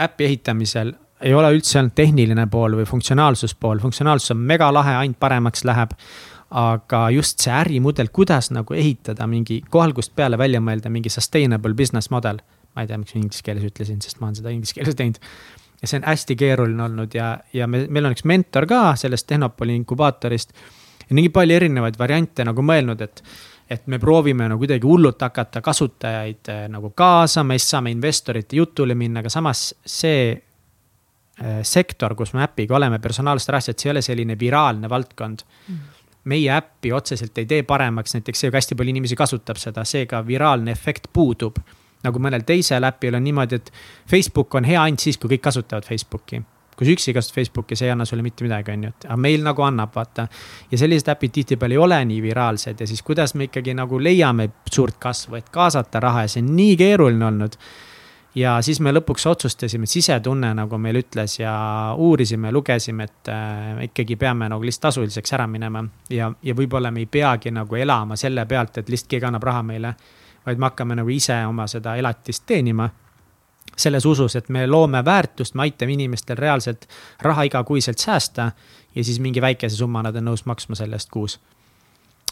äpi 0.00 0.24
ehitamisel. 0.24 0.92
ei 1.20 1.34
ole 1.34 1.54
üldse 1.54 1.78
olnud 1.78 1.94
tehniline 1.94 2.46
pool 2.52 2.76
või 2.76 2.84
funktsionaalsuspool, 2.84 3.78
funktsionaalsus 3.80 4.34
on 4.34 4.42
megalahe, 4.44 4.94
ainult 4.94 5.20
paremaks 5.20 5.64
läheb. 5.64 5.92
aga 6.50 7.10
just 7.10 7.40
see 7.40 7.52
ärimudel, 7.52 8.08
kuidas 8.12 8.50
nagu 8.54 8.74
ehitada 8.74 9.26
mingi 9.26 9.62
kohe 9.70 9.88
algusest 9.88 10.14
peale 10.14 10.38
välja 10.38 10.60
mõelda 10.60 10.90
mingi 10.90 11.10
sustainable 11.10 11.74
business 11.74 12.10
model. 12.10 12.38
ma 12.74 12.82
ei 12.82 12.86
tea, 12.86 12.98
miks 12.98 13.14
ma 13.14 13.20
inglise 13.20 13.42
keeles 13.42 13.64
ütlesin, 13.64 14.02
sest 14.02 14.20
ma 14.20 14.26
olen 14.26 14.36
seda 14.36 14.50
inglise 14.50 14.74
keeles 14.74 14.94
teinud 14.94 15.18
ja 15.84 15.88
see 15.88 16.00
on 16.00 16.06
hästi 16.08 16.36
keeruline 16.36 16.82
olnud 16.82 17.14
ja, 17.14 17.38
ja 17.52 17.66
me, 17.68 17.84
meil 17.92 18.08
on 18.08 18.14
üks 18.16 18.24
mentor 18.24 18.66
ka 18.66 18.94
sellest 18.96 19.26
Tehnopoli 19.28 19.76
inkubaatorist. 19.76 20.54
ja 21.08 21.16
nii 21.18 21.28
palju 21.28 21.56
erinevaid 21.58 21.98
variante 22.00 22.44
nagu 22.48 22.64
mõelnud, 22.64 23.02
et, 23.04 23.20
et 23.70 23.86
me 23.86 23.98
proovime 23.98 24.48
nagu 24.48 24.60
kuidagi 24.60 24.86
hullult 24.86 25.22
hakata 25.24 25.62
kasutajaid 25.64 26.50
eh, 26.52 26.64
nagu 26.72 26.90
kaasama, 26.96 27.56
siis 27.56 27.70
saame 27.74 27.94
investorite 27.94 28.56
jutule 28.56 28.94
minna, 28.94 29.22
aga 29.24 29.32
samas 29.32 29.70
see 29.86 30.32
eh, 30.34 31.62
sektor, 31.62 32.14
kus 32.14 32.34
me 32.36 32.44
äpiga 32.44 32.76
oleme, 32.76 33.00
personaalsed 33.02 33.52
rahastajad, 33.54 33.80
see 33.80 33.90
ei 33.90 33.94
ole 33.96 34.04
selline 34.04 34.38
viraalne 34.40 34.90
valdkond 34.90 35.46
meie 36.24 36.52
äppi 36.56 36.92
otseselt 36.92 37.38
ei 37.38 37.46
tee 37.46 37.62
paremaks, 37.68 38.14
näiteks 38.16 38.40
see, 38.40 38.50
kui 38.50 38.58
hästi 38.58 38.76
palju 38.78 38.94
inimesi 38.94 39.16
kasutab 39.16 39.60
seda, 39.60 39.84
seega 39.84 40.22
viraalne 40.26 40.72
efekt 40.72 41.10
puudub. 41.12 41.60
nagu 42.04 42.20
mõnel 42.20 42.42
teisel 42.44 42.84
äpil 42.84 43.14
on 43.16 43.24
niimoodi, 43.24 43.56
et 43.56 43.70
Facebook 44.10 44.54
on 44.54 44.66
hea 44.68 44.82
ainult 44.82 45.00
siis, 45.00 45.16
kui 45.16 45.30
kõik 45.30 45.40
kasutavad 45.46 45.86
Facebooki. 45.88 46.42
Kui 46.76 46.88
sa 46.88 46.96
üksi 46.96 47.14
kasutad 47.14 47.38
Facebooki, 47.40 47.78
see 47.78 47.88
ei 47.88 47.94
anna 47.94 48.04
sulle 48.08 48.22
mitte 48.26 48.44
midagi, 48.46 48.74
on 48.74 48.84
ju, 48.88 48.92
et 48.94 49.08
aga 49.08 49.16
meil 49.20 49.46
nagu 49.46 49.62
annab, 49.66 49.94
vaata. 49.94 50.26
ja 50.70 50.78
sellised 50.78 51.08
äpid 51.14 51.34
tihtipeale 51.38 51.78
ei 51.78 51.82
ole 51.86 52.04
nii 52.04 52.20
viraalsed 52.22 52.80
ja 52.80 52.86
siis 52.86 53.02
kuidas 53.02 53.34
me 53.34 53.48
ikkagi 53.50 53.74
nagu 53.74 53.98
leiame 54.02 54.50
suurt 54.70 54.98
kasvu, 54.98 55.38
et 55.40 55.50
kaasata 55.54 56.00
raha 56.00 56.26
ja 56.26 56.34
see 56.34 56.44
on 56.44 56.54
nii 56.56 56.76
keeruline 56.80 57.26
olnud 57.30 57.58
ja 58.34 58.56
siis 58.62 58.80
me 58.80 58.92
lõpuks 58.92 59.26
otsustasime, 59.30 59.86
sisetunne 59.86 60.50
nagu 60.58 60.78
meil 60.78 60.98
ütles 60.98 61.38
ja 61.38 61.54
uurisime, 61.96 62.52
lugesime, 62.52 63.06
et 63.06 63.30
äh, 63.30 63.84
ikkagi 63.88 64.16
peame 64.20 64.48
nagu 64.50 64.64
lihtsalt 64.64 64.90
tasuliseks 64.90 65.36
ära 65.36 65.46
minema. 65.50 65.84
ja, 66.10 66.32
ja 66.42 66.54
võib-olla 66.54 66.90
me 66.90 67.04
ei 67.04 67.06
peagi 67.06 67.54
nagu 67.54 67.76
elama 67.76 68.16
selle 68.16 68.46
pealt, 68.46 68.78
et 68.78 68.88
lihtsalt 68.88 69.14
keegi 69.14 69.30
annab 69.30 69.42
raha 69.42 69.62
meile. 69.62 69.94
vaid 70.46 70.58
me 70.58 70.66
hakkame 70.66 70.94
nagu 70.94 71.08
ise 71.08 71.46
oma 71.46 71.66
seda 71.66 71.96
elatist 71.96 72.44
teenima. 72.46 72.88
Selles 73.76 74.06
usus, 74.06 74.36
et 74.36 74.48
me 74.48 74.66
loome 74.66 75.04
väärtust, 75.04 75.54
me 75.54 75.66
aitame 75.66 75.96
inimestel 75.96 76.38
reaalselt 76.38 76.86
raha 77.22 77.42
igakuiselt 77.48 77.98
säästa 77.98 78.52
ja 78.94 79.04
siis 79.04 79.18
mingi 79.20 79.42
väikese 79.42 79.76
summa 79.76 80.02
nad 80.02 80.16
on 80.16 80.30
nõus 80.30 80.44
maksma 80.46 80.78
selle 80.78 80.94
eest 81.00 81.10
kuus 81.10 81.40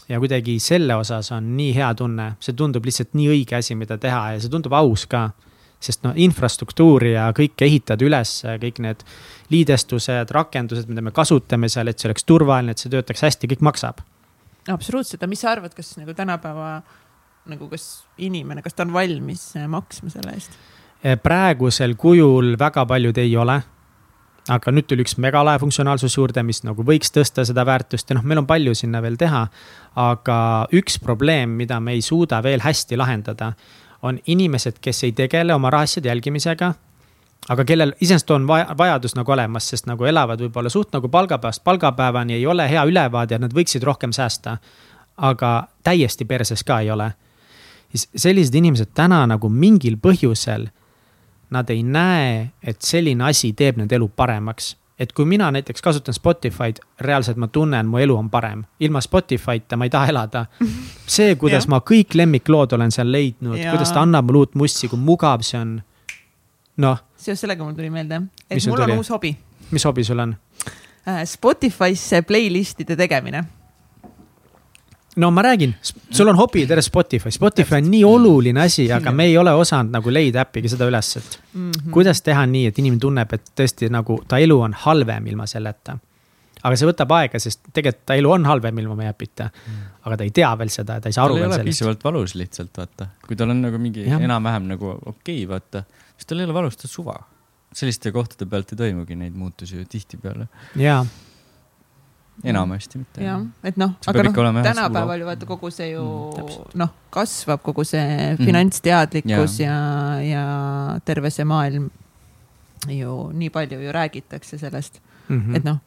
ja 0.09 0.19
kuidagi 0.19 0.57
selle 0.59 0.95
osas 0.95 1.31
on 1.31 1.53
nii 1.57 1.73
hea 1.75 1.93
tunne, 1.95 2.33
see 2.43 2.55
tundub 2.57 2.85
lihtsalt 2.85 3.15
nii 3.17 3.29
õige 3.35 3.57
asi, 3.59 3.75
mida 3.75 3.97
teha 3.97 4.33
ja 4.35 4.39
see 4.43 4.51
tundub 4.51 4.75
aus 4.77 5.05
ka 5.09 5.29
sest 5.83 6.05
noh, 6.05 6.15
infrastruktuuri 6.15 7.13
ja 7.17 7.27
kõike 7.35 7.67
ehitad 7.67 8.01
üles, 8.05 8.37
kõik 8.61 8.79
need 8.83 9.03
liidestused, 9.51 10.31
rakendused, 10.31 10.87
mida 10.87 11.03
me 11.03 11.11
kasutame 11.15 11.69
seal, 11.71 11.91
et 11.91 11.99
see 11.99 12.07
oleks 12.09 12.27
turvaline, 12.27 12.71
et 12.71 12.79
see 12.79 12.91
töötaks 12.93 13.25
hästi, 13.25 13.49
kõik 13.51 13.65
maksab. 13.67 13.99
absoluutselt, 14.71 15.19
aga 15.19 15.29
mis 15.29 15.43
sa 15.43 15.51
arvad, 15.51 15.75
kas 15.75 15.95
nagu 15.99 16.15
tänapäeva 16.15 16.77
nagu, 17.51 17.67
kas 17.67 18.05
inimene, 18.17 18.63
kas 18.63 18.77
ta 18.77 18.87
on 18.87 18.93
valmis 18.95 19.49
maksma 19.67 20.13
selle 20.13 20.37
eest? 20.37 20.55
Praegusel 21.23 21.95
kujul 21.99 22.55
väga 22.59 22.85
paljud 22.85 23.17
ei 23.17 23.37
ole. 23.37 23.61
aga 24.49 24.71
nüüd 24.75 24.83
tuli 24.91 25.05
üks 25.05 25.13
megalae 25.23 25.59
funktsionaalsus 25.59 26.17
juurde, 26.17 26.41
mis 26.43 26.65
nagu 26.67 26.83
võiks 26.83 27.13
tõsta 27.15 27.45
seda 27.47 27.63
väärtust 27.63 28.09
ja 28.09 28.17
noh, 28.17 28.25
meil 28.27 28.41
on 28.41 28.47
palju 28.47 28.73
sinna 28.75 29.01
veel 29.01 29.15
teha. 29.17 29.47
aga 29.95 30.67
üks 30.71 30.99
probleem, 30.99 31.49
mida 31.49 31.79
me 31.79 31.93
ei 31.93 32.01
suuda 32.01 32.41
veel 32.43 32.59
hästi 32.59 32.97
lahendada, 32.97 33.53
on 34.01 34.19
inimesed, 34.25 34.79
kes 34.81 35.03
ei 35.03 35.11
tegele 35.11 35.53
oma 35.53 35.69
rahaasjade 35.69 36.07
jälgimisega 36.07 36.73
aga 37.49 37.65
kellel 37.65 37.93
iseenesest 37.99 38.31
on 38.31 38.47
vaja, 38.47 38.67
vajadus 38.77 39.15
nagu 39.15 39.31
olemas, 39.31 39.67
sest 39.69 39.87
nagu 39.89 40.05
elavad 40.07 40.41
võib-olla 40.43 40.71
suht 40.71 40.93
nagu 40.95 41.09
palgapäevast 41.11 41.63
palgapäevani, 41.63 42.37
ei 42.37 42.45
ole 42.47 42.67
hea 42.69 42.83
ülevaade 42.87 43.35
ja 43.35 43.41
nad 43.41 43.53
võiksid 43.55 43.83
rohkem 43.83 44.11
säästa. 44.11 44.57
aga 45.17 45.67
täiesti 45.83 46.25
perses 46.25 46.63
ka 46.63 46.79
ei 46.79 46.91
ole. 46.91 47.13
siis 47.89 48.09
sellised 48.15 48.55
inimesed 48.55 48.93
täna 48.93 49.25
nagu 49.27 49.49
mingil 49.49 49.97
põhjusel, 49.97 50.69
nad 51.53 51.69
ei 51.69 51.83
näe, 51.85 52.49
et 52.63 52.81
selline 52.81 53.29
asi 53.29 53.53
teeb 53.57 53.77
nende 53.77 53.95
elu 53.95 54.09
paremaks 54.09 54.73
et 54.99 55.13
kui 55.13 55.25
mina 55.25 55.49
näiteks 55.51 55.81
kasutan 55.81 56.13
Spotify'd, 56.13 56.79
reaalselt 57.01 57.37
ma 57.41 57.47
tunnen, 57.47 57.87
mu 57.87 57.97
elu 57.97 58.15
on 58.17 58.29
parem. 58.29 58.63
ilma 58.79 59.01
Spotify'ta 59.01 59.77
ma 59.77 59.87
ei 59.87 59.89
taha 59.89 60.11
elada. 60.13 60.45
see, 61.15 61.35
kuidas 61.35 61.67
ma 61.67 61.81
kõik 61.91 62.15
lemmiklood 62.15 62.75
olen 62.77 62.93
seal 62.93 63.11
leidnud, 63.11 63.57
kuidas 63.57 63.91
ta 63.91 64.03
annab 64.05 64.29
mulle 64.29 64.45
uut 64.45 64.55
mussi, 64.59 64.87
kui 64.91 64.99
mugav 64.99 65.43
see 65.45 65.59
on. 65.59 65.81
noh, 66.83 67.01
seoses 67.17 67.43
sellega 67.43 67.65
mul 67.65 67.75
tuli 67.77 67.89
meelde, 67.93 68.21
et 68.49 68.55
Mis 68.57 68.67
mul 68.69 68.85
on 68.85 68.97
uus 68.97 69.09
hobi. 69.13 69.35
mis 69.71 69.85
hobi 69.85 70.03
sul 70.03 70.19
on? 70.19 70.37
Spotify'sse 71.25 72.21
playlist'ide 72.21 72.95
tegemine. 72.95 73.43
No 75.15 75.29
ma 75.31 75.41
räägin, 75.45 75.75
sul 76.09 76.27
on 76.27 76.35
hobi 76.35 76.65
terve 76.67 76.81
Spotify, 76.81 77.31
Spotify 77.31 77.75
on 77.81 77.91
nii 77.91 78.03
oluline 78.07 78.61
asi, 78.61 78.87
aga 78.91 79.11
me 79.11 79.27
ei 79.29 79.37
ole 79.37 79.51
osanud 79.53 79.91
nagu 79.93 80.13
leida 80.13 80.41
äppiga 80.41 80.69
seda 80.69 80.87
üles, 80.89 81.17
et 81.17 81.39
Mhm. 81.53 81.91
kuidas 81.91 82.21
teha 82.21 82.45
nii, 82.45 82.65
et 82.67 82.79
inimene 82.79 82.99
tunneb, 82.99 83.33
et 83.33 83.51
tõesti 83.55 83.89
nagu 83.93 84.23
ta 84.27 84.37
elu 84.41 84.59
on 84.61 84.73
halvem 84.73 85.27
ilma 85.27 85.45
selleta. 85.47 85.97
aga 86.63 86.75
see 86.79 86.87
võtab 86.87 87.11
aega, 87.11 87.39
sest 87.39 87.59
tegelikult 87.73 88.05
ta 88.05 88.15
elu 88.15 88.29
on 88.31 88.45
halvem 88.45 88.77
ilma 88.79 88.95
meie 88.95 89.09
äpita. 89.11 89.49
aga 90.05 90.17
ta 90.17 90.23
ei 90.23 90.31
tea 90.31 90.55
veel 90.57 90.69
seda, 90.69 90.99
ta 91.01 91.09
ei 91.09 91.13
saa 91.13 91.25
aru 91.25 91.35
veel 91.35 91.51
sellest. 91.51 91.65
piisavalt 91.65 92.03
valus 92.03 92.35
lihtsalt 92.35 92.77
vaata, 92.77 93.07
kui 93.27 93.35
tal 93.35 93.49
on 93.49 93.61
nagu 93.61 93.77
mingi 93.77 94.05
enam-vähem 94.07 94.67
nagu 94.67 94.89
okei 95.05 95.43
okay,, 95.43 95.47
vaata, 95.47 95.83
siis 96.17 96.25
tal 96.25 96.39
ei 96.39 96.45
ole 96.45 96.53
valus, 96.53 96.77
ta 96.77 96.87
on 96.87 96.89
suva. 96.89 97.19
selliste 97.73 98.11
kohtade 98.11 98.45
pealt 98.49 98.71
ei 98.71 98.77
toimugi 98.77 99.15
neid 99.15 99.33
muutusi 99.35 99.77
ju 99.77 99.85
tihtipeale, 99.85 100.47
jaa, 100.75 101.05
enamasti 102.43 102.97
mitte. 102.99 103.21
jah, 103.23 103.41
et 103.63 103.77
noh, 103.77 103.93
aga 104.07 104.23
noh, 104.23 104.33
tänapäeval 104.63 105.19
ju 105.19 105.25
vaata 105.25 105.45
kogu 105.45 105.71
see 105.71 105.91
ju 105.91 106.03
Mm, 106.03 106.77
noh, 106.81 106.89
kasvab 107.13 107.61
kogu 107.61 107.85
see 107.85 108.33
Mhm. 108.33 108.45
finantsteadlikkus 108.45 109.59
ja, 109.59 109.75
ja 110.21 110.99
terve 111.05 111.29
see 111.31 111.45
maailm 111.45 111.89
ju 112.89 113.29
nii 113.33 113.49
palju 113.49 113.79
ju 113.81 113.91
räägitakse 113.91 114.57
sellest, 114.59 114.99
Mhm. 115.29 115.55
et 115.55 115.63
noh, 115.63 115.77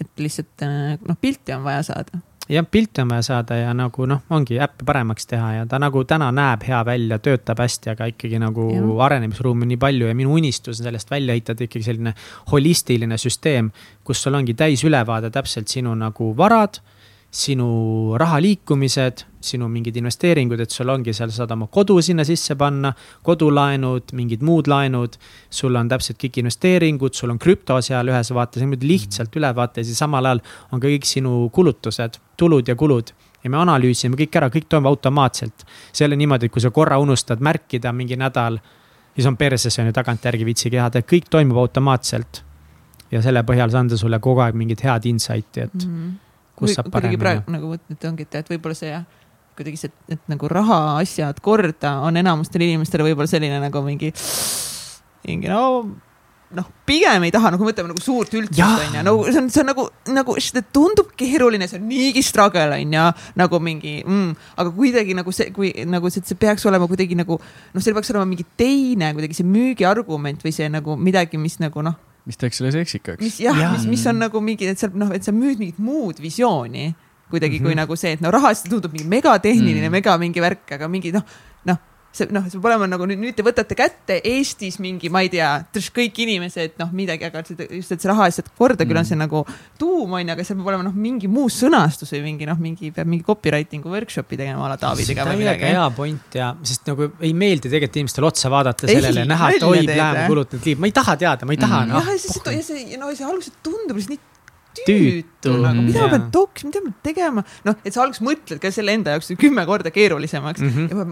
et 0.00 0.08
lihtsalt 0.16 0.62
äh, 0.62 0.98
noh, 1.06 1.16
pilti 1.20 1.52
on 1.52 1.62
vaja 1.64 1.82
saada. 1.82 2.20
jah, 2.50 2.66
pilte 2.70 3.02
on 3.02 3.08
vaja 3.08 3.22
saada 3.22 3.56
ja 3.56 3.72
nagu 3.76 4.06
noh, 4.08 4.22
ongi 4.34 4.58
äppi 4.62 4.84
paremaks 4.86 5.28
teha 5.30 5.52
ja 5.60 5.66
ta 5.70 5.78
nagu 5.82 6.02
täna 6.08 6.30
näeb 6.34 6.64
hea 6.66 6.80
välja, 6.86 7.18
töötab 7.22 7.62
hästi, 7.62 7.92
aga 7.94 8.08
ikkagi 8.10 8.40
nagu 8.42 8.68
Jah. 8.74 8.88
arenemisruumi 9.06 9.68
nii 9.70 9.80
palju 9.80 10.10
ja 10.10 10.16
minu 10.18 10.34
unistus 10.38 10.80
on 10.80 10.88
sellest 10.88 11.10
välja 11.10 11.36
ehitada 11.36 11.64
ikkagi 11.66 11.86
selline 11.86 12.14
holistiline 12.52 13.18
süsteem, 13.18 13.70
kus 14.04 14.22
sul 14.22 14.38
ongi 14.38 14.54
täisülevaade 14.58 15.30
täpselt 15.34 15.70
sinu 15.70 15.94
nagu 15.98 16.32
varad, 16.36 16.80
sinu 17.30 18.16
raha 18.18 18.40
liikumised, 18.42 19.22
sinu 19.40 19.68
mingid 19.70 19.94
investeeringud, 20.00 20.60
et 20.60 20.74
sul 20.74 20.90
ongi 20.90 21.12
seal, 21.14 21.30
saad 21.32 21.52
oma 21.54 21.68
kodu 21.70 22.00
sinna 22.02 22.24
sisse 22.26 22.56
panna, 22.58 22.90
kodulaenud, 23.26 24.10
mingid 24.18 24.42
muud 24.42 24.66
laenud. 24.68 25.14
sul 25.50 25.76
on 25.78 25.88
täpselt 25.88 26.18
kõik 26.18 26.40
investeeringud, 26.42 27.14
sul 27.14 27.30
on 27.30 27.38
krüpto 27.38 27.78
seal 27.82 28.10
ühes 28.10 28.32
vaates, 28.34 28.62
niimoodi 28.62 28.88
lihtsalt 28.88 29.36
ülevaate 29.36 29.80
ja 29.80 29.86
siis 29.86 29.98
samal 30.02 30.26
ajal 30.26 30.42
on 30.72 30.80
ka 30.80 30.88
kõik 30.88 31.06
sinu 31.06 31.48
kulutused, 31.54 32.18
tulud 32.36 32.68
ja 32.68 32.74
kulud. 32.74 33.12
ja 33.44 33.50
me 33.50 33.56
analüüsime 33.56 34.18
kõik 34.18 34.36
ära, 34.36 34.50
kõik 34.50 34.66
toimub 34.68 34.90
automaatselt. 34.90 35.64
see 35.92 36.04
ei 36.04 36.08
ole 36.08 36.16
niimoodi, 36.16 36.46
et 36.46 36.52
kui 36.52 36.60
sa 36.60 36.70
korra 36.70 36.98
unustad 36.98 37.40
märkida 37.40 37.92
mingi 37.92 38.16
nädal, 38.16 38.58
siis 39.14 39.26
on 39.26 39.36
perses 39.36 39.78
on 39.78 39.86
ju 39.86 39.92
tagantjärgi 39.92 40.44
viitsigi 40.44 40.76
teha, 40.76 40.90
kõik 40.90 41.30
toimub 41.30 41.62
automaatselt. 41.62 42.42
ja 43.10 43.22
selle 43.22 43.42
põhjal 43.42 43.70
see 43.70 43.78
anda 43.78 43.96
sulle 43.96 44.18
kogu 44.18 44.40
aeg 44.40 44.54
mingit 44.54 44.82
head 44.82 45.06
insight'i, 45.06 45.60
et 45.60 45.86
kus 46.60 46.76
saab 46.78 46.90
paremini? 46.92 47.20
praegu 47.20 47.56
nagu 47.56 47.72
mõtlen, 47.72 47.96
et 47.96 48.06
ongi, 48.10 48.28
et, 48.28 48.52
võib-olla 48.54 48.76
see 48.78 48.92
jah, 48.92 49.06
kuidagi 49.58 49.80
see, 49.80 49.96
et 50.12 50.30
nagu 50.30 50.50
rahaasjad 50.50 51.40
korda 51.44 51.96
on 52.06 52.20
enamustele 52.20 52.68
inimestele 52.70 53.08
võib-olla 53.08 53.30
selline 53.30 53.58
nagu 53.62 53.82
mingi, 53.86 54.12
mingi 55.26 55.50
no 55.50 55.64
noh, 56.50 56.66
pigem 56.86 57.24
ei 57.26 57.32
taha 57.34 57.52
nagu 57.54 57.66
mõtleme 57.66 57.92
nagu 57.92 58.02
suurt 58.02 58.32
üldsust 58.34 58.86
onju, 58.86 59.02
no 59.06 59.14
see 59.28 59.38
on, 59.38 59.48
see 59.52 59.62
on 59.62 59.68
nagu, 59.70 59.86
nagu, 60.10 60.34
tundub 60.74 61.12
keeruline, 61.18 61.68
see 61.70 61.78
on 61.78 61.86
niigi 61.90 62.24
struggle 62.26 62.74
onju, 62.74 63.06
nagu 63.38 63.60
mingi 63.62 64.00
mm,, 64.02 64.32
aga 64.58 64.74
kuidagi 64.74 65.14
nagu 65.18 65.34
see, 65.34 65.50
kui 65.54 65.70
nagu 65.86 66.10
see, 66.10 66.24
see 66.26 66.38
peaks 66.40 66.66
olema 66.66 66.90
kuidagi 66.90 67.18
nagu 67.18 67.38
noh, 67.38 67.82
seal 67.82 67.94
peaks 67.96 68.10
olema 68.14 68.26
mingi 68.32 68.46
teine 68.58 69.12
kuidagi 69.16 69.38
see 69.38 69.46
müügiargument 69.46 70.42
või 70.46 70.54
see 70.56 70.70
nagu 70.72 70.98
midagi, 70.98 71.38
mis 71.40 71.60
nagu 71.62 71.86
noh, 71.86 71.98
mis 72.30 72.38
teeks 72.40 72.60
selle 72.62 72.72
seksikaks 72.78 73.22
mis. 73.26 73.38
jah 73.42 73.58
ja., 73.58 73.72
mis, 73.74 73.86
mis 73.90 74.06
on 74.10 74.20
nagu 74.22 74.40
mingi, 74.44 74.68
et 74.70 74.78
seal 74.80 74.94
noh, 74.94 75.10
et 75.16 75.26
sa 75.26 75.34
müüd 75.34 75.58
mingit 75.60 75.78
muud 75.82 76.22
visiooni 76.22 76.92
kuidagi 77.30 77.58
mm 77.58 77.60
-hmm. 77.60 77.66
kui 77.66 77.74
Mhm. 77.74 77.80
nagu 77.82 77.96
see, 77.96 78.12
et 78.16 78.20
no 78.24 78.30
rahaliselt 78.34 78.70
tundub 78.70 78.92
mingi 78.94 79.06
megatehniline 79.08 79.86
mm., 79.86 79.90
Mm. 79.90 79.92
mega 79.98 80.16
mingi 80.18 80.40
värk, 80.42 80.72
aga 80.78 80.88
mingi 80.88 81.12
noh, 81.14 81.22
see 82.12 82.26
noh, 82.34 82.42
see 82.50 82.58
peab 82.58 82.66
olema 82.72 82.86
nagu 82.90 83.06
nüüd, 83.06 83.20
nüüd 83.22 83.36
te 83.38 83.44
võtate 83.46 83.76
kätte 83.78 84.16
Eestis 84.26 84.80
mingi, 84.82 85.08
ma 85.14 85.20
ei 85.22 85.28
tea, 85.30 85.50
kõik 85.94 86.16
inimesed 86.24 86.72
noh, 86.80 86.88
midagi, 86.96 87.28
aga 87.28 87.42
just, 87.46 87.92
et 87.94 88.02
see 88.02 88.10
raha 88.10 88.26
lihtsalt 88.26 88.48
korda 88.58 88.86
küll 88.88 88.98
on 88.98 89.06
see 89.06 89.18
nagu 89.18 89.44
tuum 89.78 90.16
on 90.18 90.24
ju, 90.24 90.32
aga 90.34 90.46
seal 90.46 90.58
peab 90.58 90.72
olema 90.72 90.86
noh, 90.88 90.96
mingi 90.98 91.30
muu 91.30 91.46
sõnastus 91.54 92.10
või 92.16 92.22
mingi 92.26 92.48
noh, 92.50 92.58
mingi 92.58 92.90
peab 92.96 93.06
mingi 93.10 93.22
copywriting'u 93.28 93.92
workshop'i 93.94 94.40
tegema 94.40 94.66
a 94.66 94.72
la 94.74 94.78
või 94.98 95.06
täiega 95.06 95.28
midagi. 95.38 95.70
hea 95.70 95.86
point 95.96 96.38
ja, 96.40 96.50
sest 96.66 96.90
nagu 96.90 97.12
ei 97.20 97.32
meeldi 97.32 97.68
tegelikult 97.70 98.00
inimestele 98.02 98.26
otsa 98.32 98.50
vaadata 98.50 98.90
sellele, 98.90 99.24
näha, 99.30 99.52
et 99.54 99.62
oi, 99.70 99.84
jah. 99.86 100.24
kulutanud 100.26 100.66
liiv, 100.66 100.82
ma 100.82 100.90
ei 100.90 100.96
taha 100.98 101.16
teada, 101.20 101.46
ma 101.46 101.54
ei 101.54 101.62
taha 101.62 101.80
Mm. 101.80 101.94
noh 101.94 102.02
jah, 102.02 102.10
ja 102.12 102.18
siis 102.18 102.34
see, 102.34 102.52
ja 102.58 102.62
see, 102.66 102.96
no 102.98 103.08
see 103.14 103.24
alguses 103.24 103.54
tundub 103.64 103.96
lihtsalt 103.96 104.18
nii 104.18 104.26
Tüütu. 104.80 105.22
tüütu 105.42 105.52
nagu, 105.62 105.82
mida 105.82 106.02
ma 106.04 106.08
pean 106.12 106.26
toks, 106.34 106.62
mida 106.66 106.78
ma 106.84 106.90
pean 106.90 106.98
tegema, 107.06 107.42
noh, 107.66 107.74
et 107.84 107.94
sa 107.94 108.02
alguses 108.04 108.22
mõtled 108.22 108.60
ka 108.62 108.70
selle 108.74 108.92
enda 108.94 109.14
jaoks 109.16 109.32
kümme 109.40 109.64
korda 109.66 109.90
keerulisemaks 109.94 110.60
Mhm. 110.62 110.86
ja 110.90 111.06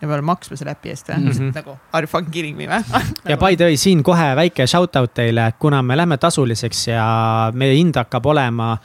ja 0.00 0.08
peab 0.08 0.24
maksma 0.24 0.56
selle 0.56 0.72
äpi 0.76 0.92
eest 0.92 1.08
või 1.10 1.18
mm 1.18 1.30
-hmm., 1.30 1.54
nagu 1.54 1.76
are 1.92 2.06
you 2.06 2.10
fucking 2.10 2.32
kidding 2.32 2.56
me 2.56 2.66
või? 2.70 3.02
ja 3.32 3.36
by 3.36 3.56
the 3.56 3.64
way, 3.70 3.76
siin 3.76 4.02
kohe 4.02 4.30
väike 4.36 4.66
shout 4.66 4.96
out 4.96 5.14
teile, 5.14 5.52
kuna 5.58 5.82
me 5.82 5.96
lähme 5.96 6.18
tasuliseks 6.18 6.88
ja 6.88 7.50
meie 7.52 7.74
hind 7.74 7.96
hakkab 7.96 8.26
olema 8.26 8.76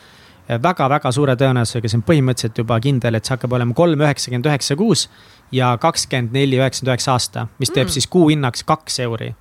väga-väga 0.64 1.12
suure 1.12 1.36
tõenäosusega, 1.40 1.88
see 1.88 1.98
on 1.98 2.04
põhimõtteliselt 2.04 2.58
juba 2.58 2.80
kindel, 2.84 3.16
et 3.16 3.26
see 3.26 3.34
hakkab 3.36 3.54
olema 3.56 3.74
kolm 3.74 4.02
üheksakümmend 4.04 4.50
üheksa 4.50 4.76
kuus 4.76 5.10
ja 5.52 5.78
kakskümmend 5.78 6.34
neli 6.36 6.60
üheksakümmend 6.60 6.92
üheksa 6.92 7.12
aasta, 7.16 7.48
mis 7.60 7.72
teeb 7.72 7.88
Mm. 7.88 7.92
siis 7.92 8.08
kuuhinnaks 8.08 8.64
kaks 8.64 9.00
euri. 9.00 9.36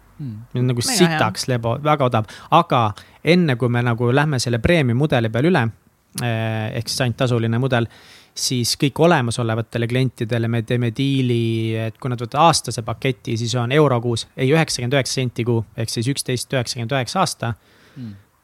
nagu 0.54 0.80
Mega 0.86 0.96
sitaks 0.96 1.48
lebo, 1.48 1.78
väga 1.82 2.04
odav, 2.04 2.24
aga 2.50 2.92
enne 3.24 3.56
kui 3.56 3.68
me 3.68 3.82
nagu 3.82 4.12
lähme 4.14 4.38
selle 4.38 4.58
premium 4.58 4.98
mudeli 4.98 5.28
peale 5.28 5.48
üle 5.48 5.68
ehk 6.20 6.88
siis 6.88 7.00
ainult 7.00 7.16
tasuline 7.16 7.58
mudel, 7.58 7.86
siis 8.34 8.76
kõik 8.80 8.98
olemasolevatele 9.04 9.86
klientidele 9.88 10.48
me 10.48 10.62
teeme 10.62 10.90
diili, 10.96 11.76
et 11.76 11.98
kui 12.00 12.08
nad 12.10 12.20
võtavad 12.20 12.46
aastase 12.48 12.82
paketi, 12.82 13.36
siis 13.36 13.54
on 13.60 13.72
euro 13.72 14.00
kuus, 14.00 14.26
ei 14.36 14.48
üheksakümmend 14.54 14.94
üheksa 14.96 15.18
senti 15.20 15.44
kuu 15.44 15.64
ehk 15.76 15.88
siis 15.92 16.08
üks 16.08 16.24
üheksakümmend 16.28 16.92
üheksa 16.96 17.20
aasta. 17.20 17.54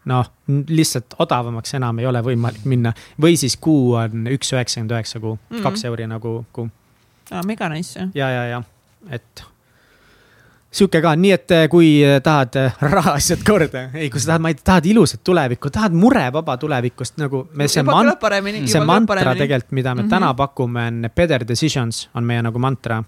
noh, 0.09 0.28
lihtsalt 0.69 1.15
odavamaks 1.19 1.74
enam 1.74 1.98
ei 1.98 2.06
ole 2.06 2.20
võimalik 2.24 2.65
minna 2.65 2.93
või 3.20 3.36
siis 3.36 3.56
kuu 3.60 3.93
on 3.98 4.27
üks 4.32 4.52
üheksakümmend 4.52 4.93
üheksa 4.97 5.20
kuu, 5.20 5.39
Mhm. 5.51 5.62
kaks 5.62 5.85
euri 5.85 6.06
nagu 6.06 6.44
kuu 6.52 6.69
aa, 7.31 7.43
mega 7.47 7.69
nice. 7.69 8.09
ja, 8.15 8.31
ja, 8.31 8.44
ja, 8.44 8.62
et 9.10 9.43
sihuke 10.68 11.00
ka, 11.00 11.14
nii 11.16 11.32
et 11.32 11.52
eh, 11.56 11.66
kui 11.72 11.90
eh, 12.04 12.18
tahad 12.24 12.56
eh, 12.60 12.80
rahaasjad 12.94 13.44
korda, 13.46 13.84
ei, 13.96 14.10
kui 14.12 14.20
sa 14.20 14.34
tahad, 14.34 14.44
ma 14.44 14.52
ei 14.52 14.58
tea, 14.58 14.66
tahad 14.72 14.88
ilusat 14.90 15.22
tulevikku, 15.24 15.70
tahad 15.72 15.96
murevaba 15.96 16.58
tulevikust 16.60 17.16
nagu 17.22 17.46
me 17.56 17.68
see 17.72 17.84
man- 17.86 18.14
paremini. 18.20 18.66
see 18.68 18.84
mantra. 18.84 19.34
tegelikult, 19.34 19.72
mida 19.72 19.94
me 19.94 20.02
mm. 20.02 20.06
-hmm. 20.06 20.10
täna 20.10 20.34
pakume, 20.34 20.86
on 20.86 21.10
better 21.16 21.44
decisions 21.48 22.08
on 22.14 22.24
meie 22.24 22.42
nagu 22.42 22.58
mantra. 22.58 23.02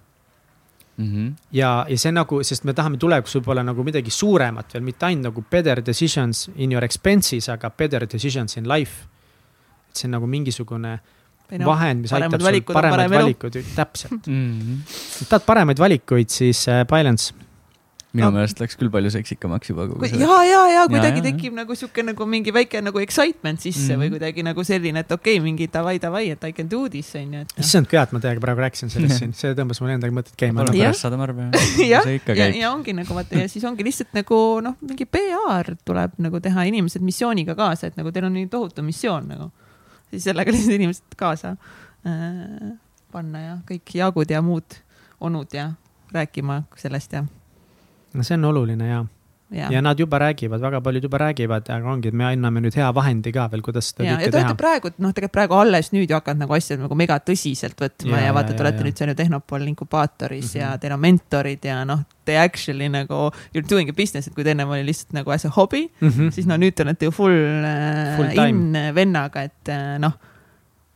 Mhm. 0.97 1.29
ja, 1.53 1.87
ja 1.89 1.99
see 1.99 2.13
nagu, 2.13 2.43
sest 2.45 2.65
me 2.65 2.73
tahame 2.73 2.99
tulevikus 3.01 3.35
võib-olla 3.39 3.63
nagu 3.65 3.85
midagi 3.85 4.11
suuremat 4.11 4.75
veel, 4.75 4.83
mitte 4.85 5.07
ainult 5.07 5.25
nagu 5.25 5.45
better 5.51 5.81
decisions 5.87 6.51
in 6.57 6.73
your 6.73 6.85
expenses, 6.85 7.49
aga 7.49 7.71
better 7.71 8.07
decisions 8.13 8.57
in 8.57 8.69
life. 8.69 9.07
et 9.91 9.97
see 9.97 10.07
on 10.07 10.11
nagu 10.11 10.27
mingisugune 10.27 11.01
no, 11.59 11.67
vahend, 11.67 12.01
mis 12.01 12.11
paremad 12.11 12.43
aitab 12.43 12.67
sul 12.67 12.75
paremaid 12.75 13.11
valikuid, 13.11 13.65
täpselt. 13.75 14.27
Mhm. 14.27 14.83
tahad 15.29 15.47
paremaid 15.47 15.79
valikuid, 15.79 16.29
siis 16.29 16.69
äh, 16.69 16.87
Balance. 16.87 17.35
Minu 18.11 18.27
No. 18.27 18.31
meelest 18.35 18.59
läks 18.59 18.75
küll 18.79 18.91
palju 18.91 19.11
seksikamaks 19.15 19.71
juba 19.71 19.85
ja, 20.11 20.39
ja, 20.43 20.61
ja 20.75 20.81
kuidagi 20.91 21.23
tekib 21.23 21.55
nagu 21.55 21.75
sihuke 21.79 22.03
nagu 22.03 22.27
mingi 22.27 22.51
väike 22.55 22.81
nagu 22.83 22.99
excitement 22.99 23.61
sisse 23.63 23.81
mm 23.81 23.87
-hmm. 23.87 24.01
või 24.01 24.07
Mhm. 24.09 24.15
kuidagi 24.17 24.43
nagu 24.43 24.65
selline, 24.65 24.99
et 25.05 25.13
okei 25.13 25.37
okay,, 25.39 25.45
mingi 25.45 25.69
davai, 25.73 25.99
davai, 26.03 26.31
et 26.31 26.45
I 26.45 26.53
can 26.53 26.69
do 26.69 26.89
this 26.89 27.15
on 27.15 27.35
ju, 27.35 27.45
issand, 27.59 27.87
kui 27.87 27.97
hea, 27.99 28.03
et 28.03 28.13
ma 28.13 28.19
teiega 28.21 28.41
praegu 28.41 28.61
rääkisin 28.61 28.91
sellest 28.91 29.19
siin, 29.19 29.33
see 29.33 29.55
tõmbas 29.55 29.81
mul 29.81 29.91
endagi 29.91 30.15
mõtted 30.15 30.35
käima. 30.37 30.65
pärast 30.67 31.01
saadame 31.01 31.23
arve. 31.23 31.51
jah, 31.87 32.05
ja, 32.37 32.47
ja 32.51 32.73
ongi 32.73 32.93
nagu 32.93 33.15
vaata 33.15 33.39
ja 33.39 33.49
siis 33.49 33.65
ongi 33.65 33.85
lihtsalt 33.85 34.13
nagu 34.13 34.61
noh, 34.61 34.75
mingi 34.81 35.07
PR 35.07 35.75
tuleb 35.85 36.11
nagu 36.19 36.41
teha 36.41 36.65
inimesed 36.65 37.03
missiooniga 37.03 37.55
kaasa, 37.55 37.87
et 37.87 37.97
nagu 37.97 38.11
teil 38.13 38.25
on 38.25 38.33
nii 38.35 38.47
tohutu 38.51 38.83
missioon 38.83 39.29
nagu. 39.29 39.51
siis 40.11 40.25
sellega 40.25 40.51
lihtsalt 40.55 40.75
inimesed 40.75 41.15
kaasa 41.17 41.57
äh, 42.07 42.75
panna 43.13 43.39
ja 43.41 43.59
kõik 43.71 43.95
jagud 43.95 44.31
ja 44.31 44.43
muud 44.43 44.81
onud 45.21 45.47
ja 45.55 45.73
rääkima 46.13 46.63
sellest 46.77 47.13
ja, 47.13 47.25
no 48.15 48.23
see 48.27 48.35
on 48.35 48.45
oluline 48.45 48.87
ja, 48.89 49.01
ja, 49.51 49.69
ja 49.75 49.81
nad 49.83 49.99
juba 49.99 50.19
räägivad, 50.23 50.61
väga 50.63 50.81
paljud 50.81 51.03
juba 51.03 51.19
räägivad, 51.19 51.69
aga 51.71 51.91
ongi, 51.93 52.09
et 52.09 52.15
me 52.15 52.25
anname 52.25 52.61
nüüd 52.61 52.75
hea 52.79 52.89
vahendi 52.95 53.33
ka 53.35 53.49
veel, 53.51 53.63
kuidas 53.67 53.89
seda 53.91 54.05
ja, 54.07 54.17
kõike 54.21 54.31
teha. 54.37 54.55
praegu, 54.59 54.91
noh, 54.99 55.13
tegelikult 55.15 55.33
praegu 55.35 55.55
alles 55.59 55.91
nüüd 55.93 56.11
ju 56.11 56.15
hakanud 56.19 56.41
nagu 56.45 56.55
asja 56.55 56.77
nagu 56.79 56.95
mega 56.95 57.19
tõsiselt 57.19 57.75
võtma 57.83 58.17
Ja, 58.21 58.25
ja, 58.29 58.33
vaata, 58.37 58.55
te 58.55 58.63
olete 58.63 58.79
ja. 58.83 58.85
nüüd 58.89 58.97
seal 59.03 59.11
ju 59.11 59.15
Tehnopol 59.19 59.67
inkubaatoris 59.73 60.55
mm 60.55 60.61
-hmm. 60.61 60.63
ja 60.63 60.71
Mhm. 60.71 60.81
teil 60.81 60.93
on 60.93 61.01
mentorid 61.01 61.65
ja 61.65 61.85
noh, 61.85 62.01
te 62.25 62.39
actually 62.39 62.89
nagu 62.89 63.15
you 63.55 63.59
are 63.63 63.67
doing 63.69 63.89
a 63.91 63.93
business, 63.93 64.29
et 64.29 64.35
kui 64.35 64.45
te 64.45 64.51
ennem 64.51 64.69
oli 64.69 64.85
lihtsalt 64.87 65.13
nagu 65.13 65.31
as 65.31 65.45
a 65.45 65.49
hobi 65.57 65.91
mm, 66.01 66.09
-hmm. 66.09 66.31
siis 66.31 66.47
no 66.47 66.55
nüüd 66.57 66.75
te 66.75 66.83
olete 66.83 67.05
ju 67.05 67.11
full, 67.11 67.33
Full 68.17 68.27
full 68.27 68.35
time. 68.35 68.49
in 68.49 68.95
vennaga, 68.95 69.43
et 69.43 69.69
äh, 69.69 69.99
noh. 69.99 70.13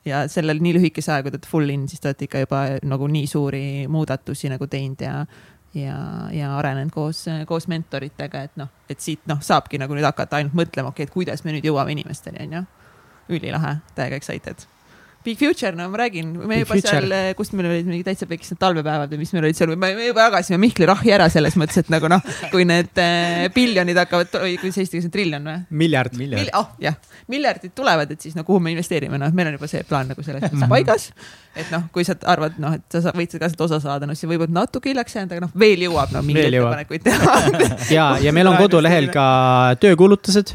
ja 0.04 0.28
sellel 0.28 0.58
nii 0.60 0.74
lühikese 0.74 1.12
aja, 1.12 1.22
kui 1.22 1.30
te 1.30 1.36
olete 1.38 1.48
full 1.48 1.70
in, 1.70 1.88
siis 1.88 2.00
te 2.00 2.08
olete 2.08 2.24
ikka 2.24 2.38
juba 2.38 2.58
nagu 2.82 3.06
nii 3.08 3.26
suuri 3.26 3.86
muudatusi 3.88 4.48
nagu 4.52 4.66
teinud 4.66 5.00
ja 5.00 5.26
ja, 5.74 5.96
ja 6.32 6.52
arenenud 6.58 6.92
koos, 6.94 7.24
koos 7.46 7.68
mentoritega, 7.70 8.44
et 8.48 8.56
noh, 8.60 8.70
et 8.90 9.00
siit 9.00 9.24
noh, 9.30 9.40
saabki 9.42 9.80
nagu 9.82 9.96
nüüd 9.96 10.06
hakata 10.06 10.40
ainult 10.40 10.56
mõtlema, 10.58 10.92
okei 10.94 11.04
okay,, 11.04 11.10
et 11.10 11.14
kuidas 11.14 11.44
me 11.44 11.56
nüüd 11.56 11.66
jõuame 11.66 11.96
inimesteni, 11.96 12.46
onju. 12.46 12.64
ülilahe, 13.34 13.78
täiega 13.96 14.20
excited. 14.20 14.66
Big 15.24 15.38
Future, 15.40 15.72
no 15.76 15.86
ma 15.92 15.98
räägin, 16.02 16.32
me 16.36 16.46
Big 16.58 16.64
juba 16.66 16.74
Future. 16.76 17.00
seal, 17.00 17.34
kust 17.38 17.54
meil 17.56 17.70
olid 17.70 17.86
mingi 17.88 18.04
täitsa 18.06 18.26
pekis 18.30 18.52
need 18.52 18.60
talvepäevad 18.60 19.12
või 19.14 19.22
mis 19.22 19.32
meil 19.34 19.46
olid 19.48 19.56
seal, 19.58 19.72
me 19.76 19.92
me 19.96 20.08
juba 20.10 20.26
jagasime 20.28 20.58
Mihkli 20.60 20.88
rahhi 20.90 21.14
ära 21.16 21.28
selles 21.32 21.56
mõttes, 21.60 21.80
et 21.84 21.90
nagu 21.92 22.08
noh, 22.12 22.20
kui 22.52 22.66
need 22.68 22.92
äh, 23.00 23.46
biljonid 23.54 23.96
hakkavad, 24.04 24.32
kuidas 24.60 24.78
eesti 24.82 24.98
keeles 24.98 25.08
on 25.08 25.14
triljon 25.14 25.48
või? 25.50 25.56
miljard. 25.84 26.18
miljard 26.20 26.42
Mil-, 26.44 26.52
oh 26.60 26.68
jah, 26.82 26.98
miljardid 27.32 27.72
tulevad, 27.76 28.10
et 28.12 28.20
siis 28.20 28.36
no 28.36 28.44
kuhu 28.44 28.60
me 28.60 28.74
investeerime, 28.74 29.18
noh, 29.22 29.32
meil 29.34 29.52
on 29.52 29.58
juba 29.58 29.70
see 29.70 29.82
plaan 29.88 30.12
nagu 30.12 30.22
selles 30.26 30.44
Mhm. 30.44 30.60
mõttes 30.60 30.68
paigas. 30.74 31.08
et 31.56 31.68
noh, 31.70 31.84
kui 31.94 32.02
sa 32.04 32.16
arvad, 32.26 32.56
noh, 32.58 32.72
et 32.74 32.96
sa 33.00 33.12
võid 33.14 33.30
ka 33.38 33.46
sealt 33.48 33.60
osa 33.68 33.78
saada, 33.80 34.06
no 34.10 34.14
siis 34.18 34.26
võib-olla 34.28 34.50
natuke 34.60 34.90
hiljaks 34.90 35.14
jäänud, 35.14 35.32
aga 35.36 35.44
noh, 35.46 35.52
veel 35.58 35.84
jõuab 35.86 36.10
no 36.12 36.22
mingeid 36.26 36.52
ettepanekuid 36.58 37.04
teha. 37.06 37.36
ja, 37.96 38.06
ja 38.20 38.32
meil 38.34 38.50
on 38.50 38.56
kodulehel 38.58 39.06
ka 39.14 39.24
töökuulutused. 39.80 40.54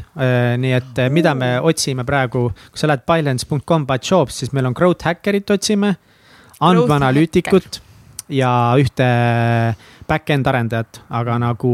nii 0.60 0.72
et 0.76 0.98
eh, 1.00 1.08
mida 1.12 1.32
me 1.34 1.54
otsime 1.64 2.04
praegu, 2.04 2.50
kui 2.70 2.80
sa 2.82 2.90
lähed 2.90 3.06
balance.com, 3.08 3.86
jobs, 4.04 4.40
siis 4.42 4.52
meil 4.60 4.70
on 4.70 4.76
growth 4.76 5.08
hacker'it 5.08 5.50
otsime, 5.56 5.94
andmeanalüütikut 6.60 7.80
ja 8.30 8.50
ühte 8.78 9.06
back-end 10.10 10.46
arendajat, 10.50 11.00
aga 11.14 11.36
nagu 11.40 11.72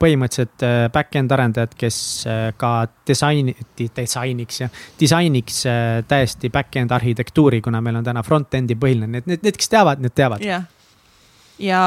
põhimõtteliselt 0.00 0.64
eh, 0.66 0.86
back-end 0.92 1.32
arendajat, 1.36 1.74
kes 1.78 1.98
eh, 2.28 2.46
ka 2.60 2.72
disaini, 3.08 3.54
disainiks 3.76 4.62
ja 4.62 4.68
disainiks 5.00 5.60
eh, 5.70 5.98
täiesti 6.08 6.50
back-end 6.52 6.92
arhitektuuri, 6.96 7.60
kuna 7.64 7.82
meil 7.84 8.00
on 8.00 8.06
täna 8.06 8.24
front-end'i 8.26 8.76
põhiline, 8.80 9.10
need, 9.16 9.28
need, 9.30 9.44
need, 9.44 9.60
kes 9.60 9.72
teavad, 9.72 10.04
need 10.04 10.16
teavad. 10.16 10.44
jah, 10.44 10.64
ja 11.60 11.86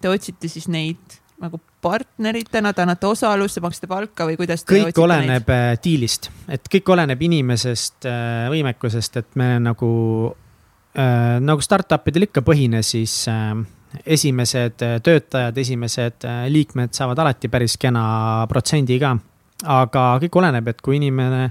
te 0.00 0.10
otsite 0.10 0.50
siis 0.50 0.70
neid 0.70 1.18
nagu 1.42 1.60
partneritena, 1.80 2.74
te 2.76 2.84
annate 2.84 3.08
osalust, 3.08 3.56
te 3.56 3.64
maksate 3.64 3.88
palka 3.90 4.28
või 4.28 4.36
kuidas 4.40 4.66
kõik 4.68 4.98
oleneb 5.00 5.50
äh, 5.54 5.72
diilist, 5.82 6.30
et 6.48 6.68
kõik 6.72 6.94
oleneb 6.96 7.26
inimesest, 7.30 8.08
võimekusest, 8.52 9.20
et 9.22 9.36
me 9.40 9.54
nagu 9.64 9.90
äh, 10.98 11.38
nagu 11.40 11.64
startup 11.64 12.08
idel 12.10 12.28
ikka 12.28 12.42
põhine, 12.46 12.82
siis 12.86 13.22
äh, 13.30 13.54
esimesed 14.06 14.82
äh, 14.82 14.98
töötajad, 15.02 15.58
esimesed 15.58 16.24
äh, 16.24 16.46
liikmed 16.52 16.94
saavad 16.96 17.18
alati 17.18 17.50
päris 17.50 17.76
kena 17.80 18.46
protsendi 18.48 18.98
ka. 19.02 19.16
aga 19.70 20.04
kõik 20.22 20.36
oleneb, 20.40 20.68
et 20.72 20.80
kui 20.80 20.96
inimene 20.96 21.50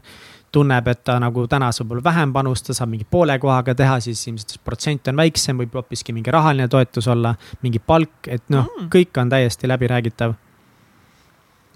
tunneb, 0.52 0.88
et 0.88 1.04
ta 1.04 1.20
nagu 1.22 1.46
täna 1.48 1.72
saab 1.72 1.88
võib-olla 1.88 2.04
vähem 2.10 2.34
panustada, 2.34 2.78
saab 2.78 2.90
mingi 2.90 3.08
poole 3.10 3.40
kohaga 3.40 3.76
teha, 3.78 4.00
siis 4.04 4.22
ilmselt 4.28 4.56
see 4.56 4.62
protsent 4.66 5.08
on 5.12 5.20
väiksem, 5.22 5.58
võib 5.62 5.74
hoopiski 5.80 6.16
mingi 6.16 6.32
rahaline 6.34 6.68
toetus 6.68 7.08
olla, 7.08 7.36
mingi 7.62 7.80
palk, 7.80 8.28
et 8.28 8.46
noh 8.50 8.68
Mm. 8.70 8.90
kõik 8.94 9.18
on 9.22 9.30
täiesti 9.30 9.68
läbiräägitav 9.68 10.36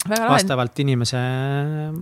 vastavalt 0.10 0.80
inimese 0.80 1.18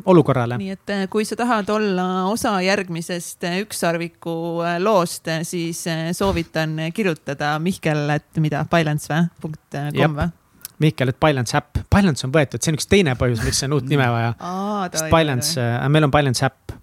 olukorrale. 0.05 0.57
nii 0.57 0.71
et 0.73 0.89
eh, 0.89 1.07
kui 1.09 1.25
sa 1.25 1.35
tahad 1.35 1.69
olla 1.69 2.25
osa 2.25 2.55
järgmisest 2.61 3.43
eh, 3.43 3.61
ükssarviku 3.61 4.35
eh, 4.65 4.79
loost, 4.81 5.29
siis 5.43 5.83
soovitan 6.17 6.77
kirjutada 6.93 7.59
Mihkel, 7.59 8.09
et 8.09 8.37
mida, 8.39 8.65
Balance 8.69 9.13
või, 9.13 9.27
punkt 9.41 9.81
kom 9.97 10.17
või? 10.17 10.29
Mihkel, 10.81 11.11
et 11.13 11.19
Balance 11.21 11.57
äpp, 11.57 11.83
Balance 11.91 12.25
on 12.27 12.33
võetud, 12.33 12.61
see 12.63 12.73
on 12.73 12.79
üks 12.79 12.89
teine 12.89 13.15
põhjus, 13.19 13.43
miks 13.45 13.61
on 13.67 13.77
uut 13.77 13.87
nime 13.91 14.07
vaja. 14.11 14.33
sest 14.95 15.07
Balance, 15.13 15.69
meil 15.93 16.07
on 16.07 16.13
Balance 16.13 16.45
äpp. 16.47 16.75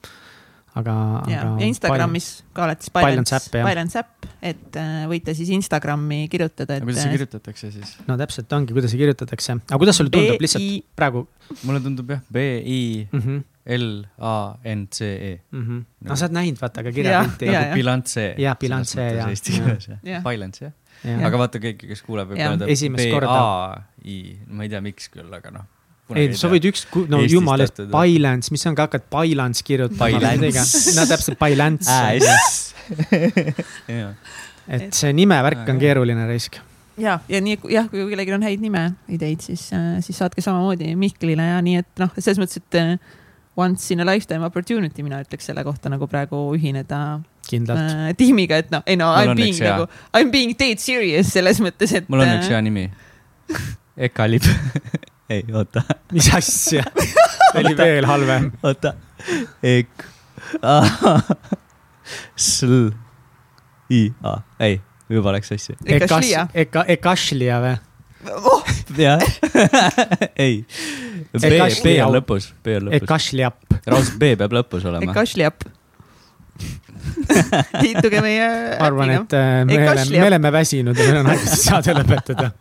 aga, 0.79 0.95
ja 1.27 1.41
aga., 1.43 1.55
ja 1.59 1.67
Instagramis 1.67 2.27
ka 2.55 2.67
oled 2.69 2.85
siis 2.85 2.93
Balance 2.95 3.41
Balance 3.57 3.99
äpp, 3.99 4.29
et 4.47 4.79
äh, 4.79 5.05
võite 5.11 5.35
siis 5.35 5.51
Instagrami 5.57 6.21
kirjutada, 6.31 6.79
et. 6.79 6.87
kuidas 6.87 7.03
see 7.03 7.15
kirjutatakse 7.17 7.71
siis? 7.75 7.97
no 8.07 8.15
täpselt 8.21 8.53
ongi, 8.55 8.77
kuidas 8.77 8.95
see 8.95 9.01
kirjutatakse, 9.01 9.59
aga 9.65 9.81
kuidas 9.83 9.99
sulle 9.99 10.13
tundub 10.15 10.45
lihtsalt 10.45 10.87
praegu 10.99 11.25
mulle 11.65 11.83
tundub 11.83 12.13
jah, 12.15 12.23
B 12.31 12.45
I 12.63 12.81
mm? 13.11 13.25
-hmm, 13.25 13.47
L 13.69 14.05
A 14.19 14.55
N 14.65 14.87
C 14.93 15.01
E. 15.03 15.41
mm 15.51 15.65
-hmm. 15.65 15.85
no 16.09 16.17
sa 16.17 16.25
oled 16.27 16.35
näinud, 16.39 16.61
vaata 16.61 16.83
ka 16.83 16.89
Jaa, 16.89 16.95
kirjapilti 16.95 17.51
nagu 17.53 17.75
bilanss. 17.75 18.17
Jah, 18.39 18.57
bilanss, 18.61 18.95
jaa. 18.95 19.29
Eesti 19.29 19.53
keeles 19.53 19.89
jah 19.89 19.99
Jah., 20.05 20.23
balance 20.23 20.65
jah. 20.65 20.73
Aga 21.07 21.41
vaata 21.41 21.61
kõiki, 21.63 21.89
kes 21.91 22.05
kuuleb, 22.07 22.33
võib 22.33 22.41
korda. 23.15 23.35
B-A-I, 23.35 24.21
ma 24.51 24.67
ei 24.67 24.73
tea, 24.73 24.81
miks 24.85 25.11
küll, 25.13 25.29
aga 25.35 25.53
noh. 25.55 25.67
ei, 26.17 26.33
sa 26.39 26.51
võid 26.53 26.69
üks, 26.71 26.87
no 27.13 27.21
jumala 27.25 27.67
eest. 27.67 27.83
Bailance, 27.93 28.53
mis 28.55 28.65
sa 28.65 28.73
on 28.73 28.79
ka 28.79 28.89
hakkad 28.89 29.07
Bailance 29.13 29.67
kirjutama. 29.67 30.35
No 30.97 31.07
täpselt 31.11 31.39
Bailance, 31.41 31.99
jah, 33.89 34.17
et 34.79 34.97
see 34.97 35.13
nimevärk 35.17 35.69
on 35.69 35.81
keeruline 35.81 36.27
risk. 36.31 36.59
ja, 36.99 37.21
ja 37.31 37.41
nii, 37.45 37.61
jah, 37.71 37.87
kui 37.93 38.09
kellelgi 38.11 38.35
on 38.35 38.45
häid 38.49 38.65
nime 38.65 38.89
ideid, 39.13 39.45
siis, 39.45 39.69
siis 40.05 40.19
saatke 40.19 40.43
samamoodi 40.45 40.95
Mihklile 40.99 41.47
ja 41.53 41.63
nii, 41.65 41.85
et 41.85 42.03
noh, 42.03 42.11
selles 42.19 42.41
mõttes, 42.43 42.59
et 42.59 42.79
äh, 42.81 42.97
once 43.59 43.95
in 43.95 44.01
a 44.01 44.07
lifetime 44.07 44.47
opportunity, 44.47 45.03
mina 45.03 45.21
ütleks 45.25 45.49
selle 45.51 45.65
kohta 45.67 45.91
nagu 45.91 46.07
praegu 46.11 46.41
ühineda 46.55 47.19
kindlalt. 47.49 47.95
äh, 47.95 48.13
tiimiga, 48.19 48.61
et 48.63 48.71
noh, 48.75 48.85
ei 48.87 48.99
no 49.01 49.11
I 49.17 49.29
m 49.31 49.37
being 49.39 49.59
nagu, 49.65 49.89
I 50.13 50.25
m 50.27 50.33
being 50.35 50.55
dead 50.59 50.83
serious 50.83 51.33
selles 51.35 51.61
mõttes, 51.65 51.95
et. 51.97 52.09
mul 52.13 52.25
on 52.25 52.35
üks 52.39 52.51
hea 52.53 52.61
nimi. 52.65 52.89
Ekalib. 54.09 54.47
ei, 55.33 55.43
oota, 55.53 55.83
mis 56.15 56.31
asja? 56.37 56.85
see 57.53 57.65
oli 57.65 57.75
veel 57.79 58.07
halvem. 58.09 58.53
oota. 58.63 58.95
Ek-. 59.67 60.07
Sl. 62.37 62.89
I, 63.91 64.13
A, 64.23 64.39
ei, 64.61 64.81
juba 65.09 65.33
läks 65.33 65.49
sassi. 65.49 65.75
Ekashlia. 65.89 66.47
Eka, 66.55 66.85
Ekashlia 66.93 67.61
või? 67.65 67.77
oh, 68.29 68.65
jah, 68.99 69.23
ei. 70.45 70.61
B, 71.33 71.53
B 71.85 71.95
on 72.05 72.13
lõpus, 72.19 72.51
B 72.65 72.77
on 72.77 72.89
lõpus. 72.91 73.05
Ekashliap. 73.07 73.57
raudselt 73.87 74.19
B 74.21 74.35
peab 74.41 74.57
lõpus 74.59 74.85
olema. 74.89 75.09
Ekashliap. 75.09 75.65
liituge 77.85 78.23
meie. 78.25 78.49
ma 78.79 78.87
arvan, 78.89 79.11
et 79.17 79.37
äh, 79.37 79.45
me 79.65 79.77
oleme, 79.77 79.85
Ekashliap. 79.85 80.23
me 80.23 80.27
oleme 80.33 80.53
väsinud 80.59 80.99
ja 80.99 81.07
meil 81.11 81.21
on 81.23 81.31
aeg 81.35 81.47
saade 81.53 81.95
lõpetada. 81.99 82.51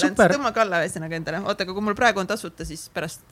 super, 0.00 0.32
tõmmake 0.36 0.62
alla 0.62 0.82
ühesõnaga 0.84 1.18
endale, 1.18 1.42
oota, 1.44 1.66
aga 1.66 1.74
kui 1.76 1.84
mul 1.84 1.96
praegu 1.98 2.22
on 2.22 2.28
tasuta, 2.30 2.66
siis 2.68 2.88
pärast. 2.94 3.22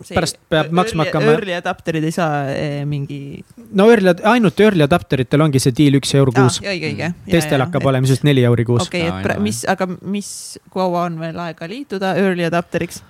Pärast 0.00 0.38
peab 0.48 0.70
maksma 0.72 1.04
hakkama- 1.04 1.34
Early 1.34 1.52
adapterid 1.58 2.04
ei 2.08 2.12
saa 2.14 2.46
eh, 2.48 2.84
mingi. 2.88 3.44
no 3.76 3.84
early, 3.92 4.14
ainult 4.24 4.60
early 4.64 4.80
adapteritel 4.86 5.44
ongi 5.44 5.60
see 5.60 5.74
diil 5.76 5.98
üks 5.98 6.14
euro 6.16 6.32
kuus. 6.32 6.56
õige. 6.64 7.10
teistel 7.28 7.60
hakkab 7.60 7.84
olema 7.84 8.08
siis 8.08 8.22
neli 8.24 8.44
euri 8.48 8.64
kuus. 8.64 8.86
okei, 8.88 9.02
et 9.10 9.12
Aa, 9.12 9.22
pra- 9.26 9.36
ei, 9.36 9.44
mis, 9.44 9.60
aga 9.68 9.86
mis, 10.00 10.30
kaua 10.72 11.04
on 11.04 11.20
veel 11.20 11.36
aega 11.44 11.68
liituda 11.68 12.14
early 12.16 12.48
adapteriks? 12.48 13.02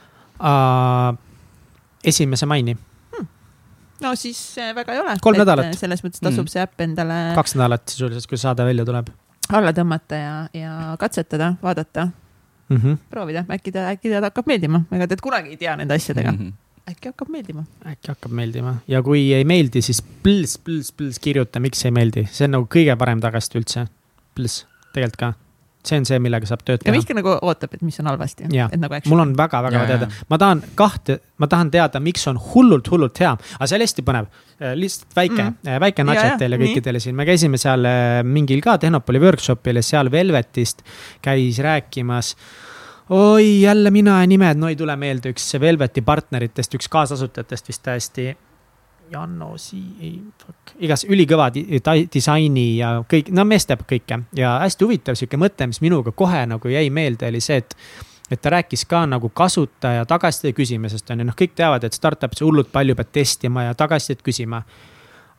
esimese 2.04 2.46
maini, 2.48 2.76
no 4.00 4.14
siis 4.16 4.40
eh, 4.58 4.72
väga 4.74 4.92
ei 4.94 5.00
ole. 5.02 5.16
Kolm 5.20 5.38
nädalat. 5.40 5.74
selles 5.78 6.02
mõttes 6.04 6.20
tasub 6.22 6.46
Mm. 6.46 6.52
see 6.54 6.62
äpp 6.62 6.80
endale 6.86 7.18
kaks 7.36 7.54
nädalat 7.58 7.88
sisuliselt, 7.88 8.26
kui 8.30 8.38
saade 8.40 8.64
välja 8.64 8.84
tuleb 8.88 9.10
alla 9.50 9.72
tõmmata 9.74 10.14
ja, 10.18 10.34
ja 10.54 10.96
katsetada, 10.98 11.54
vaadata, 11.62 12.04
mm. 12.68 12.76
-hmm. 12.76 12.96
proovida, 13.10 13.44
äkki 13.50 13.72
ta, 13.72 13.88
äkki 13.90 14.10
ta 14.12 14.20
hakkab 14.28 14.46
meeldima, 14.46 14.84
ega 14.92 15.06
te 15.10 15.16
kunagi 15.22 15.50
ei 15.50 15.56
tea 15.56 15.76
nende 15.76 15.94
asjadega, 15.94 16.32
Mhm. 16.32 16.52
äkki 16.90 17.08
hakkab 17.10 17.28
meeldima. 17.28 17.64
äkki 17.86 18.08
hakkab 18.14 18.32
meeldima 18.32 18.76
ja 18.88 19.02
kui 19.02 19.32
ei 19.34 19.44
meeldi, 19.44 19.82
siis 19.82 20.00
plõs, 20.22 20.56
plõs, 20.64 20.92
plõs 20.96 21.18
kirjuta, 21.20 21.60
miks 21.60 21.84
ei 21.84 21.90
meeldi, 21.90 22.28
see 22.30 22.44
on 22.46 22.50
nagu 22.58 22.66
kõige 22.70 22.96
parem 22.96 23.20
tagasiside 23.20 23.58
üldse. 23.60 23.86
plõs, 24.38 24.64
tegelikult 24.94 25.16
ka, 25.16 25.32
see 25.86 26.00
on 26.00 26.06
see, 26.08 26.18
millega 26.22 26.48
saab 26.48 26.62
tööd 26.64 26.80
ja 26.80 26.86
teha. 26.86 26.94
Mihkel 26.96 27.16
nagu 27.16 27.32
ootab, 27.40 27.74
et 27.74 27.82
mis 27.82 27.96
on 28.02 28.10
halvasti. 28.10 28.48
Et 28.50 28.80
nagu 28.80 29.00
mul 29.08 29.22
on 29.24 29.34
väga-väga 29.38 29.84
teada 29.88 30.08
ma 30.28 30.38
tahan 30.40 30.62
kahte, 30.78 31.18
ma 31.40 31.48
tahan 31.50 31.70
teada, 31.72 32.00
miks 32.04 32.26
on 32.30 32.40
hullult, 32.50 32.90
hullult 32.92 33.20
hea, 33.22 33.32
aga 33.56 33.68
see 33.68 33.78
oli 33.78 33.88
hästi 33.88 34.06
põnev. 34.06 34.30
lihtsalt 34.76 35.14
väike 35.16 35.38
Mm. 35.40 35.54
mm., 35.64 35.80
väike 35.80 36.04
nudget 36.04 36.38
teile 36.38 36.58
kõikidele 36.60 37.00
siin, 37.00 37.16
me 37.16 37.24
käisime 37.24 37.56
seal 37.58 37.86
äh, 37.88 38.20
mingil 38.24 38.60
ka 38.60 38.76
Tehnopoli 38.78 39.22
workshop'il 39.22 39.80
ja 39.80 39.82
seal 39.82 40.10
Velvetist 40.12 40.82
käis 41.24 41.58
rääkimas 41.64 42.34
oi, 43.10 43.62
jälle 43.62 43.90
mina 43.90 44.20
ja 44.20 44.26
nimed, 44.26 44.60
no 44.60 44.68
ei 44.68 44.76
tule 44.76 44.96
meelde, 44.96 45.32
üks 45.32 45.48
Velveti 45.60 46.02
partneritest, 46.06 46.76
üks 46.78 46.88
kaasasutajatest 46.92 47.72
vist 47.72 47.82
täiesti. 47.82 48.36
Janno 49.10 49.54
Sii, 49.58 49.86
ei, 50.00 50.12
fuck, 50.38 50.74
igas 50.78 51.02
ülikõva 51.08 51.48
disaini 51.50 52.66
ja 52.78 52.92
kõik, 53.10 53.32
no 53.34 53.44
mees 53.48 53.66
teeb 53.66 53.82
kõike. 53.90 54.20
Ja 54.38 54.58
hästi 54.62 54.86
huvitav 54.86 55.18
sihuke 55.18 55.40
mõte, 55.40 55.66
mis 55.66 55.82
minuga 55.82 56.12
kohe 56.16 56.44
nagu 56.46 56.70
jäi 56.70 56.86
meelde, 56.94 57.28
oli 57.30 57.42
see, 57.44 57.58
et 57.64 57.76
et 58.30 58.38
ta 58.38 58.52
rääkis 58.54 58.84
ka 58.86 59.02
nagu 59.10 59.28
kasutaja 59.34 60.04
tagasiside 60.06 60.52
küsimisest 60.54 61.08
on 61.10 61.18
ju, 61.18 61.26
noh, 61.26 61.34
kõik 61.34 61.56
teavad, 61.58 61.82
et 61.82 61.96
startup'is 61.96 62.44
hullult 62.46 62.70
palju 62.70 62.94
pead 62.94 63.10
testima 63.10 63.64
ja 63.66 63.74
tagasisidet 63.74 64.22
küsima. 64.22 64.62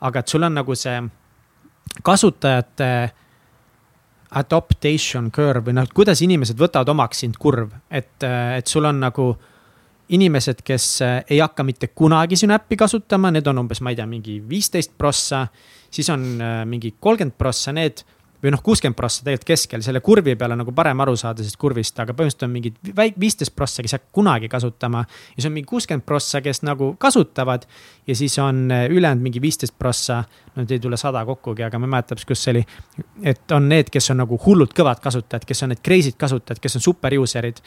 aga 0.02 0.20
et 0.20 0.28
sul 0.28 0.44
on 0.44 0.54
nagu 0.54 0.76
see 0.76 0.98
kasutajate 2.04 3.12
adaptation 4.32 5.32
curve 5.32 5.70
või 5.70 5.76
noh, 5.78 5.88
kuidas 5.94 6.22
inimesed 6.22 6.60
võtavad 6.60 6.90
omaks 6.90 7.24
sind 7.24 7.38
kurv, 7.38 7.72
et, 7.90 8.24
et 8.58 8.68
sul 8.68 8.86
on 8.86 9.00
nagu 9.00 9.36
inimesed, 10.12 10.64
kes 10.68 10.88
äh, 11.06 11.20
ei 11.30 11.40
hakka 11.40 11.64
mitte 11.64 11.92
kunagi 11.96 12.40
sinu 12.40 12.56
äppi 12.56 12.78
kasutama, 12.80 13.32
need 13.32 13.48
on 13.48 13.64
umbes, 13.64 13.82
ma 13.82 13.94
ei 13.94 14.00
tea, 14.00 14.08
mingi 14.10 14.40
viisteist 14.50 14.98
prossa. 14.98 15.48
siis 15.92 16.10
on 16.10 16.42
äh, 16.42 16.66
mingi 16.66 16.96
kolmkümmend 17.00 17.38
prossa 17.38 17.74
need 17.76 18.04
või 18.42 18.54
noh, 18.56 18.62
kuuskümmend 18.66 18.98
prossa 18.98 19.22
tegelikult 19.22 19.52
keskel, 19.52 19.84
selle 19.86 20.02
kurvi 20.02 20.34
peale 20.40 20.56
nagu 20.58 20.74
parem 20.74 21.00
aru 21.04 21.14
saada 21.20 21.44
sellest 21.44 21.60
kurvist, 21.62 22.00
aga 22.02 22.16
põhimõtteliselt 22.18 22.48
on 22.48 22.54
mingid 22.56 22.80
väik-, 22.98 23.20
viisteist 23.22 23.54
prossa, 23.56 23.84
kes 23.86 23.94
ei 23.94 24.00
hakka 24.00 24.16
kunagi 24.18 24.50
kasutama. 24.50 25.04
ja 25.06 25.36
siis 25.36 25.50
on 25.50 25.56
mingi 25.56 25.70
kuuskümmend 25.70 26.06
prossa, 26.06 26.42
kes 26.42 26.64
nagu 26.66 26.96
kasutavad 27.00 27.68
ja 28.08 28.16
siis 28.16 28.38
on 28.40 28.66
äh, 28.72 28.88
ülejäänud 28.90 29.24
mingi 29.24 29.42
viisteist 29.42 29.78
prossa. 29.78 30.24
no 30.56 30.64
nüüd 30.64 30.76
ei 30.76 30.84
tule 30.84 30.98
sada 30.98 31.26
kokkugi, 31.26 31.64
aga 31.68 31.80
ma 31.80 31.88
ei 31.88 31.96
mäleta, 31.96 32.18
kus 32.28 32.44
see 32.44 32.56
oli. 32.56 32.66
et 33.24 33.52
on 33.52 33.70
need, 33.70 33.94
kes 33.94 34.12
on 34.12 34.24
nagu 34.26 34.40
hullult 34.46 34.74
kõvad 34.78 35.04
kasutajad, 35.04 35.46
kes 35.46 35.64
on 35.64 35.76
need 35.76 35.86
crazy'd 35.86 36.18
kasutajad, 36.18 36.60
kes 36.64 36.80
on 36.80 36.88
super 36.90 37.14
user'id 37.20 37.62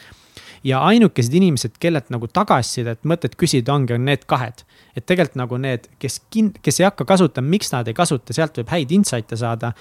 ja 0.65 0.81
ainukesed 0.81 1.33
inimesed, 1.37 1.77
kellelt 1.81 2.09
nagu 2.13 2.27
tagasisidet, 2.31 3.03
mõtet 3.07 3.37
küsida 3.37 3.75
ongi, 3.75 3.93
on 3.95 4.05
need 4.07 4.25
kahed. 4.29 4.63
et 4.95 5.05
tegelikult 5.05 5.37
nagu 5.37 5.57
need, 5.61 5.89
kes 5.99 6.21
kin-, 6.33 6.53
kes 6.63 6.79
ei 6.79 6.87
hakka 6.87 7.05
kasutama, 7.05 7.51
miks 7.51 7.71
nad 7.73 7.87
ei 7.87 7.93
kasuta, 7.93 8.33
sealt 8.33 8.57
võib 8.57 8.71
häid 8.73 8.93
insight'e 8.97 9.37
saada. 9.37 9.73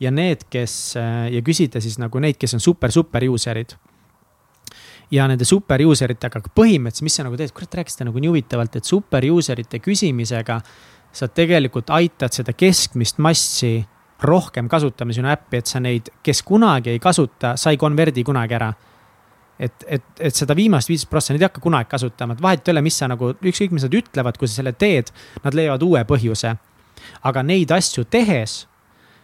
ja 0.00 0.10
need, 0.10 0.46
kes 0.50 0.94
ja 0.96 1.40
küsida 1.44 1.80
siis 1.80 1.98
nagu 1.98 2.18
neid, 2.22 2.38
kes 2.38 2.54
on 2.54 2.60
super, 2.60 2.92
super 2.92 3.26
user'id. 3.26 3.74
ja 5.10 5.26
nende 5.26 5.44
super 5.44 5.82
user 5.82 6.12
itega, 6.14 6.38
aga 6.38 6.52
põhimõtteliselt, 6.54 7.04
mis 7.04 7.16
sa 7.18 7.26
nagu 7.26 7.36
teed, 7.36 7.52
kurat 7.52 7.74
rääkisite 7.74 8.06
nagu 8.06 8.18
nii 8.18 8.30
huvitavalt, 8.30 8.76
et 8.76 8.84
super 8.84 9.24
user 9.26 9.58
ite 9.58 9.80
küsimisega 9.82 10.60
sa 11.12 11.26
tegelikult 11.26 11.90
aitad 11.90 12.30
seda 12.30 12.52
keskmist 12.54 13.18
massi 13.18 13.80
rohkem 14.22 14.68
kasutama 14.68 15.12
sinu 15.16 15.30
äppi, 15.32 15.58
et 15.58 15.66
sa 15.66 15.80
neid, 15.80 16.12
kes 16.22 16.42
kunagi 16.46 16.92
ei 16.92 17.02
kasuta, 17.02 17.56
sa 17.56 17.72
ei 17.72 17.80
konverdi 17.80 18.22
kunagi 18.22 18.54
ära 18.54 18.70
et, 19.60 19.84
et, 19.86 20.04
et 20.18 20.36
seda 20.36 20.56
viimast 20.56 20.88
viisteist 20.88 21.10
prossa 21.10 21.34
neid 21.34 21.44
ei 21.44 21.48
hakka 21.50 21.62
kunagi 21.62 21.90
kasutama, 21.90 22.36
et 22.36 22.42
vahet 22.42 22.66
ei 22.68 22.74
ole, 22.74 22.82
mis 22.86 22.96
sa 22.96 23.08
nagu, 23.10 23.34
ükskõik, 23.36 23.74
mis 23.76 23.84
nad 23.86 23.94
ütlevad, 23.96 24.40
kui 24.40 24.48
sa 24.48 24.60
selle 24.60 24.72
teed, 24.72 25.12
nad 25.44 25.56
leiavad 25.56 25.84
uue 25.84 26.02
põhjuse. 26.08 26.56
aga 27.24 27.42
neid 27.42 27.70
asju 27.72 28.04
tehes 28.04 28.64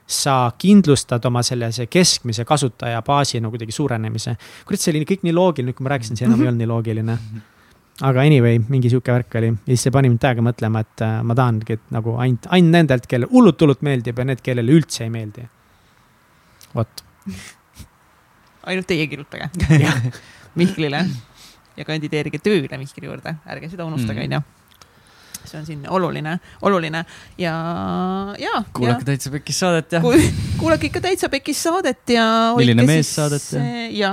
sa 0.06 0.52
kindlustad 0.58 1.24
oma 1.26 1.42
sellise 1.42 1.88
keskmise 1.90 2.44
kasutajabaasi 2.44 3.40
nagu 3.40 3.56
kuidagi 3.56 3.72
suurenemise. 3.72 4.36
kurat, 4.66 4.80
see 4.80 4.94
oli 4.94 5.04
kõik 5.08 5.26
nii 5.26 5.34
loogiline, 5.34 5.74
kui 5.74 5.84
ma 5.84 5.96
rääkisin, 5.96 6.18
see 6.18 6.28
enam 6.28 6.42
ei 6.42 6.50
olnud 6.52 6.62
nii 6.62 6.70
loogiline. 6.70 7.18
aga 8.06 8.22
anyway, 8.22 8.60
mingi 8.68 8.92
sihuke 8.92 9.12
värk 9.12 9.34
oli 9.40 9.50
ja 9.50 9.72
siis 9.72 9.88
see 9.88 9.94
pani 9.94 10.12
mind 10.12 10.22
täiega 10.22 10.44
mõtlema, 10.44 10.84
et 10.84 11.02
äh, 11.02 11.18
ma 11.24 11.34
tahangi, 11.34 11.78
et 11.80 11.92
nagu 11.96 12.16
ainult, 12.22 12.46
ainult 12.52 12.76
nendelt, 12.76 13.10
kellele 13.10 13.32
hullult-hullult 13.32 13.82
meeldib 13.86 14.18
ja 14.20 14.28
need, 14.30 14.42
kellele 14.44 14.78
üldse 14.78 15.06
ei 15.08 15.10
meeldi. 15.10 15.48
vot, 16.76 17.04
ainult 18.66 18.86
teie 18.90 19.06
kirjutage 19.10 19.48
Mihklile 20.58 21.00
ja 21.76 21.84
kandideerige 21.84 22.38
tööle 22.40 22.78
Mihkli 22.80 23.06
juurde, 23.08 23.34
ärge 23.46 23.68
seda 23.72 23.84
unustage, 23.88 24.20
Mhm. 24.22 24.32
onju. 24.32 24.42
see 25.46 25.58
on 25.60 25.66
siin 25.66 25.82
oluline, 25.94 26.32
oluline 26.66 27.04
ja, 27.38 27.52
ja. 28.42 28.62
kuulake 28.74 29.04
täitsa 29.06 29.30
pekis 29.30 29.58
saadet 29.62 29.92
ja. 29.94 30.00
kui 30.02 30.18
kuulake 30.58 30.88
ikka 30.88 31.00
täitsa 31.04 31.28
pekis 31.30 31.60
saadet 31.62 32.02
ja. 32.10 32.24
Milline 32.56 32.82
mees 32.88 33.12
saadet 33.14 33.44
ja- 33.52 33.62
ja 33.94 34.10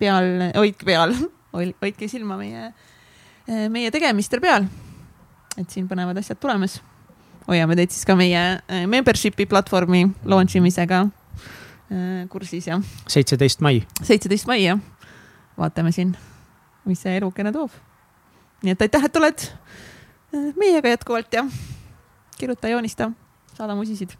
peal, 0.00 0.26
hoidke 0.56 0.84
peal, 0.88 1.14
hoidke 1.54 2.08
silma 2.10 2.36
meie, 2.40 2.72
meie 3.70 3.90
tegemistel 3.94 4.40
peal. 4.42 4.66
et 5.56 5.70
siin 5.70 5.86
põnevad 5.88 6.18
asjad 6.18 6.36
tulemas. 6.42 6.80
hoiame 7.46 7.76
teid 7.78 7.90
siis 7.94 8.04
ka 8.04 8.16
meie 8.18 8.42
eh, 8.68 8.86
membership'i 8.90 9.46
platvormi 9.46 10.02
launch 10.24 10.56
imisega 10.58 11.04
eh, 11.06 11.15
kursis 12.28 12.66
ja 12.66 12.80
seitseteist 13.06 13.60
mai. 13.62 13.80
seitseteist 14.02 14.48
mai 14.50 14.64
jah, 14.64 14.80
vaatame 15.58 15.92
siin, 15.94 16.16
mis 16.84 17.02
see 17.04 17.16
elukene 17.20 17.52
toob. 17.54 17.70
nii 18.66 18.74
et 18.74 18.82
aitäh, 18.86 19.06
et 19.06 19.16
oled 19.20 19.46
eh, 19.46 20.50
meiega 20.58 20.96
jätkuvalt 20.96 21.38
ja 21.38 21.46
kirjuta, 22.38 22.68
joonista, 22.68 23.10
saada 23.54 23.78
musisid. 23.78 24.16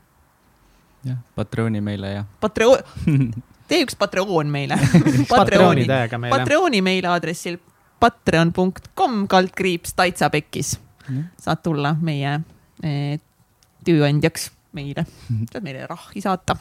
jah, 1.04 1.18
Patreoni 1.34 1.80
meile 1.80 2.12
ja. 2.12 2.24
Patreon, 2.40 2.78
tee 3.68 3.82
üks 3.84 3.98
Patreon 3.98 4.50
meile. 4.50 4.78
Patreoni 4.80 5.26
Patreoni, 5.30 5.86
täiega 5.90 6.18
meile. 6.22 6.38
Patreoni 6.38 6.82
meiliaadressil 6.86 7.58
patreon.com 8.00 9.24
kaldkriips 9.28 9.94
täitsa 9.96 10.30
pekkis 10.30 10.76
saad 11.40 11.62
tulla 11.62 11.94
meie 12.02 12.38
eh, 12.82 13.18
tööandjaks 13.86 14.50
meile, 14.76 15.06
saad 15.52 15.64
meile 15.64 15.86
rahhi 15.90 16.22
saata. 16.24 16.56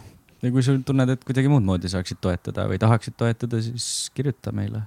Ja 0.45 0.53
kui 0.53 0.65
sul 0.65 0.81
tunned, 0.85 1.09
et 1.15 1.23
kuidagi 1.25 1.51
muud 1.51 1.65
moodi 1.65 1.91
saaksid 1.91 2.21
toetada 2.23 2.67
või 2.69 2.81
tahaksid 2.81 3.17
toetada, 3.17 3.61
siis 3.65 4.11
kirjuta 4.15 4.53
meile 4.55 4.85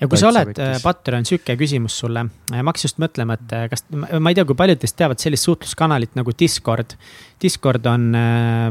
ja 0.00 0.08
kui 0.08 0.18
sa 0.18 0.28
Täitsa 0.28 0.32
oled 0.32 0.50
võttis. 0.50 0.84
Patreon, 0.84 1.26
sihuke 1.28 1.56
küsimus 1.58 1.96
sulle. 2.02 2.24
ma 2.26 2.62
hakkasin 2.70 2.88
just 2.88 3.00
mõtlema, 3.02 3.36
et 3.38 3.54
äh, 3.56 3.66
kas, 3.72 3.84
ma 3.92 4.32
ei 4.32 4.38
tea, 4.38 4.46
kui 4.48 4.58
paljud 4.58 4.80
teist 4.82 4.96
teavad 4.98 5.22
sellist 5.22 5.48
suhtluskanalit 5.48 6.16
nagu 6.18 6.34
Discord. 6.38 6.96
Discord 7.42 7.86
on 7.90 8.12
äh, 8.14 8.70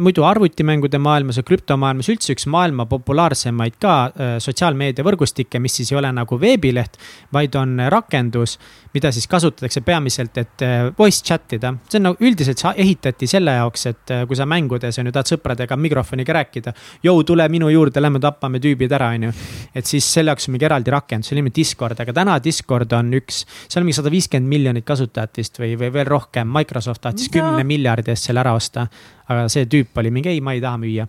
muidu 0.00 0.24
arvutimängude 0.24 0.98
maailmas 1.02 1.40
ja 1.40 1.44
krüptomaailmas 1.46 2.08
üldse 2.12 2.34
üks 2.34 2.46
maailma 2.50 2.86
populaarsemaid 2.90 3.76
ka 3.82 3.94
äh, 4.08 4.36
sotsiaalmeediavõrgustikke, 4.42 5.60
mis 5.62 5.80
siis 5.80 5.92
ei 5.92 5.98
ole 6.00 6.12
nagu 6.14 6.38
veebileht, 6.40 6.98
vaid 7.34 7.56
on 7.58 7.76
rakendus, 7.92 8.56
mida 8.94 9.12
siis 9.14 9.26
kasutatakse 9.30 9.82
peamiselt, 9.86 10.38
et 10.40 10.64
äh, 10.66 10.90
voice 10.98 11.24
chat 11.26 11.56
ida. 11.56 11.72
see 11.88 12.00
on 12.00 12.08
nagu 12.10 12.26
üldiselt 12.26 12.62
see 12.62 12.72
ehitati 12.84 13.28
selle 13.30 13.54
jaoks, 13.58 13.86
et 13.90 14.14
äh, 14.14 14.24
kui 14.30 14.38
sa 14.38 14.46
mängudes 14.48 14.98
on 15.00 15.10
ju, 15.10 15.14
tahad 15.14 15.32
sõpradega 15.34 15.78
mikrofoniga 15.80 16.34
rääkida. 16.40 16.74
Jou, 17.06 17.16
tule 17.26 17.46
minu 17.52 17.70
juurde, 17.72 18.02
lähme 18.02 18.22
tapame 18.22 18.62
tüübid 18.62 18.94
ära, 18.96 19.10
on 19.16 19.28
ju. 19.28 19.34
et 19.74 19.86
siis 19.86 20.06
selle 20.06 20.32
jaoks 20.32 20.48
on 20.48 20.56
mingi 20.56 20.68
eraldi 20.68 20.94
rakendus, 20.94 21.30
see 21.30 21.38
nimi 21.38 21.52
Discord, 21.54 22.00
aga 22.00 22.14
täna 22.16 22.38
Discord 22.42 22.92
on 22.96 23.12
üks, 23.20 23.44
seal 23.66 23.82
on 23.82 23.88
mingi 23.88 23.98
sada 24.00 24.12
viiskümmend 24.12 24.50
miljonit 24.50 24.86
kasutajat 24.86 25.42
vist 25.42 25.60
või, 25.60 25.74
või 25.80 25.92
veel 25.98 26.08
rohkem. 26.08 26.50
Microsoft 26.50 27.04
tahtis 27.04 27.30
kümne 27.32 27.64
miljardi 27.80 28.12
eest 28.12 28.28
selle 28.28 28.44
ära 28.44 28.54
osta. 28.56 28.86
aga 29.30 29.48
see 29.48 29.66
tüüp 29.70 29.98
oli 30.02 30.10
mingi, 30.10 30.28
ei, 30.28 30.40
ma 30.40 30.52
ei 30.52 30.60
taha 30.60 30.78
müüa 30.82 31.06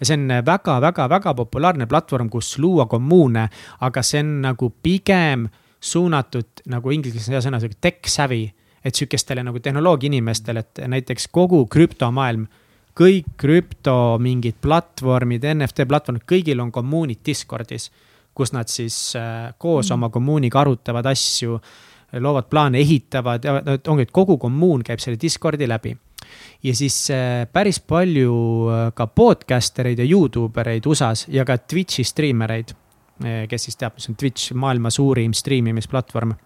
ja 0.00 0.06
see 0.06 0.18
on 0.18 0.28
väga-väga-väga 0.46 1.34
populaarne 1.34 1.86
platvorm, 1.86 2.28
kus 2.30 2.58
luua 2.58 2.86
kommuune, 2.86 3.48
aga 3.80 4.02
see 4.02 4.22
on 4.22 4.38
nagu 4.46 4.70
pigem 4.82 5.48
suunatud 5.80 6.62
nagu 6.70 6.94
inglise 6.94 7.30
keeles 7.30 7.46
sõna, 7.46 7.60
sihuke 7.62 7.80
tech 7.80 8.10
savvy. 8.10 8.48
et 8.84 8.94
sihukestele 8.94 9.42
nagu 9.42 9.58
tehnoloogia 9.60 10.06
inimestele, 10.06 10.60
et 10.62 10.80
näiteks 10.86 11.26
kogu 11.34 11.64
krüptomaailm, 11.66 12.44
kõik 12.96 13.32
krüpto 13.36 14.16
mingid 14.22 14.60
platvormid, 14.62 15.42
NFT 15.44 15.84
platvormid, 15.90 16.22
kõigil 16.24 16.62
on 16.62 16.70
kommuunid 16.72 17.18
Discordis. 17.26 17.90
kus 18.34 18.52
nad 18.52 18.68
siis 18.70 19.16
äh, 19.16 19.52
koos 19.58 19.90
oma 19.90 20.08
kommuuniga 20.08 20.60
arutavad 20.60 21.06
asju, 21.06 21.58
loovad 22.12 22.46
plaane, 22.48 22.78
ehitavad 22.78 23.44
ja 23.44 23.62
ongi, 23.88 24.02
et 24.02 24.10
kogu 24.10 24.38
kommuun 24.38 24.82
käib 24.86 25.02
selle 25.02 25.18
Discordi 25.20 25.68
läbi 25.68 25.96
ja 26.62 26.74
siis 26.74 26.96
äh, 27.14 27.46
päris 27.52 27.80
palju 27.80 28.34
äh, 28.72 28.82
ka 28.94 29.06
podcaster 29.06 29.90
eid 29.90 30.02
ja 30.02 30.08
Youtube 30.08 30.60
ereid 30.60 30.86
USA-s 30.86 31.26
ja 31.32 31.44
ka 31.44 31.58
Twitch'i 31.58 32.04
striimereid. 32.04 32.74
kes 33.18 33.64
siis 33.66 33.74
teab, 33.74 33.96
mis 33.98 34.06
on 34.06 34.14
Twitch, 34.14 34.52
maailma 34.54 34.92
suurim 34.94 35.32
striimimisplatvorm. 35.34 36.36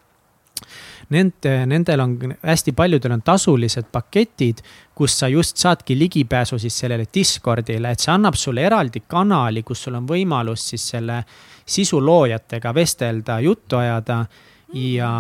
Nende, 1.12 1.50
nendel 1.68 2.00
on 2.00 2.14
hästi 2.40 2.72
paljudel 2.72 3.12
on 3.12 3.22
tasulised 3.22 3.90
paketid, 3.92 4.62
kus 4.96 5.18
sa 5.20 5.28
just 5.28 5.60
saadki 5.60 5.98
ligipääsu 5.98 6.58
siis 6.58 6.78
sellele 6.78 7.04
Discordile, 7.14 7.92
et 7.92 8.00
see 8.00 8.12
annab 8.14 8.38
sulle 8.40 8.64
eraldi 8.64 9.02
kanali, 9.04 9.62
kus 9.66 9.84
sul 9.84 9.98
on 10.00 10.06
võimalus 10.08 10.70
siis 10.72 10.86
selle 10.94 11.18
sisuloojatega 11.66 12.72
vestelda, 12.74 13.40
juttu 13.44 13.76
ajada 13.76 14.22
ja, 14.72 15.12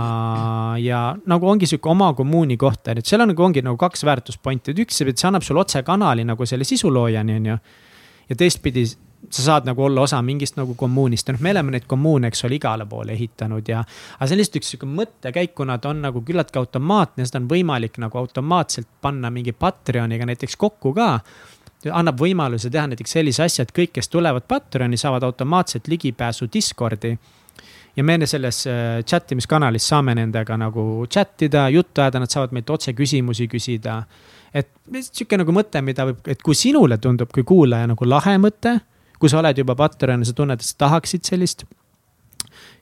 ja 0.78 1.00
nagu 1.26 1.48
ongi 1.48 1.68
sihuke 1.68 1.90
oma 1.92 2.12
kommuuni 2.16 2.56
kohta, 2.56 2.96
et 2.96 3.06
seal 3.06 3.24
on 3.24 3.32
nagu 3.32 3.44
ongi 3.44 3.62
nagu 3.64 3.78
kaks 3.80 4.04
väärtuspointi, 4.08 4.72
et 4.72 4.82
üks, 4.86 5.00
et 5.04 5.18
see 5.18 5.28
annab 5.28 5.44
sulle 5.46 5.62
otsekanali 5.64 6.24
nagu 6.28 6.46
selle 6.48 6.64
sisuloojani, 6.68 7.38
on 7.40 7.48
ju. 7.52 7.56
ja 8.28 8.36
teistpidi 8.38 8.86
sa 9.30 9.42
saad 9.42 9.68
nagu 9.68 9.84
olla 9.84 10.02
osa 10.02 10.18
mingist 10.22 10.56
nagu 10.58 10.74
kommuunist 10.74 11.28
noh, 11.30 11.40
me 11.40 11.52
oleme 11.54 11.76
neid 11.76 11.86
kommuune, 11.90 12.30
eks 12.32 12.44
ole, 12.48 12.58
igale 12.58 12.86
poole 12.90 13.14
ehitanud 13.14 13.68
ja. 13.68 13.84
aga 14.18 14.28
see 14.28 14.36
on 14.36 14.42
lihtsalt 14.42 14.60
üks 14.60 14.72
sihuke 14.72 14.88
mõttekäik, 14.90 15.54
kuna 15.58 15.78
ta 15.78 15.92
on 15.92 16.02
nagu 16.02 16.24
küllaltki 16.26 16.58
automaatne, 16.58 17.26
seda 17.28 17.42
on 17.42 17.48
võimalik 17.50 18.00
nagu 18.02 18.18
automaatselt 18.18 18.88
panna 19.00 19.30
mingi 19.30 19.54
Patreoniga 19.54 20.26
näiteks 20.26 20.58
kokku 20.58 20.94
ka 20.96 21.12
annab 21.90 22.18
võimaluse 22.20 22.70
teha 22.70 22.86
näiteks 22.90 23.14
sellise 23.18 23.46
asja, 23.46 23.66
et 23.66 23.72
kõik, 23.74 23.94
kes 23.98 24.10
tulevad 24.10 24.46
Patreoni, 24.48 24.98
saavad 24.98 25.24
automaatselt 25.26 25.88
ligipääsu 25.90 26.46
Discordi 26.52 27.16
ja 27.96 28.04
me 28.04 28.26
selles 28.26 28.66
äh, 28.66 29.02
chat 29.04 29.32
imiskanalis 29.32 29.86
saame 29.88 30.14
nendega 30.16 30.56
nagu 30.60 31.06
chat 31.10 31.42
ida, 31.42 31.68
juttu 31.72 32.00
ajada, 32.00 32.22
nad 32.22 32.32
saavad 32.32 32.54
meilt 32.56 32.70
otse 32.70 32.94
küsimusi 32.96 33.48
küsida. 33.48 34.02
et 34.54 34.68
sihuke 35.00 35.36
nagu 35.40 35.52
mõte, 35.52 35.80
mida 35.80 36.04
võib, 36.04 36.24
et 36.28 36.42
kui 36.42 36.54
sinule 36.54 36.98
tundub 36.98 37.30
kui 37.32 37.44
kuulaja 37.44 37.86
nagu 37.88 38.04
lahe 38.04 38.36
mõte, 38.38 38.78
kui 39.18 39.30
sa 39.32 39.38
oled 39.38 39.58
juba 39.58 39.74
Patreon 39.78 40.20
ja 40.20 40.28
sa 40.28 40.34
tunned, 40.36 40.60
et 40.60 40.66
sa 40.66 40.76
tahaksid 40.86 41.24
sellist 41.24 41.64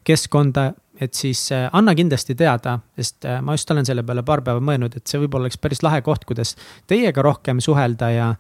keskkonda, 0.05 0.73
et 1.01 1.15
siis 1.15 1.51
äh, 1.53 1.69
anna 1.73 1.95
kindlasti 1.95 2.35
teada, 2.35 2.79
sest 2.97 3.27
äh, 3.29 3.39
ma 3.43 3.55
just 3.55 3.71
olen 3.71 3.87
selle 3.87 4.03
peale 4.07 4.25
paar 4.27 4.43
päeva 4.47 4.63
mõelnud, 4.65 4.97
et 4.97 5.07
see 5.07 5.21
võib-olla 5.23 5.49
oleks 5.49 5.61
päris 5.61 5.85
lahe 5.87 6.03
koht, 6.07 6.27
kuidas 6.29 6.57
teiega 6.91 7.23
rohkem 7.23 7.61
suhelda 7.63 8.11
ja 8.15 8.33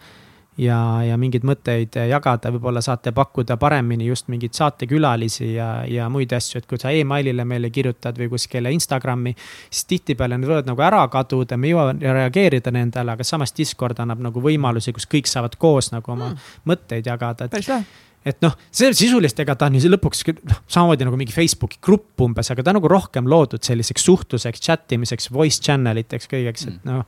ja, 0.59 0.78
ja 1.06 1.16
mingeid 1.20 1.44
mõtteid 1.47 1.97
jagada, 2.10 2.51
võib-olla 2.55 2.82
saate 2.85 3.12
pakkuda 3.16 3.56
paremini 3.60 4.09
just 4.09 4.28
mingeid 4.32 4.56
saatekülalisi 4.56 5.52
ja, 5.55 5.70
ja 5.89 6.09
muid 6.12 6.32
asju, 6.36 6.60
et 6.60 6.68
kui 6.70 6.81
sa 6.81 6.93
emailile 6.94 7.44
meile 7.48 7.70
kirjutad 7.70 8.18
või 8.18 8.31
kuskile 8.32 8.72
Instagrami. 8.74 9.35
siis 9.70 9.86
tihtipeale 9.94 10.39
need 10.39 10.51
võivad 10.51 10.70
nagu 10.70 10.85
ära 10.85 11.06
kaduda, 11.12 11.56
me 11.56 11.70
ei 11.70 11.74
jõua 11.74 11.94
reageerida 12.01 12.74
nendele, 12.74 13.16
aga 13.16 13.24
samas 13.24 13.55
Discord 13.56 14.01
annab 14.02 14.20
nagu 14.20 14.43
võimalusi, 14.43 14.93
kus 14.93 15.09
kõik 15.10 15.31
saavad 15.31 15.56
koos 15.59 15.93
nagu 15.94 16.12
oma 16.12 16.32
mm. 16.32 16.55
mõtteid 16.70 17.06
jagada, 17.06 17.48
päris 17.48 17.70
lahe 17.70 17.85
et 18.20 18.36
noh, 18.44 18.52
see 18.68 18.90
sisuliselt, 18.93 19.39
ega 19.40 19.55
ta 19.56 19.70
on 19.70 19.78
ju 19.78 19.89
lõpuks 19.89 20.27
noh, 20.44 20.59
samamoodi 20.68 21.06
nagu 21.09 21.16
mingi 21.16 21.32
Facebooki 21.32 21.78
grupp 21.81 22.20
umbes, 22.20 22.51
aga 22.52 22.64
ta 22.64 22.74
on 22.74 22.81
nagu 22.81 22.90
rohkem 22.93 23.28
loodud 23.31 23.64
selliseks 23.64 24.05
suhtluseks, 24.05 24.60
chat 24.60 24.93
imiseks, 24.93 25.31
voice 25.32 25.62
channel 25.64 26.02
iteks 26.02 26.28
kõigeks, 26.28 26.66
et 26.68 26.89
noh. 26.89 27.06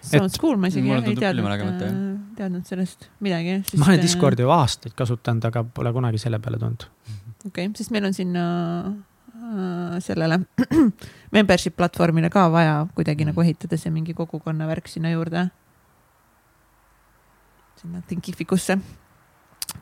Sounds 0.00 0.38
cool, 0.40 0.56
ma 0.56 0.70
isegi 0.70 0.92
ei 0.94 1.16
teadnud 1.18 1.52
äh, 1.58 1.92
teadnud 2.38 2.66
sellest 2.68 3.08
midagi. 3.24 3.58
ma 3.80 3.90
olen 3.90 4.02
Discordi 4.02 4.44
ju 4.44 4.52
aastaid 4.54 4.94
kasutanud, 4.98 5.44
aga 5.50 5.64
pole 5.74 5.92
kunagi 5.92 6.20
selle 6.22 6.38
peale 6.42 6.60
tulnud. 6.60 6.86
okei 7.46 7.66
okay,, 7.66 7.70
sest 7.76 7.92
meil 7.94 8.06
on 8.08 8.14
sinna 8.14 8.44
äh, 8.86 9.98
sellele 10.04 10.40
membership 11.36 11.76
platvormile 11.76 12.30
ka 12.30 12.46
vaja 12.52 12.86
kuidagi 12.94 13.24
Mm. 13.24 13.32
nagu 13.32 13.42
ehitada 13.42 13.78
see 13.78 13.90
mingi 13.90 14.14
kogukonna 14.14 14.68
värk 14.70 14.88
sinna 14.88 15.10
juurde. 15.10 15.48
sinna 17.82 18.02
Thinkifikusse. 18.06 18.78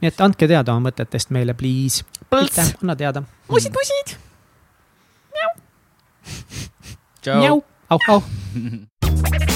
nii 0.00 0.08
et 0.08 0.20
andke 0.20 0.48
teada 0.48 0.74
oma 0.74 0.90
mõtetest 0.90 1.30
meile, 1.30 1.54
please. 1.54 2.04
anna 2.82 2.96
teada. 2.96 3.22
musid, 3.50 3.72
musid. 3.72 4.16
tšau. 7.20 7.62
au, 7.90 8.00
au. 8.08 8.22